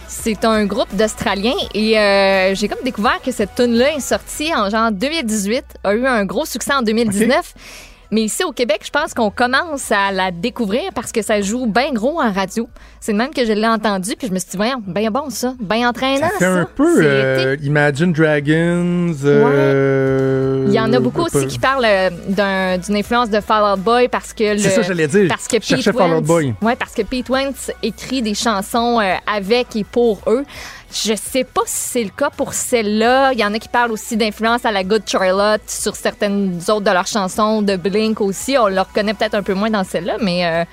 C'est 0.07 0.45
un 0.45 0.65
groupe 0.65 0.93
d'Australiens 0.95 1.53
et 1.73 1.99
euh, 1.99 2.55
j'ai 2.55 2.67
comme 2.69 2.83
découvert 2.83 3.19
que 3.23 3.31
cette 3.31 3.55
tune-là 3.55 3.95
est 3.95 3.99
sortie 3.99 4.53
en 4.55 4.69
genre 4.69 4.91
2018, 4.91 5.63
a 5.83 5.93
eu 5.93 6.05
un 6.05 6.23
gros 6.25 6.45
succès 6.45 6.73
en 6.73 6.81
2019. 6.81 7.53
Mais 8.09 8.21
ici 8.21 8.43
au 8.45 8.51
Québec, 8.53 8.79
je 8.85 8.89
pense 8.89 9.13
qu'on 9.13 9.29
commence 9.29 9.91
à 9.91 10.11
la 10.13 10.31
découvrir 10.31 10.91
parce 10.95 11.11
que 11.11 11.21
ça 11.21 11.41
joue 11.41 11.65
bien 11.65 11.91
gros 11.91 12.21
en 12.21 12.31
radio. 12.31 12.69
C'est 13.01 13.13
même 13.13 13.31
que 13.33 13.45
je 13.45 13.51
l'ai 13.51 13.67
entendu, 13.67 14.15
puis 14.17 14.27
je 14.27 14.33
me 14.33 14.39
suis 14.39 14.49
dit, 14.51 14.57
voyons, 14.57 14.81
bien 14.85 15.11
bon 15.11 15.29
ça, 15.29 15.53
bien 15.59 15.89
entraînant 15.89 16.27
Ça 16.33 16.39
fait 16.39 16.45
un 16.45 16.67
peu 16.75 17.01
euh, 17.03 17.57
Imagine 17.61 18.13
Dragons. 18.13 19.13
euh, 19.25 20.65
Il 20.67 20.73
y 20.73 20.79
en 20.79 20.91
a 20.93 20.99
beaucoup 20.99 21.21
aussi 21.23 21.47
qui 21.47 21.59
parlent 21.59 21.85
euh, 21.85 22.09
d'un- 22.29 22.77
d'une 22.77 22.95
influence 22.95 23.29
de 23.29 23.39
Fall 23.41 23.73
Out 23.73 23.83
Boy 23.83 24.07
parce 24.07 24.33
que 24.33 24.53
le, 24.53 24.57
C'est 24.59 24.69
ça, 24.69 24.81
j'allais 24.83 25.07
dire. 25.07 25.27
parce 25.29 25.47
que 25.47 25.57
Pete 25.57 25.83
Fall 25.83 25.95
Out 26.11 26.17
Wentz, 26.17 26.25
Boy. 26.27 26.53
ouais, 26.61 26.75
parce 26.75 26.93
que 26.93 27.01
Pete 27.01 27.29
Wentz 27.29 27.71
écrit 27.83 28.21
des 28.21 28.33
chansons 28.35 28.99
avec 29.25 29.75
et 29.75 29.83
pour 29.83 30.21
eux. 30.27 30.43
Je 31.05 31.13
sais 31.15 31.43
pas 31.43 31.61
si 31.65 31.75
c'est 31.89 32.03
le 32.03 32.09
cas 32.09 32.29
pour 32.29 32.53
celle-là. 32.53 33.31
Il 33.33 33.39
y 33.39 33.45
en 33.45 33.53
a 33.53 33.59
qui 33.59 33.67
parlent 33.69 33.91
aussi 33.91 34.17
d'influence 34.17 34.65
à 34.65 34.71
la 34.71 34.83
Good 34.83 35.03
Charlotte 35.07 35.61
sur 35.67 35.95
certaines 35.95 36.57
autres 36.69 36.81
de 36.81 36.91
leurs 36.91 37.07
chansons, 37.07 37.61
de 37.61 37.75
Blink 37.75 38.19
aussi. 38.21 38.57
On 38.57 38.67
le 38.67 38.79
reconnaît 38.81 39.13
peut-être 39.13 39.35
un 39.35 39.43
peu 39.43 39.53
moins 39.53 39.69
dans 39.69 39.83
celle-là, 39.83 40.17
mais 40.21 40.45
euh, 40.45 40.63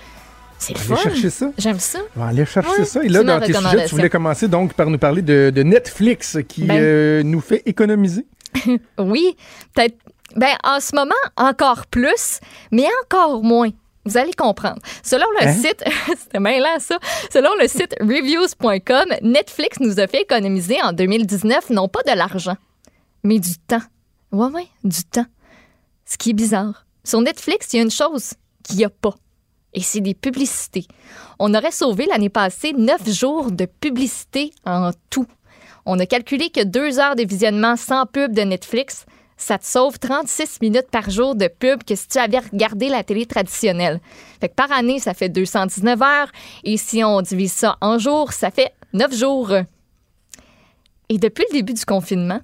c'est 0.59 0.79
fun. 0.79 0.97
chercher 0.97 1.31
ça. 1.31 1.51
J'aime 1.59 1.79
ça. 1.79 1.99
On 2.17 2.21
va 2.21 2.27
aller 2.29 2.47
chercher 2.47 2.71
Ouais, 2.81 2.85
ça. 2.85 3.03
Et 3.05 3.09
là, 3.09 3.23
dans 3.23 3.41
tes 3.41 3.53
sujets, 3.53 3.85
tu 3.87 3.95
voulais 3.97 4.09
commencer 4.11 4.49
donc 4.49 4.73
par 4.75 4.89
nous 4.89 4.99
parler 4.99 5.21
de, 5.23 5.51
de 5.55 5.63
Netflix 5.63 6.39
qui 6.49 6.65
Ben. 6.65 6.79
euh, 6.81 7.23
nous 7.23 7.41
fait 7.41 7.63
économiser. 7.67 8.27
Oui, 8.99 9.37
peut-être. 9.75 9.97
Ben, 10.37 10.55
en 10.65 10.81
ce 10.81 10.95
moment, 10.97 11.15
encore 11.37 11.87
plus, 11.87 12.41
mais 12.73 12.87
encore 13.05 13.43
moins. 13.43 13.71
Vous 14.05 14.17
allez 14.19 14.33
comprendre. 14.35 14.81
Selon 15.03 15.27
le 15.41 15.47
Hein? 15.47 15.53
site, 15.55 15.83
c'était 16.19 16.41
mêlant 16.41 16.79
ça. 16.79 16.99
Selon 17.33 17.51
le 17.61 17.67
site 17.69 17.95
reviews.com, 18.01 19.15
Netflix 19.23 19.79
nous 19.81 19.99
a 20.01 20.07
fait 20.07 20.23
économiser 20.23 20.81
en 20.83 20.93
2019 20.93 21.71
non 21.71 21.89
pas 21.89 22.03
de 22.03 22.17
l'argent, 22.17 22.57
mais 23.23 23.39
du 23.39 23.57
temps. 23.59 23.83
Ouais, 24.33 24.49
ouais, 24.49 24.67
du 24.83 25.05
temps. 25.05 25.27
Ce 26.05 26.19
qui 26.19 26.31
est 26.31 26.35
bizarre. 26.35 26.85
Sur 27.05 27.21
Netflix, 27.23 27.69
il 27.73 27.77
y 27.77 27.81
a 27.81 27.83
une 27.83 27.91
chose 27.91 28.33
qu'il 28.63 28.77
n'y 28.77 28.85
a 28.85 28.91
pas. 28.91 29.15
Et 29.73 29.81
c'est 29.81 30.01
des 30.01 30.15
publicités. 30.15 30.87
On 31.39 31.55
aurait 31.55 31.71
sauvé 31.73 32.07
l'année 32.07 32.29
passée 32.29 32.73
neuf 32.75 33.09
jours 33.11 33.51
de 33.51 33.65
publicité 33.67 34.53
en 34.65 34.91
tout. 35.11 35.27
On 35.87 35.99
a 35.99 36.07
calculé 36.07 36.51
que 36.51 36.63
deux 36.63 36.99
heures 36.99 37.17
de 37.17 37.25
visionnement 37.27 37.77
sans 37.77 38.07
pub 38.07 38.33
de 38.35 38.43
Netflix, 38.43 39.05
ça 39.37 39.59
te 39.59 39.67
sauve 39.67 39.99
36 39.99 40.61
minutes 40.61 40.91
par 40.91 41.11
jour 41.11 41.35
de 41.35 41.49
pub 41.49 41.83
que 41.85 41.95
si 41.97 42.07
tu 42.09 42.19
avais 42.19 42.39
regardé 42.39 42.89
la 42.89 43.03
télé 43.03 43.27
traditionnelle. 43.27 44.01
Fait 44.41 44.49
que 44.49 44.55
par 44.55 44.71
année, 44.73 44.99
ça 45.01 45.13
fait 45.15 45.29
219 45.29 46.01
heures. 46.03 46.31
Et 46.63 46.77
si 46.77 47.03
on 47.03 47.21
divise 47.21 47.53
ça 47.53 47.77
en 47.81 47.99
jours, 47.99 48.33
ça 48.33 48.51
fait 48.51 48.73
9 48.93 49.15
jours. 49.15 49.53
Et 51.09 51.19
depuis 51.19 51.45
le 51.51 51.57
début 51.59 51.75
du 51.75 51.85
confinement, 51.85 52.41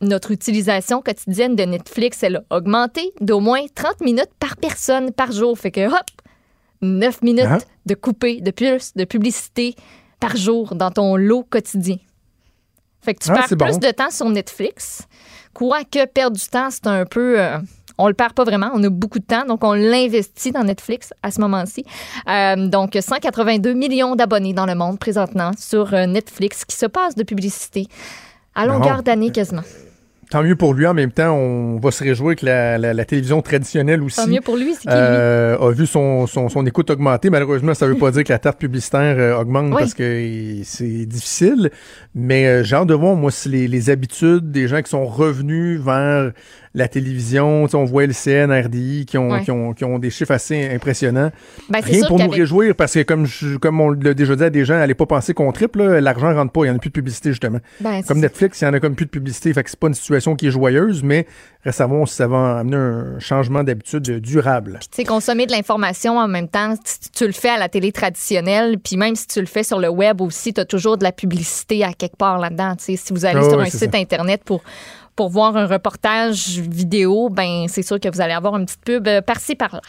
notre 0.00 0.30
utilisation 0.32 1.00
quotidienne 1.00 1.56
de 1.56 1.62
Netflix, 1.62 2.22
elle 2.22 2.36
a 2.50 2.56
augmenté 2.56 3.12
d'au 3.20 3.40
moins 3.40 3.64
30 3.74 4.00
minutes 4.02 4.30
par 4.38 4.56
personne 4.56 5.12
par 5.12 5.32
jour. 5.32 5.58
Fait 5.58 5.70
que 5.70 5.86
hop, 5.88 6.04
9 6.82 7.22
minutes 7.22 7.46
Ah. 7.48 7.58
de 7.86 7.94
coupé, 7.94 8.40
de 8.40 8.50
plus, 8.50 8.92
de 8.94 9.04
publicité 9.04 9.74
par 10.20 10.36
jour 10.36 10.74
dans 10.74 10.90
ton 10.90 11.16
lot 11.16 11.44
quotidien. 11.44 11.96
Fait 13.00 13.14
que 13.14 13.24
tu 13.24 13.30
Ah, 13.30 13.34
perds 13.34 13.46
plus 13.46 13.56
bon. 13.56 13.78
de 13.78 13.90
temps 13.92 14.10
sur 14.10 14.28
Netflix. 14.28 15.02
Quoique 15.56 16.04
perdre 16.04 16.36
du 16.36 16.46
temps, 16.46 16.68
c'est 16.70 16.86
un 16.86 17.06
peu. 17.06 17.40
euh, 17.40 17.56
on 17.96 18.08
le 18.08 18.12
perd 18.12 18.34
pas 18.34 18.44
vraiment. 18.44 18.70
On 18.74 18.82
a 18.84 18.90
beaucoup 18.90 19.18
de 19.18 19.24
temps, 19.24 19.46
donc 19.46 19.64
on 19.64 19.72
l'investit 19.72 20.52
dans 20.52 20.64
Netflix 20.64 21.14
à 21.22 21.30
ce 21.30 21.40
moment-ci. 21.40 21.82
Euh, 22.28 22.68
donc, 22.68 22.98
182 23.00 23.72
millions 23.72 24.16
d'abonnés 24.16 24.52
dans 24.52 24.66
le 24.66 24.74
monde 24.74 24.98
présentement 24.98 25.52
sur 25.58 25.94
euh, 25.94 26.04
Netflix 26.04 26.66
qui 26.66 26.76
se 26.76 26.84
passe 26.84 27.14
de 27.14 27.22
publicité 27.22 27.86
à 28.54 28.66
longueur 28.66 29.02
d'année 29.02 29.30
quasiment. 29.30 29.62
Tant 30.30 30.42
mieux 30.42 30.56
pour 30.56 30.74
lui. 30.74 30.86
En 30.86 30.94
même 30.94 31.12
temps, 31.12 31.34
on 31.36 31.78
va 31.78 31.90
se 31.92 32.02
réjouir 32.02 32.34
que 32.34 32.44
la, 32.46 32.78
la- 32.78 32.92
la 32.94 33.04
télévision 33.04 33.40
traditionnelle 33.42 34.02
aussi 34.02 34.16
Tant 34.16 34.26
mieux 34.26 34.40
pour 34.40 34.56
lui, 34.56 34.74
c'est 34.74 34.88
euh, 34.90 35.56
a 35.56 35.70
vu 35.70 35.86
son, 35.86 36.26
son, 36.26 36.48
son 36.48 36.66
écoute 36.66 36.90
augmenter. 36.90 37.30
Malheureusement, 37.30 37.74
ça 37.74 37.86
veut 37.86 37.94
pas 37.94 38.10
dire 38.10 38.24
que 38.24 38.32
la 38.32 38.38
tarte 38.40 38.58
publicitaire 38.58 39.16
euh, 39.18 39.38
augmente 39.40 39.70
Oui. 39.70 39.76
parce 39.78 39.94
que 39.94 40.60
c'est 40.64 41.06
difficile. 41.06 41.70
Mais 42.14 42.46
euh, 42.46 42.64
j'ai 42.64 42.74
hâte 42.74 42.88
de 42.88 42.94
voir, 42.94 43.14
moi, 43.14 43.30
si 43.30 43.48
les, 43.48 43.68
les 43.68 43.88
habitudes 43.90 44.50
des 44.50 44.66
gens 44.66 44.82
qui 44.82 44.90
sont 44.90 45.06
revenus 45.06 45.80
vers 45.80 46.32
la 46.76 46.86
télévision, 46.88 47.66
on 47.72 47.84
voit 47.84 48.04
LCN, 48.04 48.52
RDI, 48.52 49.06
qui 49.06 49.18
ont, 49.18 49.30
Ouais. 49.30 49.42
qui, 49.42 49.50
ont, 49.50 49.72
qui 49.72 49.84
ont 49.84 49.98
des 49.98 50.10
chiffres 50.10 50.30
assez 50.32 50.68
impressionnants. 50.72 51.30
Ben, 51.68 51.80
Rien 51.80 52.06
pour 52.06 52.18
nous 52.18 52.28
réjouir 52.28 52.74
parce 52.76 52.92
que, 52.94 53.02
comme, 53.02 53.26
je- 53.26 53.56
comme 53.56 53.80
on 53.80 53.90
l'a 53.90 54.14
déjà 54.14 54.36
dit 54.36 54.44
à 54.44 54.50
des 54.50 54.64
gens, 54.64 54.74
allez 54.74 54.94
pas 54.94 55.06
penser 55.06 55.34
qu'on 55.34 55.50
triple, 55.52 55.82
l'argent 55.82 56.32
rentre 56.34 56.52
pas, 56.52 56.64
il 56.64 56.68
y 56.68 56.70
en 56.70 56.76
a 56.76 56.78
plus 56.78 56.90
de 56.90 56.94
publicité, 56.94 57.30
justement. 57.30 57.58
Ben, 57.80 58.02
comme. 58.02 58.20
Netflix, 58.20 58.60
il 58.60 58.64
y 58.64 58.68
en 58.68 58.74
a 58.74 58.80
comme 58.80 58.94
plus 58.94 59.06
de 59.06 59.10
publicité, 59.10 59.52
fait 59.52 59.64
que 59.64 59.70
c'est 59.70 59.78
pas 59.80 59.88
une 59.88 59.94
situation 59.94 60.36
qui 60.36 60.48
est 60.48 60.50
joyeuse, 60.50 61.02
mais 61.02 61.26
si 61.64 61.72
ça 61.72 62.28
va 62.28 62.58
amener 62.58 62.76
un 62.76 63.18
changement 63.18 63.64
d'habitude 63.64 64.20
durable. 64.20 64.78
Tu 64.82 64.88
sais, 64.92 65.04
consommer 65.04 65.46
de 65.46 65.52
l'information 65.52 66.18
en 66.18 66.28
même 66.28 66.48
temps, 66.48 66.74
si 66.84 67.10
tu 67.10 67.26
le 67.26 67.32
fais 67.32 67.48
à 67.48 67.58
la 67.58 67.68
télé 67.68 67.90
traditionnelle, 67.90 68.78
puis 68.78 68.96
même 68.96 69.16
si 69.16 69.26
tu 69.26 69.40
le 69.40 69.46
fais 69.46 69.62
sur 69.62 69.78
le 69.80 69.88
web 69.88 70.20
aussi, 70.20 70.52
tu 70.52 70.60
as 70.60 70.64
toujours 70.64 70.96
de 70.98 71.04
la 71.04 71.12
publicité 71.12 71.82
à 71.84 71.92
quelque 71.92 72.16
part 72.16 72.38
là-dedans. 72.38 72.74
Si 72.78 72.98
vous 73.10 73.24
allez 73.24 73.40
Ah 73.42 73.48
sur 73.50 73.58
un 73.60 73.64
site 73.66 73.92
ça. 73.92 73.98
Internet 73.98 74.42
pour, 74.44 74.62
pour 75.16 75.30
voir 75.30 75.56
un 75.56 75.66
reportage 75.66 76.58
vidéo, 76.60 77.28
ben 77.30 77.66
c'est 77.68 77.82
sûr 77.82 77.98
que 77.98 78.08
vous 78.12 78.20
allez 78.20 78.34
avoir 78.34 78.56
une 78.56 78.66
petite 78.66 78.84
pub 78.84 79.08
euh, 79.08 79.20
par-ci, 79.22 79.56
par-là. 79.56 79.80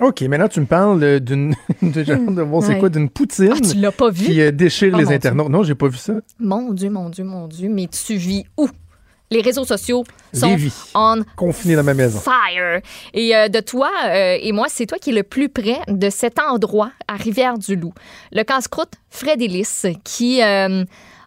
OK, 0.00 0.22
maintenant 0.22 0.48
tu 0.48 0.60
me 0.60 0.66
parles 0.66 1.20
d'une 1.20 1.54
de, 1.82 2.42
voir 2.42 2.62
c'est 2.62 2.70
Ouais. 2.74 2.78
quoi 2.78 2.88
d'une 2.88 3.10
poutine 3.10 3.52
Ah, 3.54 3.60
tu 3.60 3.76
l'as 3.78 3.92
pas 3.92 4.08
vu? 4.08 4.24
qui 4.24 4.40
euh, 4.40 4.50
déchire 4.50 4.92
Oh, 4.94 4.98
les 4.98 5.04
Dieu. 5.04 5.14
internautes. 5.16 5.50
Non, 5.50 5.62
j'ai 5.64 5.74
pas 5.74 5.88
vu 5.88 5.98
ça. 5.98 6.14
Mon 6.40 6.72
Dieu, 6.72 6.88
mon 6.88 7.10
Dieu, 7.10 7.24
mon 7.24 7.46
Dieu, 7.46 7.68
mais 7.68 7.88
tu 7.88 8.14
vis 8.14 8.44
où? 8.56 8.68
Les 9.30 9.40
réseaux 9.40 9.64
sociaux 9.64 10.04
sont 10.34 10.48
Lévis. 10.48 10.74
on 10.94 11.22
Confiné 11.36 11.74
dans 11.74 11.82
ma 11.82 11.94
maison. 11.94 12.20
fire. 12.20 12.80
Et 13.14 13.34
euh, 13.34 13.48
de 13.48 13.60
toi 13.60 13.90
euh, 14.06 14.36
et 14.40 14.52
moi, 14.52 14.66
c'est 14.68 14.84
toi 14.86 14.98
qui 14.98 15.08
es 15.10 15.14
le 15.14 15.22
plus 15.22 15.48
près 15.48 15.78
de 15.88 16.10
cet 16.10 16.38
endroit 16.38 16.90
à 17.08 17.16
Rivière-du-Loup. 17.16 17.94
Le 18.32 18.42
casse-croûte 18.44 18.92
Fred 19.10 19.40
Ellis 19.40 19.82
qui 20.04 20.40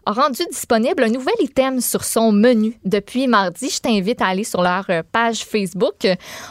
a 0.06 0.12
rendu 0.12 0.42
disponible 0.50 1.02
un 1.02 1.08
nouvel 1.08 1.34
item 1.40 1.80
sur 1.80 2.04
son 2.04 2.30
menu 2.30 2.78
depuis 2.84 3.26
mardi. 3.26 3.68
Je 3.68 3.80
t'invite 3.80 4.22
à 4.22 4.26
aller 4.26 4.44
sur 4.44 4.62
leur 4.62 4.84
euh, 4.88 5.02
page 5.10 5.44
Facebook. 5.44 6.06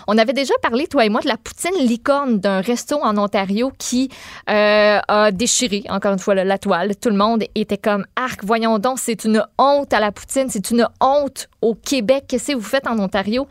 On 0.08 0.18
avait 0.18 0.34
déjà 0.34 0.54
parlé, 0.62 0.88
toi 0.88 1.06
et 1.06 1.10
moi, 1.10 1.22
de 1.22 1.28
la 1.30 1.38
poutine 1.38 1.76
licorne 1.80 2.40
d'un 2.40 2.60
resto 2.60 2.98
en 3.02 3.18
Ontario 3.18 3.72
qui 3.78 4.10
euh, 4.50 5.00
a 5.08 5.32
déchiré, 5.32 5.84
encore 5.90 6.14
une 6.14 6.20
fois, 6.20 6.36
la 6.36 6.58
toile. 6.58 6.96
Tout 6.98 7.10
le 7.10 7.16
monde 7.16 7.46
était 7.56 7.78
comme 7.78 8.06
arc. 8.18 8.44
Voyons 8.44 8.78
donc, 8.78 9.00
c'est 9.00 9.24
une 9.24 9.42
honte 9.58 9.94
à 9.94 10.02
la 10.02 10.12
poutine, 10.12 10.50
c'est 10.50 10.70
une 10.72 10.88
honte 11.00 11.48
au 11.62 11.76
Québec. 11.76 12.26
Qu'est-ce 12.28 12.52
que 12.52 12.58
vous 12.58 12.62
faites 12.62 12.88
en 12.88 13.00
Ontario? 13.00 13.48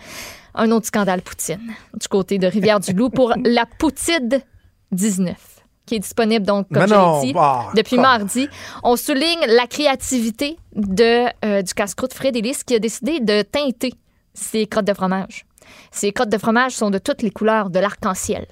Un 0.54 0.70
autre 0.70 0.86
scandale 0.86 1.22
poutine 1.22 1.72
du 1.98 2.08
côté 2.08 2.38
de 2.38 2.46
Rivière-du-Loup 2.46 3.08
pour 3.08 3.32
la 3.44 3.64
Poutide 3.66 4.42
19 4.92 5.53
qui 5.86 5.96
est 5.96 6.00
disponible 6.00 6.46
donc 6.46 6.66
comme 6.72 6.88
je 6.88 7.26
dit 7.26 7.32
bah, 7.32 7.66
depuis 7.74 7.98
mardi. 7.98 8.48
On 8.82 8.96
souligne 8.96 9.46
la 9.46 9.66
créativité 9.66 10.58
de 10.74 11.26
euh, 11.44 11.62
du 11.62 11.74
casse-croûte 11.74 12.14
Fred 12.14 12.36
Ellis 12.36 12.58
qui 12.66 12.74
a 12.74 12.78
décidé 12.78 13.20
de 13.20 13.42
teinter 13.42 13.94
ses 14.32 14.66
crottes 14.66 14.86
de 14.86 14.94
fromage. 14.94 15.44
Ces 15.90 16.12
crottes 16.12 16.30
de 16.30 16.38
fromage 16.38 16.72
sont 16.72 16.90
de 16.90 16.98
toutes 16.98 17.22
les 17.22 17.30
couleurs 17.30 17.70
de 17.70 17.78
l'arc-en-ciel. 17.78 18.46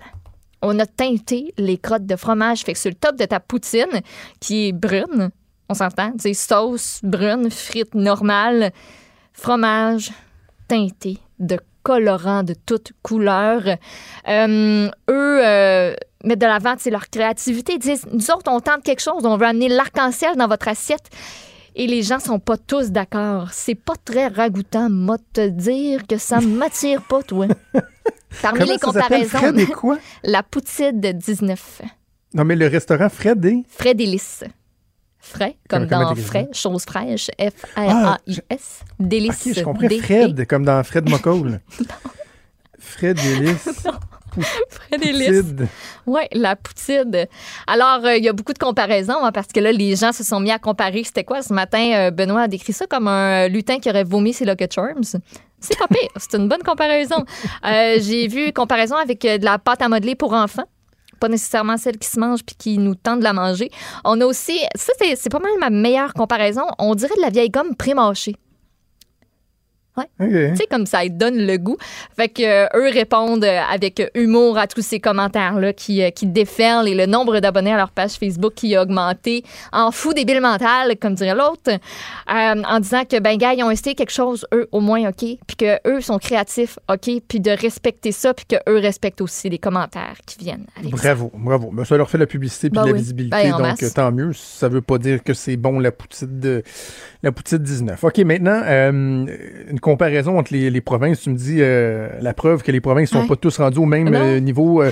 On 0.63 0.79
a 0.79 0.87
teinté 0.87 1.53
les 1.59 1.77
crottes 1.77 2.07
de 2.07 2.17
fromage. 2.17 2.61
Fait 2.61 2.73
que 2.73 2.79
sur 2.79 2.91
le 2.91 2.95
top 2.95 3.17
de 3.17 3.25
ta 3.25 3.41
poutine, 3.41 4.01
qui 4.39 4.69
est 4.69 4.73
brune, 4.73 5.31
on 5.69 5.75
s'entend, 5.75 6.13
c'est 6.19 6.35
sauce 6.35 7.01
brune, 7.03 7.51
frites 7.51 7.95
normales, 7.95 8.73
fromage 9.33 10.13
teinté 10.69 11.19
de 11.41 11.59
colorants 11.83 12.45
de 12.45 12.55
toutes 12.55 12.93
couleurs. 13.03 13.67
Euh, 14.29 14.89
eux 15.11 15.41
euh, 15.45 15.95
mettent 16.25 16.41
de 16.41 16.47
l'avant 16.47 16.75
leur 16.87 17.09
créativité. 17.11 17.75
Ils 17.75 17.79
disent, 17.79 18.07
nous 18.13 18.31
autres, 18.31 18.51
on 18.51 18.61
tente 18.61 18.83
quelque 18.83 19.01
chose, 19.01 19.25
on 19.25 19.37
veut 19.37 19.47
amener 19.47 19.69
l'arc-en-ciel 19.69 20.37
dans 20.37 20.49
votre 20.49 20.69
assiette. 20.69 21.09
Et 21.75 21.87
les 21.87 22.03
gens 22.03 22.19
sont 22.19 22.39
pas 22.39 22.59
tous 22.59 22.91
d'accord. 22.91 23.49
C'est 23.53 23.75
pas 23.75 23.95
très 24.05 24.29
ragoûtant, 24.29 24.91
moi, 24.91 25.17
te 25.33 25.49
dire 25.49 26.07
que 26.07 26.19
ça 26.19 26.41
m'attire 26.41 27.03
pas, 27.03 27.23
toi. 27.23 27.47
Parmi 28.43 28.61
Comment 28.61 28.73
les 28.73 28.79
ça 28.79 28.87
comparaisons, 28.87 29.39
Fred 29.39 29.59
et 29.59 29.67
quoi? 29.67 29.99
la 30.23 30.43
poutine 30.43 31.01
de 31.01 31.13
19. 31.13 31.83
Non, 32.35 32.45
mais 32.45 32.57
le 32.57 32.67
restaurant 32.67 33.09
Fred 33.09 33.45
et... 33.45 33.63
Frais 33.69 33.95
délices. 33.95 34.45
Frais, 35.19 35.57
comme 35.69 35.87
dans 35.87 36.15
frais, 36.17 36.49
chose 36.53 36.83
fraîche, 36.85 37.31
F-R-A-I-S. 37.39 38.81
Délices. 38.99 39.47
Ok, 39.47 39.53
je 39.55 39.63
comprends. 39.63 39.89
Fred, 39.89 40.47
comme 40.49 40.65
dans 40.65 40.83
Fred 40.83 41.09
Mocoll. 41.09 41.61
Fred 42.79 43.17
Délice. 43.17 43.87
Oui, 46.07 46.23
la 46.33 46.57
poutine. 46.57 47.27
Alors, 47.67 48.05
euh, 48.05 48.17
il 48.17 48.25
y 48.25 48.29
a 48.29 48.33
beaucoup 48.33 48.53
de 48.53 48.59
comparaisons 48.59 49.25
hein, 49.25 49.33
parce 49.33 49.49
que 49.49 49.61
là, 49.61 49.73
les 49.73 49.97
gens 49.97 50.13
se 50.13 50.25
sont 50.25 50.41
mis 50.41 50.51
à 50.51 50.59
comparer. 50.59 51.05
C'était 51.05 51.25
quoi 51.25 51.43
ce 51.43 51.53
matin? 51.53 51.93
Euh, 51.95 52.11
Benoît 52.11 52.43
a 52.43 52.49
décrit 52.49 52.73
ça 52.73 52.87
comme 52.87 53.09
un 53.09 53.49
lutin 53.49 53.79
qui 53.79 53.89
aurait 53.89 54.05
vomi 54.05 54.33
ses 54.33 54.45
Lucky 54.45 54.67
Charms? 54.71 55.03
C'est 55.61 55.79
pas 55.79 55.87
pire. 55.87 56.09
C'est 56.17 56.37
une 56.37 56.49
bonne 56.49 56.63
comparaison. 56.63 57.25
Euh, 57.65 57.99
J'ai 58.01 58.27
vu 58.27 58.53
comparaison 58.53 58.97
avec 58.97 59.23
de 59.23 59.45
la 59.45 59.59
pâte 59.59 59.83
à 59.83 59.89
modeler 59.89 60.15
pour 60.15 60.33
enfants. 60.33 60.65
Pas 61.21 61.29
nécessairement 61.29 61.77
celle 61.77 61.99
qui 61.99 62.09
se 62.09 62.19
mange 62.19 62.43
puis 62.45 62.57
qui 62.59 62.79
nous 62.79 62.97
tente 62.97 63.21
de 63.21 63.25
la 63.25 63.33
manger. 63.33 63.71
On 64.05 64.21
a 64.21 64.25
aussi, 64.25 64.59
ça, 64.75 64.93
c'est 64.99 65.15
c'est 65.15 65.31
pas 65.31 65.39
mal 65.39 65.53
ma 65.61 65.71
meilleure 65.71 66.15
comparaison. 66.15 66.63
On 66.81 66.97
dirait 66.97 67.15
de 67.17 67.21
la 67.23 67.31
vieille 67.31 67.51
gomme 67.51 67.77
pré-mâchée. 67.77 68.35
Ouais. 69.97 70.05
Tu 70.19 70.57
sais, 70.57 70.67
comme 70.71 70.87
ça, 70.87 71.05
ils 71.05 71.15
donnent 71.15 71.45
le 71.47 71.59
goût. 71.59 71.77
Fait 72.17 72.29
que 72.29 72.43
euh, 72.43 72.67
eux 72.75 72.91
répondent 72.91 73.45
euh, 73.45 73.61
avec 73.71 74.03
humour 74.15 74.57
à 74.57 74.67
tous 74.67 74.81
ces 74.81 75.01
commentaires-là 75.01 75.75
qui, 75.75 76.03
euh, 76.03 76.09
qui 76.09 76.25
déferlent 76.27 76.89
et 76.89 76.95
le 76.95 77.05
nombre 77.05 77.41
d'abonnés 77.41 77.75
à 77.75 77.77
leur 77.77 77.91
page 77.91 78.13
Facebook 78.13 78.55
qui 78.55 78.75
a 78.75 78.83
augmenté 78.83 79.45
en 79.71 79.91
fou 79.91 80.15
débile 80.15 80.41
mental, 80.41 80.97
comme 80.99 81.15
dirait 81.15 81.35
l'autre, 81.35 81.71
euh, 81.71 82.63
en 82.67 82.81
disant 82.81 83.05
que, 83.05 83.21
ben, 83.21 83.37
gars, 83.37 83.53
ils 83.53 83.63
ont 83.63 83.71
essayé 83.71 83.95
quelque 83.95 84.13
chose, 84.13 84.47
eux, 84.55 84.67
au 84.73 84.81
moins, 84.81 85.09
OK, 85.11 85.19
puis 85.19 85.57
que 85.59 85.79
eux 85.87 86.01
sont 86.01 86.19
créatifs, 86.19 86.79
OK, 86.91 87.11
puis 87.29 87.41
de 87.41 87.51
respecter 87.51 88.13
ça, 88.13 88.33
puis 88.33 88.47
que 88.47 88.57
eux 88.71 88.79
respectent 88.79 89.21
aussi 89.21 89.51
les 89.51 89.59
commentaires 89.59 90.17
qui 90.27 90.39
viennent 90.39 90.67
avec 90.79 90.97
ça. 90.97 91.15
Bravo, 91.15 91.31
bravo. 91.35 91.71
Ben, 91.71 91.85
ça 91.85 91.99
leur 91.99 92.09
fait 92.09 92.17
la 92.19 92.27
publicité 92.27 92.71
puis 92.71 92.77
Ben 92.77 92.83
de 92.85 92.87
la 92.89 92.93
oui. 92.95 92.99
visibilité, 92.99 93.37
Ben, 93.37 93.51
donc 93.51 93.61
masse. 93.61 93.93
tant 93.93 94.11
mieux. 94.11 94.33
Ça 94.33 94.71
veut 94.71 94.81
pas 94.81 94.97
dire 94.97 95.23
que 95.23 95.35
c'est 95.35 95.57
bon 95.59 95.79
la 95.79 95.93
poutine 95.93 96.41
de 96.41 96.63
la 97.23 97.31
poutine 97.31 97.59
19. 97.59 98.03
OK, 98.03 98.19
maintenant 98.21 98.63
une 98.63 99.81
comparaison 99.83 100.39
entre 100.39 100.55
les, 100.55 100.71
les 100.71 100.81
provinces, 100.81 101.21
tu 101.21 101.29
me 101.31 101.37
dis 101.37 101.59
euh, 101.61 102.09
la 102.23 102.33
preuve 102.33 102.63
que 102.63 102.73
les 102.73 102.81
provinces 102.81 103.11
sont 103.11 103.21
Ouais. 103.21 103.29
pas 103.29 103.37
tous 103.37 103.59
rendus 103.59 103.79
au 103.79 103.85
même 103.85 104.15
euh, 104.15 104.41
niveau 104.41 104.83
euh, 104.83 104.91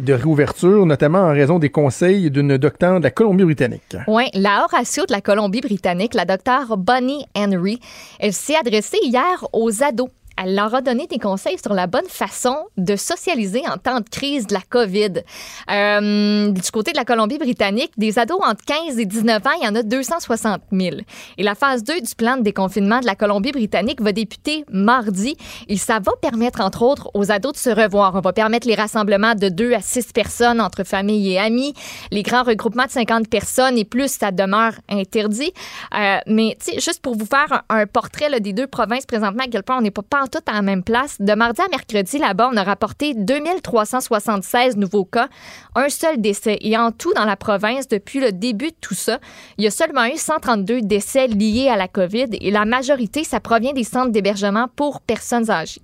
de 0.00 0.12
réouverture, 0.12 0.86
notamment 0.86 1.22
en 1.22 1.32
raison 1.32 1.58
des 1.58 1.70
conseils 1.70 2.30
d'une 2.30 2.56
docteure 2.56 2.98
de 3.00 3.04
la 3.04 3.10
Colombie-Britannique. 3.10 3.96
Oui, 4.06 4.24
la 4.34 4.64
Horatio 4.64 5.04
de 5.06 5.12
la 5.12 5.20
Colombie-Britannique, 5.20 6.14
la 6.14 6.24
docteure 6.24 6.76
Bonnie 6.76 7.26
Henry, 7.36 7.80
elle 8.20 8.32
s'est 8.32 8.54
adressée 8.56 8.98
hier 9.02 9.44
aux 9.52 9.82
ados. 9.82 10.08
Elle 10.36 10.54
leur 10.54 10.74
a 10.74 10.82
donné 10.82 11.06
des 11.06 11.18
conseils 11.18 11.58
sur 11.58 11.72
la 11.72 11.86
bonne 11.86 12.08
façon 12.08 12.56
de 12.76 12.94
socialiser 12.94 13.62
en 13.66 13.78
temps 13.78 14.00
de 14.00 14.08
crise 14.08 14.46
de 14.46 14.54
la 14.54 14.60
COVID. 14.60 15.22
Euh, 15.70 16.50
du 16.50 16.70
côté 16.70 16.92
de 16.92 16.96
la 16.96 17.04
Colombie-Britannique, 17.04 17.92
des 17.96 18.18
ados 18.18 18.40
entre 18.42 18.64
15 18.64 18.98
et 18.98 19.06
19 19.06 19.46
ans, 19.46 19.50
il 19.60 19.64
y 19.64 19.68
en 19.68 19.74
a 19.74 19.82
260 19.82 20.60
000. 20.72 20.96
Et 21.38 21.42
la 21.42 21.54
phase 21.54 21.84
2 21.84 22.00
du 22.00 22.14
plan 22.14 22.36
de 22.36 22.42
déconfinement 22.42 23.00
de 23.00 23.06
la 23.06 23.14
Colombie-Britannique 23.14 24.02
va 24.02 24.12
débuter 24.12 24.64
mardi. 24.70 25.36
Et 25.68 25.78
ça 25.78 26.00
va 26.00 26.12
permettre, 26.20 26.60
entre 26.60 26.82
autres, 26.82 27.10
aux 27.14 27.30
ados 27.30 27.52
de 27.52 27.58
se 27.58 27.70
revoir. 27.70 28.14
On 28.14 28.20
va 28.20 28.32
permettre 28.32 28.68
les 28.68 28.74
rassemblements 28.74 29.34
de 29.34 29.48
2 29.48 29.72
à 29.72 29.80
6 29.80 30.12
personnes 30.12 30.60
entre 30.60 30.84
famille 30.84 31.32
et 31.32 31.38
amis. 31.38 31.72
Les 32.10 32.22
grands 32.22 32.42
regroupements 32.42 32.86
de 32.86 32.90
50 32.90 33.28
personnes 33.28 33.78
et 33.78 33.84
plus, 33.84 34.12
ça 34.12 34.32
demeure 34.32 34.72
interdit. 34.90 35.52
Euh, 35.94 36.18
mais, 36.26 36.58
juste 36.74 37.00
pour 37.00 37.16
vous 37.16 37.26
faire 37.26 37.62
un, 37.70 37.86
portrait 37.86 38.40
des 38.40 38.52
deux 38.52 38.66
provinces 38.66 39.06
présentement, 39.06 39.44
à 39.44 39.48
quel 39.50 39.62
point 39.62 39.78
on 39.78 39.80
n'est 39.80 39.90
pas 39.90 40.02
tout 40.28 40.40
à 40.46 40.52
la 40.52 40.62
même 40.62 40.82
place. 40.82 41.20
De 41.20 41.34
mardi 41.34 41.60
à 41.60 41.68
mercredi, 41.68 42.18
là-bas, 42.18 42.50
on 42.52 42.56
a 42.56 42.62
rapporté 42.62 43.14
2376 43.14 44.76
nouveaux 44.76 45.04
cas, 45.04 45.28
un 45.74 45.88
seul 45.88 46.20
décès. 46.20 46.58
Et 46.60 46.76
en 46.76 46.92
tout, 46.92 47.12
dans 47.14 47.24
la 47.24 47.36
province, 47.36 47.88
depuis 47.88 48.20
le 48.20 48.32
début 48.32 48.68
de 48.68 48.76
tout 48.80 48.94
ça, 48.94 49.18
il 49.58 49.64
y 49.64 49.66
a 49.66 49.70
seulement 49.70 50.06
eu 50.06 50.16
132 50.16 50.82
décès 50.82 51.26
liés 51.28 51.68
à 51.68 51.76
la 51.76 51.88
COVID 51.88 52.28
et 52.32 52.50
la 52.50 52.64
majorité, 52.64 53.24
ça 53.24 53.40
provient 53.40 53.72
des 53.72 53.84
centres 53.84 54.10
d'hébergement 54.10 54.68
pour 54.74 55.00
personnes 55.00 55.50
âgées. 55.50 55.82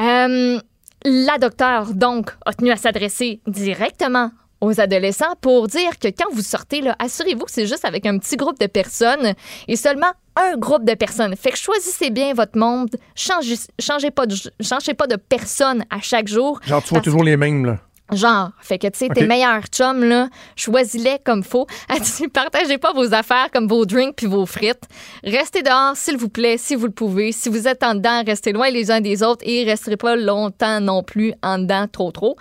Euh, 0.00 0.58
la 1.04 1.38
docteure, 1.38 1.94
donc, 1.94 2.30
a 2.44 2.52
tenu 2.52 2.70
à 2.70 2.76
s'adresser 2.76 3.40
directement 3.46 4.30
aux 4.60 4.80
adolescents 4.80 5.34
pour 5.40 5.68
dire 5.68 5.98
que 5.98 6.08
quand 6.08 6.32
vous 6.32 6.42
sortez, 6.42 6.82
assurez-vous 6.98 7.44
que 7.44 7.50
c'est 7.50 7.66
juste 7.66 7.84
avec 7.84 8.06
un 8.06 8.18
petit 8.18 8.36
groupe 8.36 8.58
de 8.58 8.66
personnes 8.66 9.34
et 9.68 9.76
seulement 9.76 10.12
un 10.36 10.56
groupe 10.56 10.84
de 10.84 10.94
personnes. 10.94 11.34
Fait 11.36 11.50
que 11.50 11.58
choisissez 11.58 12.10
bien 12.10 12.32
votre 12.34 12.58
monde, 12.58 12.90
changez, 13.14 13.56
changez, 13.80 14.10
pas, 14.10 14.26
de, 14.26 14.34
changez 14.60 14.94
pas 14.94 15.06
de 15.06 15.16
personne 15.16 15.84
à 15.90 16.00
chaque 16.00 16.28
jour. 16.28 16.60
Genre, 16.66 16.82
tu 16.82 16.90
vois 16.90 17.00
toujours 17.00 17.24
les 17.24 17.36
mêmes, 17.36 17.64
là. 17.64 17.78
Genre, 18.12 18.50
fait 18.60 18.78
que 18.78 18.86
tu 18.86 18.98
sais, 18.98 19.08
tes 19.08 19.26
meilleurs 19.26 19.66
chums, 19.66 20.02
là, 20.02 20.28
choisis-les 20.56 21.18
comme 21.24 21.42
faut. 21.42 21.66
Partagez 22.32 22.78
pas 22.78 22.92
vos 22.92 23.12
affaires 23.12 23.48
comme 23.52 23.68
vos 23.68 23.84
drinks 23.84 24.16
puis 24.16 24.26
vos 24.26 24.46
frites. 24.46 24.84
Restez 25.24 25.62
dehors, 25.62 25.94
s'il 25.94 26.16
vous 26.16 26.30
plaît, 26.30 26.56
si 26.56 26.74
vous 26.74 26.86
le 26.86 26.92
pouvez. 26.92 27.32
Si 27.32 27.48
vous 27.48 27.68
êtes 27.68 27.82
en 27.82 27.94
dedans, 27.94 28.22
restez 28.24 28.52
loin 28.52 28.70
les 28.70 28.90
uns 28.90 29.00
des 29.00 29.22
autres 29.22 29.42
et 29.46 29.64
resterez 29.64 29.96
pas 29.96 30.16
longtemps 30.16 30.80
non 30.80 31.02
plus 31.02 31.34
en 31.42 31.58
dedans 31.58 31.86
trop 31.90 32.10
trop. 32.10 32.36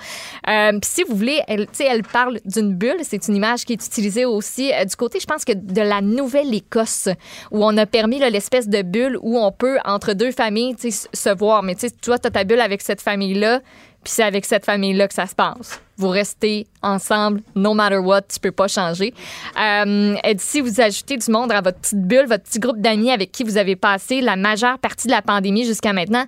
Euh, 0.48 0.72
puis 0.72 0.90
si 0.90 1.04
vous 1.04 1.16
voulez, 1.16 1.42
elle, 1.48 1.68
tu 1.68 1.74
sais, 1.74 1.86
elle 1.86 2.04
parle 2.04 2.40
d'une 2.46 2.74
bulle. 2.74 3.00
C'est 3.04 3.28
une 3.28 3.36
image 3.36 3.66
qui 3.66 3.74
est 3.74 3.86
utilisée 3.86 4.26
aussi 4.26 4.72
euh, 4.74 4.86
du 4.86 4.96
côté, 4.96 5.20
je 5.20 5.26
pense 5.26 5.44
que 5.44 5.54
de 5.54 5.82
la 5.82 6.02
Nouvelle-Écosse, 6.02 7.10
où 7.52 7.66
on 7.66 7.76
a 7.78 7.86
permis 7.86 8.20
là, 8.20 8.30
l'espèce 8.30 8.70
de 8.70 8.82
bulle 8.82 9.18
où 9.22 9.38
on 9.38 9.52
peut, 9.52 9.78
entre 9.86 10.14
deux 10.14 10.32
familles, 10.32 10.76
tu 10.76 10.92
sais, 10.92 11.10
se 11.12 11.30
voir. 11.30 11.64
Mais 11.64 11.76
tu 11.76 11.82
sais, 11.82 11.90
toi, 11.90 12.18
t'as 12.18 12.30
ta 12.30 12.44
bulle 12.44 12.62
avec 12.62 12.82
cette 12.82 13.02
famille-là, 13.02 13.62
puis 14.04 14.14
c'est 14.14 14.24
avec 14.24 14.46
cette 14.46 14.66
famille-là 14.66 15.08
que 15.08 15.14
ça 15.14 15.26
se 15.26 15.36
passe. 15.36 15.82
Vous 15.98 16.10
restez 16.10 16.68
ensemble, 16.82 17.42
no 17.56 17.74
matter 17.74 17.98
what, 17.98 18.22
tu 18.22 18.40
peux 18.40 18.52
pas 18.52 18.68
changer. 18.68 19.14
Euh, 19.60 20.16
si 20.38 20.62
vous 20.62 20.80
ajoutez 20.80 21.18
du 21.18 21.32
monde 21.32 21.52
à 21.52 21.62
votre 21.62 21.80
petite 21.80 22.04
bulle, 22.04 22.28
votre 22.28 22.44
petit 22.44 22.60
groupe 22.60 22.80
d'amis 22.80 23.12
avec 23.12 23.32
qui 23.32 23.44
vous 23.44 23.58
avez 23.58 23.76
passé 23.76 24.22
la 24.22 24.36
majeure 24.36 24.78
partie 24.80 25.08
de 25.08 25.12
la 25.12 25.22
pandémie 25.22 25.66
jusqu'à 25.66 25.94
maintenant, 25.94 26.26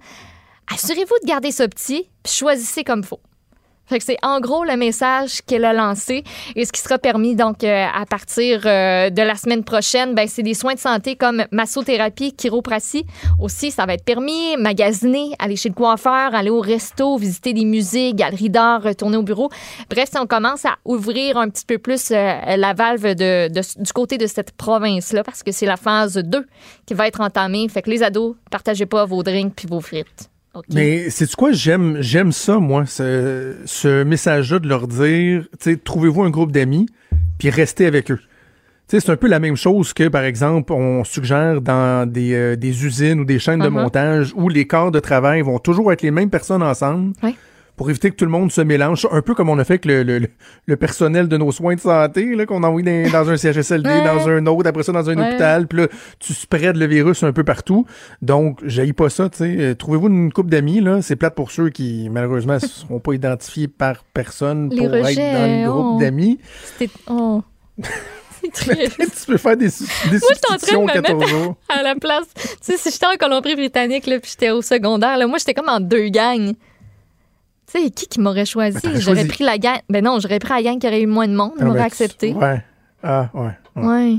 assurez-vous 0.74 1.16
de 1.24 1.28
garder 1.28 1.52
ça 1.52 1.68
petit, 1.68 2.10
puis 2.24 2.34
choisissez 2.34 2.84
comme 2.84 3.04
faut. 3.04 3.22
Fait 3.90 3.98
que 4.00 4.06
c'est 4.06 4.18
en 4.22 4.40
gros 4.40 4.64
le 4.64 4.76
message 4.78 5.42
qu'elle 5.48 5.66
a 5.66 5.74
lancé. 5.74 6.24
Et 6.56 6.64
ce 6.66 6.72
qui 6.72 6.80
sera 6.82 6.98
permis 7.00 7.36
donc 7.36 7.64
euh, 7.64 7.86
à 7.94 8.06
partir 8.06 8.62
euh, 8.66 9.10
de 9.10 9.22
la 9.22 9.36
semaine 9.36 9.64
prochaine, 9.64 10.14
ben, 10.14 10.28
c'est 10.28 10.44
des 10.44 10.54
soins 10.54 10.76
de 10.76 10.80
santé 10.80 11.16
comme 11.16 11.44
massothérapie, 11.52 12.34
chiropratie. 12.34 13.06
Aussi, 13.40 13.72
ça 13.72 13.86
va 13.86 13.96
être 13.96 14.04
permis, 14.06 14.56
magasiner, 14.58 15.32
aller 15.40 15.56
chez 15.56 15.70
le 15.70 15.76
coiffeur, 15.76 16.36
aller 16.36 16.50
au 16.52 16.62
resto, 16.62 17.18
visiter 17.18 17.54
des 17.54 17.66
musées, 17.66 18.14
galeries 18.14 18.50
d'art, 18.50 18.84
retourner 18.84 19.18
au 19.18 19.24
bureau. 19.24 19.50
Bref, 19.90 20.10
si 20.12 20.18
on 20.20 20.28
commence 20.28 20.66
à 20.66 20.76
ouvrir 20.86 21.38
un 21.38 21.50
petit 21.50 21.66
peu 21.66 21.78
plus 21.80 22.12
euh, 22.12 22.56
la 22.58 22.74
valve 22.74 23.16
de, 23.16 23.48
de- 23.48 23.82
du 23.84 23.92
côté 23.94 24.18
de 24.18 24.28
cette 24.28 24.52
province-là, 24.52 25.24
parce 25.24 25.42
que 25.44 25.52
c'est 25.52 25.66
la 25.66 25.78
phase 25.78 26.14
2 26.18 26.46
qui 26.86 26.94
va 26.94 27.08
être 27.08 27.22
entamée. 27.22 27.68
Fait 27.70 27.82
que 27.82 27.90
les 27.90 28.04
ados, 28.04 28.36
partagez 28.52 28.86
pas 28.86 29.06
vos 29.06 29.24
drinks 29.24 29.54
puis 29.56 29.68
vos 29.68 29.82
frites. 29.82 30.30
Mais 30.74 31.10
c'est 31.10 31.34
quoi? 31.36 31.52
J'aime 31.52 31.98
j'aime 32.02 32.32
ça 32.32 32.58
moi 32.58 32.86
ce, 32.86 33.56
ce 33.66 34.04
message-là 34.04 34.60
de 34.60 34.68
leur 34.68 34.88
dire 34.88 35.48
trouvez-vous 35.84 36.24
un 36.24 36.30
groupe 36.30 36.52
d'amis 36.52 36.88
puis 37.38 37.50
restez 37.50 37.86
avec 37.86 38.12
eux. 38.12 38.20
C'est 38.88 39.08
un 39.12 39.16
peu 39.18 39.28
la 39.28 39.40
même 39.40 39.56
chose 39.56 39.94
que 39.94 40.08
par 40.08 40.24
exemple 40.24 40.74
on 40.74 41.04
suggère 41.04 41.62
dans 41.62 42.12
des, 42.12 42.34
euh, 42.34 42.56
des 42.56 42.84
usines 42.86 43.20
ou 43.20 43.26
des 43.26 43.38
chaînes 43.38 43.60
de 43.60 43.68
Mhm. 43.68 43.74
montage 43.76 44.34
où 44.36 44.50
les 44.50 44.66
corps 44.66 44.90
de 44.92 45.00
travail 45.00 45.42
vont 45.42 45.60
toujours 45.60 45.94
être 45.94 46.02
les 46.02 46.10
mêmes 46.12 46.32
personnes 46.32 46.64
ensemble. 46.64 47.14
Oui. 47.22 47.36
Pour 47.80 47.90
éviter 47.90 48.12
que 48.12 48.16
tout 48.18 48.26
le 48.26 48.32
monde 48.32 48.52
se 48.52 48.60
mélange, 48.60 49.08
un 49.10 49.22
peu 49.22 49.34
comme 49.34 49.48
on 49.48 49.58
a 49.58 49.64
fait 49.64 49.76
avec 49.76 49.86
le, 49.86 50.04
le, 50.68 50.76
personnel 50.76 51.30
de 51.30 51.38
nos 51.38 51.50
soins 51.54 51.76
de 51.76 51.80
santé, 51.80 52.36
là, 52.36 52.46
qu'on 52.46 52.62
envoie 52.64 52.82
dans, 52.82 53.10
dans 53.10 53.30
un 53.30 53.38
CHSLD, 53.38 53.90
Ouais. 53.90 54.04
dans 54.04 54.28
un 54.28 54.46
autre, 54.48 54.68
après 54.68 54.84
ça 54.84 54.92
dans 54.92 55.10
un 55.10 55.16
Ouais. 55.18 55.30
hôpital, 55.30 55.66
puis 55.66 55.80
là, 55.80 55.88
tu 56.20 56.34
spreads 56.34 56.78
le 56.78 56.86
virus 56.88 57.24
un 57.24 57.32
peu 57.32 57.46
partout. 57.46 57.86
Donc, 58.22 58.60
j'haïs 58.66 58.92
pas 58.92 59.10
ça, 59.10 59.30
tu 59.30 59.38
sais. 59.38 59.56
Euh, 59.58 59.76
Trouvez-vous 59.76 60.10
une 60.10 60.34
couple 60.34 60.50
d'amis, 60.50 60.82
là. 60.82 61.02
C'est 61.02 61.16
plate 61.16 61.36
pour 61.36 61.52
ceux 61.52 61.70
qui, 61.70 62.10
malheureusement, 62.12 62.56
ne 62.62 62.68
seront 62.68 63.00
pas 63.00 63.14
identifiés 63.14 63.70
par 63.70 64.04
personne 64.14 64.70
Les 64.72 64.76
pour 64.76 64.92
rejets, 64.92 65.22
être 65.22 65.34
dans 65.34 65.48
le 65.48 65.72
groupe 65.82 66.02
d'amis. 66.02 66.38
C'était. 66.78 66.92
Tu 68.42 69.26
peux 69.28 69.38
faire 69.38 69.58
des, 69.58 69.68
des 69.68 70.18
Moi, 70.20 70.30
j'étais 70.34 70.52
en 70.52 70.58
train 70.58 70.58
de 70.58 70.60
substitutions 70.60 70.82
me 70.86 70.94
14 70.94 71.20
mettre 71.20 71.28
jours. 71.30 71.56
à 71.70 71.84
la 71.84 71.96
place. 71.96 72.28
Tu 72.36 72.42
sais, 72.62 72.78
si 72.78 72.92
j'étais 72.92 73.06
en 73.06 73.16
Colombie-Britannique, 73.18 74.04
puis 74.04 74.20
j'étais 74.26 74.50
au 74.52 74.62
secondaire, 74.62 75.18
là, 75.18 75.28
moi, 75.28 75.38
j'étais 75.40 75.54
comme 75.54 75.70
en 75.70 75.80
deux 75.80 76.08
gangs. 76.10 76.54
Tu 77.72 77.84
sais, 77.84 77.90
qui 77.92 78.08
qui 78.08 78.20
m'aurait 78.20 78.46
choisi? 78.46 78.78
Ben, 78.84 78.92
J'aurais 79.00 79.16
choisi. 79.22 79.28
pris 79.28 79.44
la 79.44 79.58
gang. 79.58 79.78
Ben 79.90 80.04
non, 80.04 80.20
j'aurais 80.20 80.40
pris 80.40 80.50
la 80.54 80.64
gang 80.64 80.80
qui 80.80 80.88
aurait 80.88 81.02
eu 81.02 81.06
moins 81.08 81.28
de 81.28 81.34
monde, 81.36 81.52
m'aurait 81.60 81.72
ben, 81.72 81.76
tu- 81.76 81.86
accepté. 81.86 82.34
Ouais. 82.34 82.64
Ah, 83.04 83.30
ouais. 83.34 83.52
ouais. 83.76 83.86
Ouais. 83.88 84.16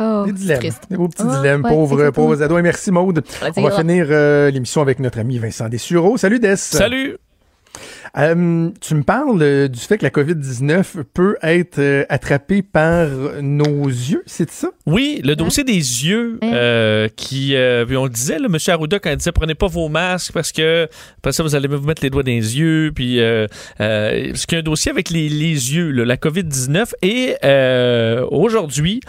Oh, 0.00 0.24
Des 0.26 0.32
dilemmes. 0.32 0.58
triste. 0.58 0.82
Des 0.90 0.96
beaux 0.96 1.06
petits 1.08 1.22
Ah, 1.24 1.36
dilemmes, 1.38 1.62
ouais, 1.64 1.70
pauvres, 1.70 2.02
ados. 2.42 2.58
Et 2.58 2.62
merci, 2.62 2.90
Maude. 2.90 3.22
On 3.56 3.62
va 3.62 3.70
finir 3.70 4.06
euh, 4.10 4.50
l'émission 4.50 4.82
avec 4.82 4.98
notre 4.98 5.20
ami 5.20 5.38
Vincent 5.38 5.68
Dessureau. 5.68 6.16
Salut, 6.16 6.40
Des. 6.40 6.56
Salut! 6.56 7.16
Euh, 8.16 8.70
tu 8.80 8.94
me 8.94 9.02
parles 9.02 9.42
euh, 9.42 9.66
du 9.68 9.80
fait 9.80 9.98
que 9.98 10.04
la 10.04 10.10
COVID-19 10.10 11.02
peut 11.12 11.36
être 11.42 11.78
euh, 11.80 12.04
attrapée 12.08 12.62
par 12.62 13.08
nos 13.42 13.86
yeux, 13.88 14.22
c'est 14.26 14.50
ça? 14.50 14.68
Oui, 14.86 15.20
le 15.24 15.34
dossier 15.34 15.64
des 15.64 15.72
yeux, 15.72 16.38
euh, 16.44 17.08
qui, 17.16 17.56
euh, 17.56 17.84
puis 17.84 17.96
on 17.96 18.04
le 18.04 18.10
disait, 18.10 18.38
là, 18.38 18.46
M. 18.46 18.56
Arruda, 18.68 18.98
quand 19.00 19.10
il 19.10 19.16
disait 19.16 19.32
prenez 19.32 19.54
pas 19.56 19.66
vos 19.66 19.88
masques 19.88 20.32
parce 20.32 20.52
que 20.52 20.88
après 21.18 21.32
ça, 21.32 21.42
vous 21.42 21.54
allez 21.56 21.66
vous 21.66 21.84
mettre 21.86 22.02
les 22.04 22.10
doigts 22.10 22.22
dans 22.22 22.30
les 22.30 22.56
yeux, 22.58 22.92
puis 22.94 23.18
euh, 23.20 23.46
euh, 23.80 24.28
parce 24.28 24.46
qu'il 24.46 24.56
y 24.56 24.58
a 24.58 24.60
un 24.60 24.62
dossier 24.62 24.92
avec 24.92 25.10
les, 25.10 25.28
les 25.28 25.74
yeux, 25.74 25.90
là, 25.90 26.04
la 26.04 26.16
COVID-19, 26.16 26.92
et 27.02 27.34
euh, 27.44 28.24
aujourd'hui, 28.30 29.00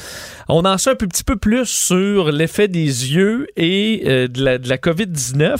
on 0.50 0.66
en 0.66 0.78
sait 0.80 0.92
un 0.92 0.96
peu- 0.96 1.08
petit 1.08 1.24
peu 1.24 1.36
plus 1.36 1.66
sur 1.66 2.32
l'effet 2.32 2.68
des 2.68 2.80
yeux 3.14 3.48
et 3.56 4.04
euh, 4.08 4.28
de, 4.28 4.44
la, 4.44 4.58
de 4.58 4.68
la 4.68 4.78
COVID-19. 4.78 5.56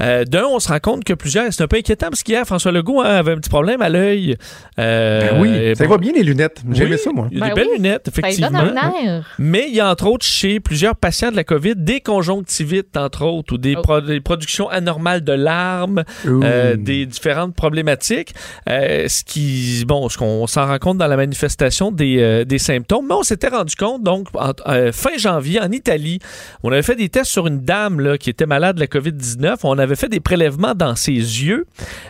Euh, 0.00 0.24
D'un, 0.24 0.44
on 0.46 0.58
se 0.58 0.68
rend 0.68 0.80
compte 0.80 1.04
que 1.04 1.12
plusieurs, 1.12 1.52
c'est 1.52 1.62
un 1.62 1.68
peu 1.68 1.76
inquiétant 1.76 2.08
parce 2.08 2.22
qu'hier, 2.22 2.46
François 2.46 2.72
Legault 2.78 3.00
hein, 3.00 3.04
avait 3.16 3.32
un 3.32 3.36
petit 3.36 3.50
problème 3.50 3.82
à 3.82 3.88
l'œil. 3.88 4.36
Euh, 4.78 5.30
Ben 5.32 5.40
oui, 5.40 5.76
ça 5.76 5.84
bon, 5.84 5.90
va 5.90 5.98
bien 5.98 6.12
les 6.12 6.22
lunettes. 6.22 6.62
J'aimais 6.72 6.92
oui, 6.92 6.98
ça, 6.98 7.10
moi. 7.12 7.28
Il 7.30 7.38
y 7.38 7.42
a 7.42 7.46
Ben 7.46 7.48
des 7.54 7.60
belles 7.60 7.68
oui, 7.72 7.76
lunettes, 7.76 8.06
Ça 8.06 8.20
lui 8.20 8.28
effectivement. 8.28 8.62
donne 8.64 8.78
un 8.78 8.92
air. 9.04 9.34
Mais 9.38 9.66
il 9.68 9.74
y 9.74 9.80
a 9.80 9.90
entre 9.90 10.06
autres 10.06 10.24
chez 10.24 10.60
plusieurs 10.60 10.96
patients 10.96 11.30
de 11.30 11.36
la 11.36 11.44
COVID 11.44 11.74
des 11.76 12.00
conjonctivites, 12.00 12.96
entre 12.96 13.24
autres, 13.24 13.54
ou 13.54 13.58
des, 13.58 13.74
Oh. 13.76 13.82
pro- 13.82 14.00
des 14.00 14.20
productions 14.20 14.68
anormales 14.68 15.22
de 15.24 15.32
larmes, 15.32 16.04
euh, 16.26 16.76
des 16.76 17.06
différentes 17.06 17.54
problématiques. 17.54 18.34
Euh, 18.68 19.06
ce 19.08 19.24
qui, 19.24 19.84
bon, 19.86 20.08
ce 20.08 20.16
qu'on 20.18 20.46
s'en 20.46 20.66
rend 20.66 20.78
compte 20.78 20.98
dans 20.98 21.06
la 21.06 21.16
manifestation 21.16 21.90
des, 21.90 22.18
euh, 22.20 22.44
des 22.44 22.58
symptômes. 22.58 23.06
Mais 23.08 23.14
on 23.14 23.22
s'était 23.22 23.48
rendu 23.48 23.74
compte, 23.76 24.02
donc, 24.02 24.28
en- 24.34 24.52
euh, 24.68 24.92
fin 24.92 25.16
janvier, 25.18 25.60
en 25.60 25.70
Italie, 25.72 26.18
on 26.62 26.70
avait 26.72 26.82
fait 26.82 26.94
des 26.96 27.08
tests 27.08 27.30
sur 27.30 27.46
une 27.46 27.60
dame 27.60 28.00
là, 28.00 28.18
qui 28.18 28.30
était 28.30 28.46
malade 28.46 28.76
de 28.76 28.80
la 28.80 28.86
COVID-19. 28.86 29.56
On 29.64 29.78
avait 29.78 29.96
fait 29.96 30.08
des 30.08 30.20
prélèvements 30.20 30.74
dans 30.74 30.94
ses 30.96 31.12
yeux 31.12 31.66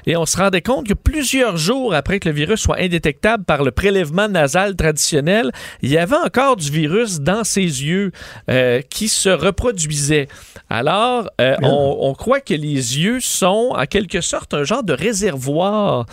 et 0.06 0.16
on 0.16 0.26
se 0.26 0.36
rendait 0.36 0.57
compte 0.60 0.86
que 0.86 0.94
plusieurs 0.94 1.56
jours 1.56 1.94
après 1.94 2.20
que 2.20 2.28
le 2.28 2.34
virus 2.34 2.60
soit 2.60 2.78
indétectable 2.80 3.44
par 3.44 3.64
le 3.64 3.70
prélèvement 3.70 4.28
nasal 4.28 4.76
traditionnel, 4.76 5.50
il 5.82 5.90
y 5.90 5.98
avait 5.98 6.16
encore 6.16 6.56
du 6.56 6.70
virus 6.70 7.20
dans 7.20 7.44
ses 7.44 7.62
yeux 7.62 8.12
euh, 8.50 8.80
qui 8.90 9.08
se 9.08 9.28
reproduisait. 9.28 10.28
Alors, 10.70 11.30
euh, 11.40 11.56
on, 11.62 11.96
on 12.00 12.14
croit 12.14 12.40
que 12.40 12.54
les 12.54 12.98
yeux 12.98 13.20
sont 13.20 13.72
en 13.76 13.86
quelque 13.86 14.20
sorte 14.20 14.54
un 14.54 14.64
genre 14.64 14.82
de 14.82 14.92
réservoir 14.92 16.06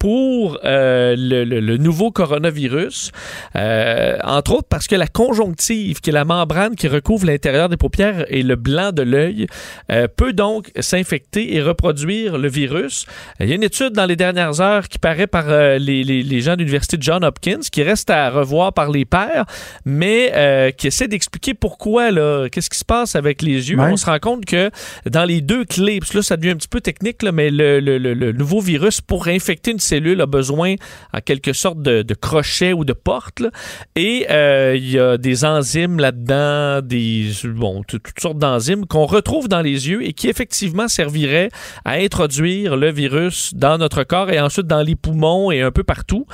pour 0.00 0.58
euh, 0.64 1.14
le, 1.16 1.44
le- 1.44 1.60
le 1.60 1.76
nouveau 1.76 2.10
coronavirus, 2.10 3.12
Euh, 3.56 4.16
entre 4.24 4.52
autres 4.56 4.68
parce 4.68 4.86
que 4.86 4.96
la 4.96 5.06
conjonctive, 5.06 6.00
qui 6.00 6.10
est 6.10 6.12
la 6.12 6.24
membrane 6.24 6.74
qui 6.74 6.88
recouvre 6.88 7.26
l'intérieur 7.26 7.68
des 7.68 7.76
paupières 7.76 8.24
et 8.28 8.42
le 8.42 8.56
blanc 8.56 8.90
de 8.92 9.02
l'œil, 9.02 9.46
euh, 9.92 10.06
peut 10.20 10.32
donc 10.32 10.70
s'infecter 10.80 11.54
et 11.54 11.60
reproduire 11.62 12.38
le 12.38 12.48
virus. 12.48 13.06
Il 13.40 13.48
y 13.48 13.52
a 13.52 13.56
une 13.56 13.62
étude 13.62 13.92
dans 13.92 14.06
les 14.06 14.16
dernières 14.16 14.60
heures 14.60 14.88
qui 14.88 14.98
paraît 14.98 15.26
par 15.26 15.46
les, 15.78 16.02
les- 16.10 16.22
les 16.22 16.40
gens 16.40 16.54
de 16.54 16.58
l'Université 16.60 16.96
de 16.96 17.02
John 17.02 17.22
Hopkins, 17.24 17.60
qui 17.70 17.82
reste 17.82 18.08
à 18.10 18.30
revoir 18.30 18.72
par 18.72 18.90
les 18.90 19.04
pairs, 19.04 19.44
mais 19.84 20.72
qui 20.78 20.86
essaie 20.86 21.08
d'expliquer 21.08 21.52
pourquoi, 21.54 22.10
là, 22.10 22.48
qu'est-ce 22.50 22.70
qui 22.70 22.78
se 22.78 22.84
passe 22.84 23.16
avec 23.16 23.42
les 23.42 23.70
yeux. 23.70 23.78
Ouais. 23.78 23.90
On 23.92 23.96
se 23.98 24.06
rend 24.06 24.18
compte 24.18 24.44
que 24.46 24.70
dans 25.08 25.24
les 25.24 25.40
deux 25.42 25.64
clés, 25.64 25.98
parce 26.00 26.12
que 26.12 26.18
là, 26.18 26.22
ça 26.22 26.36
devient 26.38 26.50
un 26.52 26.56
petit 26.56 26.68
peu 26.68 26.80
technique, 26.80 27.22
là, 27.22 27.32
mais 27.32 27.50
le 27.50 28.32
nouveau 28.32 28.60
virus, 28.60 29.00
pour 29.02 29.28
infecter 29.28 29.72
une 29.72 29.78
cellule, 29.90 30.20
a 30.20 30.26
besoin 30.26 30.74
en 31.12 31.20
quelque 31.20 31.52
sorte 31.52 31.80
de, 31.82 32.02
de 32.02 32.14
crochet 32.14 32.72
ou 32.72 32.84
de 32.84 32.92
porte. 32.94 33.40
là. 33.40 33.50
Et 33.96 34.26
euh, 34.30 34.74
il 34.76 34.90
y 34.90 34.98
a 34.98 35.16
des 35.18 35.44
enzymes 35.44 35.98
là-dedans, 35.98 36.80
des 36.82 37.30
bon, 37.44 37.82
tout- 37.88 37.98
toutes 37.98 38.20
sortes 38.20 38.38
d'enzymes 38.38 38.86
qu'on 38.86 39.06
retrouve 39.06 39.48
dans 39.48 39.62
les 39.62 39.88
yeux 39.88 40.02
et 40.06 40.12
qui 40.12 40.28
effectivement 40.28 40.88
serviraient 40.88 41.50
à 41.84 41.92
introduire 42.06 42.76
le 42.76 42.90
virus 42.90 43.52
dans 43.54 43.78
notre 43.78 44.04
corps 44.04 44.30
et 44.30 44.40
ensuite 44.40 44.66
dans 44.66 44.82
les 44.82 44.96
poumons 44.96 45.50
et 45.50 45.60
un 45.62 45.70
peu 45.72 45.84
partout. 45.84 46.26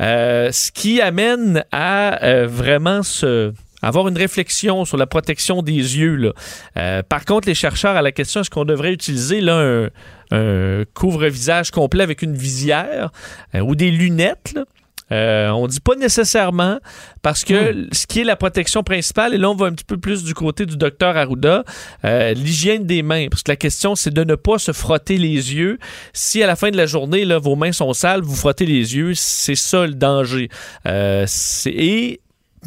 Euh, 0.00 0.50
ce 0.52 0.70
qui 0.72 1.00
amène 1.00 1.64
à 1.72 2.22
euh, 2.24 2.46
vraiment 2.46 3.02
se 3.02 3.52
avoir 3.82 4.08
une 4.08 4.18
réflexion 4.18 4.84
sur 4.84 4.96
la 4.96 5.06
protection 5.06 5.62
des 5.62 5.72
yeux. 5.72 6.16
Là. 6.16 6.32
Euh, 6.76 7.02
par 7.02 7.24
contre, 7.24 7.48
les 7.48 7.54
chercheurs 7.54 7.96
à 7.96 8.02
la 8.02 8.12
question 8.12 8.40
est-ce 8.40 8.50
qu'on 8.50 8.64
devrait 8.64 8.92
utiliser 8.92 9.40
là, 9.40 9.56
un, 9.56 9.88
un 10.30 10.84
couvre-visage 10.94 11.70
complet 11.70 12.02
avec 12.02 12.22
une 12.22 12.34
visière 12.34 13.10
euh, 13.54 13.60
ou 13.60 13.74
des 13.74 13.90
lunettes 13.90 14.52
là? 14.54 14.64
Euh, 15.12 15.48
on 15.50 15.66
dit 15.66 15.80
pas 15.80 15.96
nécessairement 15.96 16.78
parce 17.22 17.44
que 17.44 17.88
ce 17.92 18.06
qui 18.06 18.20
est 18.20 18.24
la 18.24 18.36
protection 18.36 18.82
principale, 18.82 19.34
et 19.34 19.38
là 19.38 19.50
on 19.50 19.54
va 19.54 19.66
un 19.66 19.72
petit 19.72 19.84
peu 19.84 19.96
plus 19.96 20.22
du 20.22 20.34
côté 20.34 20.66
du 20.66 20.76
docteur 20.76 21.16
Arruda, 21.16 21.64
euh, 22.04 22.32
l'hygiène 22.32 22.86
des 22.86 23.02
mains. 23.02 23.26
Parce 23.28 23.42
que 23.42 23.50
la 23.50 23.56
question 23.56 23.96
c'est 23.96 24.12
de 24.12 24.22
ne 24.22 24.36
pas 24.36 24.58
se 24.58 24.72
frotter 24.72 25.16
les 25.16 25.54
yeux. 25.54 25.78
Si 26.12 26.42
à 26.42 26.46
la 26.46 26.56
fin 26.56 26.70
de 26.70 26.76
la 26.76 26.86
journée 26.86 27.24
là, 27.24 27.38
vos 27.38 27.56
mains 27.56 27.72
sont 27.72 27.92
sales, 27.92 28.22
vous 28.22 28.36
frottez 28.36 28.66
les 28.66 28.96
yeux, 28.96 29.14
c'est 29.14 29.56
ça 29.56 29.86
le 29.86 29.94
danger. 29.94 30.48
Euh, 30.86 31.26
et 31.66 32.20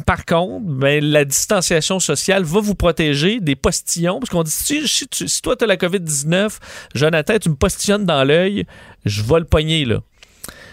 par 0.06 0.24
contre, 0.26 0.66
ben, 0.66 1.04
la 1.04 1.24
distanciation 1.24 2.00
sociale 2.00 2.42
va 2.42 2.60
vous 2.60 2.74
protéger 2.74 3.40
des 3.40 3.54
postillons. 3.54 4.18
Parce 4.18 4.30
qu'on 4.30 4.42
dit, 4.42 4.50
si, 4.50 4.86
si 4.88 5.06
si 5.10 5.42
toi, 5.42 5.56
tu 5.56 5.64
as 5.64 5.66
la 5.66 5.76
COVID-19, 5.76 6.58
Jonathan, 6.94 7.38
tu 7.38 7.48
me 7.48 7.54
postillonnes 7.54 8.04
dans 8.04 8.24
l'œil, 8.24 8.66
je 9.04 9.22
vais 9.22 9.38
le 9.38 9.44
pogner, 9.44 9.84
là. 9.84 10.00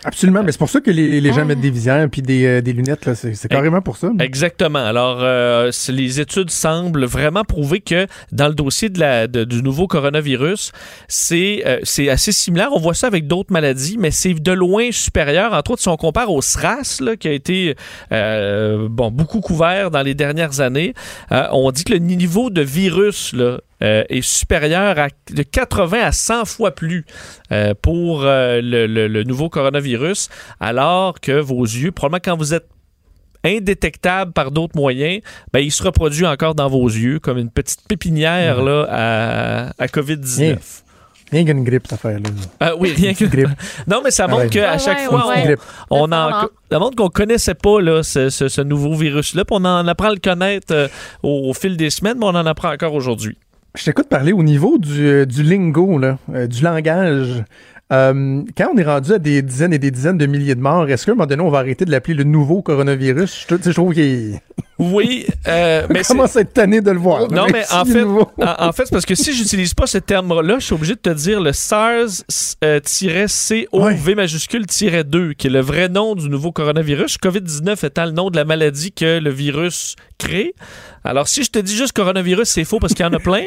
Absolument, 0.04 0.42
mais 0.44 0.52
c'est 0.52 0.58
pour 0.58 0.70
ça 0.70 0.82
que 0.82 0.90
les, 0.92 1.22
les 1.22 1.34
gens 1.34 1.46
mettent 1.46 1.62
des 1.62 1.70
visières 1.70 2.10
puis 2.10 2.22
des, 2.22 2.46
euh, 2.46 2.62
des 2.62 2.74
lunettes. 2.74 3.06
là. 3.06 3.14
C'est 3.16 3.36
c'est 3.36 3.48
carrément 3.48 3.82
pour 3.82 3.98
ça. 3.98 4.10
Exactement. 4.20 4.80
Alors, 4.84 5.20
euh, 5.22 5.72
les 5.90 6.20
études 6.20 6.50
semblent 6.50 7.06
vraiment 7.06 7.44
prouver 7.44 7.82
que 7.82 8.08
dans 8.32 8.48
le 8.48 8.56
dossier 8.56 8.90
de 8.90 9.00
la, 9.00 9.28
de- 9.28 9.44
du 9.44 9.62
nouveau 9.62 9.88
coronavirus, 9.88 10.72
c'est 11.08 11.64
euh, 11.66 11.80
c'est 11.84 12.10
assez 12.10 12.32
similaire. 12.32 12.70
On 12.74 12.80
voit 12.80 12.94
ça 12.96 13.08
avec 13.08 13.28
d'autres 13.28 13.52
maladies, 13.54 13.98
mais 14.00 14.12
c'est 14.12 14.34
de 14.34 14.52
loin 14.52 14.92
supérieur. 14.92 15.54
Entre 15.54 15.72
autres, 15.72 15.82
si 15.82 15.90
on 15.90 15.98
compare 15.98 16.32
au 16.32 16.42
SRAS, 16.42 17.00
là, 17.02 17.16
qui 17.16 17.28
a 17.28 17.32
été 17.34 17.76
euh, 18.12 18.88
bon, 18.90 19.12
beaucoup 19.12 19.42
couvert 19.42 19.92
dans 19.92 20.02
les 20.02 20.16
dernières 20.16 20.62
années, 20.62 20.94
euh, 21.32 21.46
on 21.52 21.72
dit 21.72 21.84
que 21.84 21.94
le 21.94 22.00
niveau 22.00 22.50
de 22.50 22.62
virus 22.62 23.34
là, 23.34 23.60
euh, 23.84 24.04
est 24.10 24.22
supérieur 24.22 24.98
à 25.00 25.08
de 25.34 25.44
80 25.44 26.00
à 26.02 26.12
100 26.12 26.46
fois 26.46 26.72
plus 26.72 27.06
euh, 27.52 27.74
pour 27.82 28.24
euh, 28.24 28.62
le, 28.62 28.86
le- 28.88 29.08
le 29.08 29.24
nouveau 29.24 29.50
coronavirus, 29.50 30.30
alors 30.60 31.20
que 31.20 31.40
vos 31.40 31.64
yeux, 31.64 31.92
probablement 31.92 32.22
quand 32.24 32.38
vous 32.38 32.54
êtes 32.54 32.68
indétectable 33.44 34.34
par 34.34 34.52
d'autres 34.52 34.76
moyens, 34.76 35.22
ben, 35.52 35.60
il 35.60 35.72
se 35.72 35.82
reproduit 35.84 36.26
encore 36.28 36.56
dans 36.56 36.70
vos 36.70 36.86
yeux 36.88 37.20
comme 37.20 37.38
une 37.38 37.50
petite 37.50 37.82
pépinière 37.88 38.62
là, 38.64 38.86
à, 38.90 39.84
à 39.84 39.88
COVID-19. 39.88 40.40
Rien, 40.40 40.58
rien 41.32 41.46
qu'une 41.46 41.64
grippe, 41.64 41.84
cette 41.88 41.94
affaire-là. 41.94 42.30
Ah 42.60 42.74
oui, 42.78 42.94
rien 42.96 43.14
que. 43.14 43.26
grippe. 43.26 43.50
Non, 43.88 44.02
mais 44.04 44.12
ça 44.12 44.28
montre 44.28 44.44
Ouais. 44.44 44.50
qu'à 44.50 44.74
Ouais, 44.74 44.80
chaque 44.80 45.00
ouais, 45.00 45.06
fois, 45.06 45.28
ouais, 45.30 45.56
on, 45.90 46.12
en, 46.12 46.48
ça 46.72 46.80
montre 46.80 46.96
qu'on 46.96 47.10
connaissait 47.10 47.56
pas 47.56 47.82
là, 47.82 48.04
ce, 48.04 48.30
ce- 48.30 48.48
ce 48.48 48.62
nouveau 48.62 48.94
virus-là. 48.96 49.44
On 49.50 49.66
en 49.66 49.88
apprend 49.88 50.10
à 50.10 50.14
le 50.14 50.20
connaître 50.20 50.68
euh, 50.72 50.88
au, 51.24 51.50
au 51.50 51.54
fil 51.54 51.78
des 51.78 51.90
semaines, 51.90 52.18
mais 52.20 52.26
on 52.26 52.36
en 52.36 52.46
apprend 52.46 52.72
encore 52.72 52.94
aujourd'hui. 52.94 53.38
Je 53.76 53.86
t'écoute 53.86 54.10
parler 54.10 54.34
au 54.34 54.44
niveau 54.44 54.78
du, 54.78 55.08
euh, 55.08 55.26
du 55.26 55.44
lingo, 55.44 55.98
là, 55.98 56.18
euh, 56.34 56.46
du 56.46 56.62
langage. 56.62 57.44
Euh, 57.92 58.44
quand 58.58 58.70
on 58.74 58.78
est 58.78 58.84
rendu 58.84 59.12
à 59.12 59.20
des 59.20 59.42
dizaines 59.42 59.74
et 59.74 59.80
des 59.80 59.92
dizaines 59.92 60.18
de 60.18 60.26
milliers 60.26 60.56
de 60.56 60.62
morts, 60.62 60.90
est-ce 60.90 61.06
qu'à 61.06 61.12
un 61.12 61.16
moment 61.16 61.26
donné, 61.26 61.42
on 61.42 61.50
va 61.50 61.60
arrêter 61.60 61.84
de 61.84 61.92
l'appeler 61.92 62.14
le 62.14 62.24
nouveau 62.24 62.62
coronavirus? 62.62 63.48
Je, 63.50 63.72
trouve 63.72 63.94
qu'il 63.94 64.40
Oui, 64.80 65.26
euh, 65.48 65.86
mais 65.90 66.00
à 66.00 66.40
être 66.40 66.54
tanné 66.54 66.80
de 66.80 66.92
le 66.92 67.00
voir. 67.00 67.30
Non, 67.30 67.48
mais 67.52 67.66
en 67.70 67.84
fait, 67.84 68.06
en 68.42 68.72
fait, 68.72 68.86
c'est 68.86 68.92
parce 68.92 69.06
que 69.06 69.16
si 69.16 69.34
j'utilise 69.34 69.74
pas 69.74 69.88
ce 69.88 69.98
terme-là, 69.98 70.60
je 70.60 70.66
suis 70.66 70.74
obligé 70.74 70.94
de 70.94 71.00
te 71.00 71.10
dire 71.10 71.42
le 71.42 71.52
SARS-CoV 71.52 72.26
majuscule-2, 74.16 75.34
qui 75.34 75.48
est 75.48 75.50
le 75.50 75.60
vrai 75.60 75.90
nom 75.90 76.16
du 76.16 76.30
nouveau 76.30 76.54
coronavirus. 76.54 77.18
COVID-19 77.22 77.86
étant 77.86 78.06
le 78.06 78.12
nom 78.12 78.30
de 78.30 78.38
la 78.38 78.46
maladie 78.46 78.94
que 78.94 79.20
le 79.20 79.32
virus 79.32 79.98
crée. 80.22 80.54
Alors, 81.04 81.28
si 81.28 81.44
je 81.44 81.50
te 81.50 81.58
dis 81.58 81.76
juste 81.76 81.94
coronavirus, 81.94 82.48
c'est 82.48 82.64
faux 82.64 82.78
parce 82.80 82.94
qu'il 82.94 83.04
y 83.04 83.10
en 83.10 83.14
a 83.14 83.18
plein. 83.20 83.46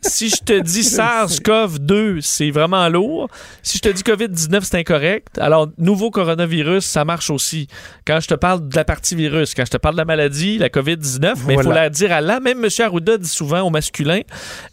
si 0.00 0.30
je 0.30 0.36
te 0.42 0.58
dis 0.60 0.82
SARS-CoV-2, 0.82 2.20
c'est 2.22 2.50
vraiment 2.50 2.88
lourd. 2.88 3.28
Si 3.62 3.76
je 3.78 3.82
te 3.82 3.88
dis 3.90 4.02
COVID-19, 4.02 4.60
c'est 4.62 4.78
incorrect. 4.78 5.38
Alors, 5.38 5.68
nouveau 5.76 6.10
coronavirus, 6.10 6.84
ça 6.84 7.04
marche 7.04 7.28
aussi. 7.30 7.66
Quand 8.06 8.18
je 8.20 8.28
te 8.28 8.34
parle 8.34 8.66
de 8.68 8.74
la 8.74 8.84
partie 8.84 9.14
virus, 9.14 9.54
quand 9.54 9.66
je 9.66 9.70
te 9.72 9.76
parle 9.76 9.94
de 9.96 10.00
la 10.00 10.04
maladie, 10.06 10.56
la 10.56 10.70
COVID-19, 10.70 11.34
mais 11.46 11.54
il 11.54 11.62
faut 11.62 11.70
la 11.70 11.90
dire 11.90 12.12
à 12.12 12.20
la. 12.22 12.40
Même 12.40 12.64
M. 12.64 12.70
Arruda 12.78 13.18
dit 13.18 13.28
souvent 13.28 13.60
au 13.60 13.70
masculin. 13.70 14.20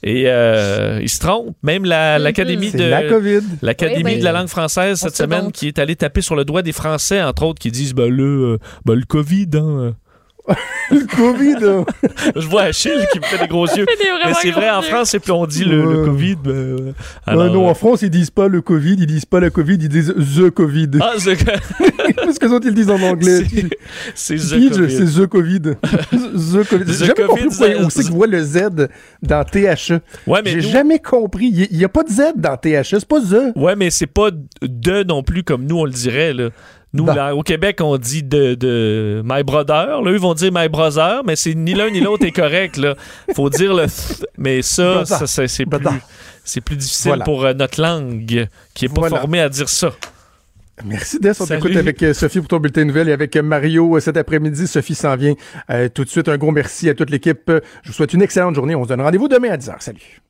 Et 0.02 0.24
euh, 0.28 0.99
il 1.02 1.10
se 1.10 1.20
trompe. 1.20 1.56
Même 1.61 1.84
la- 1.84 2.20
l'Académie 2.20 2.72
de. 2.72 2.84
la 2.86 3.03
COVID. 3.03 3.41
L'Académie 3.61 4.03
Oui, 4.03 4.11
ben, 4.14 4.20
de 4.20 4.24
la 4.24 4.32
langue 4.32 4.48
française 4.48 4.99
cette 4.99 5.15
se 5.15 5.24
semaine 5.24 5.52
qui 5.52 5.68
est 5.68 5.80
allée 5.80 5.95
taper 5.95 6.22
sur 6.22 6.36
le 6.36 6.45
doigt 6.45 6.61
des 6.61 6.72
Français, 6.72 7.22
entre 7.22 7.44
autres, 7.44 7.60
qui 7.60 7.72
disent 7.72 7.94
ben, 7.94 8.10
le, 8.10 8.53
euh, 8.53 8.57
ben, 8.86 8.94
le 8.95 9.03
COVID, 9.06 9.48
hein, 9.56 9.95
le 10.91 11.06
COVID. 11.15 11.65
hein. 11.65 11.86
Je 12.36 12.48
vois 12.48 12.64
Achille 12.64 13.07
qui 13.11 13.20
me 13.20 13.24
fait 13.24 13.38
des 13.38 13.48
gros 13.48 13.65
yeux. 13.68 13.86
Mais 14.26 14.34
c'est 14.41 14.52
vrai, 14.52 14.70
en 14.70 14.82
yeux. 14.82 14.88
France, 14.88 15.14
et 15.14 15.20
puis 15.20 15.32
on 15.32 15.45
dit 15.45 15.64
le. 15.64 16.06
COVID. 16.06 16.36
ben, 16.44 16.52
euh, 16.52 16.91
alors, 17.26 17.45
non, 17.45 17.65
euh, 17.68 17.72
en 17.72 17.74
France, 17.74 18.02
ils 18.02 18.10
disent 18.10 18.30
pas 18.32 18.48
le 18.48 18.61
COVID, 18.61 18.95
ils 18.99 19.06
disent 19.07 19.26
pas 19.26 19.40
la 19.40 19.49
COVID, 19.49 19.76
ils 19.76 19.90
disent 19.90 20.14
the 20.14 20.49
COVID. 20.49 20.90
Ah, 21.02 21.14
c'est 21.18 21.38
Parce 22.15 22.38
que 22.40 22.45
autres, 22.48 22.65
ils 22.65 22.70
le 22.70 22.76
disent 22.76 22.90
en 22.90 23.02
anglais. 23.02 23.44
c'est 24.15 24.36
the 24.36 24.49
COVID. 24.70 24.90
c'est 24.90 25.22
the 25.22 25.26
COVID. 25.28 25.60
the 26.11 26.68
COVID. 26.70 26.86
The 26.86 26.88
J'ai 26.91 27.06
jamais 27.06 27.14
COVID, 27.14 27.28
compris 27.28 27.44
pourquoi 27.48 27.90
c'est 27.90 28.03
qu'ils 28.03 28.11
voient 28.11 28.28
le 28.28 28.44
Z 28.44 28.60
dans 29.22 29.44
THE. 29.45 29.99
Ouais, 30.28 30.41
mais 30.44 30.52
J'ai 30.52 30.56
nous- 30.57 30.70
jamais 30.70 30.99
compris. 30.99 31.68
Il 31.72 31.78
n'y 31.78 31.86
a 31.86 31.90
pas 31.90 32.03
de 32.03 32.10
Z 32.10 32.34
dans 32.36 32.57
THE, 32.57 32.84
c'est 32.84 33.06
pas 33.06 33.22
the. 33.22 33.57
Ouais, 33.57 33.76
mais 33.76 33.90
c'est 33.90 34.07
pas 34.07 34.30
de 34.61 35.03
non 35.03 35.24
plus 35.24 35.44
comme 35.44 35.65
nous 35.65 35.78
on 35.80 35.86
le 35.86 35.91
dirait 35.91 36.34
là. 36.34 36.49
Nous, 36.94 37.06
Bon. 37.06 37.14
là, 37.14 37.36
au 37.36 37.41
Québec, 37.41 37.80
on 37.82 37.98
dit 37.98 38.22
de, 38.24 38.53
de 38.53 39.22
my 39.26 39.44
brother. 39.44 40.02
Là, 40.02 40.11
eux 40.11 40.18
vont 40.18 40.34
dire 40.36 40.52
my 40.53 40.70
brother, 40.70 41.24
mais 41.26 41.36
c'est 41.36 41.56
ni 41.56 41.74
l'un 41.74 41.90
ni 41.90 42.02
l'autre 42.02 42.26
est 42.26 42.32
correct. 42.32 42.78
Là. 42.78 42.95
Faut 43.36 43.49
dire 43.49 43.74
le 43.74 43.86
th, 43.88 44.26
mais 44.38 44.61
ça, 44.61 45.03
ça, 45.06 45.26
c'est 45.48 45.65
plus, 45.65 45.80
c'est 46.44 46.61
plus 46.61 46.76
difficile 46.76 47.10
Voilà. 47.10 47.24
pour 47.26 47.44
euh, 47.45 47.53
notre 47.53 47.82
langue 47.82 48.48
qui 48.76 48.86
est 48.86 48.90
pas 48.90 49.02
Voilà. 49.02 49.18
formée 49.18 49.40
à 49.41 49.49
dire 49.49 49.70
ça. 49.70 49.91
Merci 50.86 51.20
Des, 51.20 51.40
on 51.40 51.45
t'écoute 51.45 51.76
avec 51.76 52.02
euh, 52.02 52.14
Sophie 52.14 52.40
pour 52.40 52.48
ton 52.48 52.60
bulletin 52.60 52.82
de 52.82 52.88
nouvelles 52.88 53.10
et 53.10 53.11
avec 53.14 53.36
euh, 53.36 53.44
Mario 53.44 53.99
cet 53.99 54.18
après-midi. 54.18 54.65
Sophie 54.68 54.95
s'en 54.95 55.15
vient 55.15 55.36
euh, 55.70 55.88
tout 55.88 56.03
de 56.03 56.10
suite. 56.10 56.30
Un 56.30 56.38
gros 56.38 56.52
merci 56.52 56.90
à 56.90 56.95
toute 56.95 57.10
l'équipe. 57.11 57.52
Je 57.84 57.88
vous 57.90 57.94
souhaite 57.94 58.14
une 58.14 58.22
excellente 58.24 58.56
journée. 58.56 58.74
On 58.76 58.84
se 58.84 58.90
donne 58.90 59.02
rendez-vous 59.02 59.28
demain 59.28 59.52
à 59.52 59.57
10h. 59.57 59.76
Salut. 59.80 60.22